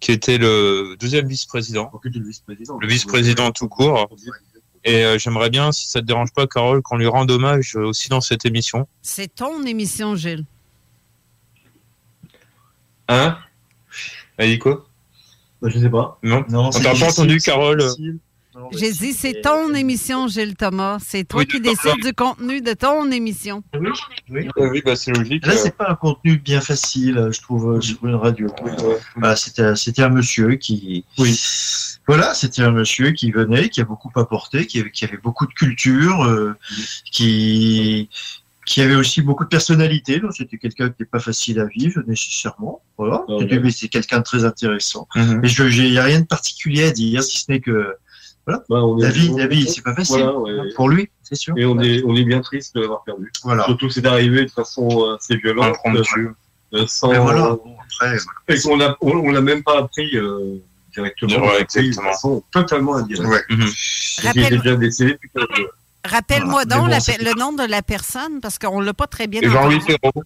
qui 0.00 0.12
était 0.12 0.38
le 0.38 0.96
deuxième 0.98 1.26
vice-président. 1.28 1.90
le 2.02 2.10
vice-président. 2.26 2.78
Le 2.80 2.86
vice-président 2.86 3.50
tout 3.50 3.68
court. 3.68 4.08
Et 4.86 5.02
euh, 5.04 5.18
j'aimerais 5.18 5.48
bien, 5.48 5.72
si 5.72 5.88
ça 5.88 6.00
te 6.00 6.04
dérange 6.04 6.32
pas, 6.32 6.46
Carole, 6.46 6.82
qu'on 6.82 6.98
lui 6.98 7.06
rende 7.06 7.30
hommage 7.30 7.74
euh, 7.74 7.86
aussi 7.86 8.10
dans 8.10 8.20
cette 8.20 8.44
émission. 8.44 8.86
C'est 9.00 9.34
ton 9.34 9.64
émission, 9.64 10.14
Gilles. 10.14 10.44
Hein? 13.08 13.38
Elle 14.36 14.50
dit 14.50 14.58
quoi? 14.58 14.86
Bah, 15.62 15.68
Je 15.70 15.78
sais 15.78 15.88
pas. 15.88 16.18
Non. 16.22 16.44
Non, 16.50 16.66
On 16.66 16.72
c'est 16.72 16.82
t'a 16.82 16.92
pas 16.94 17.10
entendu, 17.10 17.38
Carole 17.38 17.78
difficile. 17.78 18.18
J'ai 18.72 18.92
dit, 18.92 19.12
c'est 19.12 19.40
ton 19.40 19.74
émission, 19.74 20.28
Gilles 20.28 20.56
Thomas. 20.56 20.98
C'est 21.00 21.24
toi 21.24 21.40
Oui, 21.40 21.46
qui 21.46 21.60
décides 21.60 22.02
du 22.02 22.12
contenu 22.12 22.60
de 22.60 22.72
ton 22.72 23.10
émission. 23.10 23.62
Oui, 23.74 23.88
oui. 24.30 24.48
Euh, 24.58 24.70
Oui, 24.70 24.82
bah 24.84 24.96
c'est 24.96 25.12
logique. 25.12 25.46
Là, 25.46 25.54
euh. 25.54 25.56
c'est 25.56 25.76
pas 25.76 25.90
un 25.90 25.94
contenu 25.94 26.38
bien 26.38 26.60
facile, 26.60 27.30
je 27.32 27.40
trouve, 27.40 27.76
euh, 27.76 27.80
sur 27.80 28.04
une 28.06 28.14
radio. 28.14 28.48
Voilà, 29.16 29.36
c'était, 29.36 29.74
c'était 29.76 30.02
un 30.02 30.08
monsieur 30.10 30.54
qui. 30.54 31.04
Oui. 31.18 31.38
Voilà, 32.06 32.34
c'était 32.34 32.62
un 32.62 32.70
monsieur 32.70 33.12
qui 33.12 33.30
venait, 33.30 33.68
qui 33.68 33.80
a 33.80 33.84
beaucoup 33.84 34.10
apporté, 34.16 34.66
qui 34.66 34.80
avait, 34.80 34.90
qui 34.90 35.04
avait 35.04 35.16
beaucoup 35.16 35.46
de 35.46 35.54
culture, 35.54 36.22
euh, 36.24 36.54
qui 37.10 38.08
qui 38.66 38.80
avait 38.80 38.94
aussi 38.94 39.20
beaucoup 39.20 39.44
de 39.44 39.48
personnalité. 39.48 40.20
Donc, 40.20 40.32
c'était 40.34 40.56
quelqu'un 40.56 40.88
qui 40.88 40.96
n'est 41.00 41.06
pas 41.06 41.18
facile 41.18 41.60
à 41.60 41.66
vivre 41.66 42.02
nécessairement. 42.06 42.80
Voilà. 42.96 43.22
Ah 43.28 43.32
mais 43.62 43.70
c'est 43.70 43.88
quelqu'un 43.88 44.18
de 44.18 44.22
très 44.22 44.44
intéressant. 44.44 45.06
Mhm. 45.14 45.40
Mais 45.42 45.48
je, 45.48 45.68
j'ai, 45.68 45.88
y 45.90 45.98
a 45.98 46.04
rien 46.04 46.20
de 46.20 46.26
particulier 46.26 46.84
à 46.84 46.90
dire, 46.90 47.22
si 47.22 47.38
ce 47.38 47.52
n'est 47.52 47.60
que 47.60 47.94
voilà, 48.46 48.62
Bah, 48.68 48.76
on 48.84 48.98
est- 48.98 49.02
la 49.02 49.10
vie, 49.10 49.30
on- 49.32 49.36
la 49.36 49.46
vie, 49.46 49.66
c'est 49.68 49.82
pas 49.82 49.94
facile 49.94 50.16
Voilà, 50.22 50.38
ouais. 50.38 50.74
pour 50.74 50.88
lui, 50.88 51.08
c'est 51.22 51.34
sûr. 51.34 51.54
Et 51.56 51.64
on 51.64 51.80
est, 51.80 52.02
on 52.04 52.14
est 52.16 52.24
bien 52.24 52.40
triste 52.40 52.74
de 52.74 52.80
l'avoir 52.82 53.02
perdu. 53.04 53.30
Voilà. 53.42 53.64
Surtout 53.64 53.88
que 53.88 53.92
c'est 53.94 54.06
arrivé 54.06 54.44
de 54.44 54.50
façon 54.50 54.88
euh, 54.90 55.16
assez 55.16 55.36
violente. 55.36 55.76
Monsieur. 55.86 56.34
euh, 56.74 56.86
sans, 56.86 57.10
Mais 57.12 57.18
voilà. 57.18 57.50
Bon, 57.50 57.76
après, 58.02 58.16
Et 58.48 58.60
qu'on 58.60 58.80
a, 58.80 58.96
on, 59.00 59.10
on 59.12 59.30
l'a 59.30 59.40
même 59.40 59.62
pas 59.62 59.78
appris 59.78 60.16
euh, 60.16 60.56
directement. 60.92 61.32
Ouais, 61.32 61.38
on 61.38 61.46
l'a 61.46 61.60
appris 61.60 61.80
de 61.82 61.86
exactement. 61.86 62.12
façon 62.12 62.44
totalement 62.52 62.94
indirecte. 62.96 63.28
Ouais. 63.28 63.40
Rappelle- 64.22 64.60
déjà 64.60 64.76
décédé 64.76 65.12
depuis 65.12 65.30
quelques 65.34 65.56
jours. 65.56 65.68
Rappelle-moi 66.04 66.64
Voilà. 66.64 66.64
donc 66.66 66.80
bon, 66.80 66.86
la 66.88 66.98
le 67.32 67.38
nom 67.38 67.52
de 67.54 67.62
la 67.64 67.80
personne, 67.82 68.40
parce 68.40 68.58
qu'on 68.58 68.80
l'a 68.80 68.92
pas 68.92 69.06
très 69.06 69.26
bien 69.26 69.40
Jean-Louis. 69.42 69.80
Perrault. 69.86 70.22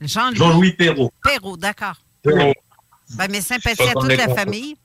Jean-Louis 0.00 0.36
Jean-Louis 0.36 0.72
Perrault. 0.72 1.12
Perrault, 1.22 1.56
d'accord. 1.56 1.94
Perrault. 2.22 2.52
Ben, 3.16 3.30
mes 3.30 3.40
sympathies 3.40 3.82
à 3.82 3.92
toute 3.92 4.16
la 4.16 4.28
famille. 4.34 4.76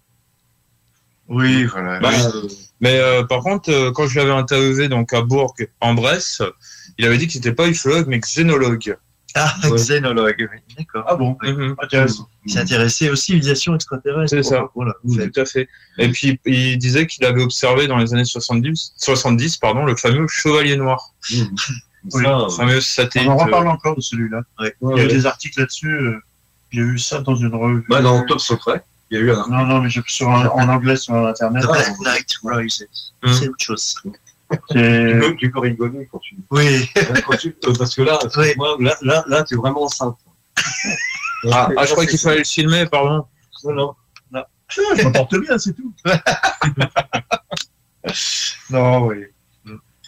Oui, 1.30 1.66
voilà. 1.66 2.00
Bah, 2.00 2.12
Mais 2.82 3.00
euh, 3.00 3.24
par 3.24 3.40
contre, 3.42 3.70
euh, 3.72 3.92
quand 3.92 4.08
je 4.08 4.20
l'avais 4.20 4.32
interviewé 4.32 4.88
donc 4.90 5.14
à 5.14 5.22
Bourg, 5.22 5.56
en 5.82 5.94
Bresse, 5.94 6.42
il 6.98 7.06
avait 7.06 7.18
dit 7.18 7.28
qu'il 7.28 7.40
n'était 7.40 7.54
pas 7.54 7.68
ufologue, 7.68 8.06
mais 8.08 8.20
xénologue. 8.20 8.98
Ah, 9.38 9.54
xénologue, 9.76 10.36
oui. 10.52 10.60
D'accord. 10.78 11.04
Ah 11.08 11.16
bon, 11.16 11.38
Mhm. 11.44 11.76
intéressant. 11.84 12.30
Il 12.46 12.54
s'intéressait 12.54 13.10
aux 13.10 13.18
civilisations 13.18 13.76
extraterrestres. 13.76 14.30
C'est 14.30 14.44
ça. 14.44 14.70
Voilà. 14.76 14.94
Tout 15.04 15.40
à 15.42 15.46
fait. 15.46 15.68
Et 15.98 16.08
puis, 16.10 16.40
il 16.46 16.78
disait 16.78 17.06
qu'il 17.06 17.26
avait 17.26 17.42
observé 17.44 17.88
dans 17.88 17.98
les 17.98 18.14
années 18.14 18.24
70, 18.24 18.94
70 18.96 19.58
pardon, 19.58 19.84
le 19.84 19.96
fameux 19.98 20.26
chevalier 20.30 20.78
noir. 20.78 21.14
Oui. 21.32 21.50
Ça, 22.10 22.20
le 22.46 22.50
fameux 22.50 22.80
satellite. 22.82 23.28
On 23.30 23.34
en 23.34 23.38
reparle 23.38 23.68
euh, 23.68 23.72
encore 23.72 23.96
de 23.96 24.02
celui-là. 24.02 24.42
Ouais, 24.60 24.74
Il 24.82 24.98
y 24.98 25.02
a 25.02 25.04
eu 25.06 25.08
des 25.08 25.26
articles 25.26 25.60
là-dessus. 25.60 25.92
euh, 25.92 26.16
J'ai 26.72 26.82
eu 26.82 26.98
ça 27.00 27.20
dans 27.20 27.36
une 27.36 27.54
revue. 27.56 27.84
Bah, 27.90 28.02
dans 28.02 28.24
Top 28.26 28.40
Secret, 28.40 28.84
il 29.12 29.18
y 29.18 29.22
a 29.22 29.24
eu 29.24 29.32
un. 29.32 29.48
Non, 29.48 29.66
non, 29.66 29.82
mais 29.82 29.90
je, 29.90 30.02
sur 30.08 30.30
un- 30.30 30.48
en 30.48 30.70
anglais 30.70 30.96
sur 30.96 31.16
Internet. 31.16 31.64
The 31.64 31.68
Black 31.68 31.90
Night 32.00 32.32
Rises. 32.44 32.88
Hum. 33.24 33.34
C'est 33.34 33.48
autre 33.50 33.64
chose. 33.64 33.96
Tu 34.70 35.18
peux, 35.20 35.36
tu 35.38 35.52
peux 35.52 35.60
rigoler 35.60 36.08
quand 36.12 36.20
tu. 36.20 36.36
Oui. 36.52 36.90
Parce 37.78 37.96
que 37.96 38.02
là, 38.04 38.20
moi, 38.58 38.78
là, 38.80 38.96
là, 39.02 39.24
là, 39.28 39.44
tu 39.44 39.56
es 39.56 39.58
vraiment 39.58 39.88
simple. 39.88 40.18
Ah, 41.52 41.70
ah, 41.78 41.86
je 41.86 41.92
crois 41.92 42.06
qu'il 42.06 42.20
fallait 42.20 42.40
le 42.40 42.44
filmer, 42.44 42.86
pardon. 42.86 43.26
Non, 43.64 43.74
non. 43.74 43.96
non. 44.32 44.44
Je 44.70 45.38
bien, 45.40 45.58
c'est 45.58 45.74
tout. 45.74 45.94
non, 48.70 49.08
oui. 49.08 49.26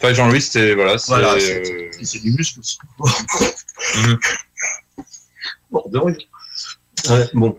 Enfin, 0.00 0.14
Jean-Louis, 0.14 0.40
c'était, 0.40 0.74
voilà, 0.74 0.96
c'est, 0.98 1.12
Voilà, 1.12 1.32
euh, 1.32 1.38
c'est 1.92 2.04
c'est 2.04 2.18
du 2.20 2.30
muscle 2.30 2.60
aussi. 2.60 2.78
Bon, 5.70 5.82
de 5.88 5.98
rien. 5.98 6.16
Ouais, 7.10 7.28
bon. 7.34 7.58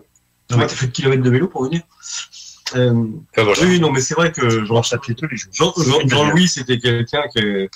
Tu 0.50 0.56
vois, 0.56 0.66
t'as 0.66 0.74
fait 0.76 0.86
de 0.88 0.92
kilomètres 0.92 1.22
de 1.22 1.30
vélo 1.30 1.48
pour 1.48 1.64
venir 1.64 1.82
Euh, 2.76 3.04
Oui, 3.62 3.80
non, 3.80 3.90
mais 3.92 4.00
c'est 4.00 4.14
vrai 4.14 4.30
que 4.32 4.64
Jean, 4.64 4.82
Jean, 5.52 5.72
Jean, 5.76 6.08
Jean-Louis, 6.08 6.48
c'était 6.48 6.78
quelqu'un 6.78 7.22
qui, 7.34 7.40
euh, 7.40 7.68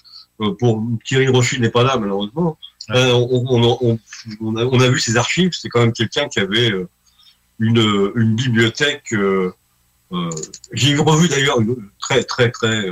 pour 0.59 0.83
Thierry 1.05 1.29
Rocher 1.29 1.59
n'est 1.59 1.71
pas 1.71 1.83
là 1.85 1.97
malheureusement. 1.97 2.59
Euh, 2.91 3.13
on, 3.13 3.45
on- 3.49 3.79
on- 3.81 3.99
on 4.41 4.57
a, 4.57 4.65
on 4.65 4.79
a 4.81 4.89
vu 4.89 5.01
ses 5.01 5.17
archives. 5.17 5.53
C'est 5.53 5.69
quand 5.69 5.81
même 5.81 5.93
quelqu'un 5.93 6.29
qui 6.29 6.39
avait 6.39 6.71
une, 7.59 8.13
une 8.17 8.35
bibliothèque. 8.35 9.13
Euh, 9.15 9.51
j'ai 10.73 10.95
revu 10.97 11.29
d'ailleurs 11.29 11.59
très 12.01 12.23
très 12.25 12.51
très 12.51 12.85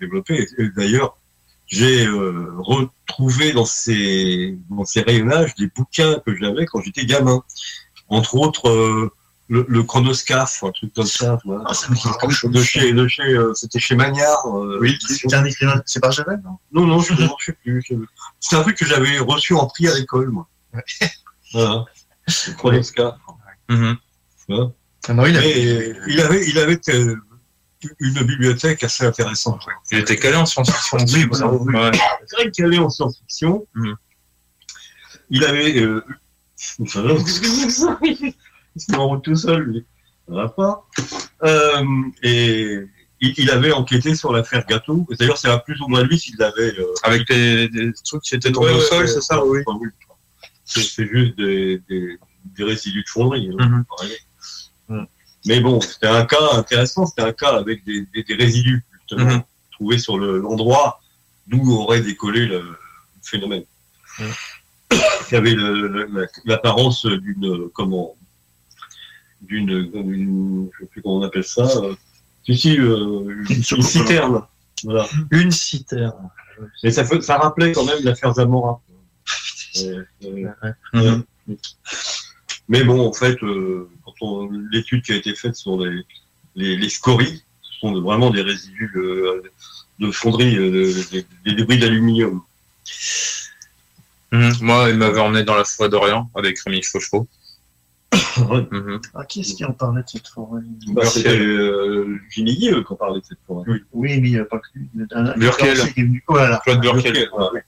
développée. 0.00 0.46
D'ailleurs, 0.76 1.16
j'ai 1.66 2.04
euh, 2.06 2.48
retrouvé 2.58 3.52
dans 3.52 3.64
ces 3.64 4.58
dans 4.70 4.84
ces 4.84 5.02
rayonnages 5.02 5.54
des 5.54 5.68
bouquins 5.68 6.18
que 6.26 6.34
j'avais 6.36 6.66
quand 6.66 6.80
j'étais 6.82 7.06
gamin. 7.06 7.42
Entre 8.08 8.34
autres, 8.36 8.68
euh, 8.68 9.10
le, 9.48 9.64
le 9.68 9.82
chronoscaphe, 9.82 10.62
un 10.62 10.70
truc 10.72 10.92
comme 10.94 11.06
ça. 11.06 11.38
tu 11.42 11.48
vois. 11.48 11.64
de 12.52 12.62
chez, 12.62 12.92
de 12.92 13.08
chez, 13.08 13.22
euh, 13.22 13.54
c'était 13.54 13.78
chez 13.78 13.96
Magnard. 13.96 14.46
euh, 14.46 14.78
Oui, 14.80 14.98
un 15.32 15.44
écrivain, 15.44 15.82
c'est 15.86 16.00
pas 16.00 16.10
Javel, 16.10 16.40
non? 16.44 16.58
Non, 16.72 16.86
non, 16.86 17.00
je 17.00 17.14
ne 17.14 17.26
sais 17.44 17.52
plus. 17.62 17.82
C'est 18.40 18.56
un 18.56 18.62
truc 18.62 18.76
que 18.76 18.84
j'avais 18.86 19.18
reçu 19.18 19.54
en 19.54 19.66
prix 19.66 19.88
à 19.88 19.94
l'école, 19.94 20.28
moi. 20.30 20.48
Voilà. 21.54 21.84
Le 22.46 22.52
chronoscaphe. 22.54 23.14
Mhm. 23.70 23.96
Ah 25.08 25.14
non, 25.14 25.24
il 25.26 25.36
avait- 25.36 25.50
Et 25.50 25.94
il 26.08 26.20
avait, 26.20 26.46
il 26.46 26.58
avait 26.58 26.78
euh, 26.90 27.16
une 28.00 28.22
bibliothèque 28.24 28.84
assez 28.84 29.06
intéressante. 29.06 29.64
Il 29.90 29.98
était 29.98 30.16
calé 30.18 30.36
en 30.36 30.44
science-fiction. 30.44 30.98
Oui, 31.14 31.26
voilà, 31.30 31.90
qu'il 32.52 32.64
allait 32.66 32.78
en 32.78 32.90
science-fiction. 32.90 33.66
Il 35.30 35.44
avait. 35.44 35.80
Euh... 35.80 36.04
se 38.92 38.96
route 38.96 39.22
tout 39.24 39.36
seul, 39.36 39.62
lui. 39.62 39.84
Ça 40.28 40.34
va 40.34 40.48
pas. 40.48 40.86
Euh, 41.44 41.84
et 42.22 42.78
il, 43.20 43.34
il 43.38 43.50
avait 43.50 43.72
enquêté 43.72 44.14
sur 44.14 44.32
l'affaire 44.32 44.64
Gâteau. 44.66 45.06
D'ailleurs, 45.18 45.38
c'est 45.38 45.48
plus 45.64 45.80
ou 45.80 45.88
moins 45.88 46.02
lui 46.02 46.18
qui 46.18 46.34
l'avait. 46.38 46.78
euh, 46.78 46.84
Avec 47.02 47.26
des, 47.28 47.68
des 47.68 47.92
trucs 48.04 48.22
qui 48.22 48.34
étaient 48.34 48.52
tombés 48.52 48.68
Ouais, 48.68 48.74
au 48.74 48.80
sol, 48.80 49.08
c'est 49.08 49.20
ça 49.22 49.42
ouais, 49.44 49.58
ouais, 49.66 49.74
oui. 49.80 49.88
C'est 50.64 51.06
juste 51.06 51.36
des, 51.38 51.80
des, 51.88 52.18
des 52.56 52.64
résidus 52.64 53.02
de 53.04 53.08
fonderie. 53.08 53.50
hein, 53.58 53.68
Mhm. 53.68 53.84
pareil. 53.84 54.16
Mais 55.46 55.60
bon, 55.60 55.80
c'était 55.80 56.08
un 56.08 56.24
cas 56.26 56.52
intéressant, 56.54 57.06
c'était 57.06 57.22
un 57.22 57.32
cas 57.32 57.56
avec 57.56 57.84
des, 57.84 58.04
des, 58.14 58.22
des 58.24 58.34
résidus, 58.34 58.84
justement, 58.98 59.30
Mhm. 59.36 59.42
trouvés 59.72 59.98
sur 59.98 60.18
le- 60.18 60.38
l'endroit 60.40 61.00
d'où 61.46 61.72
aurait 61.72 62.00
décollé 62.02 62.44
le, 62.46 62.58
le 62.60 62.76
phénomène. 63.22 63.64
Qui 65.28 65.36
avait 65.36 65.54
le- 65.54 65.86
le- 65.88 66.06
la- 66.12 66.26
l'apparence 66.44 67.06
d'une, 67.06 67.68
comment, 67.72 68.16
d'une, 69.42 70.68
je 70.72 70.78
sais 70.80 70.86
plus 70.90 71.02
comment 71.02 71.16
on 71.18 71.22
appelle 71.22 71.44
ça, 71.44 71.62
euh, 71.62 71.94
si, 72.44 72.56
si, 72.56 72.78
euh, 72.78 73.44
une, 73.48 73.56
une 73.56 73.82
citerne. 73.82 74.42
Voilà. 74.84 75.06
Une 75.30 75.50
citerne. 75.50 76.30
Et 76.82 76.90
ça, 76.90 77.04
ça 77.20 77.38
rappelait 77.38 77.72
quand 77.72 77.84
même 77.84 78.02
l'affaire 78.02 78.34
Zamora. 78.34 78.80
Mhm. 80.92 81.24
Mais 82.68 82.84
bon, 82.84 83.06
en 83.08 83.12
fait, 83.12 83.42
euh, 83.42 83.88
quand 84.04 84.12
on, 84.20 84.50
l'étude 84.70 85.02
qui 85.02 85.12
a 85.12 85.16
été 85.16 85.34
faite 85.34 85.56
sur 85.56 85.78
les, 85.82 86.02
les, 86.54 86.76
les 86.76 86.88
scories, 86.88 87.42
ce 87.62 87.78
sont 87.80 87.98
vraiment 88.00 88.30
des 88.30 88.42
résidus 88.42 88.92
de 88.94 90.10
fonderie, 90.10 90.56
euh, 90.56 90.70
de- 90.70 91.10
des, 91.10 91.26
des 91.46 91.54
débris 91.54 91.78
d'aluminium. 91.78 92.42
Mhm. 94.32 94.52
Moi, 94.60 94.90
il 94.90 94.96
m'avait 94.96 95.20
emmené 95.20 95.44
dans 95.44 95.54
la 95.56 95.64
forêt 95.64 95.88
d'Orient 95.88 96.30
avec 96.34 96.58
Rémi 96.60 96.82
Fauchereau. 96.82 97.26
Mhm. 98.38 99.00
Ah, 99.14 99.24
qui 99.24 99.40
est-ce 99.40 99.54
qui 99.54 99.64
en 99.64 99.72
parlait 99.72 100.02
de 100.02 100.08
cette 100.08 100.28
forêt? 100.28 100.62
Bah, 100.88 101.04
C'était 101.04 101.38
euh, 101.38 102.18
Ginny 102.30 102.70
euh, 102.70 102.82
qu'on 102.82 102.94
parlait 102.94 103.20
de 103.20 103.24
cette 103.24 103.38
forêt. 103.46 103.64
Oui, 103.68 103.82
oui, 103.92 104.20
mais 104.20 104.28
il 104.28 104.32
n'y 104.34 104.38
a 104.38 104.44
pas 104.44 104.58
que 104.58 104.68
lui. 104.74 104.88
Burkel. 105.36 105.92
qui 105.92 106.20
Voilà. 106.28 106.60
Claude 106.64 106.80
Burkel. 106.80 107.28
voilà. 107.32 107.60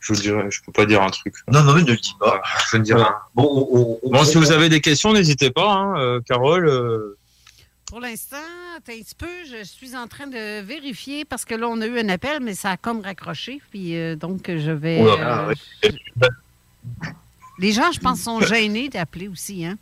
Je 0.00 0.12
vous 0.14 0.20
dirais, 0.20 0.46
je 0.50 0.60
peux 0.64 0.72
pas 0.72 0.86
dire 0.86 1.02
un 1.02 1.10
truc. 1.10 1.34
Non, 1.50 1.62
non, 1.64 1.74
mais 1.74 1.82
ne 1.82 1.90
le 1.90 1.96
dis 1.96 2.14
pas. 2.20 2.40
Je 2.70 2.76
ne 2.76 2.82
dirai 2.84 3.02
rien. 3.02 3.14
Bon, 3.34 3.68
on- 3.72 3.98
on- 4.02 4.10
Bon, 4.10 4.24
si 4.24 4.36
vous 4.38 4.52
avez 4.52 4.68
des 4.68 4.80
questions, 4.80 5.12
n'hésitez 5.12 5.50
pas, 5.50 5.70
hein, 5.72 5.98
euh, 6.00 6.20
Carole. 6.20 6.68
euh, 6.68 7.16
Pour 7.86 8.00
l'instant, 8.00 8.36
un 8.76 8.80
petit 8.80 9.14
peu, 9.16 9.26
je 9.50 9.64
suis 9.64 9.96
en 9.96 10.06
train 10.06 10.26
de 10.26 10.60
vérifier 10.62 11.24
parce 11.24 11.44
que 11.44 11.54
là, 11.54 11.68
on 11.68 11.80
a 11.80 11.86
eu 11.86 11.98
un 11.98 12.08
appel, 12.10 12.40
mais 12.42 12.54
ça 12.54 12.70
a 12.70 12.76
comme 12.76 13.00
raccroché. 13.00 13.60
Puis 13.70 13.96
euh, 13.96 14.14
donc, 14.14 14.44
je 14.46 14.70
vais. 14.70 14.98
Oh 15.00 15.06
là 15.06 15.12
euh, 15.12 15.18
là, 15.18 15.48
ouais. 15.48 15.54
Les 17.58 17.72
gens, 17.72 17.90
je 17.92 17.98
pense, 18.00 18.20
sont 18.20 18.40
gênés 18.40 18.88
d'appeler 18.88 19.28
aussi. 19.28 19.64
Hein? 19.64 19.76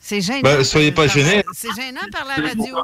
C'est 0.00 0.20
gênant. 0.20 0.40
Bah, 0.42 0.64
soyez 0.64 0.90
pas 0.92 1.06
par- 1.06 1.14
gênés. 1.14 1.44
C'est 1.54 1.72
gênant 1.74 2.00
par 2.10 2.24
la 2.26 2.34
radio. 2.48 2.76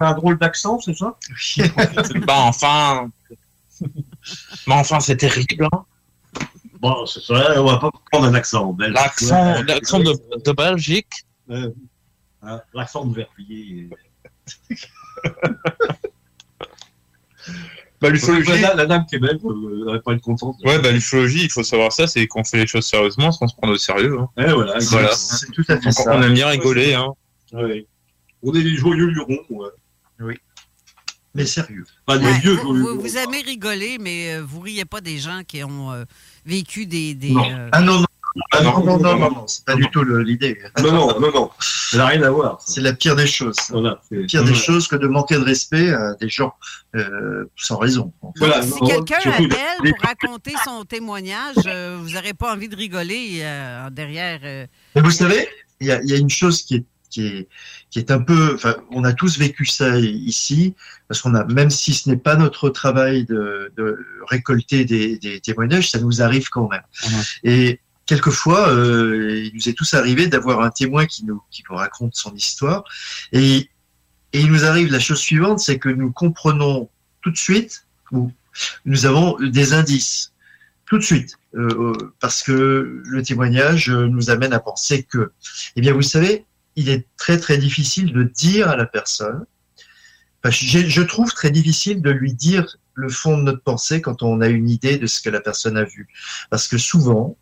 un 0.00 0.12
drôle 0.14 0.38
d'accent, 0.38 0.78
c'est 0.80 0.94
ça? 0.96 1.16
Bah 2.26 2.34
enfin. 2.38 3.10
Mais 4.66 4.74
enfin, 4.74 5.00
c'est 5.00 5.16
terrible. 5.16 5.66
Hein. 5.72 5.84
Bon, 6.80 7.04
c'est 7.06 7.20
ça, 7.20 7.60
on 7.60 7.64
va 7.66 7.78
pas 7.78 7.90
prendre 8.10 8.26
un 8.26 8.34
accent 8.34 8.72
belge. 8.72 8.92
L'accent, 8.94 9.54
Ouais. 9.56 9.62
l'accent 9.64 9.98
de, 10.00 10.14
de 10.44 10.52
Belgique. 10.52 11.24
Euh, 11.50 11.70
hein, 12.42 12.60
L'accent 12.72 13.04
de 13.04 13.14
Verviers. 13.14 13.88
Bah, 18.00 18.08
l'ufologie. 18.08 18.60
La, 18.62 18.74
la 18.74 18.86
dame 18.86 19.04
qui 19.06 19.16
est 19.16 19.18
belge, 19.18 19.40
euh, 19.44 19.84
elle 19.88 19.94
va 19.94 20.00
pas 20.00 20.12
être 20.14 20.22
contente. 20.22 20.56
Ouais, 20.64 20.78
bah, 20.78 20.90
l'ufologie, 20.90 21.44
il 21.44 21.50
faut 21.50 21.62
savoir 21.62 21.92
ça, 21.92 22.06
c'est 22.06 22.26
qu'on 22.26 22.44
fait 22.44 22.56
les 22.58 22.66
choses 22.66 22.86
sérieusement 22.86 23.30
sans 23.30 23.46
se 23.46 23.54
prendre 23.54 23.74
au 23.74 23.76
sérieux. 23.78 24.18
Hein. 24.18 24.28
Ouais, 24.38 24.52
voilà, 24.54 24.78
voilà. 24.80 25.12
c'est 25.12 25.50
tout 25.52 25.64
à 25.68 25.76
fait 25.76 25.84
Donc, 25.84 25.92
ça. 25.92 26.16
On 26.16 26.22
aime 26.22 26.32
bien 26.32 26.46
rigoler. 26.48 26.94
Hein. 26.94 27.08
Ouais. 27.52 27.86
On 28.42 28.54
est 28.54 28.62
des 28.62 28.74
joyeux 28.76 29.06
lurons, 29.08 29.38
ouais. 29.50 29.68
Oui. 30.20 30.34
Mais 31.34 31.44
sérieux. 31.46 31.84
Pas 32.06 32.18
des 32.18 32.24
Ouais, 32.26 32.38
vieux 32.40 32.52
vous, 32.54 32.62
joyeux 32.62 32.80
vous- 32.82 32.88
lurons. 32.88 33.00
vous 33.02 33.16
aimez 33.18 33.42
rigoler, 33.42 33.98
mais 34.00 34.34
euh, 34.36 34.42
vous 34.42 34.60
riez 34.60 34.84
pas 34.84 35.00
des 35.00 35.18
gens 35.18 35.42
qui 35.46 35.62
ont 35.62 35.92
euh, 35.92 36.04
vécu 36.46 36.86
des. 36.86 37.14
des 37.14 37.30
Non. 37.30 37.44
euh, 37.50 37.68
Ah 37.72 37.80
non, 37.82 38.00
non. 38.00 38.06
Ah 38.52 38.62
non, 38.62 38.84
non, 38.84 38.98
non, 38.98 38.98
non, 38.98 39.18
non, 39.18 39.30
non, 39.30 39.46
c'est 39.48 39.64
pas 39.64 39.74
du 39.74 39.88
tout 39.90 40.04
l'idée. 40.04 40.56
Non, 40.78 40.92
non, 40.92 41.20
non, 41.20 41.32
non. 41.32 41.50
Ça 41.58 41.96
n'a 41.96 42.06
rien 42.06 42.22
à 42.22 42.30
voir. 42.30 42.60
C'est 42.64 42.80
la 42.80 42.92
pire 42.92 43.16
des 43.16 43.26
choses. 43.26 43.56
Voilà. 43.70 44.00
La 44.10 44.26
pire 44.26 44.44
des 44.44 44.54
choses 44.54 44.86
que 44.86 44.94
de 44.96 45.08
manquer 45.08 45.34
de 45.34 45.40
respect 45.42 45.90
à 45.92 46.14
des 46.14 46.28
gens 46.28 46.54
euh, 46.94 47.44
sans 47.56 47.76
raison. 47.78 48.12
Voilà, 48.36 48.62
si 48.62 48.78
quelqu'un 48.80 49.18
appelle 49.30 49.48
pour 49.82 50.00
raconter 50.02 50.52
son 50.64 50.84
témoignage, 50.84 51.56
euh, 51.66 51.98
vous 52.00 52.10
n'aurez 52.10 52.34
pas 52.34 52.54
envie 52.54 52.68
de 52.68 52.76
rigoler 52.76 53.40
euh, 53.42 53.90
derrière. 53.90 54.40
euh, 54.44 54.66
Mais 54.94 55.00
vous 55.02 55.10
savez, 55.10 55.48
il 55.80 55.88
y 55.88 55.90
a, 55.90 56.00
il 56.00 56.08
y 56.08 56.12
a 56.14 56.16
une 56.16 56.30
chose 56.30 56.62
qui 56.62 56.76
est, 56.76 56.84
qui 57.10 57.26
est, 57.26 57.48
qui 57.90 57.98
est 57.98 58.12
un 58.12 58.20
peu, 58.20 58.54
enfin, 58.54 58.76
on 58.92 59.02
a 59.02 59.12
tous 59.12 59.38
vécu 59.38 59.66
ça 59.66 59.98
ici, 59.98 60.76
parce 61.08 61.20
qu'on 61.20 61.34
a, 61.34 61.44
même 61.46 61.70
si 61.70 61.92
ce 61.92 62.08
n'est 62.08 62.16
pas 62.16 62.36
notre 62.36 62.68
travail 62.70 63.24
de, 63.24 63.72
de 63.76 63.98
récolter 64.28 64.84
des, 64.84 65.18
des 65.18 65.40
témoignages, 65.40 65.90
ça 65.90 65.98
nous 65.98 66.22
arrive 66.22 66.48
quand 66.50 66.68
même. 66.68 66.84
Et 67.42 67.80
quelquefois, 68.10 68.70
euh, 68.70 69.44
il 69.44 69.54
nous 69.54 69.68
est 69.68 69.72
tous 69.72 69.94
arrivé 69.94 70.26
d'avoir 70.26 70.62
un 70.62 70.70
témoin 70.70 71.06
qui 71.06 71.24
nous, 71.24 71.40
qui 71.52 71.62
nous 71.70 71.76
raconte 71.76 72.16
son 72.16 72.34
histoire, 72.34 72.82
et, 73.30 73.70
et 74.32 74.40
il 74.40 74.50
nous 74.50 74.64
arrive 74.64 74.90
la 74.90 74.98
chose 74.98 75.20
suivante, 75.20 75.60
c'est 75.60 75.78
que 75.78 75.88
nous 75.88 76.10
comprenons 76.10 76.90
tout 77.22 77.30
de 77.30 77.36
suite, 77.36 77.86
ou 78.10 78.32
nous 78.84 79.06
avons 79.06 79.38
des 79.38 79.74
indices. 79.74 80.32
Tout 80.86 80.98
de 80.98 81.04
suite, 81.04 81.36
euh, 81.54 81.68
euh, 81.68 82.14
parce 82.18 82.42
que 82.42 83.00
le 83.04 83.22
témoignage 83.22 83.90
euh, 83.90 84.08
nous 84.08 84.28
amène 84.28 84.52
à 84.52 84.58
penser 84.58 85.04
que, 85.04 85.30
eh 85.76 85.80
bien, 85.80 85.92
vous 85.92 86.02
savez, 86.02 86.46
il 86.74 86.88
est 86.88 87.06
très 87.16 87.38
très 87.38 87.58
difficile 87.58 88.12
de 88.12 88.24
dire 88.24 88.68
à 88.68 88.74
la 88.74 88.86
personne, 88.86 89.44
je 90.42 91.02
trouve 91.02 91.32
très 91.32 91.52
difficile 91.52 92.02
de 92.02 92.10
lui 92.10 92.34
dire 92.34 92.76
le 92.94 93.08
fond 93.08 93.38
de 93.38 93.42
notre 93.42 93.62
pensée 93.62 94.00
quand 94.00 94.24
on 94.24 94.40
a 94.40 94.48
une 94.48 94.68
idée 94.68 94.98
de 94.98 95.06
ce 95.06 95.20
que 95.20 95.30
la 95.30 95.40
personne 95.40 95.76
a 95.76 95.84
vu, 95.84 96.08
parce 96.50 96.66
que 96.66 96.76
souvent, 96.76 97.36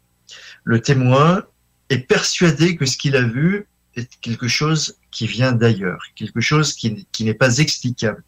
le 0.68 0.82
témoin 0.82 1.44
est 1.88 2.00
persuadé 2.00 2.76
que 2.76 2.84
ce 2.84 2.98
qu'il 2.98 3.16
a 3.16 3.22
vu 3.22 3.66
est 3.96 4.20
quelque 4.20 4.48
chose 4.48 4.98
qui 5.10 5.26
vient 5.26 5.52
d'ailleurs, 5.52 6.02
quelque 6.14 6.42
chose 6.42 6.74
qui, 6.74 7.06
n'est 7.20 7.32
pas 7.32 7.56
explicable. 7.56 8.22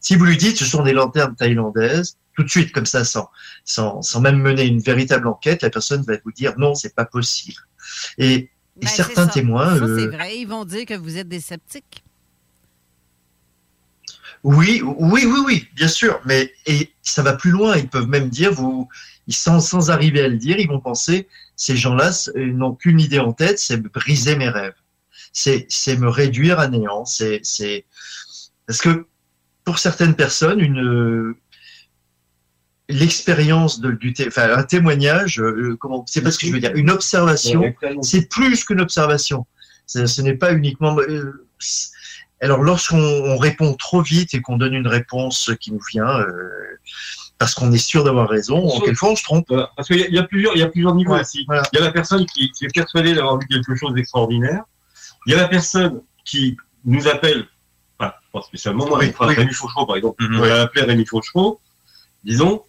Si 0.00 0.16
vous 0.16 0.24
lui 0.24 0.36
dites 0.36 0.56
ce 0.56 0.64
sont 0.64 0.82
des 0.82 0.92
lanternes 0.92 1.36
thaïlandaises, 1.36 2.18
tout 2.34 2.42
de 2.42 2.50
suite 2.50 2.72
comme 2.72 2.84
ça, 2.84 3.04
sans, 3.04 3.30
sans, 3.64 4.02
sans 4.02 4.20
même 4.20 4.40
mener 4.40 4.64
une 4.64 4.80
véritable 4.80 5.28
enquête, 5.28 5.62
la 5.62 5.70
personne 5.70 6.02
va 6.02 6.14
vous 6.24 6.32
dire 6.32 6.54
non, 6.58 6.74
c'est 6.74 6.96
pas 6.96 7.04
possible. 7.04 7.62
Et, 8.18 8.50
ben, 8.74 8.88
certains 8.88 9.28
témoins, 9.28 9.78
Ça, 9.78 9.86
c'est 9.86 10.06
euh, 10.06 10.10
vrai. 10.10 10.36
Ils 10.36 10.48
vont 10.48 10.64
dire 10.64 10.86
que 10.86 10.94
vous 10.94 11.16
êtes 11.16 11.28
des 11.28 11.38
sceptiques. 11.38 12.02
Oui, 14.42 14.82
oui, 14.82 15.26
oui, 15.26 15.40
oui, 15.46 15.68
bien 15.76 15.86
sûr. 15.86 16.20
Mais 16.24 16.52
et 16.66 16.92
ça 17.02 17.22
va 17.22 17.34
plus 17.34 17.52
loin. 17.52 17.76
Ils 17.76 17.88
peuvent 17.88 18.08
même 18.08 18.28
dire, 18.28 18.52
vous, 18.52 18.88
ils 19.26 19.34
sans, 19.34 19.60
sans 19.60 19.90
arriver 19.90 20.20
à 20.22 20.28
le 20.28 20.36
dire, 20.36 20.58
ils 20.58 20.68
vont 20.68 20.80
penser, 20.80 21.28
ces 21.56 21.76
gens-là 21.76 22.10
euh, 22.36 22.46
n'ont 22.52 22.74
qu'une 22.74 23.00
idée 23.00 23.18
en 23.20 23.32
tête, 23.32 23.58
c'est 23.58 23.78
briser 23.80 24.36
mes 24.36 24.48
rêves. 24.48 24.74
C'est, 25.32 25.66
c'est 25.68 25.96
me 25.96 26.08
réduire 26.08 26.60
à 26.60 26.68
néant. 26.68 27.04
C'est, 27.04 27.40
c'est 27.42 27.84
parce 28.66 28.80
que 28.80 29.06
pour 29.64 29.78
certaines 29.78 30.14
personnes, 30.14 30.60
une 30.60 31.34
l'expérience 32.88 33.80
de, 33.80 33.92
du 33.92 34.12
té- 34.12 34.28
enfin, 34.28 34.50
un 34.56 34.62
témoignage, 34.62 35.40
euh, 35.40 35.76
comment, 35.80 36.04
c'est 36.06 36.20
pas 36.20 36.30
ce 36.30 36.38
que 36.38 36.46
je 36.46 36.52
veux 36.52 36.60
dire, 36.60 36.72
une 36.74 36.90
observation, 36.90 37.62
c'est 38.02 38.28
plus 38.28 38.64
qu'une 38.64 38.80
observation. 38.80 39.46
Ce, 39.86 40.06
ce 40.06 40.20
n'est 40.22 40.34
pas 40.36 40.52
uniquement. 40.52 40.98
euh, 41.00 41.46
alors, 42.40 42.62
lorsqu'on 42.62 42.98
on 42.98 43.38
répond 43.38 43.72
trop 43.74 44.02
vite 44.02 44.34
et 44.34 44.42
qu'on 44.42 44.58
donne 44.58 44.74
une 44.74 44.86
réponse 44.86 45.50
qui 45.60 45.72
nous 45.72 45.80
vient, 45.90 46.20
euh, 46.20 46.50
parce 47.44 47.54
qu'on 47.54 47.70
est 47.72 47.76
sûr 47.78 48.04
d'avoir 48.04 48.26
raison, 48.28 48.56
en 48.68 48.80
quelquefois 48.80 49.10
on 49.10 49.16
se 49.16 49.22
trompe. 49.22 49.44
Voilà. 49.48 49.70
Parce 49.76 49.88
qu'il 49.88 49.98
y, 49.98 50.02
a- 50.02 50.08
il 50.08 50.14
y 50.14 50.18
a 50.18 50.22
plusieurs, 50.22 50.54
il 50.56 50.60
y 50.60 50.62
a 50.62 50.68
plusieurs 50.68 50.94
niveaux 50.94 51.12
Ouais, 51.12 51.20
aussi. 51.20 51.46
Il 51.46 51.76
y 51.78 51.78
a 51.78 51.84
la 51.84 51.92
personne 51.92 52.24
qui, 52.24 52.50
qui 52.52 52.64
est 52.64 52.72
persuadée 52.74 53.12
d'avoir 53.12 53.38
vu 53.38 53.46
quelque 53.46 53.74
chose 53.76 53.92
d'extraordinaire. 53.92 54.62
Il 55.26 55.32
y 55.32 55.36
a 55.36 55.38
la 55.38 55.48
personne 55.48 56.00
qui 56.24 56.56
nous 56.86 57.06
appelle, 57.06 57.46
enfin, 57.98 58.12
pas 58.32 58.40
spécialement 58.40 58.86
moi, 58.86 58.98
Oui, 58.98 59.06
mais 59.08 59.12
enfin, 59.14 59.28
oui. 59.28 59.34
Rémi 59.34 59.52
Fauchereau, 59.52 59.84
par 59.84 59.96
exemple. 59.96 60.24
Mhm. 60.24 60.36
On 60.36 60.40
va 60.40 60.48
l'appeler 60.48 60.84
Rémi 60.86 61.04
Fauchereau, 61.04 61.60
disons, 62.24 62.62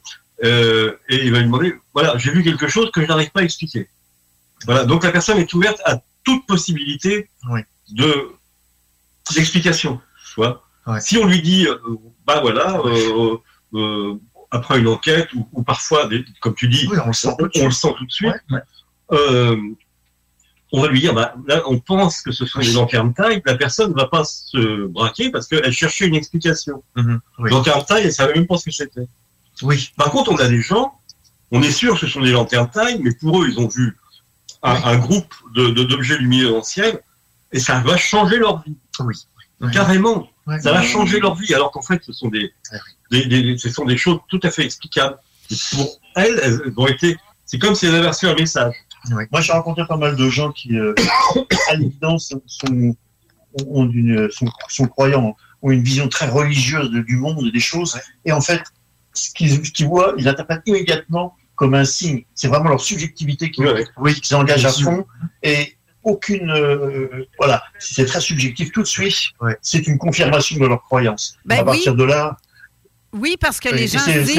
euh, 0.43 0.97
et 1.07 1.23
il 1.25 1.31
va 1.31 1.37
lui 1.39 1.45
demander, 1.45 1.75
voilà, 1.93 2.17
j'ai 2.17 2.31
vu 2.31 2.43
quelque 2.43 2.67
chose 2.67 2.91
que 2.91 3.01
je 3.01 3.07
n'arrive 3.07 3.31
pas 3.31 3.39
à 3.39 3.43
expliquer. 3.43 3.87
Voilà. 4.65 4.83
Donc 4.83 5.03
la 5.05 5.11
personne 5.13 5.37
est 5.37 5.53
ouverte 5.53 5.79
à 5.85 6.01
toute 6.25 6.45
possibilité 6.47 7.29
de 7.91 8.29
d'explication. 9.33 10.01
Tu 10.27 10.33
vois. 10.35 10.63
Si 10.99 11.17
on 11.17 11.25
lui 11.25 11.41
dit, 11.41 11.65
euh, 11.65 11.77
bah 12.27 12.41
voilà, 12.41 12.79
euh, 12.85 13.37
euh, 13.73 14.13
après 14.51 14.79
une 14.79 14.87
enquête 14.87 15.31
ou, 15.33 15.47
ou 15.53 15.63
parfois, 15.63 16.07
des- 16.07 16.25
comme 16.41 16.55
tu 16.55 16.67
dis, 16.67 16.87
on, 17.03 17.07
le 17.07 17.13
sent 17.13 17.35
tout 17.39 17.47
de 17.47 17.51
on 17.61 17.65
le 17.65 17.71
suite. 17.71 17.81
sent 17.81 17.95
tout 17.97 18.05
de 18.05 18.11
suite. 18.11 18.33
euh, 19.11 19.57
on 20.71 20.81
va 20.81 20.87
lui 20.89 20.99
dire, 20.99 21.13
bah, 21.13 21.35
là, 21.47 21.61
on 21.67 21.79
pense 21.79 22.21
que 22.21 22.31
ce 22.31 22.45
sont 22.45 22.59
des 22.59 22.71
lanternes 22.73 23.13
taille. 23.13 23.41
La 23.45 23.55
personne 23.55 23.91
ne 23.91 23.95
va 23.95 24.07
pas 24.07 24.23
se 24.25 24.87
braquer 24.87 25.29
parce 25.29 25.47
qu'elle 25.47 25.71
cherchait 25.71 26.07
une 26.07 26.15
explication. 26.15 26.83
Lanterne 27.51 27.85
taille, 27.85 28.03
elle 28.05 28.13
savait 28.13 28.33
même 28.33 28.47
pas 28.47 28.57
ce 28.57 28.65
que 28.65 28.71
c'était. 28.71 29.07
Oui. 29.61 29.91
Par 29.95 30.11
contre, 30.11 30.31
on 30.31 30.37
a 30.37 30.47
des 30.47 30.61
gens, 30.61 30.93
on 31.51 31.61
est 31.61 31.71
sûr 31.71 31.93
que 31.93 31.99
ce 32.01 32.07
sont 32.07 32.19
des 32.21 32.31
lanternes 32.31 32.69
taille, 32.69 32.99
mais 33.01 33.13
pour 33.13 33.41
eux, 33.41 33.47
ils 33.49 33.59
ont 33.59 33.67
vu 33.69 33.95
un, 34.63 34.73
un 34.83 34.97
groupe 34.97 35.33
de- 35.53 35.69
de- 35.69 35.83
d'objets 35.83 36.17
lumineux 36.17 36.49
dans 36.49 36.57
le 36.57 36.63
ciel 36.63 36.99
et 37.53 37.59
ça 37.59 37.79
va 37.79 37.95
changer 37.95 38.37
leur 38.37 38.61
vie. 38.63 38.75
Oui. 38.99 39.15
Carrément. 39.71 40.27
Ouais. 40.47 40.59
Ça 40.61 40.71
va 40.71 40.81
changer 40.83 41.19
leur 41.19 41.35
vie, 41.35 41.53
alors 41.55 41.71
qu'en 41.71 41.81
fait, 41.81 42.01
ce 42.03 42.13
sont 42.13 42.29
des, 42.29 42.53
des, 43.11 43.25
des- 43.25 43.57
ce 43.57 43.69
sont 43.69 43.85
des 43.85 43.97
choses 43.97 44.19
tout 44.29 44.39
à 44.43 44.51
fait 44.51 44.63
explicables. 44.63 45.17
Et 45.51 45.55
pour 45.71 45.99
elles, 46.15 46.39
elles 46.43 46.73
ont 46.77 46.87
été, 46.87 47.17
c'est 47.45 47.57
comme 47.59 47.75
si 47.75 47.85
elles 47.87 47.95
avaient 47.95 48.07
reçu 48.09 48.27
un 48.27 48.35
message. 48.35 48.73
Moi, 49.31 49.41
j'ai 49.41 49.53
rencontré 49.53 49.85
pas 49.87 49.97
mal 49.97 50.15
de 50.15 50.29
gens 50.29 50.51
qui, 50.51 50.77
euh, 50.77 50.93
à 51.69 51.75
l'évidence, 51.75 52.33
sont, 52.47 52.95
ont 53.67 53.89
une, 53.89 54.29
sont, 54.31 54.47
sont 54.69 54.87
croyants, 54.87 55.35
ont 55.61 55.71
une 55.71 55.83
vision 55.83 56.07
très 56.09 56.27
religieuse 56.27 56.89
de- 56.91 57.01
du 57.01 57.17
monde, 57.17 57.49
des 57.51 57.59
choses. 57.59 57.99
Et 58.25 58.31
en 58.31 58.41
fait, 58.41 58.61
ce 59.13 59.31
qu'ils 59.31 59.65
ce 59.65 59.71
qu'ils 59.71 59.87
voient, 59.87 60.13
ils 60.17 60.27
interprètent 60.27 60.63
immédiatement 60.65 61.35
comme 61.55 61.73
un 61.73 61.85
signe. 61.85 62.23
C'est 62.35 62.49
vraiment 62.49 62.69
leur 62.69 62.81
subjectivité 62.81 63.49
qui, 63.49 63.61
oui, 63.97 64.13
qui 64.19 64.27
s'engage 64.27 64.65
à 64.65 64.69
fond. 64.83 65.05
Et 65.41 65.74
aucune, 66.05 66.49
euh, 66.51 67.25
voilà, 67.37 67.61
c'est 67.79 68.05
très 68.05 68.21
subjectif 68.21 68.71
tout 68.71 68.81
de 68.81 68.87
suite, 68.87 69.17
c'est 69.61 69.85
une 69.87 69.97
confirmation 69.97 70.57
de 70.57 70.65
leur 70.67 70.81
croyance. 70.83 71.35
Ben 71.45 71.59
à 71.59 71.63
partir 71.65 71.91
oui. 71.93 71.97
de 71.99 72.03
là, 72.05 72.37
Oui, 73.13 73.37
parce 73.39 73.59
que 73.61 73.69
Oui, 73.69 73.77
les 73.79 73.87
gens 73.87 74.05
disent, 74.05 74.35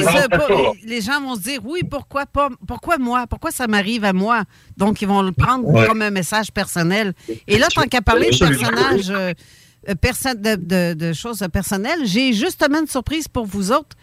les 0.84 1.00
vont 1.20 1.34
se 1.34 1.40
dire, 1.40 1.60
oui, 1.64 1.80
pourquoi 1.90 2.26
pas, 2.26 2.48
pourquoi 2.68 2.98
moi, 2.98 3.26
pourquoi 3.26 3.50
ça 3.50 3.66
m'arrive 3.66 4.04
à 4.04 4.12
moi? 4.12 4.44
Donc 4.76 5.00
ils 5.02 5.08
vont 5.08 5.22
le 5.22 5.32
prendre 5.32 5.66
Ouais. 5.66 5.86
comme 5.86 6.02
un 6.02 6.10
message 6.10 6.52
personnel. 6.52 7.14
Et 7.46 7.58
là, 7.58 7.68
tant 7.74 7.82
qu'à 7.88 8.02
parler 8.02 8.30
de 8.30 8.36
personnages, 8.38 9.10
euh, 9.10 9.32
euh, 9.88 9.94
perso- 9.94 10.34
de, 10.34 10.56
de- 10.56 10.94
de 10.94 11.12
choses 11.14 11.42
personnelles, 11.52 12.00
j'ai 12.04 12.32
justement 12.34 12.80
une 12.80 12.86
surprise 12.86 13.28
pour 13.28 13.46
vous 13.46 13.72
autres. 13.72 13.96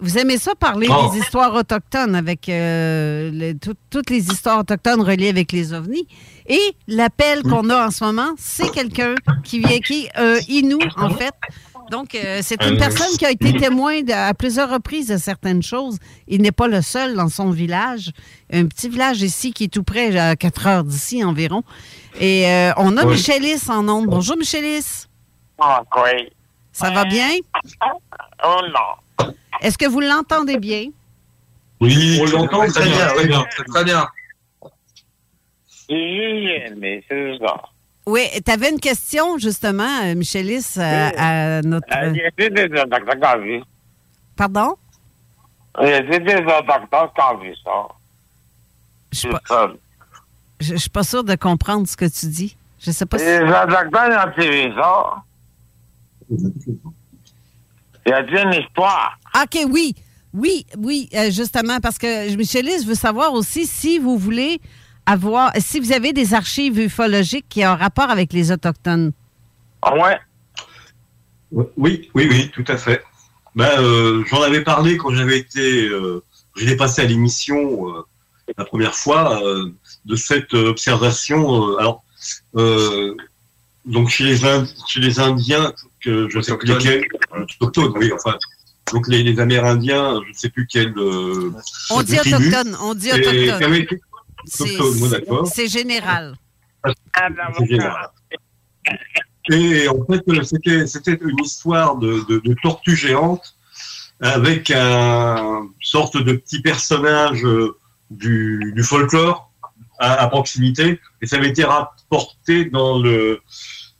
Vous 0.00 0.16
aimez 0.18 0.38
ça 0.38 0.54
parler 0.54 0.88
Oh. 0.90 1.10
des 1.12 1.18
histoires 1.18 1.54
autochtones 1.54 2.14
avec 2.14 2.48
euh, 2.48 3.30
le- 3.32 3.52
tout- 3.58 3.74
toutes 3.90 4.08
les 4.10 4.26
histoires 4.28 4.60
autochtones 4.60 5.02
reliées 5.02 5.28
avec 5.28 5.52
les 5.52 5.72
ovnis? 5.74 6.06
Et 6.46 6.74
l'appel 6.88 7.42
qu'on 7.42 7.68
a 7.70 7.86
en 7.86 7.90
ce 7.90 8.02
moment, 8.04 8.30
c'est 8.38 8.70
quelqu'un 8.70 9.14
qui 9.44 9.58
vient, 9.60 9.78
qui 9.80 10.06
est 10.06 10.18
euh, 10.18 10.40
Inou, 10.48 10.78
en 10.96 11.10
fait. 11.10 11.34
Donc, 11.90 12.14
euh, 12.14 12.38
c'est 12.42 12.62
une 12.64 12.74
Euh, 12.76 12.78
personne 12.78 13.14
qui 13.18 13.26
a 13.26 13.30
été 13.30 13.52
témoin 13.52 14.00
de- 14.02 14.12
à 14.12 14.32
plusieurs 14.32 14.70
reprises 14.70 15.08
de 15.08 15.16
certaines 15.16 15.62
choses. 15.62 15.98
Il 16.28 16.40
n'est 16.40 16.52
pas 16.52 16.68
le 16.68 16.82
seul 16.82 17.14
dans 17.14 17.28
son 17.28 17.50
village. 17.50 18.10
Un 18.52 18.66
petit 18.66 18.88
village 18.88 19.20
ici 19.22 19.52
qui 19.52 19.64
est 19.64 19.68
tout 19.72 19.82
près, 19.82 20.16
à 20.18 20.36
4 20.36 20.66
heures 20.66 20.84
d'ici 20.84 21.22
environ. 21.24 21.62
Et 22.20 22.46
euh, 22.48 22.72
on 22.76 22.96
a 22.96 23.04
Oui. 23.04 23.12
Michelis 23.14 23.68
en 23.68 23.86
ondes. 23.88 24.06
Bonjour, 24.06 24.36
Michelis. 24.36 25.06
Ah, 25.60 25.82
oui. 25.96 26.30
Ça 26.72 26.90
va 26.90 27.04
bien? 27.04 27.28
Oh 28.44 28.60
non. 28.68 28.94
Est-ce 29.60 29.76
que 29.78 29.86
vous 29.86 30.00
l'entendez 30.00 30.58
bien? 30.58 30.86
Oui, 31.80 32.18
on 32.20 32.26
l'entend 32.26 32.66
très 32.66 32.84
bien, 32.84 33.06
très 33.06 33.18
oui. 33.22 33.28
bien, 33.28 33.44
très 33.68 33.84
bien. 33.84 34.06
Oui, 35.88 36.48
mais 36.76 37.02
c'est 37.08 37.38
ça. 37.38 37.56
Oui, 38.06 38.22
tu 38.44 38.50
avais 38.50 38.70
une 38.70 38.80
question, 38.80 39.38
justement, 39.38 40.02
euh, 40.04 40.14
Michelis, 40.14 40.66
à, 40.78 41.58
à 41.58 41.62
notre... 41.62 41.86
Il 41.90 42.16
y 42.16 42.44
a 42.44 42.50
des 42.50 42.64
autochtones 42.80 43.20
qui 43.20 43.26
ont 43.26 43.40
vu. 43.42 43.62
Pardon? 44.36 44.76
Il 45.80 45.88
y 45.88 45.92
a 45.92 46.00
des 46.02 46.18
qui 46.18 46.24
ont 47.22 47.38
vu 47.38 47.54
ça. 47.64 47.88
Je 49.12 49.18
suis 49.18 49.28
pas, 49.48 49.70
je- 50.60 50.74
je 50.74 50.76
suis 50.76 50.90
pas 50.90 51.02
sûre 51.02 51.24
de 51.24 51.34
comprendre 51.34 51.86
ce 51.88 51.96
que 51.96 52.04
tu 52.06 52.26
dis. 52.26 52.56
Je 52.80 52.90
sais 52.90 53.06
pas 53.06 53.18
si... 53.18 53.24
Les 53.24 53.40
autochtones 53.40 54.12
ont 54.12 54.32
vu 54.40 54.74
ça. 54.74 55.24
Il 58.06 58.10
y 58.10 58.12
a 58.12 58.42
une 58.42 58.54
histoire. 58.54 59.18
OK, 59.34 59.66
oui. 59.70 59.94
Oui, 60.32 60.64
oui, 60.78 61.08
euh, 61.14 61.30
justement, 61.30 61.80
parce 61.80 61.98
que 61.98 62.36
Michelis 62.36 62.84
veut 62.86 62.94
savoir 62.94 63.32
aussi 63.32 63.66
si 63.66 63.98
vous 63.98 64.16
voulez 64.16 64.60
avoir, 65.04 65.50
si 65.58 65.80
vous 65.80 65.92
avez 65.92 66.12
des 66.12 66.34
archives 66.34 66.78
ufologiques 66.78 67.46
qui 67.48 67.66
ont 67.66 67.74
rapport 67.74 68.10
avec 68.10 68.32
les 68.32 68.52
Autochtones. 68.52 69.10
Ouais? 69.84 70.18
Oui, 71.50 72.08
oui, 72.14 72.28
oui, 72.30 72.50
tout 72.54 72.64
à 72.68 72.76
fait. 72.76 73.02
Ben, 73.56 73.68
euh, 73.78 74.22
j'en 74.28 74.42
avais 74.42 74.62
parlé 74.62 74.96
quand 74.96 75.12
j'avais 75.12 75.38
été, 75.38 75.88
euh, 75.88 76.22
j'étais 76.54 76.76
passé 76.76 77.02
à 77.02 77.06
l'émission 77.06 77.88
euh, 77.88 78.02
la 78.56 78.64
première 78.64 78.94
fois 78.94 79.42
euh, 79.44 79.72
de 80.04 80.14
cette 80.14 80.54
observation. 80.54 81.70
euh, 81.70 81.76
alors, 81.78 82.04
euh, 82.54 83.16
donc 83.90 84.08
chez 84.08 84.24
les, 84.24 84.44
Ind- 84.44 84.68
chez 84.88 85.00
les 85.00 85.18
Indiens, 85.20 85.72
que 86.02 86.28
je 86.30 86.38
ne 86.38 86.42
sais 86.42 86.56
plus 86.56 86.68
lesquels, 86.68 87.04
euh, 87.34 87.44
autochtones, 87.60 87.92
oui, 87.98 88.10
enfin, 88.12 88.36
donc 88.92 89.06
les, 89.08 89.22
les 89.22 89.38
Amérindiens, 89.40 90.20
je 90.24 90.28
ne 90.30 90.34
sais 90.34 90.48
plus 90.48 90.66
quel. 90.66 90.92
euh, 90.96 91.50
On 91.90 92.02
dit 92.02 92.16
tribu. 92.16 92.36
autochtone, 92.36 92.76
on 92.82 92.94
dit 92.94 93.12
autochtone. 93.12 93.58
ah 93.62 93.66
oui, 93.70 93.86
C'est- 94.44 94.62
autochtone, 94.64 94.98
moi, 94.98 95.08
d'accord. 95.08 95.46
C'est 95.46 95.68
général. 95.68 96.34
C'est 97.58 97.66
général. 97.66 98.08
Et 99.52 99.88
en 99.88 100.04
fait, 100.06 100.22
euh, 100.28 100.42
c'était, 100.86 101.18
une 101.20 101.38
histoire 101.44 101.96
de, 101.96 102.24
de, 102.28 102.38
de 102.38 102.54
tortue 102.62 102.96
géante 102.96 103.54
avec 104.20 104.70
un 104.70 105.66
sorte 105.80 106.16
de 106.22 106.34
petit 106.34 106.60
personnage 106.62 107.42
du, 108.10 108.72
du 108.74 108.82
folklore 108.82 109.49
à, 110.00 110.14
à 110.24 110.28
proximité. 110.28 110.98
Et 111.22 111.26
ça 111.26 111.36
avait 111.36 111.48
été 111.50 111.62
rapporté 111.64 112.64
dans 112.64 112.98
le, 112.98 113.40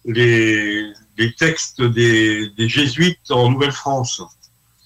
les, 0.04 0.84
les 1.18 1.32
textes 1.34 1.80
des, 1.82 2.50
des 2.58 2.68
jésuites 2.68 3.30
en 3.30 3.50
Nouvelle-France. 3.50 4.20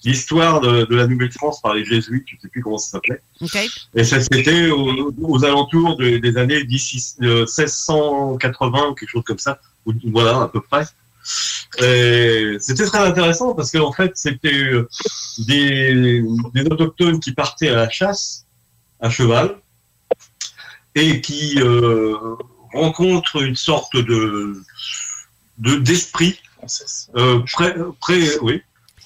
L'histoire 0.03 0.61
de, 0.61 0.85
de 0.85 0.95
la 0.95 1.07
Nouvelle-France 1.07 1.61
par 1.61 1.73
les 1.73 1.83
jésuites, 1.83 2.25
je 2.27 2.35
ne 2.35 2.41
sais 2.41 2.47
plus 2.49 2.61
comment 2.61 2.77
ça 2.77 2.91
s'appelait. 2.91 3.21
OK. 3.41 3.57
Et 3.95 4.03
ça, 4.03 4.17
c'était 4.21 4.69
aux, 4.69 5.11
aux 5.19 5.43
alentours 5.43 5.97
de- 5.97 6.17
des 6.17 6.37
années 6.37 6.63
10 6.63 7.17
euh, 7.23 7.45
1680, 7.47 8.93
quelque 8.99 9.09
chose 9.09 9.23
comme 9.25 9.39
ça, 9.39 9.59
ou 9.87 9.93
voilà, 10.11 10.41
à 10.43 10.47
peu 10.47 10.61
près. 10.61 10.85
C'était 12.59 12.85
très 12.85 12.99
intéressant 12.99 13.55
parce 13.55 13.71
qu'en 13.71 13.91
fait, 13.91 14.11
c'était 14.15 14.53
euh, 14.53 14.87
des, 15.39 16.21
des 16.53 16.61
autochtones 16.69 17.19
qui 17.19 17.33
partaient 17.33 17.69
à 17.69 17.75
la 17.75 17.89
chasse 17.89 18.45
à 19.01 19.09
cheval 19.09 19.55
et 20.95 21.21
qui 21.21 21.59
euh, 21.61 22.15
rencontrent 22.73 23.41
une 23.43 23.55
sorte 23.55 23.95
de 23.95 24.61
de- 25.57 25.75
d'esprit 25.77 26.39
euh, 27.15 27.39
près, 27.53 27.75
près, 28.01 28.37
oui. 28.41 28.61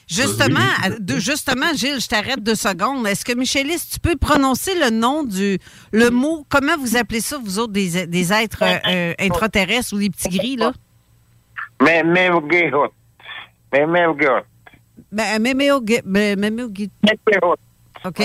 Justement, 0.07 0.59
Euh, 0.85 0.95
de- 0.99 1.19
justement, 1.19 1.71
Gilles, 1.75 1.99
je 2.01 2.07
t'arrête 2.07 2.41
deux 2.41 2.55
secondes. 2.55 3.05
Est-ce 3.05 3.23
que 3.23 3.33
Michelis, 3.33 3.79
tu 3.91 3.99
peux 3.99 4.15
prononcer 4.15 4.73
le 4.79 4.89
nom 4.89 5.23
du 5.23 5.59
le 5.91 6.09
mot 6.09 6.45
comment 6.49 6.75
vous 6.77 6.97
appelez 6.97 7.21
ça 7.21 7.37
vous 7.37 7.59
autres 7.59 7.73
des, 7.73 8.07
des 8.07 8.33
êtres 8.33 8.63
euh, 8.63 9.13
intraterrestres 9.19 9.93
ou 9.93 9.99
des 9.99 10.09
petits 10.09 10.29
gris 10.29 10.55
là? 10.55 10.73
Mais, 15.11 15.31
mais. 15.37 16.35
Mais, 16.35 16.49
mais, 16.51 16.63
gu- 16.67 16.89
OK. 18.05 18.17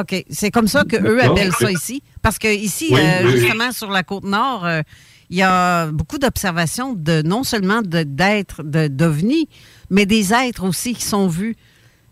OK. 0.00 0.24
C'est 0.30 0.50
comme 0.50 0.68
ça 0.68 0.84
qu'eux 0.84 1.20
appellent 1.22 1.52
ça 1.52 1.70
ici. 1.70 2.02
Parce 2.22 2.38
que 2.38 2.48
ici, 2.48 2.88
Oui, 2.92 3.00
euh, 3.02 3.22
oui, 3.26 3.38
justement, 3.38 3.72
sur 3.72 3.90
la 3.90 4.02
côte 4.02 4.24
nord, 4.24 4.64
euh, 4.66 4.82
il 5.30 5.36
y 5.38 5.42
a 5.42 5.86
beaucoup 5.86 6.18
d'observations 6.18 6.94
de 6.94 7.22
non 7.22 7.44
seulement 7.44 7.80
d'êtres, 7.82 8.62
de- 8.62 8.88
d'ovnis, 8.88 9.48
mais 9.90 10.06
des 10.06 10.32
êtres 10.32 10.64
aussi 10.64 10.94
qui 10.94 11.02
sont 11.04 11.26
vus. 11.28 11.56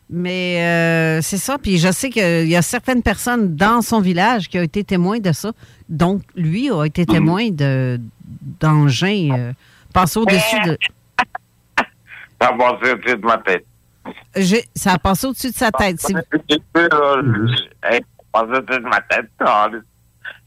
Mais 0.09 0.63
euh, 0.63 1.21
c'est 1.23 1.37
ça. 1.39 1.59
Puis 1.59 1.79
je 1.79 1.91
sais 1.91 2.11
qu'il 2.11 2.47
y 2.49 2.55
a 2.57 2.63
certaines 2.63 3.03
personnes 3.03 3.57
dans 3.57 3.83
son 3.83 4.01
village 4.01 4.49
qui 4.49 4.59
ont 4.59 4.63
été 4.63 4.85
témoins 4.85 5.19
de 5.19 5.33
ça. 5.33 5.53
Donc, 5.89 6.23
lui 6.37 6.71
a 6.71 6.85
été 6.85 7.05
témoin 7.07 7.49
de 7.51 7.99
d'engins 8.61 9.53
passés 9.93 10.19
au-dessus 10.19 10.61
de. 10.65 10.79
Ça 12.41 12.49
a 12.49 12.53
passé 12.53 12.93
au-dessus 12.93 13.17
de 13.17 13.27
ma 13.27 13.39
tête. 13.39 13.65
Ça 14.75 14.93
a 14.93 14.99
passé 14.99 15.27
au-dessus 15.27 15.51
de 15.51 15.57
sa 15.57 15.71
tête. 15.71 16.01
C'est- 16.01 16.15
de 16.15 16.21
ma 18.89 19.01
tête. 19.03 19.29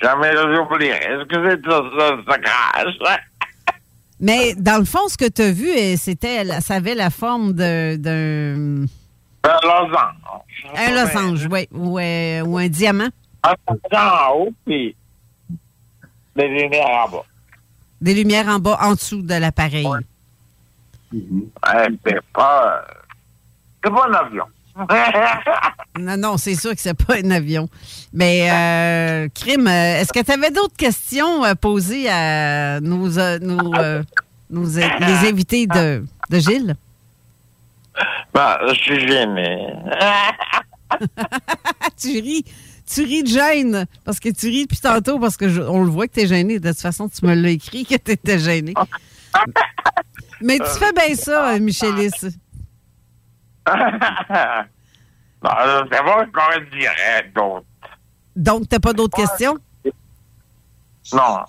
Jamais 0.02 0.32
je 0.32 0.48
l'oublierai. 0.48 1.20
Excusez 1.22 1.62
ça, 1.68 1.82
crache. 2.38 2.96
Mais 4.22 4.54
dans 4.56 4.78
le 4.80 4.86
fond, 4.86 5.08
ce 5.08 5.16
que 5.18 5.30
tu 5.30 5.42
as 5.42 5.52
vu, 5.52 5.70
euh, 5.70 5.96
c'était, 5.98 6.44
ça 6.62 6.76
avait 6.76 6.96
la 6.96 7.10
forme 7.10 7.54
d'un. 7.54 8.86
Un 9.44 9.60
losange. 9.64 10.16
Un 10.76 10.92
losange, 10.92 11.48
oui. 11.50 11.68
Ou, 11.72 11.98
euh, 12.00 12.42
ou 12.42 12.58
un 12.58 12.68
diamant. 12.68 13.08
Un 13.44 13.54
losange 13.68 14.28
en 14.28 14.34
haut, 14.36 14.54
puis 14.66 14.94
des 16.36 16.48
lumières 16.48 16.88
en 16.88 17.08
bas. 17.10 17.24
Des 18.02 18.14
lumières 18.14 18.48
en 18.50 18.60
bas, 18.60 18.78
en 18.82 18.92
dessous 18.94 19.22
de 19.22 19.34
l'appareil. 19.36 19.86
Ouais, 19.88 20.00
c'est 22.06 22.22
pas... 22.34 22.86
C'est 23.84 23.92
pas 23.92 24.08
un 24.10 24.14
avion. 24.14 24.46
Non, 26.00 26.16
non, 26.16 26.38
c'est 26.38 26.56
sûr 26.56 26.72
que 26.74 26.80
c'est 26.80 26.94
pas 26.94 27.16
un 27.16 27.32
avion. 27.32 27.68
Mais, 28.14 28.50
euh, 28.50 29.28
Crime, 29.34 29.68
euh, 29.68 30.00
est-ce 30.00 30.14
que 30.14 30.24
tu 30.24 30.32
avais 30.32 30.52
d'autres 30.52 30.78
questions 30.78 31.44
à 31.44 31.56
poser 31.56 32.08
à 32.10 32.80
nos, 32.80 33.18
euh, 33.20 33.38
nos, 33.40 33.74
euh, 33.76 34.02
nos, 34.50 34.66
les 34.66 35.28
invités 35.30 35.68
de, 35.68 36.06
de 36.30 36.40
Gilles? 36.40 36.76
Ben, 38.34 38.58
je 38.70 38.74
suis 38.76 39.00
gêné. 39.08 39.74
tu 42.00 42.20
ris. 42.22 42.46
Tu 42.90 43.04
ris 43.04 43.24
de 43.24 43.28
gêne. 43.28 43.86
Parce 44.06 44.20
que 44.20 44.30
tu 44.30 44.48
ris 44.48 44.64
depuis 44.64 44.80
tantôt, 44.80 45.20
parce 45.20 45.36
que 45.36 45.50
je- 45.50 45.62
on 45.62 45.84
le 45.84 45.90
voit 45.90 46.08
que 46.08 46.14
tu 46.14 46.22
es 46.22 46.28
gêné. 46.28 46.60
De 46.60 46.70
toute 46.70 46.80
façon, 46.80 47.10
tu 47.10 47.26
me 47.26 47.34
l'as 47.36 47.50
écrit 47.50 47.86
que 47.86 47.96
tu 47.96 48.12
étais 48.12 48.40
gêné. 48.40 48.74
Mais 50.42 50.58
tu 50.60 50.66
fais 50.80 50.94
bien 50.94 51.16
ça, 51.16 51.60
Michelis. 51.60 52.12
non, 55.44 55.52
je 55.60 55.88
sais 55.92 56.04
pas 56.04 56.26
qu'on 56.26 56.78
dirait 56.78 57.32
d'autres. 57.36 57.66
Donc, 58.36 58.70
tu 58.70 58.76
n'as 58.76 58.80
pas 58.80 58.94
d'autres 58.94 59.18
questions? 59.18 59.58
Non. 61.14 61.40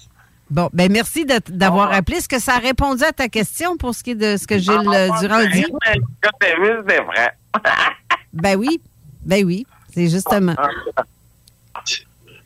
Bon, 0.51 0.69
ben 0.73 0.91
merci 0.91 1.25
d'avoir 1.25 1.93
appelé. 1.93 2.17
Est-ce 2.17 2.29
que 2.29 2.41
ça 2.41 2.57
a 2.57 2.59
répondu 2.59 3.05
à 3.05 3.13
ta 3.13 3.29
question 3.29 3.77
pour 3.77 3.95
ce 3.95 4.03
qui 4.03 4.11
est 4.11 4.15
de 4.17 4.37
ce 4.37 4.47
que 4.49 4.59
Gilles 4.59 4.89
euh, 4.89 5.09
Durand 5.21 5.45
dit? 5.45 5.65
T'as 6.21 6.31
c'est 6.41 6.57
vrai. 6.57 7.37
Ben 8.33 8.57
oui. 8.57 8.81
Ben 9.23 9.45
oui. 9.45 9.67
C'est 9.93 10.09
justement. 10.09 10.55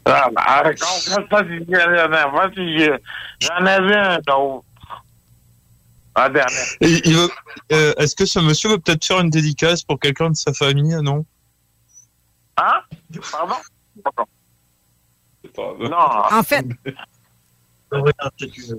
Ah, 0.07 0.29
ben, 0.35 0.75
j'en 3.41 3.67
avais 3.67 3.97
un 3.97 4.19
autre. 4.35 4.65
Et 6.81 7.01
il 7.09 7.15
veut- 7.17 7.31
euh, 7.73 7.93
Est-ce 7.99 8.15
que 8.15 8.25
ce 8.25 8.39
monsieur 8.39 8.71
veut 8.71 8.79
peut-être 8.79 9.05
faire 9.05 9.21
une 9.21 9.31
dédicace 9.31 9.83
pour 9.83 9.99
quelqu'un 9.99 10.31
de 10.31 10.37
sa 10.37 10.53
famille, 10.53 10.95
non? 11.03 11.25
Hein? 12.57 12.81
Pardon? 13.33 13.57
Non. 15.81 15.97
En 16.33 16.43
fait, 16.43 16.65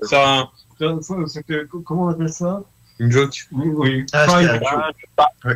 C'est 0.02 0.16
un... 0.24 0.48
Comment 1.84 2.04
on 2.04 2.08
appelle 2.08 2.32
ça? 2.32 2.62
Une 2.98 3.10
joke. 3.12 3.46
Oui, 3.52 3.68
oui. 3.74 4.06
Ah, 4.12 4.26
joke. 4.42 4.62
Je. 5.44 5.46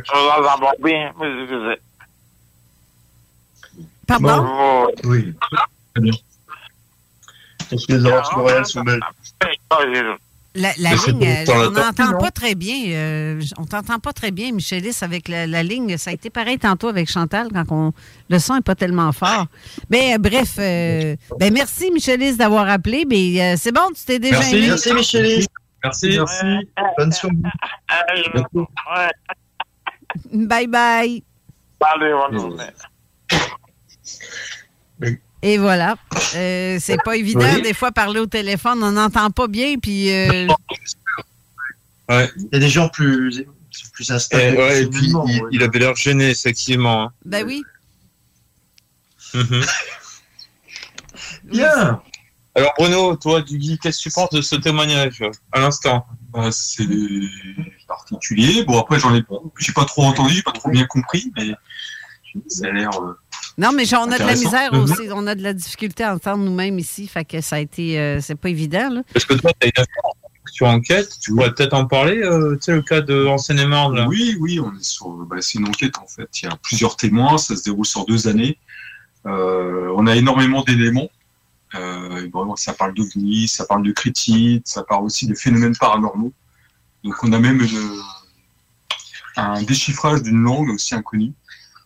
Pardon? 4.07 4.91
Oui. 5.05 5.33
Très 5.93 6.01
bien. 6.01 6.13
Est-ce 7.71 7.87
que 7.87 7.93
les 7.93 8.05
aurores 8.05 8.31
boréales 8.35 8.65
sont 8.65 8.81
belles 8.83 8.99
La, 10.53 10.73
ligne, 10.73 11.23
euh, 11.25 11.45
on 11.67 11.71
n'entend 11.71 12.17
pas 12.17 12.29
très 12.29 12.55
bien. 12.55 12.75
euh, 12.89 13.41
on 13.57 13.63
t'entend 13.63 13.99
pas 13.99 14.11
très 14.11 14.31
bien, 14.31 14.51
Michelis, 14.51 14.97
avec 15.01 15.29
la, 15.29 15.47
la 15.47 15.63
ligne. 15.63 15.95
Ça 15.97 16.09
a 16.09 16.13
été 16.13 16.29
pareil 16.29 16.59
tantôt 16.59 16.89
avec 16.89 17.09
Chantal 17.09 17.47
quand 17.53 17.63
on, 17.71 17.93
le 18.29 18.37
son 18.37 18.55
n'est 18.55 18.61
pas 18.61 18.75
tellement 18.75 19.13
fort. 19.13 19.45
Mais 19.89 20.15
euh, 20.15 20.17
bref, 20.17 20.55
euh, 20.59 21.15
ben 21.39 21.53
merci, 21.53 21.89
Michelis, 21.91 22.35
d'avoir 22.35 22.67
appelé. 22.69 23.05
Mais 23.09 23.41
euh, 23.41 23.55
c'est 23.57 23.71
bon, 23.71 23.87
tu 23.95 24.03
t'es 24.05 24.19
déjà 24.19 24.39
Merci. 24.39 24.55
aimé? 24.57 24.67
Merci, 24.67 24.93
Michelis. 24.93 25.47
Merci. 25.83 26.17
Merci. 26.17 26.45
Bonne 26.97 27.11
soirée. 27.13 27.35
Bye 30.33 30.67
bye. 30.67 31.23
Salut, 31.81 32.13
bonne 32.13 32.39
journée. 32.39 32.65
Et 35.43 35.57
voilà. 35.57 35.95
Euh, 36.35 36.77
c'est 36.79 36.97
pas 37.03 37.15
évident, 37.17 37.39
Oui. 37.55 37.61
des 37.61 37.73
fois, 37.73 37.91
parler 37.91 38.19
au 38.19 38.25
téléphone. 38.27 38.83
On 38.83 38.91
n'entend 38.91 39.29
pas 39.31 39.47
bien. 39.47 39.77
Puis. 39.81 40.11
euh, 40.11 40.47
Ouais. 42.09 42.29
Il 42.37 42.49
y 42.51 42.55
a 42.57 42.59
des 42.59 42.69
gens 42.69 42.89
plus, 42.89 43.45
plus 43.93 44.11
installés. 44.11 44.53
Et, 44.53 44.57
ouais, 44.57 44.81
et 44.83 44.87
puis 44.87 45.05
il, 45.07 45.15
ouais. 45.15 45.41
il 45.51 45.63
avait 45.63 45.79
l'air 45.79 45.95
gêné, 45.95 46.29
effectivement. 46.29 47.03
hein. 47.03 47.13
ben 47.25 47.45
oui. 47.47 47.63
Mhm. 49.33 49.61
Bien. 51.45 52.01
Alors 52.53 52.73
Bruno, 52.77 53.15
toi, 53.15 53.41
Guigui, 53.41 53.79
qu'est-ce 53.79 53.99
que 53.99 54.03
tu 54.03 54.11
penses 54.11 54.29
de 54.31 54.41
ce 54.41 54.57
témoignage 54.57 55.23
à 55.53 55.59
l'instant? 55.61 56.05
Bah, 56.33 56.49
c'est 56.51 56.85
particulier. 57.87 58.65
Bon, 58.65 58.77
après, 58.79 58.99
j'en 58.99 59.15
ai, 59.15 59.23
j'ai 59.59 59.71
pas 59.71 59.85
trop 59.85 60.03
entendu, 60.03 60.33
j'ai 60.35 60.41
pas 60.43 60.51
trop 60.51 60.69
bien 60.69 60.85
compris, 60.85 61.31
mais 61.37 61.51
ça 62.49 62.67
a 62.67 62.71
l'air. 62.71 62.89
euh, 63.01 63.13
Non, 63.57 63.71
mais 63.73 63.83
on 63.93 64.09
a 64.11 64.17
de 64.17 64.23
la 64.23 64.33
misère 64.35 64.73
Mhm. 64.73 64.79
aussi. 64.83 65.07
On 65.13 65.27
a 65.27 65.35
de 65.35 65.43
la 65.43 65.53
difficulté 65.53 66.03
à 66.03 66.13
entendre 66.15 66.43
nous-mêmes 66.43 66.79
ici. 66.79 67.07
Fait 67.07 67.25
que 67.25 67.41
ça 67.41 67.57
a 67.57 67.59
été. 67.59 67.99
euh, 67.99 68.19
c'est 68.21 68.35
pas 68.35 68.49
évident, 68.49 68.89
là. 68.89 69.01
Parce 69.13 69.25
que 69.25 69.33
toi, 69.35 69.51
tu 69.59 69.71
as 69.77 69.83
sur 70.51 70.67
enquête, 70.67 71.09
tu 71.21 71.31
pourrais 71.33 71.53
peut-être 71.53 71.73
en 71.73 71.85
parler, 71.85 72.17
euh, 72.23 72.55
tu 72.55 72.63
sais, 72.63 72.73
le 72.73 72.81
cas 72.81 73.01
de 73.01 73.13
là. 73.93 74.07
Oui, 74.07 74.35
oui, 74.39 74.59
on 74.59 74.73
est 74.75 74.83
sur. 74.83 75.09
Bah, 75.25 75.37
c'est 75.39 75.59
une 75.59 75.67
enquête 75.67 75.97
en 75.97 76.07
fait. 76.07 76.27
Il 76.41 76.45
y 76.45 76.47
a 76.49 76.57
plusieurs 76.61 76.95
témoins, 76.97 77.37
ça 77.37 77.55
se 77.55 77.63
déroule 77.63 77.85
sur 77.85 78.05
deux 78.05 78.27
années. 78.27 78.57
Euh, 79.25 79.93
on 79.95 80.07
a 80.07 80.15
énormément 80.15 80.63
d'éléments. 80.63 81.09
Euh, 81.75 82.27
vraiment, 82.33 82.55
ça 82.57 82.73
parle 82.73 82.93
d'ovnis, 82.93 83.47
ça 83.47 83.65
parle 83.65 83.83
de 83.83 83.91
critiques, 83.93 84.63
ça 84.65 84.83
parle 84.83 85.05
aussi 85.05 85.25
de 85.27 85.35
phénomènes 85.35 85.75
paranormaux. 85.77 86.33
Donc 87.03 87.15
on 87.23 87.31
a 87.31 87.39
même 87.39 87.61
une- 87.61 88.01
un 89.37 89.61
déchiffrage 89.63 90.21
d'une 90.23 90.41
langue 90.43 90.69
aussi 90.69 90.95
inconnue. 90.95 91.31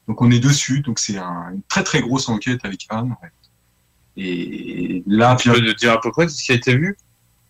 Donc 0.07 0.21
on 0.21 0.29
est 0.31 0.39
dessus. 0.39 0.81
Donc 0.81 0.99
c'est 0.99 1.17
un- 1.17 1.51
une 1.53 1.63
très 1.63 1.83
très 1.83 2.01
grosse 2.01 2.29
enquête 2.29 2.61
avec 2.63 2.85
Anne. 2.89 3.15
Et 4.17 5.03
là, 5.07 5.35
Tu 5.35 5.49
peux 5.51 5.59
nous 5.59 5.73
dire 5.73 5.93
à 5.93 5.99
peu 5.99 6.11
près 6.11 6.27
ce 6.29 6.41
qui 6.43 6.51
a 6.51 6.55
été 6.55 6.77
vu? 6.77 6.95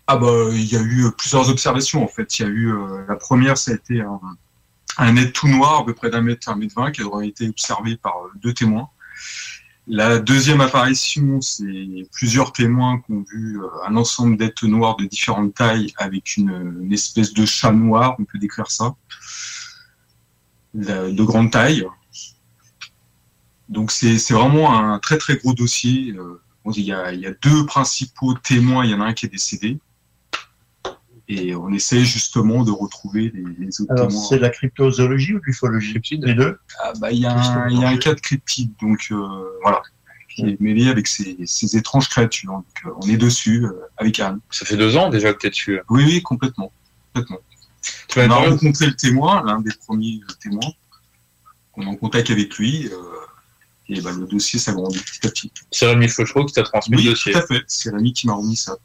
Ah 0.08 0.18
bah 0.18 0.50
il 0.52 0.66
y 0.66 0.76
a 0.76 0.82
eu 0.82 1.12
plusieurs 1.18 1.50
observations 1.50 2.04
en 2.04 2.08
fait. 2.08 2.40
Il 2.40 2.42
y 2.44 2.46
a 2.46 2.50
eu 2.50 2.74
euh, 2.74 3.06
la 3.08 3.16
première, 3.16 3.58
ça 3.58 3.72
a 3.72 3.76
été 3.76 4.02
un, 4.02 4.20
un 4.98 5.18
être 5.18 5.34
tout 5.34 5.48
noir, 5.48 5.80
à 5.82 5.86
peu 5.86 5.94
près 5.94 6.10
d'un 6.10 6.22
mètre, 6.22 6.48
un 6.50 6.56
mètre 6.56 6.76
vingt, 6.76 6.92
qui 6.92 7.04
aurait 7.04 7.28
été 7.28 7.48
observé 7.50 7.98
par 7.98 8.16
euh, 8.18 8.32
deux 8.44 8.54
témoins. 8.54 8.90
La 9.88 10.18
deuxième 10.18 10.62
apparition, 10.62 11.42
c'est 11.42 12.08
plusieurs 12.12 12.52
témoins 12.52 13.00
qui 13.02 13.12
ont 13.12 13.26
vu 13.32 13.62
euh, 13.62 13.68
un 13.88 13.96
ensemble 13.96 14.38
d'êtres 14.38 14.66
noirs 14.66 14.96
de 14.96 15.06
différentes 15.06 15.54
tailles 15.54 15.94
avec 15.98 16.38
une, 16.38 16.82
une 16.82 16.94
espèce 16.94 17.34
de 17.34 17.46
chat 17.46 17.72
noir, 17.72 18.16
on 18.18 18.26
peut 18.26 18.40
décrire 18.40 18.70
ça, 18.72 18.96
de, 20.74 21.12
de 21.12 21.24
grande 21.24 21.52
taille. 21.52 21.86
Donc 23.70 23.92
c'est 23.92 24.18
c'est 24.20 24.34
vraiment 24.34 24.78
un 24.78 25.00
très 25.00 25.18
très 25.18 25.38
gros 25.38 25.54
dossier. 25.54 26.14
Euh, 26.18 26.42
il, 26.76 26.84
y 26.84 26.94
a, 26.94 27.12
il 27.14 27.20
y 27.20 27.28
a 27.28 27.32
deux 27.44 27.66
principaux 27.66 28.34
témoins, 28.36 28.86
il 28.86 28.92
y 28.92 28.94
en 28.94 29.02
a 29.02 29.06
un 29.06 29.14
qui 29.14 29.26
est 29.28 29.30
décédé. 29.30 29.80
Et 31.28 31.56
on 31.56 31.70
essaie 31.74 32.06
justement 32.06 32.64
de 32.64 32.70
retrouver 32.72 33.32
les, 33.34 33.44
les 33.66 33.82
autres 33.82 33.92
Alors, 33.94 34.08
témoins. 34.10 34.24
c'est 34.30 34.36
de 34.38 34.42
la 34.42 34.50
cryptozoologie 34.50 35.34
ou 35.34 35.40
de 35.40 35.46
l'ufologie 35.46 36.00
Les 36.12 36.36
deux 36.36 36.60
Ah, 36.84 36.94
bah, 37.00 37.12
il 37.12 37.20
y, 37.20 37.26
a 37.26 37.34
un- 37.36 37.68
il 37.70 37.80
y 37.80 37.84
a 37.84 37.90
un 37.90 37.98
cas 37.98 38.14
de 38.14 38.20
cryptide, 38.20 38.72
donc 38.80 39.08
euh, 39.12 39.28
voilà, 39.64 39.82
qui 40.30 40.44
est 40.44 40.62
mêlé 40.62 40.88
avec 40.88 41.08
ces, 41.08 41.36
ces 41.46 41.78
étranges 41.78 42.10
créatures. 42.10 42.52
Donc, 42.52 42.66
euh, 42.86 42.90
on 43.02 43.08
est 43.10 43.18
dessus 43.18 43.66
euh, 43.66 43.72
avec 43.98 44.20
Anne. 44.20 44.40
Ça 44.52 44.66
fait 44.66 44.78
deux 44.78 44.98
ans 44.98 45.10
déjà 45.10 45.34
que 45.34 45.40
tu 45.40 45.48
es 45.48 45.50
dessus. 45.50 45.80
Oui, 45.90 46.04
oui, 46.06 46.22
complètement. 46.22 46.72
complètement. 47.16 47.40
Tu 48.08 48.20
on 48.20 48.30
a 48.30 48.36
rencontré 48.36 48.86
le 48.86 48.96
témoin, 48.96 49.44
l'un 49.46 49.62
des 49.62 49.72
premiers 49.86 50.22
témoins. 50.40 50.72
On 51.74 51.82
est 51.82 51.88
en 51.88 51.96
contact 51.96 52.30
avec 52.30 52.56
lui. 52.58 52.88
euh, 52.88 52.96
et 53.90 54.02
bah, 54.02 54.12
le 54.18 54.26
dossier 54.26 54.60
s'agrandit 54.60 55.00
petit 55.00 55.28
à 55.28 55.30
petit. 55.30 55.52
C'est 55.72 55.86
Rémi 55.88 56.08
Fauchereau 56.10 56.46
qui 56.46 56.54
t'a 56.54 56.64
transmis 56.64 56.98
Oui, 56.98 57.04
le 57.04 57.10
dossier. 57.12 57.34
tout 57.34 57.40
à 57.40 57.46
fait. 57.46 57.64
C'est 57.68 57.92
Rémi 57.92 58.14
qui 58.14 58.28
m'a 58.28 58.34
remis 58.34 58.56
ça. 58.56 58.76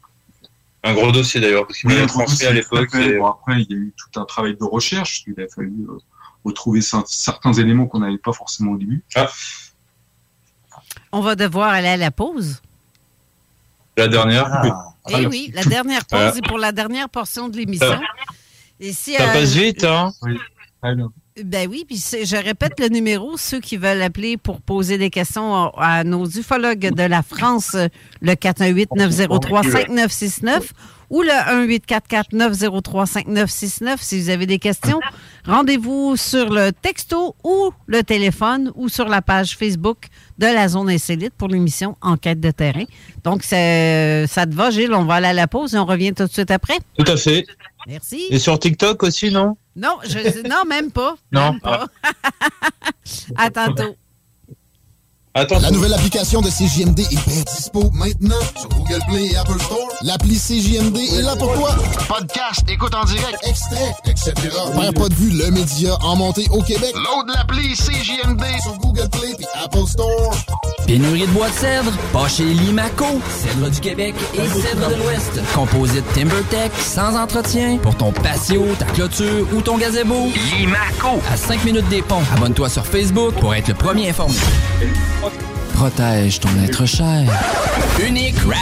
Un 0.83 0.93
gros 0.93 1.11
dossier 1.11 1.39
d'ailleurs, 1.39 1.67
parce 1.67 1.79
qu'il 1.79 1.89
Oui, 1.89 1.95
gros 1.97 2.05
transmis 2.07 2.33
dossier, 2.33 2.47
à 2.47 2.51
l'époque. 2.53 2.93
et- 2.95 3.17
Bon, 3.17 3.25
après, 3.27 3.61
il 3.61 3.71
y 3.71 3.73
a 3.73 3.77
eu 3.77 3.93
tout 3.95 4.19
un 4.19 4.25
travail 4.25 4.55
de 4.55 4.63
recherche. 4.63 5.23
Il 5.27 5.39
a 5.41 5.47
fallu 5.47 5.73
euh, 5.89 5.97
retrouver 6.43 6.79
cer- 6.81 7.03
certains 7.07 7.53
éléments 7.53 7.85
qu'on 7.87 7.99
n'avait 7.99 8.17
pas 8.17 8.33
forcément 8.33 8.71
au 8.71 8.77
début. 8.77 9.03
On 11.11 11.21
va 11.21 11.35
devoir 11.35 11.69
aller 11.69 11.87
à 11.89 11.97
la 11.97 12.11
pause. 12.11 12.61
La 13.97 14.07
dernière. 14.07 14.47
Eh 15.09 15.25
oui, 15.27 15.51
la 15.53 15.65
dernière 15.65 16.05
pause 16.05 16.31
Ah. 16.33 16.37
est 16.37 16.47
pour 16.47 16.57
la 16.57 16.71
dernière 16.71 17.09
portion 17.09 17.49
de 17.49 17.57
l'émission. 17.57 17.99
Et 18.79 18.93
si, 18.93 19.13
Ça 19.15 19.29
euh, 19.29 19.33
passe 19.33 19.51
vite, 19.51 19.83
hein? 19.83 20.11
Ben 21.41 21.69
oui, 21.69 21.85
puis 21.87 21.95
je 21.97 22.35
répète 22.35 22.77
le 22.79 22.89
numéro, 22.89 23.37
ceux 23.37 23.61
qui 23.61 23.77
veulent 23.77 24.01
appeler 24.01 24.35
pour 24.35 24.59
poser 24.59 24.97
des 24.97 25.09
questions 25.09 25.71
à, 25.77 26.03
nos 26.03 26.25
ufologues 26.25 26.93
de 26.93 27.03
la 27.03 27.23
France, 27.23 27.77
le 28.21 28.33
418-903-5969 28.33 30.59
ou 31.09 31.21
le 31.21 31.77
1844-903-5969 31.77 33.95
si 33.99 34.19
vous 34.19 34.29
avez 34.29 34.45
des 34.45 34.59
questions. 34.59 34.99
Rendez-vous 35.45 36.17
sur 36.17 36.49
le 36.49 36.71
texto 36.71 37.33
ou 37.45 37.71
le 37.85 38.03
téléphone 38.03 38.73
ou 38.75 38.89
sur 38.89 39.07
la 39.07 39.21
page 39.21 39.55
Facebook 39.57 40.07
de 40.37 40.47
la 40.47 40.67
Zone 40.67 40.89
Insolite 40.89 41.33
pour 41.37 41.47
l'émission 41.47 41.95
Enquête 42.01 42.41
de 42.41 42.51
terrain. 42.51 42.83
Donc, 43.23 43.43
ça 43.43 43.55
te 43.57 44.53
va, 44.53 44.69
Gilles? 44.69 44.93
On 44.93 45.05
va 45.05 45.13
aller 45.15 45.27
à 45.27 45.33
la 45.33 45.47
pause 45.47 45.75
et 45.75 45.77
on 45.77 45.85
revient 45.85 46.11
tout 46.13 46.25
de 46.25 46.31
suite 46.31 46.51
après. 46.51 46.79
Tout 46.97 47.09
à 47.09 47.15
fait. 47.15 47.45
Merci. 47.87 48.27
Et 48.29 48.39
sur 48.39 48.59
TikTok 48.59 49.03
aussi, 49.03 49.31
non? 49.31 49.55
Non, 49.75 49.99
je, 50.03 50.47
non, 50.47 50.65
même 50.67 50.91
pas. 50.91 51.15
Non. 51.31 51.51
Même 51.53 51.61
pas. 51.61 51.87
à 53.37 53.49
tantôt. 53.49 53.95
Attends. 55.33 55.59
La 55.59 55.71
nouvelle 55.71 55.93
application 55.93 56.41
de 56.41 56.49
CJMD 56.49 56.99
est 56.99 57.29
bien 57.29 57.41
dispo 57.55 57.89
maintenant 57.93 58.35
sur 58.59 58.67
Google 58.67 58.99
Play 59.07 59.27
et 59.27 59.37
Apple 59.37 59.61
Store. 59.61 59.87
L'appli 60.01 60.37
CJMD 60.37 60.97
est 60.97 61.21
là 61.21 61.37
pour 61.37 61.53
toi. 61.53 61.73
Podcast, 62.09 62.65
écoute 62.67 62.93
en 62.93 63.05
direct, 63.05 63.37
extrait, 63.43 63.95
etc. 64.05 64.33
Perds 64.75 64.93
pas 64.93 65.07
de 65.07 65.13
vue, 65.13 65.29
le 65.29 65.49
média 65.51 65.95
en 66.01 66.17
montée 66.17 66.47
au 66.51 66.61
Québec. 66.61 66.93
Load 66.95 67.33
l'appli 67.33 67.73
CJMD 67.75 68.43
sur 68.61 68.77
Google 68.79 69.07
Play 69.09 69.31
et 69.39 69.63
Apple 69.63 69.87
Store. 69.87 70.35
Pénurie 70.85 71.21
de 71.21 71.27
bois 71.27 71.47
de 71.47 71.53
cèdre, 71.53 71.91
pas 72.11 72.27
chez 72.27 72.43
Limaco. 72.43 73.05
Cèdre 73.41 73.69
du 73.69 73.79
Québec 73.79 74.15
et 74.33 74.47
cèdre 74.49 74.89
de 74.89 74.95
l'Ouest. 74.95 75.39
Composite 75.55 76.03
TimberTech, 76.13 76.73
sans 76.77 77.15
entretien, 77.15 77.77
pour 77.77 77.95
ton 77.95 78.11
patio, 78.11 78.65
ta 78.77 78.85
clôture 78.85 79.47
ou 79.53 79.61
ton 79.61 79.77
gazebo. 79.77 80.27
Limaco. 80.57 81.21
À 81.31 81.37
5 81.37 81.63
minutes 81.63 81.87
des 81.87 82.01
ponts. 82.01 82.23
Abonne-toi 82.35 82.67
sur 82.67 82.85
Facebook 82.85 83.33
pour 83.35 83.55
être 83.55 83.69
le 83.69 83.75
premier 83.75 84.09
informé. 84.09 84.35
Protège 85.81 86.39
ton 86.39 86.49
être 86.63 86.85
cher. 86.85 87.25
Unique 87.99 88.37
Wrap. 88.45 88.59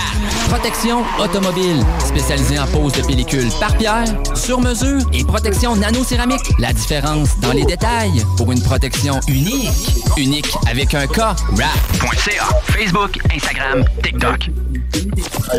Protection 0.48 1.04
automobile. 1.20 1.84
Spécialisée 2.00 2.58
en 2.58 2.66
pose 2.68 2.94
de 2.94 3.02
pellicule 3.02 3.50
par 3.60 3.76
pierre, 3.76 4.06
sur 4.36 4.62
mesure 4.62 5.02
et 5.12 5.26
protection 5.26 5.76
nano-céramique. 5.76 6.54
La 6.60 6.72
différence 6.72 7.38
dans 7.42 7.52
les 7.52 7.66
détails 7.66 8.24
pour 8.38 8.54
une 8.54 8.62
protection 8.62 9.20
unique. 9.28 9.68
Unique 10.16 10.56
avec 10.72 10.94
un 10.94 11.08
K. 11.08 11.18
Wrap.ca. 11.52 12.48
Facebook, 12.64 13.20
Instagram, 13.36 13.84
TikTok. 14.02 14.50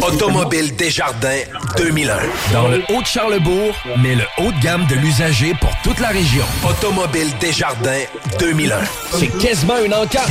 Automobile 0.03 0.75
Desjardins 0.77 1.43
2001. 1.77 2.17
Dans 2.53 2.69
le 2.69 2.83
haut 2.89 3.03
de 3.03 3.07
Charlebourg, 3.07 3.75
mais 3.99 4.15
le 4.15 4.25
haut 4.39 4.53
de 4.53 4.61
gamme 4.63 4.87
de 4.87 4.95
l'usager 4.95 5.55
pour 5.61 5.71
toute 5.83 6.01
la 6.01 6.09
région. 6.09 6.45
Automobile 6.69 7.29
Desjardins 7.41 8.05
2001. 8.39 8.77
C'est 9.13 9.39
quasiment 9.39 9.79
une 9.85 9.95
encarte. 9.95 10.31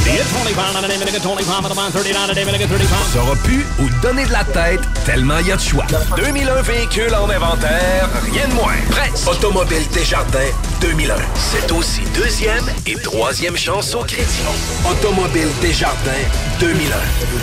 Saura 3.13 3.35
plus 3.43 3.65
où 3.79 3.89
donner 4.01 4.25
de 4.25 4.31
la 4.31 4.43
tête 4.43 4.81
tellement 5.05 5.39
il 5.39 5.47
y 5.47 5.51
a 5.51 5.57
de 5.57 5.61
choix. 5.61 5.85
2001 6.15 6.61
véhicules 6.61 7.13
en 7.13 7.29
inventaire, 7.29 8.09
rien 8.31 8.47
de 8.47 8.53
moins. 8.53 8.73
Presse. 8.89 9.27
Automobile 9.27 9.83
Desjardins 9.93 10.39
2001. 10.81 11.15
C'est 11.35 11.71
aussi 11.71 12.01
deuxième 12.15 12.65
et 12.85 12.95
troisième 12.95 13.57
chance 13.57 13.93
au 13.95 14.03
crédit. 14.03 14.43
Automobile 14.89 15.49
Desjardins 15.61 16.25
2001. 16.59 16.95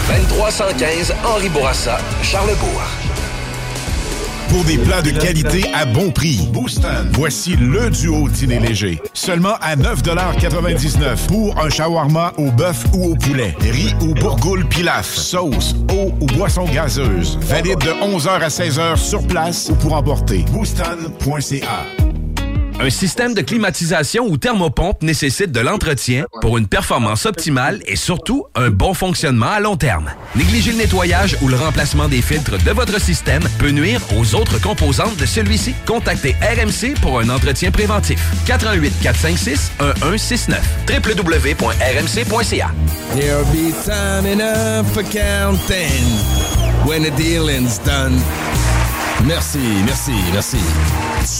2315 0.08 1.14
Henri 1.24 1.48
Bourassa, 1.50 1.98
Charlebourg. 2.22 2.82
Pour 4.56 4.64
des 4.64 4.78
plats 4.78 5.02
de 5.02 5.10
qualité 5.10 5.70
à 5.74 5.84
bon 5.84 6.10
prix, 6.10 6.48
Booston. 6.50 7.10
Voici 7.12 7.56
le 7.56 7.90
duo 7.90 8.26
dîner 8.30 8.58
léger. 8.58 9.02
Seulement 9.12 9.56
à 9.60 9.76
9,99 9.76 11.26
pour 11.28 11.60
un 11.62 11.68
shawarma 11.68 12.32
au 12.38 12.50
bœuf 12.50 12.86
ou 12.94 13.12
au 13.12 13.16
poulet. 13.16 13.54
Riz 13.60 13.94
ou 14.00 14.14
bourgoule 14.14 14.66
pilaf, 14.66 15.14
sauce, 15.14 15.74
eau 15.92 16.14
ou 16.22 16.26
boisson 16.38 16.64
gazeuse. 16.64 17.38
Valide 17.42 17.80
de 17.80 17.90
11h 18.02 18.30
à 18.30 18.48
16h 18.48 18.96
sur 18.96 19.26
place 19.26 19.68
ou 19.68 19.74
pour 19.74 19.92
emporter. 19.92 20.46
Booston.ca. 20.50 22.05
Un 22.78 22.90
système 22.90 23.32
de 23.32 23.40
climatisation 23.40 24.26
ou 24.26 24.36
thermopompe 24.36 25.02
nécessite 25.02 25.50
de 25.50 25.60
l'entretien 25.60 26.26
pour 26.42 26.58
une 26.58 26.66
performance 26.66 27.24
optimale 27.24 27.80
et 27.86 27.96
surtout 27.96 28.44
un 28.54 28.68
bon 28.68 28.92
fonctionnement 28.92 29.50
à 29.50 29.60
long 29.60 29.76
terme. 29.76 30.10
Négliger 30.34 30.72
le 30.72 30.78
nettoyage 30.78 31.38
ou 31.40 31.48
le 31.48 31.56
remplacement 31.56 32.06
des 32.06 32.20
filtres 32.20 32.62
de 32.62 32.70
votre 32.72 33.00
système 33.00 33.42
peut 33.58 33.70
nuire 33.70 34.00
aux 34.18 34.34
autres 34.34 34.60
composantes 34.60 35.16
de 35.16 35.24
celui-ci. 35.24 35.74
Contactez 35.86 36.36
RMC 36.42 37.00
pour 37.00 37.18
un 37.18 37.30
entretien 37.30 37.70
préventif. 37.70 38.20
88 38.46 38.92
456 39.02 39.72
1169 39.80 40.62
www.rmc.ca. 40.88 42.70
There'll 43.14 43.44
be 43.46 43.72
time 43.84 44.26
enough 44.26 44.92
for 44.92 45.02
counting 45.02 46.04
when 46.86 47.02
the 47.02 47.10
dealing's 47.16 47.78
done. 47.78 48.20
Merci, 49.26 49.58
merci, 49.84 50.12
merci. 50.32 50.56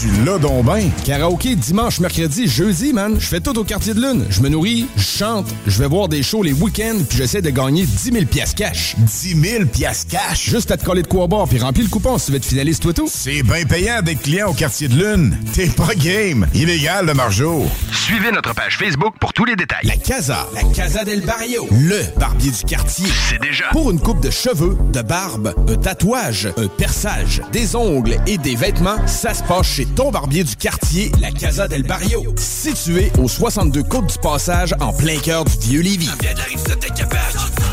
Tu 0.01 0.25
l'as 0.25 0.39
donc 0.39 0.65
bien. 0.65 0.91
Karaoké 1.05 1.55
dimanche, 1.55 2.01
mercredi, 2.01 2.49
jeudi, 2.49 2.93
man. 2.93 3.15
Je 3.21 3.27
fais 3.27 3.39
tout 3.39 3.57
au 3.57 3.63
quartier 3.63 3.95
de 3.95 4.01
lune. 4.01 4.27
Je 4.29 4.41
me 4.41 4.49
nourris, 4.49 4.89
je 4.97 5.03
chante, 5.03 5.47
je 5.69 5.79
vais 5.79 5.87
voir 5.87 6.09
des 6.09 6.25
shows 6.25 6.43
les 6.43 6.53
week-ends, 6.53 6.99
puis 7.09 7.19
j'essaie 7.19 7.43
de 7.43 7.51
gagner 7.51 7.87
10 7.87 8.11
000 8.13 8.25
piastres 8.25 8.57
cash. 8.57 8.97
10 8.99 9.41
000 9.41 9.65
piastres 9.67 10.11
cash? 10.11 10.51
Juste 10.51 10.73
à 10.73 10.77
te 10.77 10.85
coller 10.85 11.03
de 11.03 11.07
quoi 11.07 11.29
boire, 11.29 11.47
puis 11.47 11.61
remplir 11.61 11.85
le 11.85 11.91
coupon 11.91 12.19
si 12.19 12.27
tu 12.27 12.33
veux 12.33 12.39
être 12.39 12.45
finaliste, 12.45 12.83
toi 12.83 12.93
tout. 12.93 13.09
C'est 13.09 13.45
bien 13.45 13.65
payant 13.65 14.03
d'être 14.03 14.23
client 14.23 14.49
au 14.49 14.55
quartier 14.55 14.89
de 14.89 14.97
lune. 14.97 15.39
T'es 15.55 15.69
pas 15.69 15.95
game. 15.95 16.49
Illégal, 16.55 17.07
le 17.07 17.15
margeau. 17.15 17.67
Suivez 17.93 18.33
notre 18.33 18.53
page 18.53 18.79
Facebook 18.79 19.15
pour 19.21 19.33
tous 19.33 19.45
les 19.45 19.55
détails. 19.55 19.85
La 19.85 19.97
Casa. 19.97 20.49
La 20.55 20.65
Casa 20.75 21.05
del 21.05 21.21
Barrio. 21.21 21.69
Le 21.71 22.03
barbier 22.19 22.51
du 22.51 22.65
quartier. 22.65 23.07
C'est 23.31 23.41
déjà. 23.41 23.67
Pour 23.71 23.93
une 23.93 24.01
coupe 24.01 24.21
de 24.21 24.31
cheveux, 24.31 24.77
de 24.93 25.03
barbe, 25.03 25.55
un 25.69 25.77
tatouage, 25.77 26.49
un 26.57 26.67
perçage, 26.67 27.43
des 27.53 27.76
ongles 27.77 28.17
et 28.27 28.39
des 28.39 28.57
vêtements, 28.57 29.07
ça 29.07 29.35
se 29.35 29.43
passe 29.43 29.67
chez 29.67 29.87
ton 29.87 30.11
barbier 30.11 30.43
du 30.43 30.57
quartier, 30.57 31.13
la 31.21 31.31
Casa 31.31 31.69
del 31.69 31.83
Barrio. 31.83 32.35
Situé 32.37 33.13
au 33.23 33.29
62 33.29 33.83
Côte 33.85 34.07
du 34.07 34.19
Passage, 34.19 34.75
en 34.81 34.93
plein 34.93 35.19
cœur 35.19 35.45
du 35.45 35.57
vieux 35.61 35.83
Lévis. 35.83 36.11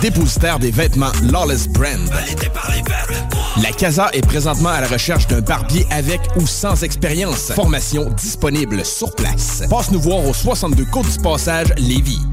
Dépositaire 0.01 0.59
des 0.59 0.71
vêtements 0.71 1.11
Lawless 1.23 1.67
Brand. 1.69 2.09
La 3.61 3.71
Casa 3.71 4.09
est 4.13 4.25
présentement 4.25 4.69
à 4.69 4.81
la 4.81 4.87
recherche 4.87 5.27
d'un 5.27 5.41
barbier 5.41 5.85
avec 5.89 6.21
ou 6.35 6.45
sans 6.45 6.83
expérience. 6.83 7.51
Formation 7.51 8.09
disponible 8.11 8.85
sur 8.85 9.15
place. 9.15 9.63
Passe 9.69 9.91
nous 9.91 10.01
voir 10.01 10.25
au 10.25 10.33
62 10.33 10.85
Côte 10.85 11.09
du 11.09 11.19
Passage, 11.19 11.73
Lévis. 11.77 12.32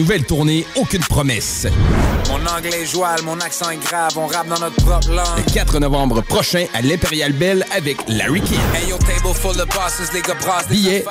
nouvelle 0.00 0.24
tournée 0.24 0.66
Aucune 0.76 1.02
promesse. 1.02 1.66
Mon 2.30 2.46
anglais 2.46 2.82
est 2.82 2.86
joual, 2.86 3.20
mon 3.22 3.38
accent 3.38 3.68
est 3.68 3.76
grave, 3.76 4.12
on 4.16 4.26
rappe 4.26 4.48
dans 4.48 4.58
notre 4.58 4.76
propre 4.76 5.10
langue. 5.10 5.44
Le 5.46 5.52
4 5.52 5.78
novembre 5.78 6.22
prochain 6.22 6.64
à 6.72 6.80
l'Imperial 6.80 7.32
Bell 7.32 7.66
avec 7.70 7.98
Larry 8.08 8.40
King. 8.40 8.58
Hey 8.74 8.90
Billets 10.68 11.04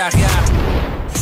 affaires. 0.00 0.93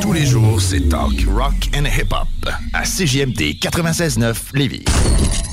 Tous 0.00 0.12
les 0.12 0.26
jours, 0.26 0.60
c'est 0.60 0.88
talk, 0.88 1.24
rock 1.28 1.54
and 1.76 1.84
hip-hop 1.84 2.28
à 2.72 2.82
CJMD 2.82 3.58
96.9 3.60 4.34
Lévis. 4.54 4.84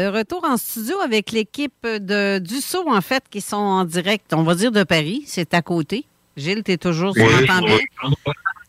De 0.00 0.06
retour 0.06 0.42
en 0.44 0.56
studio 0.56 0.96
avec 1.04 1.30
l'équipe 1.30 1.74
de 1.84 2.38
Dussault, 2.38 2.88
en 2.88 3.02
fait, 3.02 3.22
qui 3.30 3.42
sont 3.42 3.56
en 3.56 3.84
direct, 3.84 4.32
on 4.32 4.44
va 4.44 4.54
dire 4.54 4.72
de 4.72 4.82
Paris. 4.82 5.24
C'est 5.26 5.52
à 5.52 5.60
côté. 5.60 6.06
Gilles, 6.38 6.62
tu 6.64 6.72
es 6.72 6.78
toujours 6.78 7.12
sur 7.14 7.22
Oui, 7.26 7.44
bien. 7.44 7.60
oui. 7.62 8.12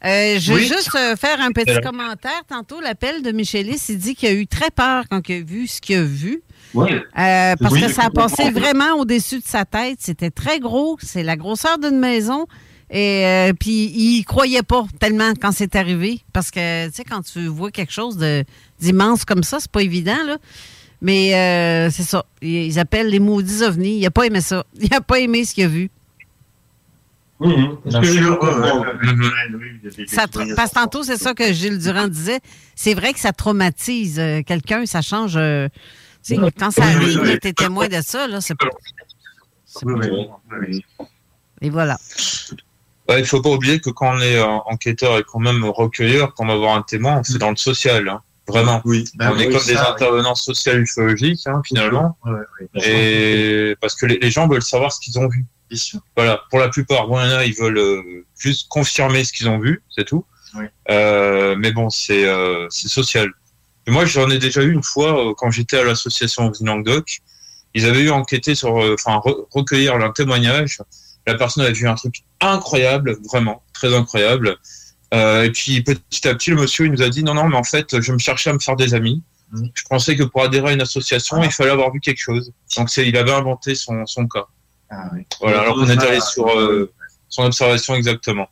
Euh, 0.04 0.38
je 0.40 0.52
veux 0.52 0.60
Oui. 0.60 0.68
juste 0.68 0.94
euh, 0.96 1.16
faire 1.16 1.40
un 1.40 1.52
petit 1.54 1.72
Euh, 1.72 1.80
commentaire. 1.80 2.42
Tantôt, 2.50 2.82
l'appel 2.82 3.22
de 3.22 3.32
Michelis, 3.32 3.82
il 3.88 3.98
dit 3.98 4.14
qu'il 4.16 4.28
a 4.28 4.34
eu 4.34 4.46
très 4.46 4.72
peur 4.72 5.06
quand 5.10 5.22
il 5.30 5.36
a 5.38 5.42
vu 5.42 5.68
ce 5.68 5.80
qu'il 5.80 6.00
a 6.00 6.04
vu. 6.04 6.42
Oui. 6.74 6.90
Euh, 6.92 7.56
parce 7.58 7.80
que 7.80 7.88
ça 7.88 8.06
a 8.08 8.10
passé 8.10 8.50
vraiment 8.52 8.96
au-dessus 8.98 9.40
de 9.40 9.46
sa 9.46 9.64
tête. 9.64 10.00
C'était 10.02 10.32
très 10.32 10.60
gros. 10.60 10.98
C'est 11.02 11.24
la 11.24 11.38
grosseur 11.38 11.78
d'une 11.78 12.00
maison. 12.00 12.46
Et 12.90 13.26
euh, 13.26 13.54
puis, 13.58 13.86
il 13.96 14.24
croyait 14.26 14.64
pas 14.64 14.86
tellement 15.00 15.32
quand 15.40 15.54
c'est 15.54 15.78
arrivé. 15.78 16.20
Parce 16.34 16.52
que, 16.52 16.88
tu 16.90 16.96
sais, 16.96 17.04
quand 17.06 17.22
tu 17.22 17.46
vois 17.48 17.72
quelque 17.72 17.94
chose 17.94 18.18
d'immense 18.82 19.24
comme 19.24 19.44
ça, 19.44 19.60
c'est 19.62 19.72
pas 19.72 19.82
évident, 19.84 20.18
là. 20.26 20.38
Mais 21.02 21.34
euh, 21.34 21.90
c'est 21.90 22.04
ça. 22.04 22.26
Ils 22.42 22.78
appellent 22.80 23.10
les 23.10 23.20
maudits 23.20 23.64
ovnis. 23.64 23.98
Il 23.98 24.06
a 24.06 24.12
pas 24.12 24.26
aimé 24.26 24.42
ça. 24.42 24.64
Il 24.80 24.94
a 24.94 25.02
pas 25.02 25.20
aimé 25.20 25.44
ce 25.46 25.54
qu'il 25.56 25.66
a 25.66 25.68
vu. 25.68 25.90
Parce 27.42 28.08
que 30.72 30.76
tantôt, 30.76 31.04
c'est 31.04 31.18
ça 31.18 31.34
que 31.34 31.52
Gilles 31.52 31.80
Durand 31.80 32.08
disait. 32.08 32.40
C'est 32.76 32.94
vrai 32.94 33.14
que 33.14 33.20
ça 33.20 33.34
traumatise 33.34 34.20
euh, 34.20 34.44
quelqu'un, 34.44 34.86
ça 34.86 35.02
change. 35.02 35.34
euh, 35.38 35.68
tu 36.24 36.36
sais, 36.36 36.42
quand 36.58 36.70
ça 36.70 36.84
arrive, 36.84 37.40
tu 37.42 37.48
es 37.48 37.54
témoin 37.54 37.88
de 37.88 38.00
ça, 38.02 38.28
là, 38.28 38.42
c'est 38.42 38.56
pas. 38.56 38.68
Et 41.62 41.70
voilà. 41.70 41.98
Ouais, 43.10 43.20
il 43.20 43.26
faut 43.26 43.42
pas 43.42 43.50
oublier 43.50 43.80
que 43.80 43.90
quand 43.90 44.16
on 44.16 44.20
est 44.20 44.38
euh, 44.38 44.46
enquêteur 44.46 45.18
et 45.18 45.24
quand 45.24 45.40
même 45.40 45.66
recueilleur, 45.66 46.34
quand 46.36 46.44
on 46.44 46.48
va 46.48 46.56
voir 46.56 46.76
un 46.76 46.84
témoin, 46.84 47.22
c'est 47.24 47.40
dans 47.40 47.50
le 47.50 47.56
social, 47.56 48.08
hein. 48.08 48.22
Vraiment. 48.52 48.82
Oui. 48.86 49.06
on 49.20 49.38
est 49.40 49.48
oui, 49.48 49.54
comme 49.54 49.66
des 49.66 49.74
oui. 49.74 49.80
intervenants 49.80 50.36
sociaux 50.36 50.74
ufologiques, 50.74 51.48
hein, 51.48 51.62
finalement. 51.66 52.18
Et 52.76 53.76
parce 53.82 53.96
que 53.96 54.06
les, 54.06 54.20
les 54.20 54.30
gens 54.32 54.48
veulent 54.48 54.62
savoir 54.62 54.92
ce 54.92 55.00
qu'ils 55.00 55.18
ont 55.18 55.28
vu. 55.28 55.46
Voilà, 56.18 56.42
pour 56.50 56.60
la 56.60 56.68
plupart, 56.70 57.08
bon, 57.08 57.18
il 57.20 57.30
y 57.30 57.34
en 57.34 57.38
a, 57.38 57.46
ils 57.46 57.56
veulent 57.56 57.78
euh, 57.78 58.26
juste 58.38 58.68
confirmer 58.70 59.24
ce 59.24 59.32
qu'ils 59.32 59.48
ont 59.48 59.58
vu, 59.60 59.82
c'est 59.96 60.06
tout. 60.06 60.26
Euh, 60.90 61.56
mais 61.58 61.72
bon, 61.72 61.90
c'est 61.90 62.26
euh, 62.26 62.68
c'est 62.70 62.90
social. 62.90 63.30
Et 63.88 63.92
moi, 63.92 64.06
j'en 64.06 64.30
ai 64.30 64.38
déjà 64.38 64.62
eu 64.62 64.72
une 64.72 64.84
fois 64.84 65.30
euh, 65.30 65.34
quand 65.36 65.50
j'étais 65.50 65.78
à 65.78 65.84
l'association 65.84 66.52
Languedoc. 66.62 67.20
Ils 67.74 67.86
avaient 67.86 68.02
eu 68.02 68.12
enquêté 68.12 68.54
sur, 68.54 68.84
euh, 68.84 68.96
enfin, 69.00 69.20
re- 69.20 69.46
recueillir 69.50 69.96
un 69.96 70.12
témoignage. 70.12 70.80
La 71.26 71.36
personne 71.36 71.64
avait 71.64 71.72
vu 71.72 71.88
un 71.88 71.96
truc 71.96 72.16
incroyable, 72.42 73.18
vraiment 73.32 73.64
très 73.74 73.96
incroyable. 73.96 74.58
Euh, 75.14 75.44
et 75.44 75.52
puis 75.52 75.82
petit 75.82 76.28
à 76.28 76.36
petit, 76.36 76.52
le 76.52 76.56
monsieur 76.56 76.86
il 76.86 76.92
nous 76.92 77.02
a 77.02 77.10
dit 77.10 77.24
non, 77.24 77.34
non, 77.34 77.48
mais 77.48 77.58
en 77.58 77.64
fait, 77.64 78.00
je 78.00 78.12
me 78.14 78.18
cherchais 78.18 78.50
à 78.50 78.54
me 78.54 78.60
faire 78.60 78.76
des 78.76 78.94
amis. 78.94 79.22
Je 79.54 79.84
pensais 79.90 80.16
que 80.16 80.24
pour 80.24 80.44
adhérer 80.44 80.70
à 80.70 80.74
une 80.74 80.82
association, 80.82 81.44
il 81.44 81.52
fallait 81.52 81.72
avoir 81.72 81.92
vu 81.92 82.00
quelque 82.00 82.20
chose. 82.20 82.54
Donc 82.78 82.90
c'est, 82.90 83.06
il 83.08 83.18
avait 83.18 83.34
inventé 83.34 83.76
son, 83.76 84.06
son 84.06 84.28
cas. 84.28 84.46
Voilà, 85.42 85.62
alors 85.62 85.76
qu'on 85.76 85.90
est 85.90 86.02
allé 86.02 86.20
sur 86.22 86.48
euh, 86.48 86.92
son 87.28 87.44
observation 87.44 87.96
exactement. 87.96 88.50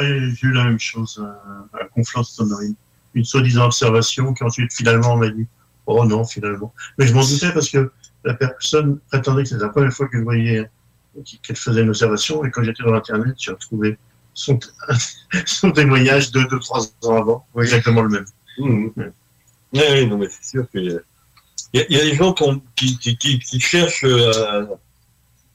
J'ai 0.00 0.34
eu 0.42 0.52
la 0.52 0.64
même 0.64 0.78
chose 0.78 1.22
euh, 1.22 1.78
à 1.80 1.84
Conflans-Sainte-Honorine. 1.86 2.74
Une 3.14 3.24
soi-disant 3.24 3.66
observation 3.66 4.32
qui 4.32 4.44
ensuite 4.44 4.72
finalement 4.72 5.16
m'a 5.16 5.28
dit 5.28 5.46
Oh 5.86 6.04
non, 6.04 6.24
finalement. 6.24 6.72
Mais 6.98 7.06
je 7.06 7.14
m'en 7.14 7.24
doutais 7.24 7.52
parce 7.52 7.68
que 7.68 7.90
la 8.24 8.34
personne 8.34 9.00
prétendait 9.10 9.42
que 9.42 9.50
c'était 9.50 9.62
la 9.62 9.68
première 9.70 9.92
fois 9.92 10.08
que 10.08 10.18
je 10.18 10.22
voyais 10.22 10.70
qu'elle 11.42 11.56
faisait 11.56 11.82
une 11.82 11.90
observation 11.90 12.44
et 12.44 12.50
quand 12.50 12.62
j'étais 12.62 12.82
dans 12.84 12.94
Internet, 12.94 13.34
j'ai 13.38 13.50
retrouvé 13.50 13.98
son, 14.34 14.58
son 15.46 15.70
témoignage 15.72 16.30
de 16.32 16.40
2-3 16.40 16.92
ans 17.06 17.16
avant, 17.16 17.46
exactement 17.58 18.02
le 18.02 18.08
même. 18.08 18.24
Oui, 18.58 18.92
oui, 19.72 20.06
non, 20.06 20.18
mais 20.18 20.28
c'est 20.30 20.44
sûr 20.44 20.68
qu'il 20.70 21.00
y 21.72 21.78
y 21.78 21.80
a- 21.80 21.86
il 21.88 21.96
y 21.96 22.00
a 22.00 22.04
des 22.04 22.14
gens 22.14 22.34
qui, 22.76 22.98
qui, 22.98 23.16
qui, 23.16 23.60
cherchent 23.60 24.04
euh, 24.04 24.68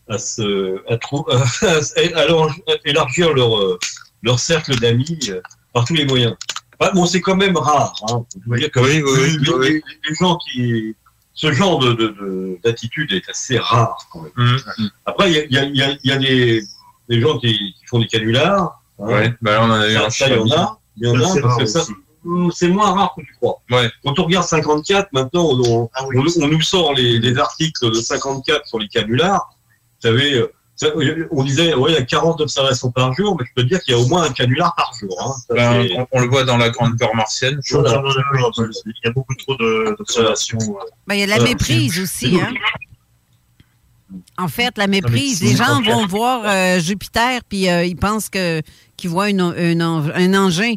à, 0.10 0.14
à 0.16 0.18
se, 0.18 0.78
à, 0.92 0.98
trou- 0.98 1.28
à, 1.62 2.80
élargir 2.86 3.34
leur, 3.34 3.78
leur 4.24 4.40
cercle 4.40 4.76
d'amis 4.80 5.20
euh, 5.30 5.42
par 5.74 5.86
tous 5.86 5.94
les 5.94 6.06
moyens. 6.06 6.36
Bon, 6.94 7.06
c'est 7.06 7.22
quand 7.22 7.36
même 7.36 7.58
rare. 7.58 7.94
Hein. 8.10 8.26
Dire 8.56 8.72
que 8.72 8.80
Oui, 8.80 9.02
oui, 9.04 9.38
les, 9.42 9.50
oui, 9.50 9.56
oui. 9.60 9.68
les- 9.70 10.10
les 10.10 10.16
gens 10.16 10.38
qui, 10.38 10.96
ce 11.34 11.52
genre 11.52 11.78
de, 11.80 11.94
de, 11.94 12.08
de- 12.08 12.60
d'attitude 12.64 13.12
est 13.14 13.30
assez 13.30 13.58
rare 13.60 13.98
quand 14.12 14.22
même. 14.24 14.32
Mm. 14.36 14.88
Après, 15.06 15.32
il 15.32 15.36
y 15.36 15.40
a, 15.40 15.46
y 15.46 15.58
a- 15.60 15.64
il 15.66 15.76
y 15.78 15.82
a, 15.84 15.92
il 16.04 16.10
y 16.10 16.12
a 16.12 16.18
des, 16.18 16.64
des 17.10 17.22
gens 17.22 17.38
qui, 17.40 17.54
qui 17.58 17.86
font 17.88 18.00
des 18.00 18.08
canulars. 18.08 18.62
hein. 19.00 19.06
Ouais, 19.06 19.34
bah 19.42 19.52
là, 19.52 19.62
on 19.64 19.66
en 19.70 19.80
a 19.82 19.88
eu 19.90 19.94
Ça, 19.94 20.06
un 20.06 20.10
ça, 20.10 20.28
il 20.30 20.36
y 20.36 20.40
en 20.40 20.52
a. 20.52 20.80
Il 21.00 21.08
y 21.08 21.12
en 21.12 21.22
a 21.22 21.28
c'est 21.34 21.42
parce 21.42 21.58
que 21.58 21.66
ça, 21.66 21.82
aussi. 21.82 21.92
hum, 22.26 22.52
c'est 22.52 22.68
moins 22.68 22.92
rare 22.94 23.14
que 23.16 23.22
tu 23.22 23.34
crois. 23.40 23.62
Quand 24.04 24.18
on 24.20 24.24
regarde 24.24 24.46
54, 24.48 25.10
maintenant, 25.14 25.46
on, 25.52 25.60
on- 25.62 25.90
on- 26.02 26.42
on 26.44 26.48
nous 26.48 26.62
sort 26.62 26.94
les, 26.94 27.20
les 27.20 27.38
articles 27.38 27.90
de 27.92 27.94
54 28.02 28.66
sur 28.68 28.80
les 28.80 28.88
canulars. 28.88 29.50
Vous 30.02 30.10
savez, 30.10 30.34
euh, 30.34 30.52
ça, 30.76 30.88
on 31.32 31.44
disait, 31.44 31.74
ouais, 31.76 31.92
il 31.92 31.96
y 31.96 31.98
a 31.98 32.04
40 32.04 32.40
observations 32.42 32.92
par 32.92 33.14
jour, 33.14 33.36
mais 33.40 33.46
je 33.48 33.52
peux 33.56 33.64
te 33.64 33.68
dire 33.68 33.82
qu'il 33.82 33.96
y 33.96 33.98
a 33.98 34.00
au 34.00 34.06
moins 34.08 34.24
un 34.24 34.32
canular 34.32 34.74
par 34.76 34.92
jour. 35.00 35.16
hein. 35.24 35.34
Ça, 35.48 35.54
Ben, 35.56 35.88
on, 35.98 36.08
on 36.12 36.22
le 36.22 36.28
voit 36.28 36.44
dans 36.44 36.58
la 36.58 36.70
grande 36.70 36.98
peur 37.00 37.14
martienne. 37.16 37.60
Voilà. 37.72 38.02
Il 38.86 38.94
y 39.04 39.08
a 39.08 39.12
beaucoup 39.12 39.34
trop 39.36 39.56
de- 39.56 39.96
d'observations. 39.98 40.58
euh. 40.60 40.84
Ben, 41.08 41.16
il 41.16 41.20
y 41.22 41.24
a 41.24 41.28
la 41.28 41.38
Euh, 41.40 41.44
méprise 41.44 42.00
aussi. 42.00 42.40
Hein? 42.42 42.54
En 44.38 44.48
fait, 44.48 44.78
la 44.78 44.88
méprise. 44.88 45.42
Les 45.42 45.56
gens 45.56 45.82
vont 45.82 46.06
voir 46.06 46.44
euh, 46.46 46.80
Jupiter 46.80 47.42
puis 47.48 47.70
euh, 47.70 47.84
ils 47.86 47.96
pensent 47.96 48.30
que 48.30 48.62
qu'ils 48.96 49.10
voient 49.10 49.30
une- 49.30 49.54
une 49.58 49.82
en- 49.84 50.10
un 50.14 50.34
engin. 50.36 50.74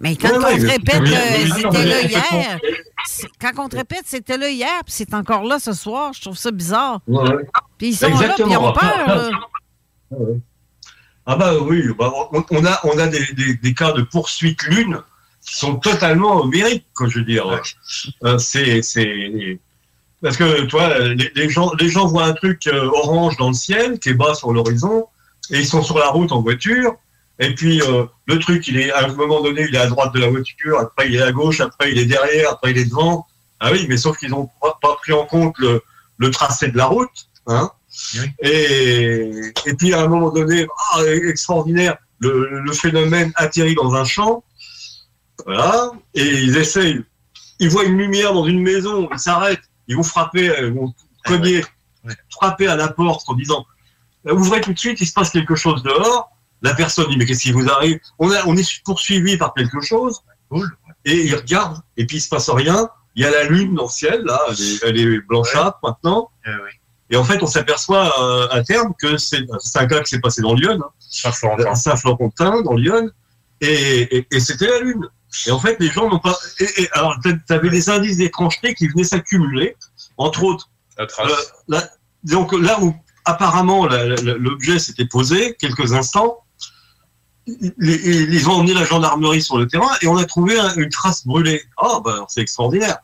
Mais 0.00 0.14
quand 0.16 0.28
Ouais, 0.30 0.36
on 0.54 0.56
te 0.58 0.66
répète 0.66 1.00
euh, 1.02 1.54
c'était 1.56 1.84
là 1.84 2.00
hier, 2.02 2.58
quand 3.40 3.52
on 3.64 3.68
te 3.68 3.76
répète 3.76 4.02
c'était 4.06 4.38
là 4.38 4.48
hier, 4.48 4.80
puis 4.84 4.94
c'est 4.96 5.12
encore 5.12 5.42
là 5.44 5.58
ce 5.58 5.72
soir, 5.72 6.12
je 6.14 6.20
trouve 6.22 6.36
ça 6.36 6.50
bizarre. 6.50 7.00
Ouais. 7.08 7.28
Puis 7.78 7.88
ils 7.88 7.96
sont 7.96 8.08
là, 8.08 8.34
puis 8.34 8.44
ils 8.48 8.56
ont 8.56 8.72
peur. 8.72 9.06
là. 9.06 9.30
Ah 11.30 11.36
bah 11.36 11.52
oui, 11.60 11.82
bah, 11.98 12.10
on, 12.32 12.64
a, 12.64 12.80
on 12.84 12.98
a 12.98 13.06
des, 13.06 13.22
des, 13.34 13.54
des 13.56 13.74
cas 13.74 13.92
de 13.92 14.00
poursuite 14.00 14.62
lune 14.62 14.98
qui 15.46 15.56
sont 15.56 15.76
totalement 15.76 16.48
quoi, 16.94 17.06
je 17.10 17.18
veux 17.18 17.24
dire. 17.26 17.60
Euh, 18.24 18.38
c'est, 18.38 18.80
c'est, 18.80 19.60
parce 20.22 20.36
que, 20.36 20.62
toi, 20.62 20.98
les, 20.98 21.30
les 21.34 21.48
gens, 21.48 21.72
les 21.78 21.88
gens 21.88 22.06
voient 22.06 22.24
un 22.24 22.32
truc 22.32 22.66
euh, 22.66 22.90
orange 22.92 23.36
dans 23.36 23.48
le 23.48 23.54
ciel, 23.54 23.98
qui 23.98 24.10
est 24.10 24.14
bas 24.14 24.34
sur 24.34 24.52
l'horizon, 24.52 25.06
et 25.50 25.58
ils 25.60 25.66
sont 25.66 25.82
sur 25.82 25.98
la 25.98 26.08
route 26.08 26.32
en 26.32 26.42
voiture, 26.42 26.96
et 27.38 27.54
puis 27.54 27.80
euh, 27.82 28.04
le 28.26 28.38
truc, 28.38 28.66
il 28.68 28.78
est, 28.78 28.90
à 28.90 29.04
un 29.04 29.14
moment 29.14 29.40
donné, 29.40 29.66
il 29.68 29.74
est 29.74 29.78
à 29.78 29.86
droite 29.86 30.12
de 30.14 30.20
la 30.20 30.28
voiture, 30.28 30.78
après 30.80 31.08
il 31.08 31.16
est 31.16 31.22
à 31.22 31.32
gauche, 31.32 31.60
après 31.60 31.92
il 31.92 31.98
est 31.98 32.06
derrière, 32.06 32.50
après 32.50 32.72
il 32.72 32.78
est 32.78 32.86
devant. 32.86 33.26
Ah 33.60 33.70
oui, 33.72 33.86
mais 33.88 33.96
sauf 33.96 34.18
qu'ils 34.18 34.30
n'ont 34.30 34.48
pas, 34.60 34.96
pris 35.00 35.12
en 35.12 35.24
compte 35.24 35.56
le, 35.58 35.82
le 36.18 36.30
tracé 36.30 36.68
de 36.68 36.76
la 36.76 36.86
route, 36.86 37.28
hein. 37.46 37.70
Et, 38.40 39.30
et 39.66 39.74
puis 39.74 39.92
à 39.94 40.02
un 40.02 40.08
moment 40.08 40.30
donné, 40.30 40.66
ah, 40.92 41.02
extraordinaire, 41.04 41.96
le, 42.20 42.60
le 42.60 42.72
phénomène 42.72 43.32
atterrit 43.36 43.74
dans 43.74 43.94
un 43.94 44.04
champ, 44.04 44.44
voilà, 45.46 45.92
et 46.14 46.24
ils 46.24 46.56
essayent. 46.56 47.02
Ils 47.60 47.70
voient 47.70 47.84
une 47.84 47.98
lumière 47.98 48.32
dans 48.32 48.44
une 48.44 48.62
maison, 48.62 49.08
ils 49.12 49.18
s'arrêtent, 49.18 49.68
ils 49.88 49.96
vont 49.96 50.02
frapper, 50.02 50.48
euh, 50.50 50.68
ils 50.68 50.74
vont 50.74 50.94
cogner, 51.24 51.64
frapper 52.30 52.68
à 52.68 52.76
la 52.76 52.88
porte 52.88 53.28
en 53.28 53.34
disant 53.34 53.66
euh, 54.26 54.34
ouvrez 54.34 54.60
tout 54.60 54.72
de 54.72 54.78
suite, 54.78 55.00
il 55.00 55.06
se 55.06 55.12
passe 55.12 55.30
quelque 55.30 55.56
chose 55.56 55.82
dehors. 55.82 56.30
La 56.62 56.74
personne 56.74 57.08
dit 57.08 57.16
mais 57.16 57.26
qu'est-ce 57.26 57.42
qui 57.42 57.52
vous 57.52 57.68
arrive? 57.68 57.98
On, 58.18 58.30
a, 58.30 58.46
on 58.46 58.56
est 58.56 58.82
poursuivi 58.84 59.36
par 59.36 59.54
quelque 59.54 59.80
chose. 59.80 60.20
Et 61.04 61.26
ils 61.26 61.34
regardent 61.34 61.80
et 61.96 62.06
puis 62.06 62.18
il 62.18 62.20
se 62.20 62.28
passe 62.28 62.48
rien. 62.50 62.88
Il 63.16 63.22
y 63.22 63.26
a 63.26 63.30
la 63.30 63.44
lune 63.44 63.74
dans 63.74 63.84
le 63.84 63.88
ciel 63.88 64.22
là, 64.24 64.40
elle 64.48 64.60
est, 64.60 64.84
elle 64.84 64.98
est 64.98 65.20
blanchâtre 65.26 65.78
maintenant. 65.82 66.30
Et 67.10 67.16
en 67.16 67.24
fait, 67.24 67.42
on 67.42 67.46
s'aperçoit 67.46 68.12
euh, 68.20 68.48
à 68.50 68.62
terme 68.62 68.92
que 69.00 69.16
c'est 69.16 69.46
un 69.76 69.86
cas 69.86 70.00
qui 70.02 70.10
s'est 70.10 70.20
passé 70.20 70.42
dans 70.42 70.54
Lyon, 70.54 70.78
hein. 70.82 70.90
Saint-Florentin. 71.74 72.60
Dans 72.60 72.74
Lyon, 72.74 73.10
et, 73.62 74.18
et, 74.18 74.26
et 74.30 74.40
c'était 74.40 74.66
la 74.68 74.80
lune. 74.80 75.08
Et 75.46 75.50
en 75.50 75.58
fait, 75.58 75.76
les 75.80 75.88
gens 75.90 76.08
n'ont 76.08 76.18
pas. 76.18 76.36
Et, 76.60 76.82
et 76.82 76.88
alors, 76.92 77.16
tu 77.22 77.52
avais 77.52 77.70
des 77.70 77.90
indices 77.90 78.16
d'étrangeté 78.18 78.74
qui 78.74 78.88
venaient 78.88 79.04
s'accumuler, 79.04 79.76
entre 80.16 80.42
autres. 80.44 80.70
La 80.96 81.06
trace. 81.06 81.30
euh, 81.72 81.80
donc 82.24 82.52
là 82.52 82.80
où 82.80 82.94
apparemment 83.24 83.86
l'objet 83.86 84.78
s'était 84.78 85.04
posé 85.06 85.54
quelques 85.60 85.92
instants, 85.92 86.38
ils, 87.46 88.48
ont 88.48 88.52
emmené 88.54 88.74
la 88.74 88.84
gendarmerie 88.84 89.40
sur 89.42 89.56
le 89.58 89.66
terrain 89.66 89.90
et 90.02 90.06
on 90.08 90.16
a 90.16 90.24
trouvé 90.24 90.58
un- 90.58 90.74
une 90.76 90.90
trace 90.90 91.26
brûlée. 91.26 91.62
Ah, 91.78 92.00
ben 92.04 92.24
c'est 92.28 92.40
extraordinaire. 92.42 92.98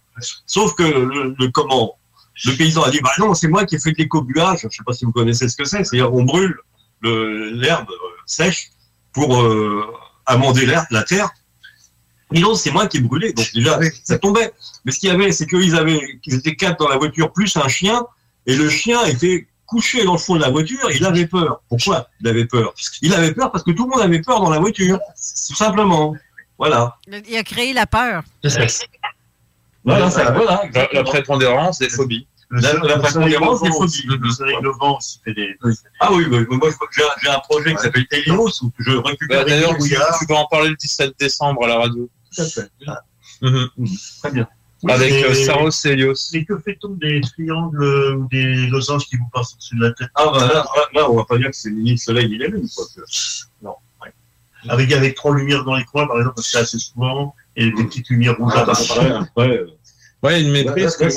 Sauf 0.46 0.74
que 0.74 0.82
le, 0.82 1.34
le- 1.38 1.48
comment 1.50 1.98
le 2.44 2.52
paysan 2.56 2.82
a 2.82 2.90
dit 2.90 3.00
bah 3.00 3.10
non, 3.18 3.34
c'est 3.34 3.48
moi 3.48 3.64
qui 3.64 3.76
ai 3.76 3.78
fait 3.78 3.92
de 3.92 3.96
l'écobuage. 3.98 4.60
Je 4.70 4.76
sais 4.76 4.82
pas 4.84 4.92
si 4.92 5.04
vous 5.04 5.12
connaissez 5.12 5.48
ce 5.48 5.56
que 5.56 5.64
c'est. 5.64 5.84
C'est-à-dire 5.84 6.12
on 6.12 6.24
brûle 6.24 6.56
le- 7.00 7.50
l'herbe 7.50 7.88
euh, 7.90 7.94
sèche 8.26 8.70
pour 9.12 9.40
euh, 9.40 9.86
amender 10.26 10.66
l'herbe, 10.66 10.86
la 10.90 11.04
terre. 11.04 11.30
Et 12.32 12.40
non, 12.40 12.54
c'est 12.54 12.70
moi 12.70 12.86
qui 12.86 12.96
ai 12.96 13.00
brûlé. 13.00 13.32
Donc 13.32 13.50
déjà, 13.52 13.78
ça 14.02 14.18
tombait. 14.18 14.52
Mais 14.84 14.92
ce 14.92 14.98
qu'il 14.98 15.08
y 15.08 15.12
avait, 15.12 15.30
c'est 15.32 15.46
qu'ils 15.46 15.76
avaient, 15.76 16.18
qu'ils 16.22 16.34
étaient 16.34 16.56
quatre 16.56 16.78
dans 16.78 16.88
la 16.88 16.96
voiture 16.96 17.32
plus 17.32 17.56
un 17.56 17.68
chien, 17.68 18.04
et 18.46 18.56
le 18.56 18.68
chien 18.68 19.04
était 19.04 19.46
couché 19.66 20.04
dans 20.04 20.12
le 20.12 20.18
fond 20.18 20.36
de 20.36 20.40
la 20.40 20.50
voiture. 20.50 20.90
Et 20.90 20.96
il 20.96 21.04
avait 21.04 21.26
peur. 21.26 21.62
Pourquoi 21.68 22.08
il 22.20 22.28
avait 22.28 22.46
peur? 22.46 22.74
Il 23.02 23.14
avait 23.14 23.32
peur 23.32 23.52
parce 23.52 23.64
que 23.64 23.70
tout 23.70 23.84
le 23.84 23.90
monde 23.90 24.00
avait 24.00 24.20
peur 24.20 24.40
dans 24.40 24.50
la 24.50 24.58
voiture, 24.58 24.98
tout 25.48 25.54
simplement. 25.54 26.14
Voilà. 26.58 26.96
Il 27.28 27.36
a 27.36 27.44
créé 27.44 27.72
la 27.72 27.86
peur. 27.86 28.22
Voilà, 29.84 30.10
ça, 30.10 30.30
voilà. 30.32 30.62
La, 30.72 30.88
la 30.92 31.04
prépondérance 31.04 31.78
des 31.78 31.90
phobies. 31.90 32.26
Des. 32.60 32.68
Mhm. 35.62 35.74
Ah 36.00 36.12
oui, 36.12 36.26
mais 36.30 36.44
moi 36.56 36.70
je- 36.70 36.76
j'ai 36.96 37.02
un- 37.02 37.06
j'ai 37.22 37.28
un 37.30 37.38
projet 37.40 37.74
qui 37.74 37.82
s'appelle 37.82 38.06
Helios 38.10 38.62
où 38.62 38.72
je 38.78 38.90
récupère 38.92 39.38
Bah, 39.40 39.44
des 39.44 39.50
D'ailleurs, 39.50 39.76
tu, 39.78 39.94
vas 40.28 40.36
en 40.36 40.46
parler 40.46 40.70
le 40.70 40.76
17 40.76 41.14
décembre 41.18 41.64
à 41.64 41.68
la 41.68 41.78
radio. 41.78 42.08
Tout 42.34 42.42
à 42.42 42.44
fait. 42.46 42.70
Mhm. 43.42 43.68
Très 44.20 44.30
bien. 44.30 44.48
Avec 44.86 45.12
euh, 45.12 45.34
Saros 45.34 45.70
et 45.70 45.88
Helios. 45.88 46.14
Et 46.34 46.44
que 46.44 46.58
fait-on 46.58 46.90
des 46.90 47.20
triangles 47.22 47.82
ou 48.16 48.28
des 48.30 48.66
losanges 48.68 49.06
qui 49.06 49.16
vous 49.16 49.28
passent 49.32 49.54
au-dessus 49.54 49.76
de 49.76 49.82
la 49.84 49.92
tête? 49.92 50.08
Ah 50.14 50.26
bah 50.32 50.46
là, 50.46 50.64
là, 50.94 51.10
on 51.10 51.16
va 51.16 51.24
pas 51.24 51.38
dire 51.38 51.48
que 51.50 51.56
c'est 51.56 51.70
ni 51.70 51.92
le 51.92 51.96
soleil 51.96 52.28
ni 52.28 52.36
la 52.38 52.48
lune. 52.48 52.68
Quoi. 52.76 52.84
Non. 53.62 53.76
ouais. 54.02 54.12
avec, 54.68 54.92
avec 54.92 55.14
trois 55.14 55.34
lumières 55.34 55.64
dans 55.64 55.74
les 55.74 55.84
coins, 55.84 56.06
par 56.06 56.18
exemple, 56.18 56.34
parce 56.36 56.48
que 56.48 56.52
c'est 56.52 56.58
assez 56.58 56.78
souvent, 56.78 57.34
et 57.56 57.70
des 57.70 57.84
petites 57.84 58.08
lumières 58.10 58.36
rouges 58.36 58.54
à 58.56 58.64
part. 58.66 58.76
Ouais, 60.24 60.40
il 60.40 60.42
y 60.42 60.44
a 60.44 60.48
une 60.48 60.52
méprise 60.64 60.96
que 60.96 61.08
j'ai 61.08 61.16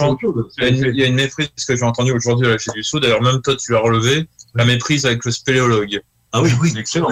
il 0.59 0.95
y 0.97 1.03
a 1.03 1.07
une- 1.07 1.15
méprise 1.15 1.49
que 1.67 1.75
j'ai 1.75 1.83
entendue 1.83 2.11
aujourd'hui 2.11 2.45
à 2.47 2.51
la 2.51 2.57
Chez 2.57 2.71
du 2.73 2.83
Sceau. 2.83 2.99
D'ailleurs, 2.99 3.21
même 3.21 3.41
toi, 3.41 3.55
tu 3.55 3.71
l'as 3.71 3.79
relevé. 3.79 4.27
La 4.55 4.65
méprise 4.65 5.05
avec 5.05 5.23
le 5.25 5.31
spéléologue. 5.31 6.01
Ah 6.33 6.41
oui, 6.41 6.51
oui, 6.61 6.73
excellent. 6.77 7.09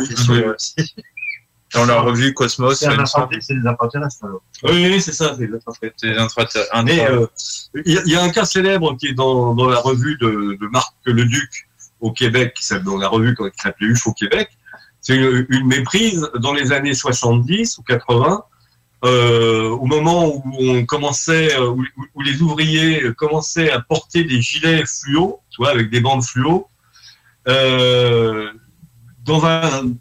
Dans 1.74 1.86
la 1.86 2.02
revue 2.02 2.34
Cosmos. 2.34 2.80
C'est 2.80 2.88
des 2.88 3.68
extraterrestres, 3.68 4.24
alors. 4.26 4.42
Oui, 4.64 4.88
oui, 4.92 5.02
c'est 5.02 5.14
ça, 5.14 5.36
c'est 5.98 6.20
un 6.72 6.84
Mais 6.84 7.06
euh, 7.10 7.26
il 7.86 7.94
y, 7.94 7.98
a- 7.98 8.02
il 8.06 8.12
y 8.12 8.16
a 8.16 8.24
un 8.24 8.30
cas 8.30 8.46
célèbre 8.46 8.96
qui 8.98 9.08
est 9.08 9.14
dans, 9.14 9.54
dans 9.56 9.70
la 9.70 9.80
revue 9.80 10.18
de, 10.18 10.58
de 10.60 10.68
Marc 10.68 10.94
Leduc 11.06 11.68
au 12.02 12.12
Québec, 12.12 12.54
qui 12.56 12.66
s'appelle- 12.66 12.86
dans 12.86 12.98
la 12.98 13.08
revue 13.08 13.36
qui 13.36 13.44
s'appelait 13.62 13.88
UFO 13.88 14.14
Québec. 14.14 14.50
C'est 15.02 15.16
une, 15.16 15.46
une 15.50 15.68
méprise 15.68 16.28
dans 16.40 16.54
les 16.54 16.72
années 16.72 16.94
70 16.94 17.78
ou 17.78 17.84
80, 17.84 18.44
euh, 19.04 19.70
au 19.70 19.86
moment 19.86 20.28
où 20.28 20.42
on 20.58 20.86
commençait, 20.86 21.54
euh, 21.60 21.76
où, 22.16 22.22
les 22.22 22.42
ouvriers 22.42 23.14
commençaient 23.18 23.72
à 23.72 23.80
porter 23.82 24.24
des 24.24 24.42
gilets 24.42 24.84
fluo, 24.86 25.42
tu 25.50 25.58
vois, 25.58 25.72
avec 25.72 25.90
des 25.90 26.00
bandes 26.00 26.24
fluo, 26.24 26.68
euh, 27.48 28.52
dans 29.26 29.46
un, 29.46 29.94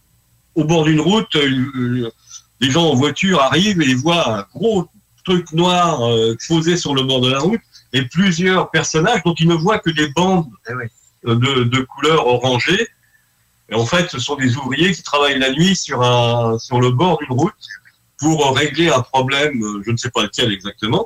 au 0.54 0.64
bord 0.64 0.84
d'une 0.84 1.00
route, 1.00 1.34
les 1.34 2.70
gens 2.70 2.90
en 2.90 2.94
voiture 2.94 3.42
arrivent 3.42 3.82
et 3.82 3.86
ils 3.86 3.96
voient 3.96 4.38
un 4.38 4.46
gros 4.54 4.88
truc 5.24 5.52
noir 5.52 6.02
euh, 6.02 6.36
posé 6.48 6.76
sur 6.76 6.94
le 6.94 7.02
bord 7.02 7.20
de 7.20 7.30
la 7.30 7.40
route 7.40 7.60
et 7.92 8.02
plusieurs 8.02 8.70
personnages 8.70 9.22
dont 9.24 9.34
ils 9.38 9.48
ne 9.48 9.54
voient 9.54 9.78
que 9.78 9.90
des 9.90 10.08
bandes 10.08 10.46
de, 11.24 11.64
de 11.64 11.80
couleur 11.80 12.26
orangée. 12.26 12.88
Et 13.70 13.74
en 13.74 13.86
fait, 13.86 14.10
ce 14.10 14.18
sont 14.18 14.36
des 14.36 14.56
ouvriers 14.56 14.92
qui 14.92 15.02
travaillent 15.02 15.38
la 15.38 15.50
nuit 15.50 15.74
sur, 15.74 16.02
un, 16.02 16.58
sur 16.58 16.80
le 16.80 16.90
bord 16.90 17.18
d'une 17.18 17.32
route 17.32 17.52
pour 18.18 18.54
régler 18.56 18.88
un 18.90 19.00
problème, 19.02 19.62
euh, 19.62 19.82
je 19.84 19.90
ne 19.90 19.96
sais 19.96 20.10
pas 20.10 20.22
lequel 20.22 20.52
exactement. 20.52 21.04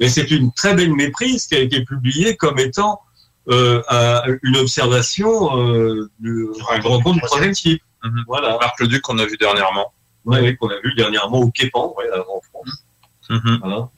Et 0.00 0.08
c'est 0.08 0.30
une 0.30 0.52
très 0.52 0.74
belle 0.74 0.92
méprise 0.94 1.46
qui 1.46 1.54
a 1.54 1.60
été 1.60 1.84
publiée 1.84 2.36
comme 2.36 2.58
étant 2.58 3.00
euh, 3.48 3.82
un- 3.88 4.22
une 4.42 4.56
observation 4.56 5.58
euh, 5.58 6.08
du, 6.20 6.46
une 6.54 6.62
rencontre 6.82 7.12
du 7.14 7.20
troisième 7.22 7.52
type. 7.52 7.82
Voilà. 8.26 8.56
Marc 8.60 8.78
Leduc 8.80 9.02
qu'on 9.02 9.18
a 9.18 9.26
vu 9.26 9.36
dernièrement. 9.36 9.92
Oui, 10.24 10.56
qu'on 10.56 10.68
a 10.68 10.78
vu 10.84 10.94
dernièrement 10.94 11.38
au 11.40 11.50
Képan, 11.50 11.92
ouais, 11.96 12.04
en 12.12 12.40
France. 12.40 12.84
Mhm. 13.30 13.58
Voilà. 13.62 13.88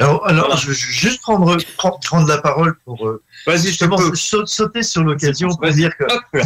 Alors, 0.00 0.26
alors 0.26 0.56
je 0.56 0.68
veux 0.68 0.72
juste 0.74 1.20
prendre, 1.22 1.56
prendre, 1.76 1.98
prendre 2.00 2.28
la 2.28 2.38
parole 2.38 2.78
pour 2.84 3.06
euh, 3.06 3.22
justement 3.56 3.98
sa- 4.14 4.46
sauter 4.46 4.82
sur 4.82 5.02
l'occasion 5.02 5.48
pour 5.48 5.68
dire 5.70 5.90
que 5.96 6.04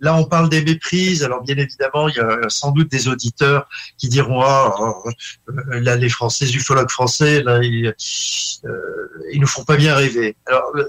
là 0.00 0.14
on 0.14 0.24
parle 0.24 0.48
des 0.48 0.62
méprises. 0.62 1.22
Alors 1.22 1.42
bien 1.42 1.56
évidemment, 1.56 2.08
il 2.08 2.16
y 2.16 2.20
a 2.20 2.48
sans 2.48 2.72
doute 2.72 2.90
des 2.90 3.08
auditeurs 3.08 3.68
qui 3.96 4.08
diront 4.08 4.40
ah 4.42 4.74
euh, 5.48 5.80
là 5.80 5.96
les 5.96 6.08
Français, 6.08 6.46
les 6.46 6.56
ufologues 6.56 6.90
français, 6.90 7.42
là 7.42 7.60
ils, 7.62 7.94
euh, 8.64 9.08
nous 9.34 9.46
font 9.46 9.64
pas 9.64 9.76
bien 9.76 9.94
rêver. 9.94 10.36
Alors 10.46 10.72
euh, 10.76 10.84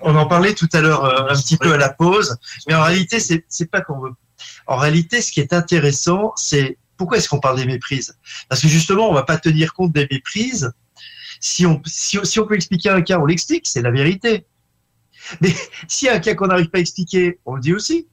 on 0.00 0.16
en 0.16 0.26
parlait 0.26 0.54
tout 0.54 0.68
à 0.72 0.80
l'heure 0.80 1.04
euh, 1.04 1.32
un 1.32 1.40
petit 1.40 1.56
peu 1.56 1.72
à 1.72 1.76
la 1.76 1.90
pause, 1.90 2.36
mais 2.66 2.74
en 2.74 2.82
réalité 2.82 3.18
c'est 3.20 3.70
pas 3.70 3.80
qu'on 3.80 4.00
veut. 4.00 4.12
En 4.66 4.76
réalité, 4.76 5.20
ce 5.20 5.30
qui 5.30 5.40
est 5.40 5.52
intéressant, 5.52 6.32
c'est 6.36 6.78
pourquoi 6.96 7.18
est-ce 7.18 7.28
qu'on 7.28 7.40
parle 7.40 7.56
des 7.56 7.66
méprises? 7.66 8.16
Parce 8.48 8.60
que 8.60 8.68
justement, 8.68 9.08
on 9.08 9.14
va 9.14 9.22
pas 9.22 9.38
tenir 9.38 9.72
compte 9.72 9.92
des 9.92 10.08
méprises 10.10 10.72
si 11.40 11.66
on, 11.66 11.80
si 11.84 12.38
on 12.38 12.46
peut 12.46 12.54
expliquer 12.54 12.90
un 12.90 13.02
cas, 13.02 13.18
on 13.18 13.26
l'explique, 13.26 13.66
c'est 13.66 13.82
la 13.82 13.90
vérité. 13.90 14.46
Mais 15.40 15.52
s'il 15.88 16.06
y 16.06 16.08
a 16.08 16.14
un 16.14 16.20
cas 16.20 16.34
qu'on 16.34 16.46
n'arrive 16.46 16.68
pas 16.68 16.78
à 16.78 16.80
expliquer, 16.80 17.40
on 17.44 17.54
le 17.56 17.60
dit 17.60 17.74
aussi. 17.74 18.08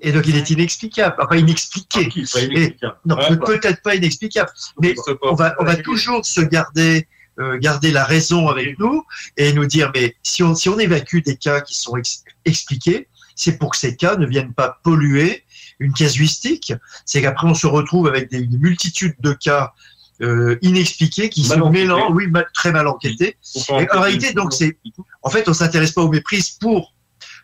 Et 0.00 0.12
donc 0.12 0.26
il 0.26 0.36
est 0.36 0.50
inexplicable, 0.50 1.16
enfin 1.18 1.36
inexpliqué. 1.36 2.08
Et- 2.52 2.76
non, 3.06 3.16
Ouais, 3.16 3.36
bah. 3.36 3.46
peut-être 3.46 3.82
pas 3.82 3.94
inexplicable, 3.94 4.50
mais 4.80 4.94
on 5.22 5.34
va, 5.34 5.54
on 5.58 5.64
va 5.64 5.76
toujours 5.76 6.24
se 6.24 6.40
garder, 6.42 7.08
euh, 7.40 7.58
garder 7.58 7.90
la 7.90 8.04
raison 8.04 8.48
avec 8.48 8.78
nous 8.78 9.04
et 9.38 9.52
nous 9.54 9.64
dire, 9.66 9.90
mais 9.94 10.14
si 10.22 10.42
on, 10.42 10.54
si 10.54 10.68
on 10.68 10.78
évacue 10.78 11.20
des 11.24 11.36
cas 11.36 11.60
qui 11.62 11.74
sont 11.74 11.96
ex- 11.96 12.24
expliqués, 12.44 13.08
c'est 13.34 13.58
pour 13.58 13.70
que 13.70 13.78
ces 13.78 13.96
cas 13.96 14.16
ne 14.16 14.26
viennent 14.26 14.52
pas 14.54 14.80
polluer 14.82 15.44
une 15.78 15.92
casuistique. 15.92 16.72
C'est 17.04 17.20
qu'après 17.22 17.46
on 17.46 17.54
se 17.54 17.66
retrouve 17.66 18.06
avec 18.06 18.30
des, 18.30 18.38
une 18.40 18.58
multitude 18.58 19.14
de 19.20 19.32
cas 19.32 19.72
euh, 20.22 20.56
inexpliqués 20.62 21.28
qui 21.28 21.46
Mal 21.48 21.62
enquêtés. 21.62 21.84
mélangent, 21.84 22.12
oui, 22.14 22.26
mal- 22.28 22.48
très 22.54 22.72
mal 22.72 22.86
enquêtés. 22.86 23.36
Et 23.80 23.90
en 23.92 24.00
réalité, 24.00 24.32
donc 24.32 24.52
c'est, 24.54 24.76
en 25.22 25.28
fait, 25.30 25.48
on 25.48 25.52
s'intéresse 25.54 25.92
pas 25.92 26.00
aux 26.02 26.10
méprises 26.10 26.50
pour 26.50 26.94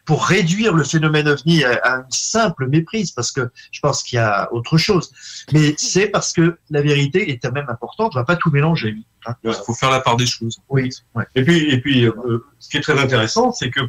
pour 0.05 0.25
réduire 0.27 0.75
le 0.75 0.83
phénomène 0.83 1.29
ovni 1.29 1.63
à, 1.65 1.75
à 1.85 1.97
une 1.99 2.11
simple 2.11 2.67
méprise, 2.69 3.13
parce 3.13 3.31
que 3.31 3.51
je 3.71 3.81
pense 3.81 4.03
qu'il 4.03 4.17
y 4.17 4.21
a 4.21 4.53
autre 4.53 4.77
chose. 4.77 5.13
Mais 5.53 5.75
c'est 5.79 6.09
parce 6.09 6.33
que 6.33 6.59
la 6.71 6.83
vérité 6.83 7.31
est 7.31 7.39
quand 7.39 7.53
même 7.53 7.69
importante. 7.69 8.13
On 8.15 8.19
va 8.19 8.25
pas 8.25 8.37
tout 8.37 8.51
mélanger. 8.51 8.97
hein. 9.27 9.37
Il 9.45 9.53
faut 9.53 9.75
faire 9.75 9.91
la 9.91 10.01
part 10.01 10.17
des 10.17 10.27
choses. 10.27 10.59
Oui. 10.69 10.91
Et 11.37 11.45
puis, 11.45 11.71
et 11.71 11.81
puis 11.81 12.05
euh, 12.07 12.45
ce 12.59 12.69
qui 12.69 12.79
est 12.79 12.81
très 12.81 12.99
intéressant, 12.99 13.53
c'est 13.53 13.71
que 13.71 13.81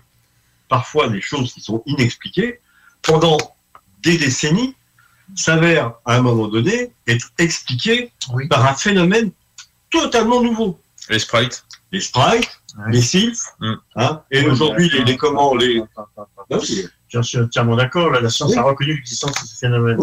parfois 0.69 1.09
des 1.09 1.21
choses 1.21 1.51
qui 1.53 1.61
sont 1.61 1.81
inexpliquées, 1.87 2.59
pendant 3.01 3.37
des 4.03 4.17
décennies, 4.17 4.75
s'avèrent 5.35 5.93
à 6.05 6.15
un 6.17 6.21
moment 6.21 6.47
donné 6.47 6.91
être 7.07 7.31
expliquées 7.39 8.11
par 8.49 8.67
un 8.67 8.75
phénomène 8.75 9.31
totalement 9.89 10.41
nouveau. 10.43 10.79
Les 11.09 11.19
sprites. 11.19 11.63
Les 11.91 12.01
sprites, 12.01 12.49
les 12.89 13.01
sylphes, 13.01 13.45
hein, 13.95 14.23
et 14.31 14.45
aujourd'hui 14.47 14.89
les, 14.89 15.03
les 15.03 15.15
comment 15.17 15.53
les. 15.53 15.79
Non, 16.49 16.59
Je 16.59 17.21
suis 17.21 17.39
entièrement 17.39 17.75
d'accord, 17.75 18.09
la 18.09 18.29
science 18.31 18.51
Oui. 18.51 18.57
a 18.57 18.63
reconnu 18.63 18.95
l'existence 18.95 19.31
de 19.33 19.47
ce 19.47 19.57
phénomène. 19.59 19.97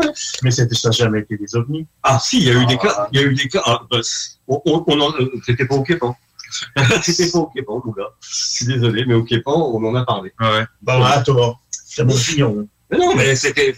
Mais 0.45 0.51
ça 0.53 0.65
n'a 0.65 0.91
jamais 0.93 1.21
été 1.21 1.37
des 1.37 1.57
ovnis. 1.57 1.87
Ah 2.05 2.19
si, 2.23 2.39
il 2.39 2.45
y 2.45 2.51
a 2.51 2.55
eu 2.63 2.67
des 2.67 2.79
cas, 2.79 3.09
il 3.13 3.21
y 3.21 3.25
a 3.25 3.27
eu 3.27 3.35
des 3.35 3.49
cas. 3.49 3.63
ah, 3.67 3.81
bah, 3.91 3.99
on, 4.47 4.63
on, 4.67 4.85
on 4.87 5.01
en, 5.01 5.13
euh, 5.21 5.31
c'était 5.45 5.67
pas 5.67 5.75
au 5.75 5.83
Képan. 5.83 6.17
c'était 7.03 7.31
pas 7.31 7.39
au 7.39 7.47
Képan, 7.47 7.83
mon 7.85 7.93
gars. 7.93 8.11
Je 8.21 8.29
suis 8.35 8.67
désolé, 8.67 9.05
mais 9.05 9.15
au 9.15 9.25
Képan, 9.25 9.53
on 9.75 9.85
en 9.85 9.95
a 9.97 10.05
parlé. 10.05 10.33
Ouais. 10.41 10.65
Bah, 10.83 10.99
ouais, 11.01 11.07
à 11.07 11.23
tort. 11.23 11.61
C'est 11.71 12.05
mon 12.05 12.15
opinion. 12.15 12.69
Mais 12.91 12.99
non, 12.99 13.17
mais 13.17 13.35
c'était, 13.35 13.75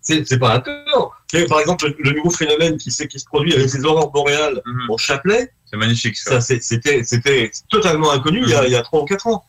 c'est, 0.00 0.24
c'est 0.26 0.38
pas 0.38 0.54
un 0.54 0.60
tort. 0.60 1.16
Par 1.48 1.60
exemple, 1.60 1.86
le, 1.88 1.96
le 2.10 2.16
nouveau 2.16 2.30
phénomène 2.30 2.76
qui, 2.78 2.90
se 2.92 3.04
produit 3.26 3.54
avec 3.54 3.72
les 3.72 3.84
aurores 3.84 4.10
boréales 4.12 4.62
Mhm. 4.64 4.90
au 4.90 4.96
Chapelet, 4.98 5.52
C'est 5.70 5.76
magnifique 5.76 6.16
ça. 6.16 6.40
ça, 6.40 6.54
c'était, 6.60 7.04
c'était 7.04 7.50
totalement 7.68 8.10
inconnu 8.12 8.40
il 8.42 8.48
y 8.50 8.54
a, 8.54 8.64
il 8.66 8.72
y 8.72 8.76
a 8.76 8.82
3 8.82 9.02
ou 9.02 9.04
4 9.04 9.26
ans. 9.26 9.44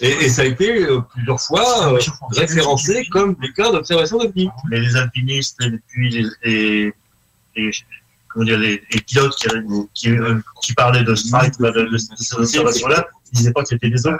Et, 0.00 0.08
et 0.08 0.28
ça 0.30 0.42
a 0.42 0.44
été 0.46 0.82
euh, 0.84 1.00
plusieurs 1.12 1.40
fois 1.40 1.92
euh, 1.92 1.98
référencé 2.30 3.06
comme 3.10 3.34
des 3.34 3.52
cas 3.52 3.70
d'observation 3.70 4.16
d'OVNI. 4.18 4.48
Mais 4.70 4.80
les 4.80 4.96
alpinistes 4.96 5.58
et 5.62 5.70
puis 5.88 6.08
les, 6.10 6.26
les, 6.44 6.94
les- 7.56 7.70
comment 8.28 8.46
dire, 8.46 8.58
les, 8.58 8.82
les 8.92 9.00
pilotes 9.02 9.34
qui, 9.36 9.48
qui, 9.94 10.08
euh, 10.10 10.40
qui 10.62 10.72
parlaient 10.72 11.04
de 11.04 11.14
strike, 11.14 11.58
de, 11.58 11.70
de, 11.70 11.82
de 11.90 11.96
ces 11.98 12.34
observations-là, 12.34 13.06
ils 13.32 13.36
disaient 13.38 13.52
pas 13.52 13.62
que 13.62 13.68
c'était 13.68 13.90
des 13.90 14.06
hommes. 14.06 14.18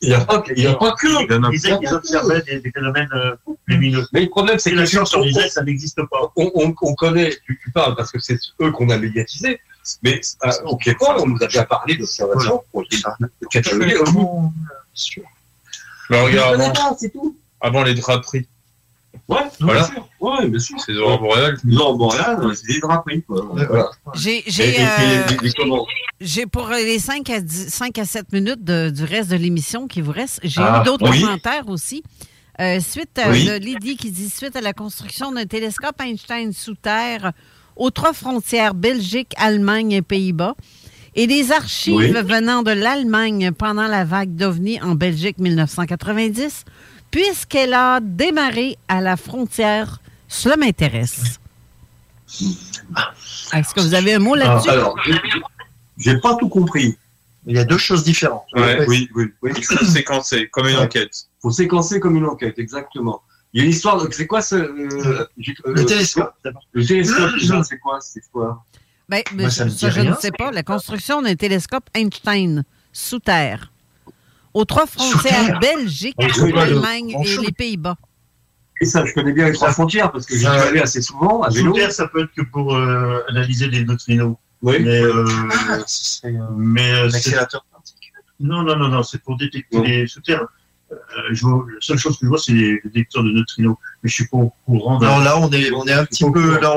Il 0.00 0.10
n'y 0.10 0.14
a 0.14 0.20
pas, 0.20 0.44
il 0.54 0.62
y 0.62 0.66
a 0.68 0.74
pas 0.74 0.92
que. 0.92 1.24
Ils 1.48 1.50
disaient 1.50 1.76
qu'ils 1.78 1.92
observaient 1.92 2.42
des, 2.42 2.60
des 2.60 2.70
phénomènes 2.70 3.08
euh, 3.14 3.34
lumineux. 3.66 4.06
Mais 4.12 4.20
le 4.22 4.28
problème, 4.28 4.60
c'est 4.60 4.70
que 4.70 4.76
la 4.76 4.86
science, 4.86 5.12
on 5.16 5.22
disait, 5.22 5.48
ça 5.48 5.64
n'existe 5.64 6.00
pas. 6.08 6.32
on, 6.36 6.52
on, 6.54 6.72
on 6.82 6.94
connaît, 6.94 7.36
tu, 7.44 7.58
tu 7.60 7.72
parles 7.72 7.96
parce 7.96 8.12
que 8.12 8.20
c'est 8.20 8.38
eux 8.62 8.70
qu'on 8.70 8.90
a 8.90 8.96
médiatisés, 8.98 9.58
mais 10.02 10.20
euh, 10.44 10.50
au 10.66 10.76
Québec, 10.76 10.98
on 11.18 11.26
nous 11.26 11.36
a 11.42 11.46
déjà 11.46 11.64
parlé 11.64 11.96
d'observation 11.96 12.62
pour 12.72 12.82
regarde, 16.24 16.56
Je 16.56 16.56
connais 16.56 16.78
avant, 16.78 16.96
tout. 17.12 17.36
avant 17.60 17.82
les 17.82 17.94
draperies. 17.94 18.46
Ouais, 19.26 19.40
Voilà. 19.60 19.80
bien 19.80 19.88
sûr. 19.94 20.08
Ouais, 20.20 20.48
bien 20.48 20.58
sûr. 20.58 20.76
C'est 20.80 20.92
les 20.92 20.98
aurores 20.98 21.20
boréales. 21.20 21.58
Les 21.64 21.76
aurores 21.76 21.96
boréales, 21.96 22.56
c'est 22.56 22.66
des 22.74 22.80
draperies, 22.80 23.22
quoi. 23.22 23.46
Voilà. 23.52 23.90
J'ai, 24.14 24.44
euh, 24.80 26.46
pour 26.50 26.68
les 26.68 26.98
5 26.98 27.28
à, 27.30 27.40
10 27.40 27.68
5 27.68 27.98
à 27.98 28.04
7 28.04 28.32
minutes 28.32 28.64
de- 28.64 28.90
du 28.90 29.04
reste 29.04 29.30
de 29.30 29.36
l'émission 29.36 29.86
qui 29.86 30.00
vous 30.00 30.12
reste, 30.12 30.40
j'ai 30.42 30.60
Ah, 30.62 30.80
eu 30.80 30.84
d'autres 30.84 31.10
oui. 31.10 31.20
commentaires 31.22 31.68
aussi. 31.68 32.02
Euh, 32.60 32.80
suite 32.80 33.18
à, 33.18 33.30
Oui. 33.30 33.48
Lydie 33.60 33.96
qui 33.96 34.10
dit 34.10 34.28
suite 34.30 34.56
à 34.56 34.60
la 34.60 34.72
construction 34.72 35.30
d'un 35.32 35.46
télescope 35.46 36.00
Einstein 36.00 36.52
sous 36.52 36.74
terre 36.74 37.32
aux 37.78 37.90
trois 37.90 38.12
frontières 38.12 38.74
Belgique, 38.74 39.32
Allemagne 39.38 39.92
et 39.92 40.02
Pays-Bas 40.02 40.54
et 41.14 41.26
des 41.26 41.50
archives 41.52 41.94
Oui. 41.94 42.10
venant 42.12 42.62
de 42.62 42.70
l'Allemagne 42.70 43.50
pendant 43.52 43.86
la 43.86 44.04
vague 44.04 44.34
d'OVNI 44.34 44.82
en 44.82 44.94
Belgique 44.94 45.38
1990, 45.38 46.64
puisqu'elle 47.10 47.72
a 47.74 48.00
démarré 48.00 48.76
à 48.88 49.00
la 49.00 49.16
frontière. 49.16 50.00
Cela 50.28 50.56
m'intéresse. 50.56 51.40
Est-ce 53.54 53.74
que 53.74 53.80
vous 53.80 53.94
avez 53.94 54.14
un 54.14 54.18
mot 54.18 54.34
là-dessus? 54.34 54.68
Ah, 54.70 54.72
Alors, 54.74 54.94
j'ai- 55.96 56.18
pas 56.18 56.36
tout 56.36 56.48
compris. 56.48 56.96
Il 57.46 57.56
y 57.56 57.58
a 57.58 57.64
deux 57.64 57.78
choses 57.78 58.04
différentes. 58.04 58.44
Ouais. 58.54 58.84
Oui, 58.86 59.08
oui, 59.14 59.24
oui. 59.42 59.52
Il 59.56 59.64
faut 59.64 59.82
séquencer 59.84 60.48
comme 60.48 60.66
une 60.68 60.76
enquête. 60.76 61.10
faut 61.40 61.50
séquencer 61.50 61.98
comme 62.00 62.16
une 62.16 62.26
enquête, 62.26 62.58
exactement. 62.58 63.22
Il 63.52 63.58
y 63.58 63.62
a 63.62 63.64
une 63.64 63.70
histoire. 63.70 64.06
C'est 64.10 64.26
quoi 64.26 64.42
ce 64.42 64.54
euh, 64.56 65.26
j'ai- 65.38 65.54
euh, 65.66 65.72
Le 65.74 65.84
télescope, 65.86 66.34
d'abord. 66.44 66.62
Le 66.72 66.84
télescope, 66.84 67.30
c'est 67.64 67.78
quoi 67.78 67.98
cette 68.00 68.22
histoire 68.24 68.64
Ben, 69.08 69.22
mais 69.34 69.44
Moi, 69.44 69.50
ça 69.50 69.66
je 69.66 70.00
ne 70.00 70.14
sais 70.14 70.30
pas. 70.32 70.50
La 70.50 70.62
construction 70.62 71.22
d'un 71.22 71.34
télescope 71.34 71.84
Einstein 71.94 72.64
sous 72.92 73.18
terre 73.20 73.72
aux 74.54 74.64
trois 74.64 74.86
frontières? 74.86 75.58
Belgique, 75.60 76.16
l'Allemagne 76.54 77.14
et 77.24 77.36
les 77.38 77.52
Pays-Bas. 77.52 77.96
Et 78.80 78.84
ça, 78.84 79.04
je 79.04 79.12
connais 79.12 79.32
bien 79.32 79.46
les 79.46 79.52
trois 79.54 79.72
frontières 79.72 80.12
parce 80.12 80.24
que 80.26 80.36
j'y 80.36 80.46
allé 80.46 80.80
assez 80.80 81.02
souvent 81.02 81.42
à 81.42 81.50
vélo. 81.50 81.72
Sous 81.74 81.80
terre, 81.80 81.90
ça 81.92 82.06
peut 82.06 82.22
être 82.24 82.32
que 82.32 82.42
pour 82.42 82.76
euh, 82.76 83.20
analyser 83.28 83.68
les 83.68 83.84
neutrinos. 83.84 84.36
Oui. 84.62 84.76
Mais, 84.80 85.00
euh, 85.00 85.24
Ah, 85.68 85.78
euh, 86.26 86.38
mais 86.56 86.92
euh, 86.92 87.08
non, 88.40 88.62
non, 88.62 88.76
non, 88.76 88.88
non, 88.88 89.02
c'est 89.02 89.22
pour 89.22 89.36
détecter 89.36 89.76
Non. 89.76 89.82
les 89.82 90.06
sous 90.06 90.20
terre. 90.20 90.42
Euh, 90.42 90.46
je 91.32 91.42
vois- 91.46 91.64
la 91.68 91.80
seule 91.80 91.98
chose 91.98 92.18
que 92.18 92.24
je 92.26 92.28
vois, 92.28 92.38
c'est 92.38 92.52
les 92.52 92.80
détecteurs 92.84 93.22
de 93.22 93.30
neutrinos. 93.30 93.76
Mais 94.02 94.08
je 94.08 94.14
suis 94.14 94.26
pas 94.28 94.38
au 94.38 94.52
courant. 94.66 94.98
Non, 95.00 95.18
là, 95.18 95.38
on 95.38 95.50
est, 95.52 95.70
on 95.72 95.84
est 95.86 95.92
un 95.92 96.04
petit 96.04 96.24
peu, 96.24 96.32
que- 96.56 96.60
là, 96.60 96.76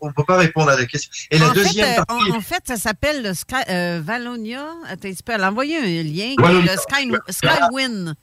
on 0.00 0.06
ne 0.06 0.12
peut 0.12 0.24
pas 0.24 0.38
répondre 0.38 0.70
à 0.70 0.76
la 0.76 0.86
question. 0.86 1.10
Et 1.30 1.38
la 1.38 1.50
en, 1.50 1.52
deuxième 1.52 1.86
fait, 1.86 2.00
euh, 2.00 2.04
partie, 2.04 2.32
en, 2.32 2.36
en 2.36 2.40
fait, 2.40 2.62
ça 2.66 2.76
s'appelle 2.76 3.22
le 3.22 3.34
Sky, 3.34 3.54
euh, 3.68 4.00
Valonia. 4.02 4.66
Attends, 4.88 5.08
tu 5.10 5.22
peux 5.22 5.32
elle 5.32 5.42
a 5.44 5.50
envoyé 5.50 5.76
un 5.78 6.02
lien. 6.02 6.34
Valonia. 6.38 6.72
Le 6.72 6.78
Sky, 6.78 7.12
Skywin. 7.28 8.14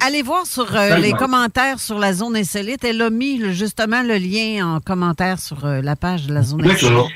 Allez 0.00 0.22
voir 0.22 0.46
sur 0.46 0.76
euh, 0.76 0.96
les 0.98 1.12
commentaires 1.12 1.80
sur 1.80 1.98
la 1.98 2.12
zone 2.12 2.36
insolite. 2.36 2.84
Elle 2.84 3.00
a 3.02 3.10
mis 3.10 3.52
justement 3.54 4.02
le 4.02 4.16
lien 4.16 4.76
en 4.76 4.80
commentaire 4.80 5.40
sur 5.40 5.64
euh, 5.64 5.80
la 5.80 5.96
page 5.96 6.26
de 6.26 6.34
la 6.34 6.42
zone 6.42 6.64
insolite. 6.64 7.10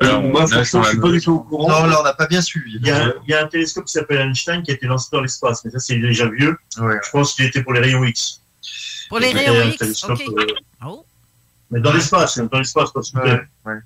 Alors, 0.00 0.22
Euh, 0.22 0.28
moi, 0.28 0.46
franchement, 0.46 0.82
je 0.82 0.88
suis 0.90 0.98
pas 1.00 1.10
du 1.10 1.20
tout 1.20 1.32
au 1.32 1.40
courant. 1.40 1.68
non, 1.82 1.86
là, 1.86 2.00
on 2.00 2.04
n'a 2.04 2.12
pas 2.12 2.26
bien 2.26 2.42
suivi. 2.42 2.76
Il 2.80 2.86
y, 2.86 2.90
a, 2.90 3.14
il 3.26 3.30
y 3.30 3.34
a 3.34 3.42
un 3.42 3.46
télescope 3.46 3.86
qui 3.86 3.92
s'appelle 3.92 4.18
Einstein 4.20 4.62
qui 4.62 4.70
a 4.70 4.74
été 4.74 4.86
lancé 4.86 5.08
dans 5.12 5.20
l'espace, 5.22 5.64
mais 5.64 5.70
ça 5.70 5.78
c'est 5.78 5.96
déjà 5.98 6.28
vieux. 6.28 6.56
Ouais. 6.78 6.98
Je 7.04 7.10
pense 7.10 7.34
qu'il 7.34 7.46
était 7.46 7.62
pour 7.62 7.72
les 7.72 7.80
rayons 7.80 8.04
X. 8.04 8.42
Pour 9.08 9.18
les 9.20 9.32
rayons 9.32 9.68
X, 9.68 9.78
télescope, 9.78 10.20
euh, 10.38 10.44
Oh. 10.84 11.04
mais 11.70 11.80
dans 11.80 11.92
l'espace, 11.94 12.36
hein, 12.38 12.48
dans 12.52 12.58
l'espace, 12.58 12.90
sous 12.92 13.18
terre. 13.20 13.46
Ouais, 13.64 13.72
ouais. 13.72 13.78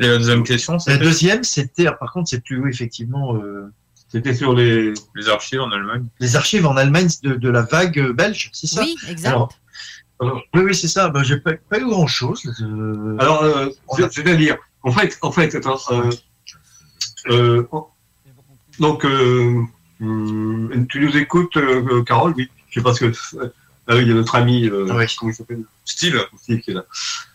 Et 0.00 0.06
la 0.08 0.18
deuxième 0.18 0.44
question, 0.44 0.74
La 0.74 0.78
c'est 0.80 0.98
deuxième, 0.98 1.44
c'était, 1.44 1.86
ah, 1.86 1.92
par 1.92 2.12
contre, 2.12 2.28
c'est 2.28 2.40
plus, 2.42 2.58
oui, 2.60 2.70
effectivement, 2.70 3.36
euh, 3.36 3.72
C'était 4.10 4.34
sur 4.34 4.54
les. 4.54 4.92
les 5.14 5.28
archives 5.28 5.60
en 5.60 5.70
Allemagne. 5.70 6.06
les 6.20 6.36
archives 6.36 6.66
en 6.66 6.76
Allemagne 6.76 7.08
de, 7.22 7.34
de 7.34 7.48
la 7.50 7.62
vague 7.62 7.98
euh, 7.98 8.12
belge, 8.12 8.50
c'est 8.52 8.66
ça? 8.66 8.82
Oui, 8.82 8.96
exact. 9.08 9.28
Alors, 9.28 9.52
Alors, 10.20 10.42
Oui, 10.54 10.62
oui, 10.64 10.74
c'est 10.74 10.88
ça. 10.88 11.08
Ben, 11.10 11.22
j'ai 11.22 11.36
pas, 11.38 11.52
pas 11.70 11.78
eu 11.78 11.84
grand 11.86 12.06
chose. 12.06 12.42
alors 13.18 13.42
euh, 13.44 13.68
c'est- 13.96 14.10
c'est-à-dire, 14.12 14.56
en 14.82 14.92
fait, 14.92 15.18
en 15.22 15.32
fait, 15.32 15.54
attends, 15.54 15.78
euh, 15.90 16.10
euh, 17.30 17.62
donc, 18.78 19.04
euh, 19.04 19.62
hum, 20.00 20.86
tu 20.88 21.00
nous 21.00 21.16
écoutes, 21.16 21.56
Carole, 22.06 22.34
oui. 22.36 22.48
Je 22.70 22.80
sais 22.80 22.84
pas 22.84 22.94
ce 22.94 23.06
que. 23.06 23.12
Ah 23.90 23.96
oui, 23.96 24.02
il 24.02 24.08
y 24.08 24.10
a 24.10 24.14
notre 24.14 24.34
ami, 24.34 24.66
euh, 24.66 24.84
Oui. 24.94 25.06
comment 25.18 25.32
il 25.32 25.34
s'appelle? 25.34 25.62
Steve. 25.86 26.22
Steve 26.42 26.60
qui 26.60 26.72
est 26.72 26.74
là. 26.74 26.84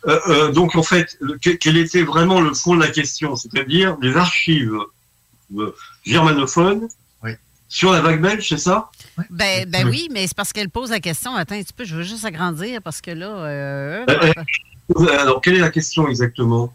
Euh, 0.07 0.20
euh, 0.28 0.52
donc, 0.52 0.76
en 0.76 0.84
fait, 0.84 1.18
le- 1.20 1.38
quel 1.38 1.78
était 1.78 2.03
vraiment 2.03 2.40
le 2.41 2.53
fond 2.53 2.76
de 2.76 2.80
la 2.82 2.90
question? 2.91 3.36
C'est-à-dire 3.36 3.98
les 4.02 4.15
archives 4.15 4.78
euh, 5.57 5.76
germanophones 6.06 6.88
sur 7.70 7.91
la 7.91 8.02
vague 8.02 8.22
belge, 8.22 8.48
c'est 8.48 8.60
ça? 8.60 8.91
Ben, 9.32 9.68
ben 9.68 9.88
oui, 9.90 10.07
mais 10.11 10.28
c'est 10.28 10.36
parce 10.38 10.53
qu'elle 10.53 10.70
pose 10.70 10.91
la 10.91 10.99
question. 10.99 11.34
Attends 11.36 11.56
un 11.56 11.64
petit 11.64 11.74
peu, 11.74 11.86
je 11.86 11.95
veux 11.95 12.03
juste 12.03 12.24
agrandir 12.24 12.84
parce 12.84 13.02
que 13.02 13.10
là, 13.10 14.06
Alors, 15.20 15.41
quelle 15.41 15.56
est 15.56 15.60
la 15.60 15.72
question 15.72 16.07
exactement? 16.07 16.72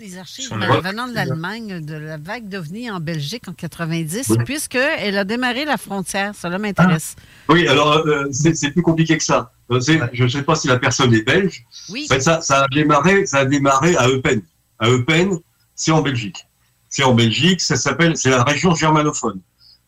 Les 0.00 0.16
archives 0.16 0.54
le- 0.54 0.80
venant 0.80 1.08
de 1.08 1.14
l'Allemagne, 1.14 1.84
de 1.84 1.94
la 1.94 2.18
vague 2.18 2.48
d'OVNI 2.48 2.90
en 2.90 3.00
Belgique 3.00 3.48
en 3.48 3.52
90, 3.52 4.28
Oui. 4.30 4.36
puisqu'elle 4.44 5.18
a 5.18 5.24
démarré 5.24 5.64
la 5.64 5.76
frontière. 5.76 6.34
Cela 6.40 6.58
m'intéresse. 6.58 7.16
Oui, 7.48 7.66
alors 7.66 7.92
euh, 8.06 8.28
c'est 8.32 8.70
plus 8.70 8.82
compliqué 8.82 9.18
que 9.18 9.24
ça. 9.24 9.52
Euh, 9.72 9.80
Je 10.12 10.24
ne 10.24 10.28
sais 10.28 10.42
pas 10.42 10.54
si 10.54 10.68
la 10.68 10.78
personne 10.78 11.12
est 11.14 11.22
belge. 11.22 11.64
Oui. 11.90 12.06
En 12.10 12.14
fait, 12.14 12.20
ça, 12.20 12.40
ça 12.40 12.62
a 12.62 12.68
démarré, 12.68 13.26
ça 13.26 13.38
a 13.38 13.44
démarré 13.44 13.96
à 13.96 14.08
Eupen. 14.08 14.40
À 14.78 14.88
Eupen, 14.88 15.38
c'est 15.74 15.90
en 15.90 16.00
Belgique. 16.02 16.46
C'est 16.88 17.02
en 17.02 17.14
Belgique, 17.14 17.60
ça 17.60 17.76
s'appelle, 17.76 18.16
c'est 18.16 18.30
la 18.30 18.44
région 18.44 18.74
germanophone. 18.74 19.40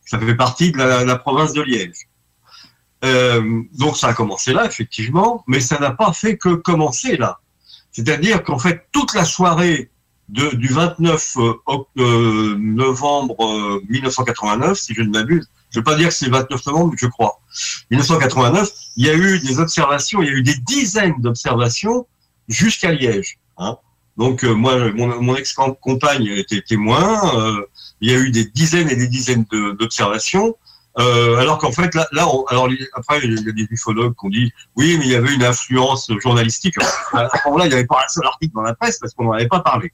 Ça 0.05 0.19
fait 0.19 0.35
partie 0.35 0.73
de 0.73 0.79
la, 0.79 1.05
la 1.05 1.17
province 1.17 1.53
de 1.53 1.63
Liège. 1.63 2.09
Euh, 3.05 3.63
donc 3.79 3.97
ça 3.97 4.09
a 4.09 4.15
commencé 4.15 4.53
là, 4.53 4.67
effectivement, 4.67 5.43
mais 5.47 5.61
ça 5.61 5.79
n'a 5.79 5.93
pas 5.93 6.13
fait 6.13 6.37
que 6.37 6.51
commencer 6.55 7.17
là. 7.17 7.39
C'est-à-dire 7.93 8.43
qu'en 8.43 8.59
fait, 8.59 8.87
toute 8.93 9.15
la 9.15 9.25
soirée 9.25 9.91
du 10.31 10.69
29 10.69 11.37
euh, 11.39 11.53
euh, 11.99 12.57
novembre 12.59 13.45
euh, 13.45 13.83
1989, 13.89 14.79
si 14.79 14.95
je 14.95 15.03
ne 15.03 15.11
m'abuse, 15.11 15.49
je 15.71 15.79
ne 15.79 15.81
veux 15.81 15.85
pas 15.85 15.97
dire 15.97 16.09
que 16.09 16.15
c'est 16.15 16.27
le 16.27 16.33
29 16.33 16.67
novembre, 16.67 16.91
mais 16.93 16.99
je 16.99 17.07
crois. 17.07 17.41
1989, 17.91 18.69
il 18.97 19.07
y 19.07 19.11
a 19.11 19.15
eu 19.15 19.39
des 19.41 19.59
observations, 19.61 20.23
il 20.23 20.29
y 20.29 20.31
a 20.31 20.35
eu 20.35 20.43
des 20.43 20.57
dizaines 20.67 21.17
d'observations 21.19 22.07
jusqu'à 22.49 22.93
Liège. 22.93 23.39
hein. 23.59 23.77
Donc 24.17 24.45
euh, 24.45 24.53
moi, 24.53 24.93
mon, 24.93 25.23
mon 25.23 25.37
ex-compagne 25.37 26.27
était 26.27 26.61
témoin. 26.61 27.35
euh, 27.39 27.65
il 28.01 28.11
y 28.11 28.15
a 28.15 28.19
eu 28.19 28.31
des 28.31 28.45
dizaines 28.45 28.91
et 28.91 28.97
des 28.97 29.09
dizaines 29.09 29.45
d'observations. 29.79 30.57
Euh, 30.99 31.37
alors 31.37 31.59
qu'en 31.59 31.71
fait, 31.71 31.95
là, 31.95 32.07
là 32.13 32.23
alors 32.49 32.69
après, 32.95 33.21
il 33.23 33.33
y 33.33 33.49
a 33.49 33.53
des 33.53 33.67
ufologues 33.71 34.15
qui 34.19 34.27
ont 34.27 34.29
dit 34.29 34.53
oui, 34.77 34.97
mais 34.99 35.05
il 35.07 35.11
y 35.13 35.15
avait 35.15 35.33
une 35.35 35.45
influence 35.45 36.11
journalistique. 36.21 36.75
À 37.13 37.29
ce 37.29 37.49
moment-là, 37.49 37.67
il 37.67 37.69
n'y 37.69 37.75
avait 37.75 37.87
pas 37.87 38.03
un 38.05 38.09
seul 38.09 38.27
article 38.27 38.55
dans 38.55 38.63
la 38.63 38.75
presse 38.75 38.99
parce 38.99 39.15
qu'on 39.15 39.25
n'en 39.25 39.33
avait 39.33 39.49
pas 39.49 39.61
parlé. 39.61 39.93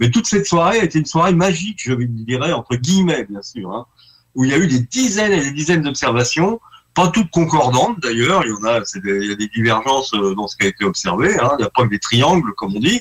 Mais 0.00 0.10
toute 0.10 0.26
cette 0.26 0.46
soirée 0.46 0.78
était 0.84 0.98
une 0.98 1.06
soirée 1.06 1.34
magique, 1.34 1.80
je 1.82 1.94
dirais, 1.94 2.52
entre 2.52 2.76
guillemets, 2.76 3.24
bien 3.28 3.42
sûr, 3.42 3.70
hein, 3.72 3.86
où 4.34 4.44
il 4.44 4.50
y 4.50 4.54
a 4.54 4.58
eu 4.58 4.66
des 4.66 4.80
dizaines 4.80 5.32
et 5.32 5.40
des 5.40 5.52
dizaines 5.52 5.82
d'observations, 5.82 6.60
pas 6.94 7.08
toutes 7.08 7.30
concordantes 7.30 8.00
d'ailleurs, 8.00 8.42
il 8.44 8.50
y 8.50 8.52
en 8.52 8.64
a, 8.64 8.80
des- 8.80 9.24
il 9.24 9.28
y 9.28 9.32
a 9.32 9.36
des 9.36 9.48
divergences 9.48 10.12
euh, 10.14 10.34
dans 10.34 10.46
ce 10.48 10.56
qui 10.56 10.64
a 10.66 10.68
été 10.68 10.84
observé, 10.84 11.38
hein, 11.38 11.50
il 11.54 11.58
n'y 11.58 11.64
a 11.64 11.70
pas 11.70 11.84
que 11.84 11.90
des 11.90 11.98
triangles, 11.98 12.52
comme 12.56 12.74
on 12.76 12.80
dit. 12.80 13.00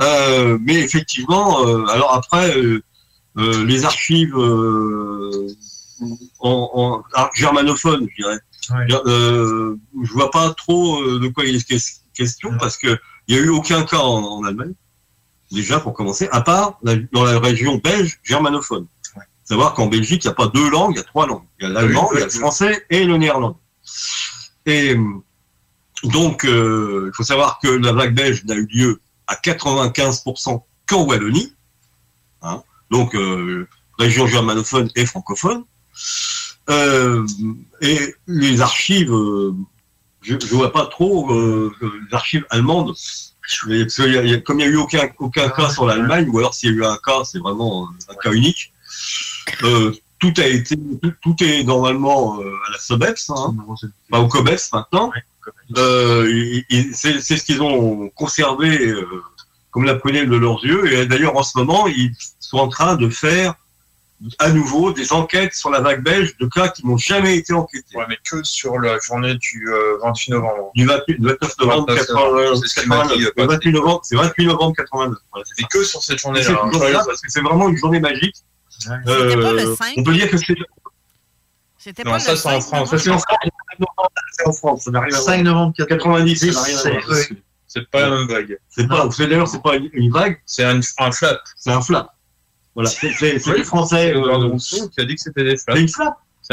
Euh, 0.00 0.58
mais 0.60 0.74
effectivement, 0.74 1.66
euh, 1.66 1.84
alors 1.86 2.12
après, 2.14 2.56
euh, 2.56 2.82
les 3.64 3.84
archives 3.84 4.36
en, 6.40 6.70
en 6.74 7.02
ah, 7.14 7.30
germanophones, 7.34 8.06
je 8.10 8.22
dirais, 8.22 8.38
euh, 9.06 9.76
je 10.02 10.12
vois 10.12 10.30
pas 10.30 10.52
trop 10.54 11.02
de 11.18 11.28
quoi 11.28 11.44
il 11.44 11.56
est 11.56 11.66
ques- 11.68 12.00
question, 12.14 12.50
parce 12.58 12.76
que 12.76 12.98
il 13.26 13.36
y 13.36 13.38
a 13.38 13.42
eu 13.42 13.48
aucun 13.48 13.82
cas 13.84 13.98
en, 13.98 14.22
en 14.38 14.44
Allemagne, 14.44 14.74
déjà 15.50 15.80
pour 15.80 15.92
commencer, 15.94 16.28
à 16.32 16.40
part 16.40 16.78
la- 16.82 16.96
dans 17.12 17.24
la 17.24 17.38
région 17.38 17.76
belge 17.76 18.18
germanophone. 18.22 18.86
Savoir 19.44 19.72
qu'en 19.72 19.86
Belgique, 19.86 20.24
il 20.24 20.28
n'y 20.28 20.32
a 20.32 20.34
pas 20.34 20.48
deux 20.48 20.68
langues, 20.68 20.92
il 20.94 20.98
y 20.98 21.00
a 21.00 21.04
trois 21.04 21.26
langues. 21.26 21.44
Il 21.58 21.62
y 21.64 21.66
a 21.66 21.70
l'allemand, 21.70 22.10
il 22.12 22.18
y 22.18 22.22
a 22.22 22.26
le 22.26 22.30
français 22.30 22.84
et 22.90 23.04
le 23.04 23.16
néerlandais. 23.16 23.56
Et, 24.66 24.94
donc, 26.04 26.44
euh, 26.44 27.10
il 27.10 27.16
faut 27.16 27.24
savoir 27.24 27.58
que 27.60 27.68
la 27.68 27.92
vague 27.92 28.14
belge 28.14 28.44
n'a 28.44 28.54
eu 28.54 28.66
lieu 28.66 29.00
à 29.26 29.34
95% 29.36 30.64
qu'en 30.86 31.04
Wallonie, 31.04 31.54
hein, 32.42 32.62
donc 32.90 33.14
euh, 33.14 33.66
région 33.98 34.26
germanophone 34.26 34.90
et 34.94 35.06
francophone. 35.06 35.64
Euh, 36.70 37.26
et 37.80 38.14
les 38.26 38.60
archives, 38.60 39.12
euh, 39.12 39.54
je 40.22 40.34
ne 40.34 40.44
vois 40.54 40.72
pas 40.72 40.86
trop 40.86 41.32
euh, 41.32 41.72
les 41.80 42.14
archives 42.14 42.44
allemandes. 42.50 42.94
Parce 43.48 43.94
qu'il 43.96 44.12
y 44.12 44.18
a- 44.18 44.22
il 44.22 44.30
y 44.30 44.34
a- 44.34 44.40
comme 44.40 44.60
il 44.60 44.66
n'y 44.66 44.72
a 44.72 44.72
eu 44.74 44.76
aucun, 44.76 45.08
aucun 45.18 45.48
cas 45.48 45.70
sur 45.70 45.86
l'Allemagne, 45.86 46.28
ou 46.30 46.38
alors 46.38 46.52
s'il 46.54 46.68
y 46.70 46.72
a 46.72 46.76
eu 46.76 46.84
un 46.84 46.98
cas, 46.98 47.24
c'est 47.24 47.38
vraiment 47.38 47.84
euh, 47.84 48.12
un 48.12 48.14
cas 48.22 48.32
unique. 48.32 48.72
Euh, 49.62 49.92
tout 50.18 50.34
a 50.36 50.46
été, 50.46 50.76
tout, 51.02 51.12
tout 51.22 51.36
est 51.42 51.62
normalement 51.64 52.40
euh, 52.40 52.52
à 52.68 52.72
la 52.72 52.78
SOBEPS, 52.78 53.30
hein, 53.30 53.54
pas 54.10 54.20
au 54.20 54.28
COBEPS 54.28 54.70
maintenant. 54.72 55.10
Euh, 55.76 56.60
c'est 56.92 57.20
c'est 57.20 57.36
ce 57.38 57.44
qu'ils 57.44 57.62
ont 57.62 58.10
conservé 58.10 58.86
euh, 58.86 59.06
comme 59.70 59.84
la 59.84 59.94
prunelle 59.94 60.28
de 60.28 60.36
leurs 60.36 60.62
yeux. 60.64 60.92
Et 60.92 61.06
d'ailleurs, 61.06 61.36
en 61.36 61.42
ce 61.42 61.56
moment, 61.58 61.86
ils 61.86 62.12
sont 62.40 62.58
en 62.58 62.68
train 62.68 62.96
de 62.96 63.08
faire 63.08 63.54
à 64.40 64.50
nouveau 64.50 64.92
des 64.92 65.12
enquêtes 65.12 65.54
sur 65.54 65.70
la 65.70 65.80
vague 65.80 66.02
belge 66.02 66.36
de 66.38 66.46
cas 66.46 66.68
qui 66.68 66.84
n'ont 66.86 66.96
jamais 66.96 67.36
été 67.36 67.52
enquêtés. 67.52 67.96
Ouais, 67.96 68.04
mais 68.08 68.18
que 68.28 68.42
sur 68.42 68.78
la 68.80 68.98
journée 68.98 69.34
du 69.36 69.68
euh, 69.72 69.96
28 70.02 70.32
novembre. 70.32 70.70
Du 70.74 70.86
28 70.86 71.16
29 71.20 71.58
novembre 71.60 71.86
29 71.88 72.06
80, 72.06 72.54
c'est 72.62 72.68
ce 72.68 72.80
qu'il 72.80 72.88
m'a 72.88 72.96
dit, 73.04 73.08
89. 73.08 73.26
euh, 73.26 73.32
Le 73.42 73.46
28 73.46 73.72
novembre, 73.72 74.00
c'est 74.02 74.16
28 74.16 74.46
novembre 74.46 74.74
89. 74.76 75.18
Voilà, 75.30 75.44
c'est 75.56 75.64
que 75.68 75.84
sur 75.84 76.02
cette 76.02 76.18
C'est 76.18 76.22
journée-là. 76.22 77.04
hein. 77.06 77.14
c'est 77.28 77.40
vraiment 77.42 77.68
une 77.68 77.76
journée 77.76 78.00
magique. 78.00 78.34
C'était 78.68 79.36
pas 79.40 79.52
le 79.52 79.74
5? 79.74 79.94
on 79.96 80.02
peut 80.02 80.12
dire 80.14 80.30
que 80.30 80.36
c'est 80.36 80.54
C'était 81.78 82.02
Non, 82.04 82.10
pas 82.12 82.18
ça, 82.18 82.32
le 82.32 82.36
c'est 82.38 82.48
en 82.48 82.60
5 82.60 82.66
France. 82.76 82.90
ça, 82.90 82.98
c'est 82.98 83.10
en 83.10 83.18
France. 83.18 83.38
C'est 84.32 84.46
en 84.48 84.52
France, 84.52 84.82
ça 84.84 84.90
n'a 84.90 85.00
rien 85.00 85.08
à 85.14 85.20
voir. 85.20 85.22
5 85.22 85.42
novembre 85.42 85.74
90, 85.76 86.36
ça 86.38 86.46
n'a 86.60 86.62
rien 86.66 86.78
à 86.78 86.90
voir. 87.00 87.16
c'est- 87.66 87.90
pas 87.92 88.00
la 88.00 88.10
même 88.10 88.26
vague. 88.26 88.58
C'est 88.68 88.88
pas, 88.88 89.06
d'ailleurs, 89.18 89.46
c'est 89.46 89.62
pas 89.62 89.76
une, 89.76 90.10
vague, 90.10 90.40
C'est 90.46 90.64
un, 90.64 90.80
un 90.98 91.12
flap. 91.12 91.40
c'est 91.56 91.70
un 91.70 91.80
flap. 91.80 92.08
Voilà, 92.78 92.90
c'est 92.90 93.12
c'est- 93.12 93.38
c'est 93.40 93.56
les 93.56 93.64
Français. 93.64 94.12
C'est 94.12 94.16
euh, 94.16 94.36
Rousseau 94.36 94.88
qui 94.88 95.00
a 95.00 95.04
dit 95.04 95.16
que 95.16 95.20
c'était 95.20 95.42
des 95.44 95.56
C'est 95.56 95.80
une. 95.80 95.88
C'est 95.88 96.02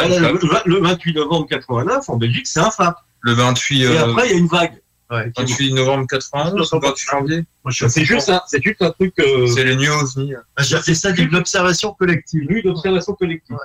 un 0.01 0.07
Voilà, 0.07 0.37
flap. 0.37 0.65
le, 0.65 0.71
le 0.73 0.81
28 0.81 1.13
novembre 1.13 1.47
89, 1.47 2.09
en 2.09 2.17
Belgique, 2.17 2.47
c'est 2.47 2.59
un 2.59 2.71
flap. 2.71 2.95
Le 3.21 3.33
28, 3.33 3.83
Et 3.83 3.85
euh, 3.87 4.05
après, 4.09 4.27
il 4.27 4.31
y 4.31 4.35
a 4.35 4.37
une 4.39 4.47
vague. 4.47 4.81
28 5.09 5.73
novembre 5.73 6.07
91, 6.07 6.55
le 6.55 6.79
28 6.79 7.07
janvier. 7.11 7.45
C'est 7.89 8.03
juste 8.05 8.27
un, 8.29 8.41
c'est 8.47 8.61
juste 8.63 8.81
un 8.81 8.89
truc. 8.89 9.13
Euh, 9.19 9.45
C'est 9.47 9.63
les 9.63 9.75
nuits 9.75 9.87
ovnis. 9.89 10.33
Fait 10.57 10.95
ça 10.95 11.11
de 11.11 11.23
l'observation 11.25 11.93
collective. 11.93 12.41
nuit 12.49 12.63
d'observation 12.63 13.13
collective. 13.13 13.55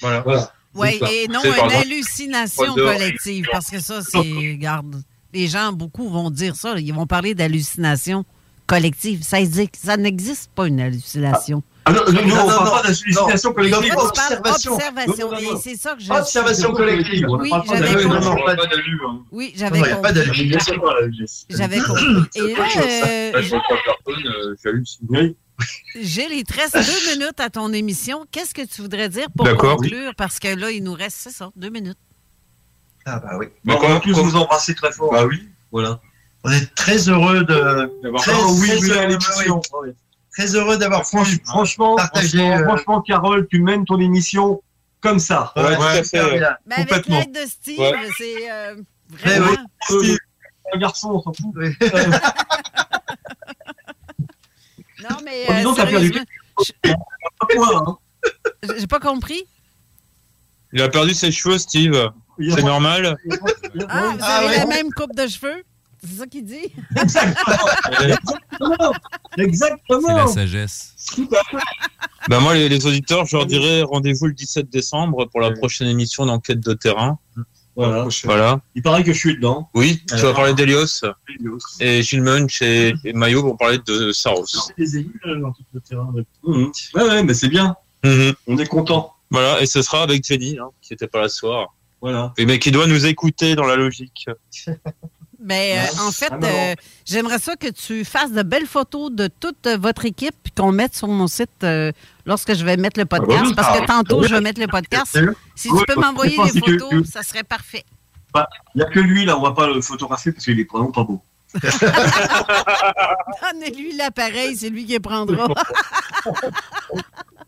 Voilà. 0.00 0.20
Voilà. 0.22 0.52
Oui, 0.74 0.96
C'est 1.00 1.14
et 1.24 1.28
non 1.28 1.40
C'est 1.42 1.48
une 1.48 1.54
exemple- 1.54 1.74
hallucination 1.74 2.74
collective, 2.74 3.46
parce 3.52 3.70
que 3.70 3.78
ça, 3.80 4.00
c'est. 4.02 4.56
Garde, 4.56 5.02
les 5.34 5.48
gens, 5.48 5.72
beaucoup 5.72 6.08
vont 6.08 6.30
dire 6.30 6.56
ça, 6.56 6.78
ils 6.78 6.94
vont 6.94 7.06
parler 7.06 7.34
d'hallucination 7.34 8.24
collective. 8.66 9.22
Ça, 9.22 9.36
ça 9.80 9.96
n'existe 9.96 10.50
pas 10.54 10.66
une 10.66 10.80
hallucination. 10.80 11.62
Ah 11.86 11.92
non, 11.92 12.00
non, 12.06 12.12
non, 12.12 12.26
Non, 12.26 12.34
on 12.34 12.38
non, 12.38 12.46
parle 12.46 12.64
non. 12.66 12.70
pas 12.72 12.82
d'hallucination 12.82 13.48
Non. 13.50 13.54
collective. 13.54 13.92
Moi, 13.94 14.10
tu 14.12 14.20
parles 14.20 14.32
observation. 14.34 14.74
observation. 14.74 15.30
Non, 15.30 15.36
non, 15.36 15.42
non. 15.42 15.56
Et 15.56 15.60
c'est 15.62 15.76
ça 15.76 15.94
que 15.94 16.02
je. 16.02 16.12
Observation 16.12 16.72
collective. 16.72 17.26
On 17.28 17.38
Oui, 17.40 17.50
parle 17.50 17.66
pas 17.66 17.76
j'avais 17.76 18.02
compris. 18.04 18.08
Non, 18.08 18.20
non, 18.20 18.34
non. 18.34 19.24
Oui, 19.32 19.46
Non, 19.46 19.52
j'avais 19.58 19.78
il 19.78 19.82
n'y 19.82 19.88
a 19.88 19.96
pas 19.96 20.08
compris. 20.08 20.12
d'hallucination. 20.14 20.74
J'avais 21.48 21.80
compris. 21.80 22.04
Et 22.34 22.54
là, 22.54 22.66
euh. 22.76 23.42
J'ai 26.00 26.28
les 26.28 26.44
13 26.44 26.72
deux 26.72 27.12
minutes 27.18 27.38
à 27.40 27.50
ton 27.50 27.72
émission. 27.72 28.24
Qu'est-ce 28.30 28.54
que 28.54 28.62
tu 28.66 28.80
voudrais 28.82 29.08
dire 29.08 29.26
pour 29.36 29.46
conclure? 29.56 30.14
Parce 30.16 30.38
que 30.38 30.48
là, 30.48 30.70
il 30.70 30.82
nous 30.82 30.94
reste, 30.94 31.16
c'est 31.20 31.32
ça, 31.32 31.50
deux 31.56 31.68
minutes. 31.70 31.98
Ah 33.06 33.18
bah 33.18 33.32
oui. 33.38 33.46
Bon, 33.64 33.78
on 33.82 33.88
va 33.88 34.00
tous 34.00 34.12
vous 34.12 34.36
embrasser 34.36 34.74
très 34.74 34.92
fort. 34.92 35.12
Bah 35.12 35.24
oui. 35.26 35.48
Voilà. 35.72 36.00
On 36.44 36.50
est 36.50 36.74
très 36.74 37.08
heureux 37.08 37.44
de. 37.44 37.90
D'avoir 38.02 38.22
oui, 38.58 38.70
oui, 38.80 38.92
à 38.92 39.06
l'émission. 39.06 39.60
Très 40.40 40.54
heureux 40.56 40.78
d'avoir 40.78 41.04
Franchement, 41.04 41.96
partager. 41.96 42.38
franchement, 42.38 42.52
euh, 42.56 42.64
franchement, 42.64 43.00
Carole, 43.02 43.46
tu 43.48 43.60
mènes 43.60 43.84
ton 43.84 44.00
émission 44.00 44.62
comme 45.02 45.18
ça. 45.18 45.52
Ouais, 45.54 45.62
à 45.74 46.02
fait. 46.02 46.38
bien. 46.38 46.56
Ben, 46.66 46.86
avec 46.90 47.06
l'aide 47.08 47.32
de 47.32 47.46
Steve, 47.46 47.78
Ouais. 47.78 47.92
c'est 48.16 48.50
euh, 48.50 48.76
vraiment. 49.10 49.50
oui. 49.90 50.12
Euh, 50.12 50.16
Un 50.74 50.78
garçon, 50.78 51.10
on 51.10 51.20
s'en 51.22 51.32
fout. 51.34 51.54
Non, 55.02 55.16
mais 55.24 55.44
Oh, 55.48 55.52
dis 55.52 55.58
euh, 55.60 55.62
donc, 55.62 55.76
t'as 55.76 55.86
perdu 55.86 56.12
hein. 56.84 57.96
j'ai 58.78 58.86
pas 58.86 59.00
compris. 59.00 59.42
Il 60.72 60.80
a 60.82 60.88
perdu 60.88 61.14
ses 61.14 61.32
cheveux, 61.32 61.58
Steve. 61.58 62.10
C'est 62.38 62.62
normal. 62.62 63.16
Ah, 63.30 63.36
vous 63.74 64.18
Ah, 64.20 64.36
avez 64.36 64.46
ouais. 64.48 64.56
la 64.58 64.66
même 64.66 64.92
coupe 64.92 65.14
de 65.14 65.26
cheveux? 65.26 65.64
C'est 66.02 66.16
ça 66.18 66.26
qu'il 66.26 66.44
dit? 66.44 66.72
Exactement. 66.96 68.92
Exactement. 69.36 70.08
C'est 70.08 70.14
la 70.14 70.26
sagesse. 70.26 70.94
Bah 72.28 72.40
moi, 72.40 72.54
les, 72.54 72.68
les 72.68 72.86
auditeurs, 72.86 73.26
je 73.26 73.36
leur 73.36 73.46
dirais 73.46 73.82
rendez-vous 73.82 74.26
le 74.26 74.32
17 74.32 74.70
décembre 74.70 75.26
pour 75.26 75.40
la 75.40 75.50
prochaine 75.52 75.88
émission 75.88 76.26
d'enquête 76.26 76.60
de 76.60 76.72
terrain. 76.74 77.18
Voilà. 77.76 78.06
Voilà. 78.24 78.60
Il 78.74 78.82
paraît 78.82 79.04
que 79.04 79.12
je 79.12 79.18
suis 79.18 79.36
dedans. 79.36 79.70
Oui, 79.74 80.02
tu 80.08 80.16
vas 80.16 80.34
parler 80.34 80.54
d'Elios 80.54 81.02
et 81.80 82.02
Gilles 82.02 82.22
Munch 82.22 82.60
et, 82.62 82.92
et 83.04 83.12
Maillot 83.12 83.42
vont 83.42 83.56
parler 83.56 83.78
de 83.86 84.12
Saros. 84.12 84.44
des 84.76 84.98
élus 84.98 85.20
là, 85.24 85.34
dans 85.36 85.52
tout 85.52 85.62
le 85.72 85.80
terrain. 85.80 86.12
Mhm. 86.42 86.72
Ouais, 86.94 87.02
ouais, 87.02 87.22
mais 87.22 87.34
c'est 87.34 87.48
bien. 87.48 87.76
Mhm. 88.04 88.34
On 88.48 88.58
est 88.58 88.66
content. 88.66 89.14
Voilà, 89.30 89.60
et 89.62 89.66
ce 89.66 89.80
sera 89.82 90.02
avec 90.02 90.24
Jenny, 90.26 90.58
hein, 90.58 90.70
qui 90.82 90.92
n'était 90.92 91.06
pas 91.06 91.20
là 91.20 91.28
ce 91.28 91.36
soir. 91.36 91.74
Voilà. 92.02 92.32
Et 92.36 92.46
mais 92.46 92.58
qui 92.58 92.70
doit 92.72 92.86
nous 92.86 93.06
écouter 93.06 93.54
dans 93.54 93.66
la 93.66 93.76
logique. 93.76 94.26
Ben, 95.42 95.78
euh, 95.78 95.86
en 96.06 96.10
fait, 96.12 96.30
Ah, 96.32 96.38
euh, 96.44 96.74
j'aimerais 97.06 97.38
ça 97.38 97.56
que 97.56 97.68
tu 97.68 98.04
fasses 98.04 98.32
de 98.32 98.42
belles 98.42 98.66
photos 98.66 99.10
de 99.10 99.26
toute 99.28 99.66
euh, 99.66 99.76
votre 99.78 100.04
équipe 100.04 100.34
puis 100.42 100.52
qu'on 100.52 100.70
mette 100.72 100.94
sur 100.94 101.08
mon 101.08 101.26
site 101.26 101.50
euh, 101.64 101.92
lorsque 102.26 102.54
je 102.54 102.64
vais 102.64 102.76
mettre 102.76 103.00
le 103.00 103.06
podcast. 103.06 103.44
oui. 103.46 103.54
Parce 103.54 103.78
que 103.78 103.82
Ah, 103.84 103.86
tantôt, 103.86 104.22
je 104.22 104.34
vais 104.34 104.40
mettre 104.42 104.60
le 104.60 104.66
podcast. 104.66 105.18
Si 105.54 105.68
tu 105.70 105.84
peux 105.86 105.94
m'envoyer 106.00 106.36
des 106.52 106.60
photos, 106.60 106.90
que- 106.90 107.04
ça 107.04 107.22
serait 107.22 107.42
parfait. 107.44 107.84
Il 108.36 108.42
n'y 108.76 108.82
a 108.82 108.86
que 108.86 109.00
lui, 109.00 109.24
là, 109.24 109.36
on 109.38 109.42
va 109.42 109.52
pas 109.52 109.66
le 109.66 109.80
photographier 109.80 110.30
parce 110.32 110.44
qu'il 110.44 110.60
est 110.60 110.70
vraiment 110.70 110.92
pas 110.92 111.02
beau. 111.04 111.20
Donnez-lui 113.42 113.96
l'appareil, 113.96 114.56
c'est 114.56 114.68
lui 114.70 114.84
qui 114.86 115.00
prendra. 115.00 115.48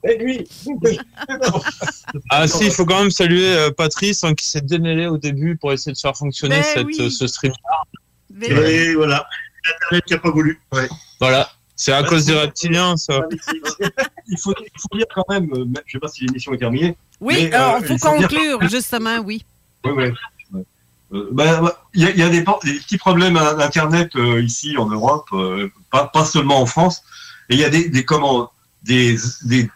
Et 0.05 0.17
lui 0.19 0.49
Ah 2.31 2.47
si, 2.49 2.67
il 2.67 2.73
faut 2.73 2.85
quand 2.85 3.01
même 3.01 3.11
saluer 3.11 3.55
euh, 3.55 3.71
Patrice 3.71 4.25
hein, 4.25 4.35
qui 4.35 4.47
s'est 4.47 4.61
démêlé 4.61 5.07
au 5.07 5.17
début 5.19 5.57
pour 5.57 5.73
essayer 5.73 5.93
de 5.93 5.99
faire 5.99 6.17
fonctionner 6.17 6.57
Ben 6.57 6.63
cette, 6.65 6.87
oui. 6.87 6.97
euh, 7.01 7.11
ce 7.11 7.27
stream. 7.27 7.53
Mais- 8.35 8.49
Et 8.49 8.95
voilà. 8.95 9.27
Internet 9.85 10.05
qui 10.07 10.13
n'a 10.15 10.19
pas 10.19 10.31
voulu. 10.31 10.61
Voilà, 11.21 11.49
c'est 11.77 11.93
à 11.93 12.03
cause 12.03 12.27
des 12.27 12.35
reptiliens 12.35 12.97
ça. 12.97 13.21
il, 14.27 14.39
faut, 14.39 14.53
il 14.59 14.81
faut 14.81 14.97
dire 14.97 15.07
quand 15.15 15.25
même, 15.29 15.49
euh, 15.55 15.65
je 15.87 15.93
sais 15.93 15.99
pas 16.01 16.09
si 16.09 16.27
l'émission 16.27 16.53
est 16.53 16.59
terminée. 16.59 16.97
Oui, 17.21 17.49
Mais, 17.51 17.55
euh, 17.55 17.79
il 17.81 17.87
faut 17.87 17.99
faut 17.99 18.19
dire- 18.19 18.29
conclure, 18.29 18.69
justement, 18.69 19.19
oui. 19.19 19.45
Oui, 19.85 19.93
oui. 19.97 20.11
Ben, 21.13 21.61
ben, 21.63 21.71
Il 21.95 22.03
y 22.03 22.07
a, 22.07 22.11
il 22.11 22.19
y 22.19 22.23
a 22.23 22.29
des, 22.29 22.43
petits 22.43 22.97
problèmes 22.99 23.37
à 23.37 23.51
Internet 23.65 24.17
euh, 24.17 24.43
ici 24.43 24.77
en 24.79 24.87
Europe, 24.87 25.29
euh, 25.33 25.71
pas, 25.93 26.07
pas 26.07 26.25
seulement 26.25 26.61
en 26.61 26.67
France. 26.67 27.03
Et 27.51 27.55
il 27.55 27.61
y 27.61 27.65
a 27.65 27.69
des, 27.69 27.89
des 27.89 28.05
comment, 28.05 28.51
des, 28.83 29.17
des 29.45 29.71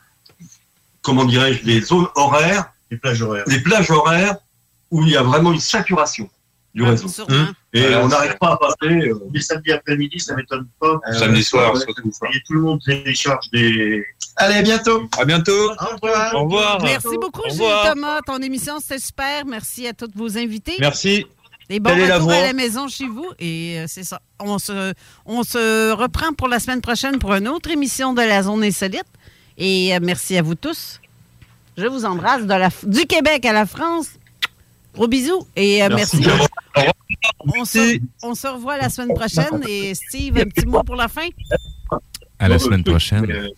comment 1.06 1.24
dirais-je, 1.24 1.64
des 1.64 1.80
zones 1.80 2.08
horaires, 2.16 2.64
Les 2.90 2.98
plages 2.98 3.22
horaires. 3.22 3.44
des 3.46 3.60
plages 3.60 3.90
horaires 3.90 4.36
où 4.90 5.02
il 5.02 5.10
y 5.10 5.16
a 5.16 5.22
vraiment 5.22 5.52
une 5.52 5.60
saturation 5.60 6.28
du 6.74 6.82
réseau. 6.82 7.08
Sûrement. 7.08 7.46
Et 7.72 7.80
Voilà, 7.80 8.04
on 8.04 8.08
n'arrive 8.08 8.36
pas 8.38 8.52
à 8.52 8.56
passer. 8.58 8.92
euh, 9.08 9.18
Les 9.32 9.40
samedis 9.40 9.72
après-midi, 9.72 10.20
ça 10.20 10.34
m'étonne 10.36 10.66
pas. 10.78 11.00
Samedi 11.12 11.42
soir, 11.42 11.72
ouais. 11.74 11.80
surtout. 11.80 12.10
Et 12.34 12.40
tout 12.46 12.52
le 12.52 12.60
monde 12.60 12.80
télécharge 12.84 13.46
des. 13.52 14.04
Allez, 14.36 14.56
à 14.56 14.62
bientôt. 14.62 15.08
À 15.18 15.24
bientôt. 15.24 15.70
Au 15.70 15.94
revoir. 15.94 16.34
Au 16.34 16.44
revoir. 16.44 16.82
Merci 16.82 17.16
beaucoup, 17.20 17.42
Au 17.46 17.50
Gilles. 17.50 17.64
Thomas. 17.88 18.20
Ton 18.26 18.38
émission, 18.38 18.74
c'était 18.80 18.98
super. 19.00 19.46
Merci 19.46 19.86
à 19.86 19.92
tous 19.94 20.10
vos 20.14 20.36
invités. 20.36 20.76
Merci. 20.80 21.26
Et 21.68 21.80
bon 21.80 21.90
Telle 21.90 22.00
est 22.02 22.06
la 22.08 22.16
à 22.16 22.42
la 22.42 22.52
maison 22.52 22.86
chez 22.88 23.08
vous. 23.08 23.26
Et 23.40 23.78
euh, 23.80 23.84
c'est 23.88 24.04
ça. 24.04 24.20
On 24.38 24.58
se, 24.58 24.92
on 25.24 25.42
se 25.42 25.90
reprend 25.92 26.32
pour 26.34 26.46
la 26.48 26.60
semaine 26.60 26.80
prochaine 26.80 27.18
pour 27.18 27.32
une 27.34 27.48
autre 27.48 27.70
émission 27.70 28.12
de 28.14 28.20
la 28.22 28.42
Zone 28.44 28.62
Insolite. 28.62 29.02
Et 29.58 29.94
euh, 29.94 29.98
merci 30.02 30.36
à 30.36 30.42
vous 30.42 30.54
tous. 30.54 31.00
Je 31.76 31.86
vous 31.86 32.04
embrasse 32.04 32.42
de 32.42 32.54
la, 32.54 32.70
du 32.84 33.06
Québec 33.06 33.44
à 33.44 33.52
la 33.52 33.66
France. 33.66 34.08
Gros 34.94 35.08
bisous 35.08 35.46
et 35.54 35.82
euh, 35.82 35.88
merci. 35.94 36.24
On 37.58 37.64
se, 37.64 37.98
on 38.22 38.34
se 38.34 38.46
revoit 38.46 38.78
la 38.78 38.88
semaine 38.88 39.14
prochaine. 39.14 39.62
Et 39.68 39.94
Steve, 39.94 40.38
un 40.38 40.44
petit 40.44 40.66
mot 40.66 40.82
pour 40.82 40.96
la 40.96 41.08
fin? 41.08 41.28
À 42.38 42.48
la 42.48 42.58
semaine 42.58 42.84
prochaine. 42.84 43.26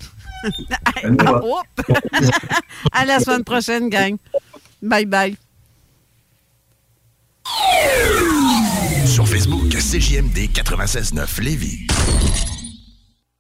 Ah, 0.71 1.41
à 2.93 3.05
la 3.05 3.19
semaine 3.19 3.43
prochaine, 3.43 3.89
gang. 3.89 4.17
Bye 4.81 5.05
bye. 5.05 5.37
Sur 9.05 9.27
Facebook, 9.27 9.69
CJMD 9.71 10.49
96.9 10.55 11.43
Lévis. 11.43 11.89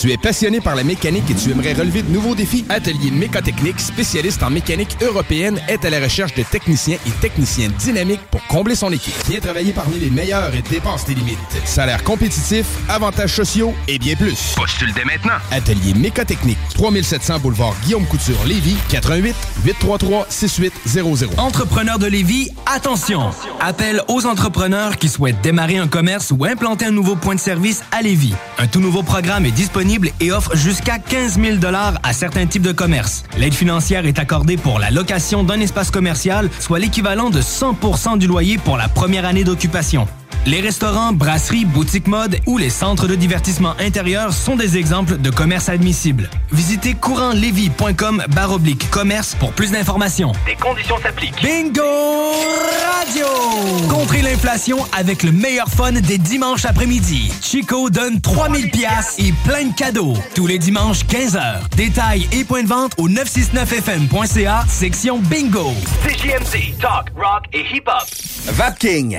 Tu 0.00 0.12
es 0.12 0.16
passionné 0.16 0.60
par 0.60 0.76
la 0.76 0.84
mécanique 0.84 1.28
et 1.28 1.34
tu 1.34 1.50
aimerais 1.50 1.72
relever 1.72 2.02
de 2.02 2.12
nouveaux 2.12 2.36
défis? 2.36 2.64
Atelier 2.68 3.10
Mécotechnique, 3.10 3.80
spécialiste 3.80 4.44
en 4.44 4.50
mécanique 4.50 4.96
européenne, 5.02 5.60
est 5.66 5.84
à 5.84 5.90
la 5.90 5.98
recherche 5.98 6.34
de 6.34 6.44
techniciens 6.44 6.98
et 7.04 7.10
techniciennes 7.20 7.72
dynamiques 7.72 8.20
pour 8.30 8.46
combler 8.46 8.76
son 8.76 8.92
équipe. 8.92 9.14
Viens 9.28 9.40
travailler 9.40 9.72
parmi 9.72 9.98
les 9.98 10.10
meilleurs 10.10 10.54
et 10.54 10.62
dépasse 10.62 11.04
tes 11.04 11.14
limites. 11.14 11.38
Salaire 11.64 12.04
compétitif, 12.04 12.64
avantages 12.88 13.34
sociaux 13.34 13.74
et 13.88 13.98
bien 13.98 14.14
plus. 14.14 14.54
Postule 14.54 14.92
dès 14.94 15.04
maintenant. 15.04 15.38
Atelier 15.50 15.94
Mécotechnique, 15.94 16.58
3700 16.74 17.40
boulevard 17.40 17.74
Guillaume 17.82 18.06
Couture, 18.06 18.44
Lévis, 18.46 18.76
88 18.90 19.34
833 19.64 20.26
6800. 20.28 21.26
Entrepreneurs 21.38 21.98
de 21.98 22.06
Lévis, 22.06 22.52
attention! 22.66 23.30
Appel 23.58 24.00
aux 24.06 24.26
entrepreneurs 24.26 24.96
qui 24.96 25.08
souhaitent 25.08 25.40
démarrer 25.40 25.78
un 25.78 25.88
commerce 25.88 26.30
ou 26.30 26.44
implanter 26.44 26.84
un 26.84 26.92
nouveau 26.92 27.16
point 27.16 27.34
de 27.34 27.40
service 27.40 27.82
à 27.90 28.00
Lévis. 28.00 28.34
Un 28.58 28.68
tout 28.68 28.78
nouveau 28.78 29.02
programme 29.02 29.44
est 29.44 29.50
disponible 29.50 29.87
et 30.20 30.32
offre 30.32 30.54
jusqu'à 30.54 30.98
15 30.98 31.40
000 31.40 31.56
à 32.02 32.12
certains 32.12 32.46
types 32.46 32.62
de 32.62 32.72
commerces. 32.72 33.24
L'aide 33.38 33.54
financière 33.54 34.04
est 34.06 34.18
accordée 34.18 34.56
pour 34.56 34.78
la 34.78 34.90
location 34.90 35.44
d'un 35.44 35.60
espace 35.60 35.90
commercial, 35.90 36.50
soit 36.60 36.78
l'équivalent 36.78 37.30
de 37.30 37.40
100 37.40 38.16
du 38.18 38.26
loyer 38.26 38.58
pour 38.58 38.76
la 38.76 38.88
première 38.88 39.24
année 39.24 39.44
d'occupation. 39.44 40.06
Les 40.48 40.62
restaurants, 40.62 41.12
brasseries, 41.12 41.66
boutiques 41.66 42.06
mode 42.06 42.40
ou 42.46 42.56
les 42.56 42.70
centres 42.70 43.06
de 43.06 43.14
divertissement 43.14 43.74
intérieur 43.78 44.32
sont 44.32 44.56
des 44.56 44.78
exemples 44.78 45.18
de 45.18 45.28
commerces 45.28 45.68
admissibles. 45.68 46.30
Visitez 46.52 46.94
courantlevis.com 46.94 48.24
baroblique 48.30 48.88
commerce 48.88 49.34
pour 49.34 49.52
plus 49.52 49.72
d'informations. 49.72 50.32
Des 50.46 50.54
conditions 50.54 50.96
s'appliquent. 51.02 51.42
Bingo 51.42 51.82
Radio! 51.82 53.26
Contrez 53.90 54.22
l'inflation 54.22 54.78
avec 54.96 55.22
le 55.22 55.32
meilleur 55.32 55.68
fun 55.68 55.92
des 55.92 56.16
dimanches 56.16 56.64
après-midi. 56.64 57.30
Chico 57.42 57.90
donne 57.90 58.22
3000 58.22 58.70
pièces 58.70 59.16
et 59.18 59.34
plein 59.44 59.64
de 59.64 59.74
cadeaux. 59.74 60.14
Tous 60.34 60.46
les 60.46 60.58
dimanches 60.58 61.04
15h. 61.04 61.68
Détails 61.76 62.26
et 62.32 62.44
points 62.44 62.62
de 62.62 62.68
vente 62.68 62.92
au 62.96 63.10
969fm.ca, 63.10 64.64
section 64.66 65.18
Bingo. 65.18 65.74
CJMD, 66.06 66.78
talk, 66.80 67.10
rock 67.14 67.44
et 67.52 67.66
hip-hop. 67.70 68.06
Vapking, 68.54 69.18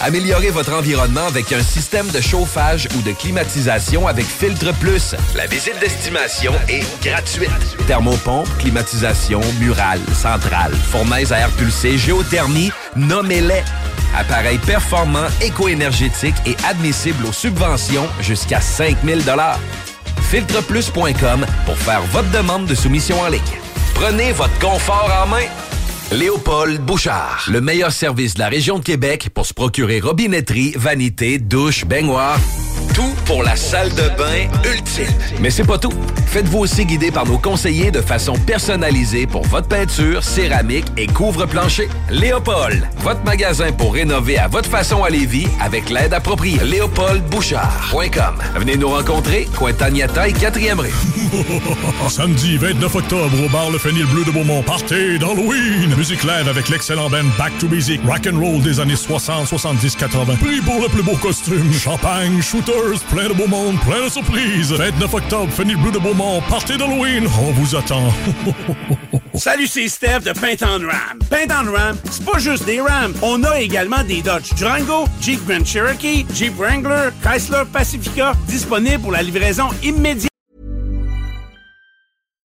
Améliorez 0.00 0.50
votre 0.50 0.74
environnement 0.74 1.26
avec 1.26 1.52
un 1.52 1.62
système 1.62 2.08
de 2.10 2.20
chauffage 2.20 2.86
ou 2.96 3.02
de 3.02 3.12
climatisation 3.12 4.06
avec 4.06 4.26
Filtre 4.26 4.72
Plus. 4.74 5.14
La 5.34 5.46
visite 5.46 5.78
d'estimation 5.80 6.52
est 6.68 6.84
gratuite. 7.02 7.50
Thermopompe, 7.86 8.48
climatisation, 8.58 9.40
murale, 9.58 10.00
centrale, 10.14 10.72
fournaise 10.90 11.32
à 11.32 11.38
air 11.38 11.50
pulsé, 11.50 11.96
géothermie, 11.96 12.70
nommez-les. 12.94 13.64
Appareil 14.16 14.58
performant, 14.58 15.26
éco-énergétique 15.40 16.36
et 16.46 16.56
admissible 16.68 17.24
aux 17.26 17.32
subventions 17.32 18.06
jusqu'à 18.20 18.60
5000 18.60 19.22
Filtreplus.com 20.30 21.46
pour 21.64 21.78
faire 21.78 22.02
votre 22.12 22.30
demande 22.30 22.66
de 22.66 22.74
soumission 22.74 23.20
en 23.20 23.28
ligne. 23.28 23.42
Prenez 23.94 24.32
votre 24.32 24.58
confort 24.58 25.10
en 25.22 25.26
main. 25.28 25.46
Léopold 26.12 26.80
Bouchard, 26.82 27.46
le 27.50 27.60
meilleur 27.60 27.90
service 27.90 28.34
de 28.34 28.38
la 28.38 28.48
région 28.48 28.78
de 28.78 28.84
Québec 28.84 29.28
pour 29.34 29.44
se 29.44 29.52
procurer 29.52 29.98
robinetterie, 29.98 30.72
vanité, 30.76 31.38
douche, 31.38 31.84
baignoire. 31.84 32.38
Tout 32.94 33.12
pour 33.26 33.42
la 33.42 33.56
salle 33.56 33.90
de 33.90 34.08
bain 34.16 34.48
ultime. 34.72 35.12
Mais 35.40 35.50
c'est 35.50 35.64
pas 35.66 35.78
tout. 35.78 35.92
Faites-vous 36.28 36.58
aussi 36.60 36.86
guider 36.86 37.10
par 37.10 37.26
nos 37.26 37.38
conseillers 37.38 37.90
de 37.90 38.00
façon 38.00 38.34
personnalisée 38.34 39.26
pour 39.26 39.42
votre 39.46 39.68
peinture, 39.68 40.22
céramique 40.22 40.86
et 40.96 41.06
couvre-plancher. 41.06 41.88
Léopold, 42.08 42.88
votre 42.98 43.24
magasin 43.24 43.72
pour 43.72 43.94
rénover 43.94 44.38
à 44.38 44.48
votre 44.48 44.70
façon 44.70 45.02
à 45.02 45.10
Lévis 45.10 45.48
avec 45.60 45.90
l'aide 45.90 46.14
appropriée. 46.14 46.60
LéopoldBouchard.com. 46.62 48.36
Venez 48.54 48.76
nous 48.76 48.88
rencontrer, 48.88 49.46
Cointagnata 49.56 50.28
et 50.28 50.32
4e 50.32 50.78
rue. 50.78 50.94
Samedi 52.08 52.56
29 52.58 52.94
octobre 52.94 53.44
au 53.44 53.48
bar 53.48 53.70
Le 53.70 53.78
Fenil 53.78 54.06
Bleu 54.06 54.24
de 54.24 54.30
Beaumont. 54.30 54.62
Partez 54.62 55.18
d'Halloween. 55.18 55.95
Musique 55.96 56.24
live 56.24 56.46
avec 56.46 56.68
l'excellent 56.68 57.08
band 57.08 57.24
Back 57.38 57.56
to 57.58 57.68
Basic. 57.68 58.02
Rock 58.04 58.28
and 58.30 58.38
roll 58.38 58.60
des 58.60 58.80
années 58.80 58.96
60, 58.96 59.46
70, 59.46 59.96
80. 59.96 60.36
Prix 60.36 60.60
pour 60.60 60.82
le 60.82 60.88
plus 60.88 61.02
beau 61.02 61.16
costume. 61.16 61.72
Champagne, 61.72 62.42
shooters, 62.42 63.00
plein 63.10 63.28
de 63.28 63.32
beau 63.32 63.46
monde, 63.46 63.80
plein 63.80 64.04
de 64.04 64.10
surprises. 64.10 64.72
29 64.72 65.14
octobre, 65.14 65.50
Fenil 65.50 65.76
Bleu 65.76 65.90
de 65.92 65.98
Beaumont. 65.98 66.42
Partez 66.50 66.76
d'Halloween. 66.76 67.26
On 67.40 67.52
vous 67.52 67.74
attend. 67.74 68.12
Salut, 69.34 69.66
c'est 69.66 69.88
Steph 69.88 70.20
de 70.20 70.32
Paint 70.32 70.66
on 70.66 70.86
Ram. 70.86 71.18
Paint 71.30 71.54
on 71.62 71.72
Ram, 71.72 71.96
c'est 72.10 72.24
pas 72.24 72.38
juste 72.38 72.66
des 72.66 72.80
Rams. 72.80 73.14
On 73.22 73.42
a 73.44 73.58
également 73.60 74.04
des 74.04 74.20
Dodge 74.20 74.52
Durango, 74.54 75.06
Jeep 75.22 75.46
Grand 75.46 75.64
Cherokee, 75.64 76.26
Jeep 76.34 76.58
Wrangler, 76.58 77.08
Chrysler 77.22 77.62
Pacifica, 77.72 78.34
disponibles 78.46 79.00
pour 79.00 79.12
la 79.12 79.22
livraison 79.22 79.68
immédiate. 79.82 80.35